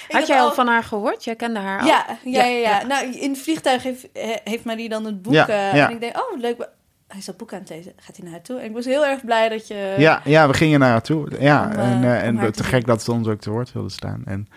ik 0.08 0.14
Had 0.14 0.26
jij 0.26 0.40
al 0.40 0.52
van 0.52 0.66
haar 0.66 0.84
gehoord? 0.84 1.24
Jij 1.24 1.36
kende 1.36 1.58
haar 1.60 1.80
al? 1.80 1.86
Ja, 1.86 2.04
ja, 2.08 2.16
ja, 2.24 2.44
Ja, 2.44 2.58
ja. 2.58 2.78
ja. 2.80 2.86
Nou, 2.86 3.06
in 3.14 3.30
het 3.30 3.38
vliegtuig 3.40 3.82
heeft, 3.82 4.08
he- 4.12 4.40
heeft 4.44 4.64
Marie 4.64 4.88
dan 4.88 5.04
het 5.04 5.22
boek. 5.22 5.32
Ja, 5.32 5.48
eh, 5.48 5.74
ja. 5.76 5.86
En 5.88 5.94
ik 5.94 6.00
denk, 6.00 6.16
oh, 6.16 6.40
leuk. 6.40 6.68
Hij 7.08 7.18
is 7.18 7.24
dat 7.24 7.36
boek 7.36 7.52
aan 7.52 7.58
het 7.60 7.68
lezen. 7.68 7.92
Gaat 7.96 8.16
hij 8.16 8.24
naar 8.24 8.32
haar 8.34 8.42
toe? 8.42 8.58
En 8.58 8.64
ik 8.66 8.72
was 8.72 8.84
heel 8.84 9.06
erg 9.06 9.24
blij 9.24 9.48
dat 9.48 9.68
je... 9.68 9.94
Ja, 9.98 10.20
ja, 10.24 10.46
we 10.48 10.54
gingen 10.54 10.80
naar 10.80 10.90
haar 10.90 11.02
toe. 11.02 11.28
Ja, 11.40 11.64
Om, 11.66 11.72
eh, 11.72 11.92
en, 11.92 12.04
eh, 12.38 12.44
en 12.44 12.52
te 12.52 12.64
gek 12.64 12.86
dat 12.86 13.02
ze 13.02 13.12
ons 13.12 13.28
ook 13.28 13.40
te 13.40 13.50
woord 13.50 13.72
wilde 13.72 13.88
staan. 13.88 14.22
En, 14.24 14.48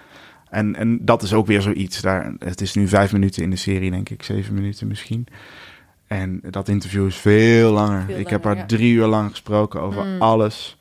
en, 0.49 0.75
en 0.75 1.05
dat 1.05 1.23
is 1.23 1.33
ook 1.33 1.47
weer 1.47 1.61
zoiets. 1.61 2.01
Daar, 2.01 2.33
het 2.39 2.61
is 2.61 2.73
nu 2.73 2.87
vijf 2.87 3.11
minuten 3.11 3.43
in 3.43 3.49
de 3.49 3.55
serie, 3.55 3.91
denk 3.91 4.09
ik. 4.09 4.23
Zeven 4.23 4.53
minuten 4.53 4.87
misschien. 4.87 5.27
En 6.07 6.39
dat 6.49 6.67
interview 6.67 7.05
is 7.07 7.15
veel 7.15 7.71
langer. 7.71 8.03
Veel 8.07 8.17
ik 8.17 8.27
heb 8.29 8.43
langer, 8.43 8.57
haar 8.59 8.69
ja. 8.69 8.75
drie 8.77 8.93
uur 8.93 9.05
lang 9.05 9.29
gesproken 9.29 9.81
over 9.81 10.05
Mm. 10.05 10.21
alles. 10.21 10.77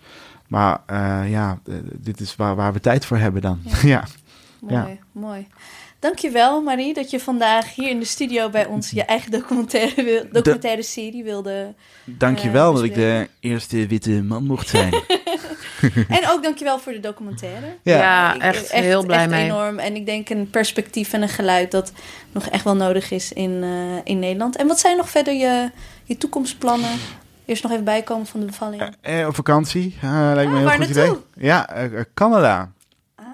Maar 0.49 0.81
eh, 0.87 1.31
ja, 1.31 1.59
dit 1.97 2.21
is 2.21 2.37
waar, 2.37 2.57
waar 2.57 2.73
we 2.73 2.81
tijd 2.81 3.05
voor 3.05 3.17
hebben 3.17 3.43
dan. 3.43 3.61
Ja, 3.83 4.05
Mooi, 4.61 4.75
Ja. 4.75 4.89
mooi. 5.13 5.47
Dankjewel 6.01 6.60
Marie 6.62 6.94
dat 6.94 7.10
je 7.10 7.20
vandaag 7.20 7.74
hier 7.74 7.89
in 7.90 7.98
de 7.98 8.05
studio 8.05 8.48
bij 8.51 8.66
ons 8.66 8.90
je 8.90 9.05
eigen 9.05 9.31
documentaire, 9.31 10.02
wil- 10.05 10.24
documentaire 10.32 10.82
serie 10.82 11.24
wilde. 11.24 11.74
dankjewel 12.05 12.68
Eh, 12.68 12.74
dat 12.74 12.85
ik 12.85 12.94
de 12.94 13.28
eerste 13.40 13.86
witte 13.86 14.10
man 14.10 14.44
mocht 14.47 14.68
zijn. 14.68 14.94
En 16.09 16.28
ook 16.28 16.43
dankjewel 16.43 16.78
voor 16.78 16.93
de 16.93 17.01
documentaire. 17.01 17.66
Ja, 17.82 18.35
Ik- 18.35 18.43
echt 18.43 18.72
heel 18.72 19.05
blij 19.06 19.18
echt 19.18 19.31
mee. 19.31 19.44
enorm. 19.44 19.78
En 19.78 19.94
ik 19.97 20.06
denk 20.06 20.28
een 20.28 20.51
perspectief 20.51 21.12
en 21.12 21.22
een 21.22 21.28
geluid 21.28 21.70
dat 21.70 21.93
nog 22.32 22.47
echt 22.47 22.64
wel 22.64 22.77
nodig 22.77 23.10
is 23.10 23.32
in, 23.32 23.62
eh, 23.62 23.70
in 24.05 24.18
Nederland. 24.18 24.56
En 24.56 24.66
wat 24.66 24.81
zijn 24.81 24.97
nog 24.97 25.10
verder 25.10 25.35
je, 25.35 25.70
je 26.05 26.16
toekomstplannen? 26.18 26.90
Eerst 27.44 27.62
nog 27.62 27.72
even 27.72 27.85
bijkomen 27.85 28.27
van 28.27 28.40
de 28.40 28.47
bevalling. 28.47 28.82
Eh, 29.01 29.27
op 29.27 29.35
vakantie, 29.35 29.97
eh, 30.02 30.10
lijkt 30.10 30.35
me 30.35 30.40
Ah, 30.40 30.44
een 30.44 30.56
heel 30.56 30.64
waar 30.64 30.86
goed 30.86 30.94
naartoe? 30.94 31.16
idee. 31.35 31.47
Ja, 31.47 31.68
eh, 31.70 31.85
eh, 31.85 32.05
Canada. 32.14 32.72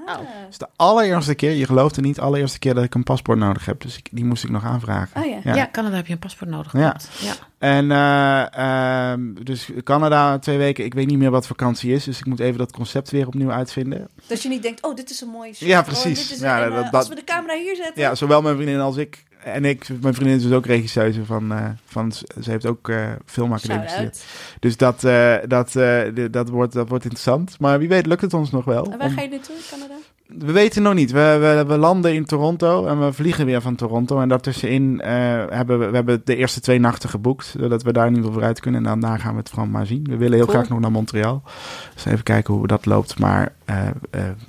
Ah. 0.07 0.17
Het 0.19 0.27
is 0.51 0.59
de 0.59 0.67
allereerste 0.77 1.35
keer, 1.35 1.51
je 1.51 1.67
gelooft 1.67 1.97
het 1.97 2.05
niet, 2.05 2.15
de 2.15 2.21
allereerste 2.21 2.59
keer 2.59 2.75
dat 2.75 2.85
ik 2.85 2.95
een 2.95 3.03
paspoort 3.03 3.39
nodig 3.39 3.65
heb. 3.67 3.81
Dus 3.81 3.97
ik, 3.97 4.09
die 4.13 4.25
moest 4.25 4.45
ik 4.45 4.51
nog 4.51 4.65
aanvragen. 4.65 5.23
Oh 5.23 5.29
ja. 5.29 5.39
Ja. 5.45 5.55
Ja. 5.55 5.69
Canada 5.73 5.97
heb 5.97 6.07
je 6.07 6.13
een 6.13 6.19
paspoort 6.19 6.51
nodig 6.51 6.73
Ja. 6.73 6.79
gehad. 6.79 7.09
Ja. 7.21 7.33
En 7.59 7.91
eh, 7.91 9.11
ehm, 9.13 9.35
dus 9.43 9.71
Canada 9.85 10.39
twee 10.39 10.59
weken, 10.59 10.85
ik 10.85 10.95
weet 10.95 11.07
niet 11.07 11.19
meer 11.19 11.31
wat 11.31 11.47
vakantie 11.47 11.93
is. 11.93 12.05
Dus 12.05 12.19
ik 12.19 12.27
moet 12.27 12.41
even 12.41 12.59
dat 12.59 12.73
concept 12.73 13.11
weer 13.11 13.27
opnieuw 13.27 13.51
uitvinden. 13.51 14.09
Dat 14.27 14.43
je 14.43 14.49
niet 14.49 14.63
denkt, 14.63 14.83
oh, 14.83 14.95
dit 14.97 15.11
is 15.11 15.21
een 15.21 15.29
mooi 15.29 15.55
shot. 15.55 15.69
Ja, 15.69 15.79
Oh, 15.79 15.85
precies. 15.85 16.29
dit 16.29 16.37
is 16.37 16.43
Ja, 16.43 16.63
een, 16.65 16.69
dat- 16.71 16.79
eh, 16.79 16.85
dat- 16.85 16.95
als 16.95 17.09
we 17.09 17.15
de 17.15 17.25
camera 17.25 17.55
hier 17.57 17.77
zetten. 17.77 18.03
Ja, 18.03 18.15
zowel 18.15 18.43
mijn 18.43 18.57
vriendin 18.57 18.81
als 18.81 18.97
ik. 18.97 19.25
En 19.45 19.65
ik, 19.65 19.89
mijn 20.01 20.15
vriendin 20.15 20.37
is 20.37 20.43
dus 20.43 20.53
ook 20.53 20.67
regisseuse 20.67 21.25
van, 21.25 21.53
eh, 21.53 21.65
van 21.85 22.13
ze 22.13 22.51
heeft 22.51 22.67
ook 22.67 22.89
eh 22.89 23.07
filmacademie 23.27 23.83
gestudeerd. 23.83 24.25
Dus 24.61 24.77
dat, 24.77 25.05
eh, 25.05 25.35
dat, 25.47 25.77
eh, 25.77 26.01
dat, 26.31 26.49
wordt, 26.49 26.73
dat 26.73 26.89
wordt 26.89 27.05
interessant. 27.05 27.57
Maar 27.61 27.79
wie 27.79 27.89
weet 27.89 28.07
lukt 28.07 28.21
het 28.21 28.35
ons 28.35 28.51
nog 28.51 28.65
wel. 28.65 28.85
En 28.93 28.99
waar 28.99 29.07
Om- 29.09 29.15
ga 29.15 29.23
je 29.23 29.29
naartoe 29.29 29.55
in 29.55 29.63
Canada? 29.71 29.95
We 30.27 30.53
weten 30.53 30.83
nog 30.83 30.95
niet. 30.95 31.11
We, 31.11 31.37
we, 31.41 31.73
we 31.73 31.79
landen 31.79 32.15
in 32.15 32.25
Toronto 32.25 32.87
en 32.87 33.01
we 33.05 33.13
vliegen 33.13 33.47
weer 33.47 33.61
van 33.61 33.75
Toronto. 33.75 34.21
En 34.21 34.29
daartussenin 34.29 35.01
eh, 35.01 35.11
hebben 35.49 35.79
we, 35.79 35.87
we 35.87 35.95
hebben 35.95 36.21
de 36.25 36.37
eerste 36.37 36.61
twee 36.61 36.79
nachten 36.79 37.09
geboekt. 37.09 37.55
Zodat 37.59 37.83
we 37.83 37.93
daar 37.93 38.05
ieder 38.07 38.19
geval 38.19 38.33
vooruit 38.39 38.61
kunnen. 38.61 38.87
En 38.87 39.01
daarna 39.01 39.17
gaan 39.17 39.33
we 39.33 39.39
het 39.39 39.49
vooral 39.49 39.67
maar 39.67 39.87
zien. 39.87 40.05
We 40.11 40.17
willen 40.17 40.37
heel 40.37 40.47
Cool. 40.47 40.57
graag 40.59 40.69
nog 40.69 40.81
naar 40.81 40.91
Montreal. 40.91 41.43
Dus 41.95 42.05
even 42.05 42.23
kijken 42.23 42.55
hoe 42.55 42.67
dat 42.67 42.87
loopt. 42.87 43.19
Maar 43.19 43.53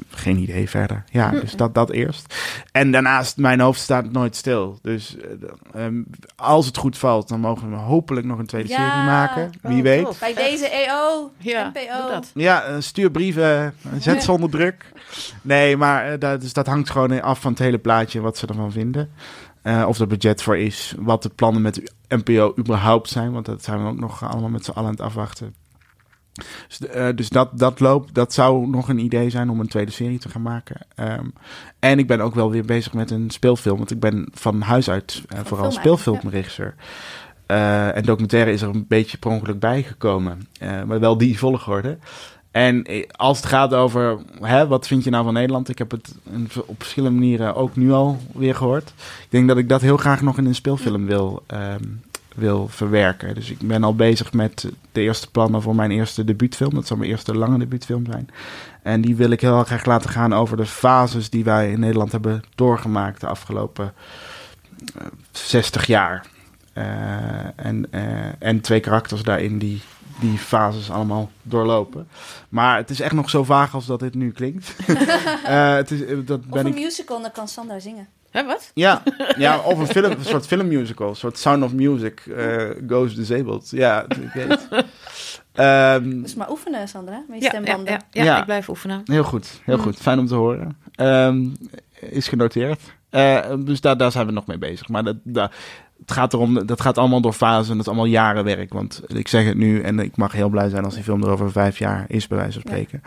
geen 0.09 0.37
idee 0.37 0.69
verder. 0.69 1.03
Ja, 1.11 1.29
dus 1.31 1.51
dat, 1.55 1.73
dat 1.73 1.89
eerst. 1.91 2.35
En 2.71 2.91
daarnaast, 2.91 3.37
mijn 3.37 3.59
hoofd 3.59 3.79
staat 3.79 4.11
nooit 4.11 4.35
stil. 4.35 4.79
Dus 4.81 5.15
eh, 5.17 5.85
ehm, 5.85 6.01
als 6.35 6.65
het 6.65 6.77
goed 6.77 6.97
valt, 6.97 7.27
dan 7.27 7.39
mogen 7.39 7.69
we 7.69 7.75
hopelijk 7.75 8.25
nog 8.25 8.39
een 8.39 8.45
tweede 8.45 8.69
Ja. 8.69 8.75
serie 8.75 9.05
maken. 9.05 9.49
Wie 9.61 9.77
Oh, 9.77 9.83
weet. 9.83 10.05
tof. 10.05 10.19
Bij 10.19 10.33
deze 10.33 10.69
EO, 10.69 11.31
Ja, 11.37 11.67
NPO. 11.73 12.09
dat. 12.09 12.31
Ja, 12.33 12.63
eh, 12.63 12.75
stuur 12.79 13.11
brieven, 13.11 13.65
eh, 13.65 13.91
zet 13.99 14.23
zonder 14.23 14.49
druk. 14.49 14.91
Nee, 15.41 15.77
maar 15.77 16.11
eh, 16.11 16.19
dat, 16.19 16.41
dus 16.41 16.53
dat 16.53 16.67
hangt 16.67 16.89
gewoon 16.89 17.21
af 17.21 17.39
van 17.41 17.51
het 17.51 17.59
hele 17.59 17.77
plaatje 17.79 18.21
wat 18.21 18.37
ze 18.37 18.47
ervan 18.47 18.71
vinden. 18.71 19.09
Eh, 19.61 19.85
of 19.87 19.99
er 19.99 20.07
budget 20.07 20.41
voor 20.41 20.57
is, 20.57 20.93
wat 20.99 21.23
de 21.23 21.29
plannen 21.29 21.61
met 21.61 21.75
de 21.75 21.91
NPO 22.07 22.53
überhaupt 22.59 23.09
zijn. 23.09 23.31
Want 23.31 23.45
dat 23.45 23.63
zijn 23.63 23.83
we 23.83 23.89
ook 23.89 23.99
nog 23.99 24.29
allemaal 24.29 24.49
met 24.49 24.65
z'n 24.65 24.71
allen 24.71 24.85
aan 24.85 24.91
het 24.95 25.01
afwachten. 25.01 25.55
Dus, 26.67 26.87
eh, 26.87 27.07
dus 27.15 27.29
dat, 27.29 27.49
dat 27.53 27.79
loopt, 27.79 28.13
dat 28.13 28.33
zou 28.33 28.67
nog 28.67 28.89
een 28.89 28.99
idee 28.99 29.29
zijn 29.29 29.49
om 29.49 29.59
een 29.59 29.67
tweede 29.67 29.91
serie 29.91 30.19
te 30.19 30.29
gaan 30.29 30.41
maken. 30.41 30.77
Ehm, 30.95 31.25
en 31.79 31.99
ik 31.99 32.07
ben 32.07 32.21
ook 32.21 32.35
wel 32.35 32.51
weer 32.51 32.65
bezig 32.65 32.93
met 32.93 33.11
een 33.11 33.29
speelfilm, 33.29 33.77
want 33.77 33.91
ik 33.91 33.99
ben 33.99 34.27
van 34.33 34.61
huis 34.61 34.89
uit 34.89 35.23
eh, 35.27 35.39
vooral 35.43 35.71
film 35.71 35.81
speelfilmregisseur. 35.81 36.75
Eh, 37.45 37.95
en 37.95 38.03
documentaire 38.03 38.51
is 38.51 38.61
er 38.61 38.69
een 38.69 38.85
beetje 38.87 39.17
per 39.17 39.31
ongeluk 39.31 39.59
bijgekomen, 39.59 40.47
maar 40.59 40.99
wel 40.99 41.17
die 41.17 41.37
volgorde. 41.37 41.97
En 42.51 42.85
als 43.11 43.37
het 43.37 43.45
gaat 43.45 43.73
over 43.73 44.17
hè, 44.41 44.67
wat 44.67 44.87
vind 44.87 45.03
je 45.03 45.09
nou 45.09 45.23
van 45.23 45.33
Nederland, 45.33 45.69
ik 45.69 45.77
heb 45.77 45.91
het 45.91 46.15
op 46.65 46.75
verschillende 46.77 47.19
manieren 47.19 47.55
ook 47.55 47.75
nu 47.75 47.91
al 47.91 48.17
weer 48.33 48.55
gehoord. 48.55 48.89
Ik 48.97 49.27
denk 49.29 49.47
dat 49.47 49.57
ik 49.57 49.69
dat 49.69 49.81
heel 49.81 49.97
graag 49.97 50.21
nog 50.21 50.37
in 50.37 50.45
een 50.45 50.55
speelfilm 50.55 51.05
wil, 51.05 51.43
ehm, 51.47 51.83
wil 52.37 52.67
verwerken. 52.67 53.35
Dus 53.35 53.49
ik 53.49 53.59
ben 53.59 53.83
al 53.83 53.95
bezig 53.95 54.33
met 54.33 54.71
de 54.91 55.01
eerste 55.01 55.31
plannen 55.31 55.61
voor 55.61 55.75
mijn 55.75 55.91
eerste 55.91 56.23
debuutfilm. 56.23 56.73
Dat 56.73 56.87
zal 56.87 56.97
mijn 56.97 57.09
eerste 57.09 57.35
lange 57.35 57.57
debuutfilm 57.57 58.05
zijn. 58.05 58.29
En 58.81 59.01
die 59.01 59.15
wil 59.15 59.29
ik 59.31 59.41
heel 59.41 59.63
graag 59.63 59.85
laten 59.85 60.09
gaan 60.09 60.33
over 60.33 60.57
de 60.57 60.65
fases 60.65 61.29
die 61.29 61.43
wij 61.43 61.71
in 61.71 61.79
Nederland 61.79 62.11
hebben 62.11 62.43
doorgemaakt 62.55 63.21
de 63.21 63.27
afgelopen 63.27 63.93
eh, 64.95 65.05
60 65.31 65.85
jaar. 65.85 66.25
Eh, 66.73 66.85
en, 67.55 67.91
eh, 67.91 68.01
en 68.39 68.61
twee 68.61 68.79
karakters 68.79 69.23
daarin 69.23 69.57
die 69.57 69.81
die 70.19 70.37
fases 70.37 70.91
allemaal 70.91 71.31
doorlopen. 71.41 72.07
Maar 72.49 72.77
het 72.77 72.89
is 72.89 72.99
echt 72.99 73.13
nog 73.13 73.29
zo 73.29 73.43
vaag 73.43 73.73
als 73.73 73.85
dat 73.85 73.99
dit 73.99 74.13
nu 74.13 74.31
klinkt. 74.31 74.75
Eh, 75.43 75.75
het 75.75 75.91
is, 75.91 76.05
eh, 76.05 76.17
dat 76.25 76.39
Of 76.39 76.45
ben 76.45 76.65
een 76.65 76.71
ik 76.71 76.83
musical, 76.83 77.21
dan 77.21 77.31
kan 77.31 77.47
Sandra 77.47 77.79
zingen. 77.79 78.07
Hè, 78.37 78.45
wat? 78.45 78.71
ja, 78.73 79.03
ja, 79.37 79.57
of 79.59 79.77
een, 79.79 79.87
film, 79.87 80.11
een 80.11 80.17
soort 80.25 80.47
filmmusical. 80.47 81.09
Een 81.09 81.15
soort 81.15 81.37
Sound 81.37 81.63
of 81.63 81.73
Music. 81.73 82.19
eh, 82.35 82.63
Goes 82.87 83.15
Disabled. 83.15 83.69
Ja, 83.69 84.05
ik 84.09 84.31
weet. 84.33 84.67
Ehm, 85.53 86.21
Dus 86.21 86.35
maar 86.35 86.49
oefenen, 86.51 86.87
Sandra, 86.87 87.23
met 87.27 87.37
je 87.39 87.43
Ja, 87.45 87.51
ja, 87.51 87.59
stembanden. 87.61 87.93
ja, 87.93 87.99
ja, 88.11 88.23
Ja. 88.23 88.39
ik 88.39 88.45
blijf 88.45 88.69
oefenen. 88.69 89.01
heel 89.05 89.23
goed, 89.23 89.61
heel 89.63 89.77
goed. 89.77 89.97
Fijn 89.97 90.19
om 90.19 90.27
te 90.27 90.35
horen. 90.35 90.77
Ehm, 90.95 91.45
is 91.99 92.27
genoteerd. 92.27 92.79
Eh, 93.09 93.39
dus 93.59 93.81
daar, 93.81 93.97
daar 93.97 94.11
zijn 94.11 94.25
we 94.25 94.31
nog 94.31 94.45
mee 94.47 94.57
bezig. 94.57 94.87
Maar 94.87 95.03
dat, 95.03 95.15
dat, 95.23 95.51
het 96.01 96.11
gaat 96.11 96.33
erom, 96.33 96.65
dat 96.65 96.81
gaat 96.81 96.97
allemaal 96.97 97.21
door 97.21 97.33
fasen. 97.33 97.69
en 97.71 97.77
Dat 97.77 97.79
is 97.79 97.87
allemaal 97.87 98.05
jarenwerk. 98.05 98.73
Want 98.73 99.01
ik 99.07 99.27
zeg 99.27 99.45
het 99.45 99.57
nu 99.57 99.81
en 99.81 99.99
ik 99.99 100.17
mag 100.17 100.31
heel 100.31 100.49
blij 100.49 100.69
zijn 100.69 100.83
als 100.85 100.93
die 100.93 101.03
film 101.03 101.23
er 101.23 101.29
over 101.29 101.51
vijf 101.51 101.77
jaar 101.79 102.05
is, 102.07 102.27
bij 102.27 102.37
wijze 102.37 102.59
van 102.61 102.61
spreken. 102.61 103.01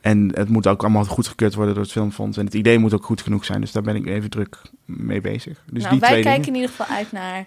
En 0.00 0.30
het 0.34 0.48
moet 0.48 0.66
ook 0.66 0.82
allemaal 0.82 1.04
goedgekeurd 1.04 1.54
worden 1.54 1.74
door 1.74 1.82
het 1.82 1.92
Filmfonds. 1.92 2.36
En 2.38 2.44
het 2.44 2.54
idee 2.54 2.78
moet 2.78 2.94
ook 2.94 3.04
goed 3.04 3.22
genoeg 3.22 3.44
zijn. 3.44 3.60
Dus 3.60 3.72
daar 3.72 3.82
ben 3.82 3.96
ik 3.96 4.06
even 4.06 4.30
druk 4.30 4.56
mee 4.84 5.20
bezig. 5.20 5.62
Dus 5.70 5.82
nou, 5.82 5.90
die 5.92 6.00
wij 6.00 6.08
twee 6.10 6.22
kijken 6.22 6.42
dingen. 6.42 6.56
in 6.58 6.60
ieder 6.60 6.76
geval 6.76 6.96
uit 6.96 7.12
naar 7.12 7.46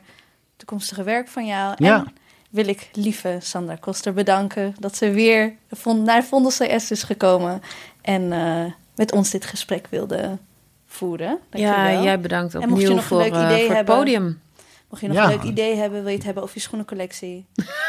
toekomstige 0.58 1.04
werk 1.04 1.28
van 1.28 1.46
jou. 1.46 1.74
Ja. 1.78 1.98
En 1.98 2.14
wil 2.50 2.68
ik 2.68 2.90
lieve 2.94 3.38
Sandra 3.42 3.76
Koster 3.76 4.14
bedanken 4.14 4.76
dat 4.80 4.96
ze 4.96 5.12
weer 5.12 5.54
vond- 5.72 6.04
naar 6.06 6.24
Vondel 6.24 6.52
CS 6.52 6.92
is 6.92 7.04
gekomen. 7.04 7.62
En 8.02 8.32
eh, 8.34 8.64
met 8.96 9.12
ons 9.12 9.30
dit 9.30 9.46
gesprek 9.46 9.88
wilde 9.90 10.38
voeren. 10.86 11.40
Ja, 11.52 11.74
Dankjewel. 11.76 12.04
jij 12.04 12.20
bedankt 12.20 12.54
mocht 12.54 12.66
je 12.66 12.72
opnieuw 12.72 12.90
nog 12.90 12.98
een 13.00 13.04
voor, 13.04 13.18
leuk 13.22 13.34
eh, 13.34 13.40
idee 13.40 13.50
voor 13.58 13.68
het 13.68 13.76
hebben- 13.76 13.96
podium. 13.96 14.42
Mocht 14.90 15.02
je 15.02 15.08
nog 15.08 15.18
Ja. 15.18 15.24
een 15.24 15.30
leuk 15.30 15.44
idee 15.44 15.76
hebben, 15.76 16.00
wil 16.00 16.10
je 16.10 16.16
het 16.16 16.26
hebben 16.26 16.44
over 16.44 16.56
je 16.56 16.62
schoenencollectie? 16.62 17.46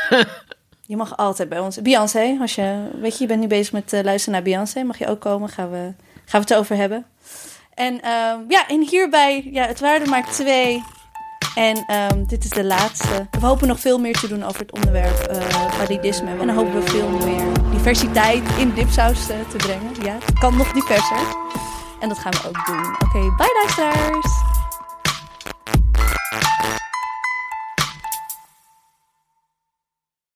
je 0.86 0.96
mag 0.96 1.16
altijd 1.16 1.48
bij 1.48 1.58
ons. 1.58 1.82
Beyoncé, 1.82 2.36
als 2.40 2.54
je, 2.54 2.90
weet 3.00 3.12
je, 3.12 3.20
je 3.20 3.28
bent 3.28 3.40
nu 3.40 3.46
bezig 3.46 3.72
met 3.72 3.92
eh, 3.92 4.02
luisteren 4.02 4.34
naar 4.34 4.50
Beyoncé, 4.50 4.82
mag 4.82 4.98
je 4.98 5.06
ook 5.06 5.20
komen. 5.20 5.48
Gaan 5.48 5.70
we, 5.70 5.92
gaan 6.24 6.40
we 6.40 6.46
het 6.48 6.54
over 6.54 6.76
hebben. 6.76 7.06
En 7.74 8.00
ehm, 8.00 8.38
ja, 8.48 8.68
en 8.68 8.86
hierbij, 8.88 9.48
ja, 9.52 9.66
het 9.66 9.80
waren 9.80 10.02
er 10.02 10.08
maar 10.08 10.30
twee. 10.30 10.82
En 11.54 11.84
ehm, 11.86 12.24
dit 12.26 12.44
is 12.44 12.50
de 12.50 12.64
laatste. 12.64 13.26
We 13.40 13.46
hopen 13.46 13.68
nog 13.68 13.80
veel 13.80 13.98
meer 13.98 14.18
te 14.18 14.28
doen 14.28 14.44
over 14.44 14.60
het 14.60 14.72
onderwerp 14.72 15.18
eh 15.18 15.70
validisme. 15.70 16.30
En 16.30 16.38
dan 16.38 16.48
hopen 16.48 16.74
we 16.74 16.82
veel 16.90 17.08
meer 17.08 17.70
diversiteit 17.70 18.42
in 18.58 18.74
dipsaus 18.74 19.28
eh, 19.28 19.36
te 19.48 19.56
brengen. 19.56 19.90
Ja, 20.02 20.16
het 20.24 20.38
kan 20.38 20.56
nog 20.56 20.72
diverser. 20.72 21.36
En 22.00 22.08
dat 22.08 22.18
gaan 22.18 22.32
we 22.32 22.48
ook 22.48 22.66
doen. 22.66 22.84
Oké, 23.08 23.36
bye 23.36 23.60
luisteraars! 23.62 24.42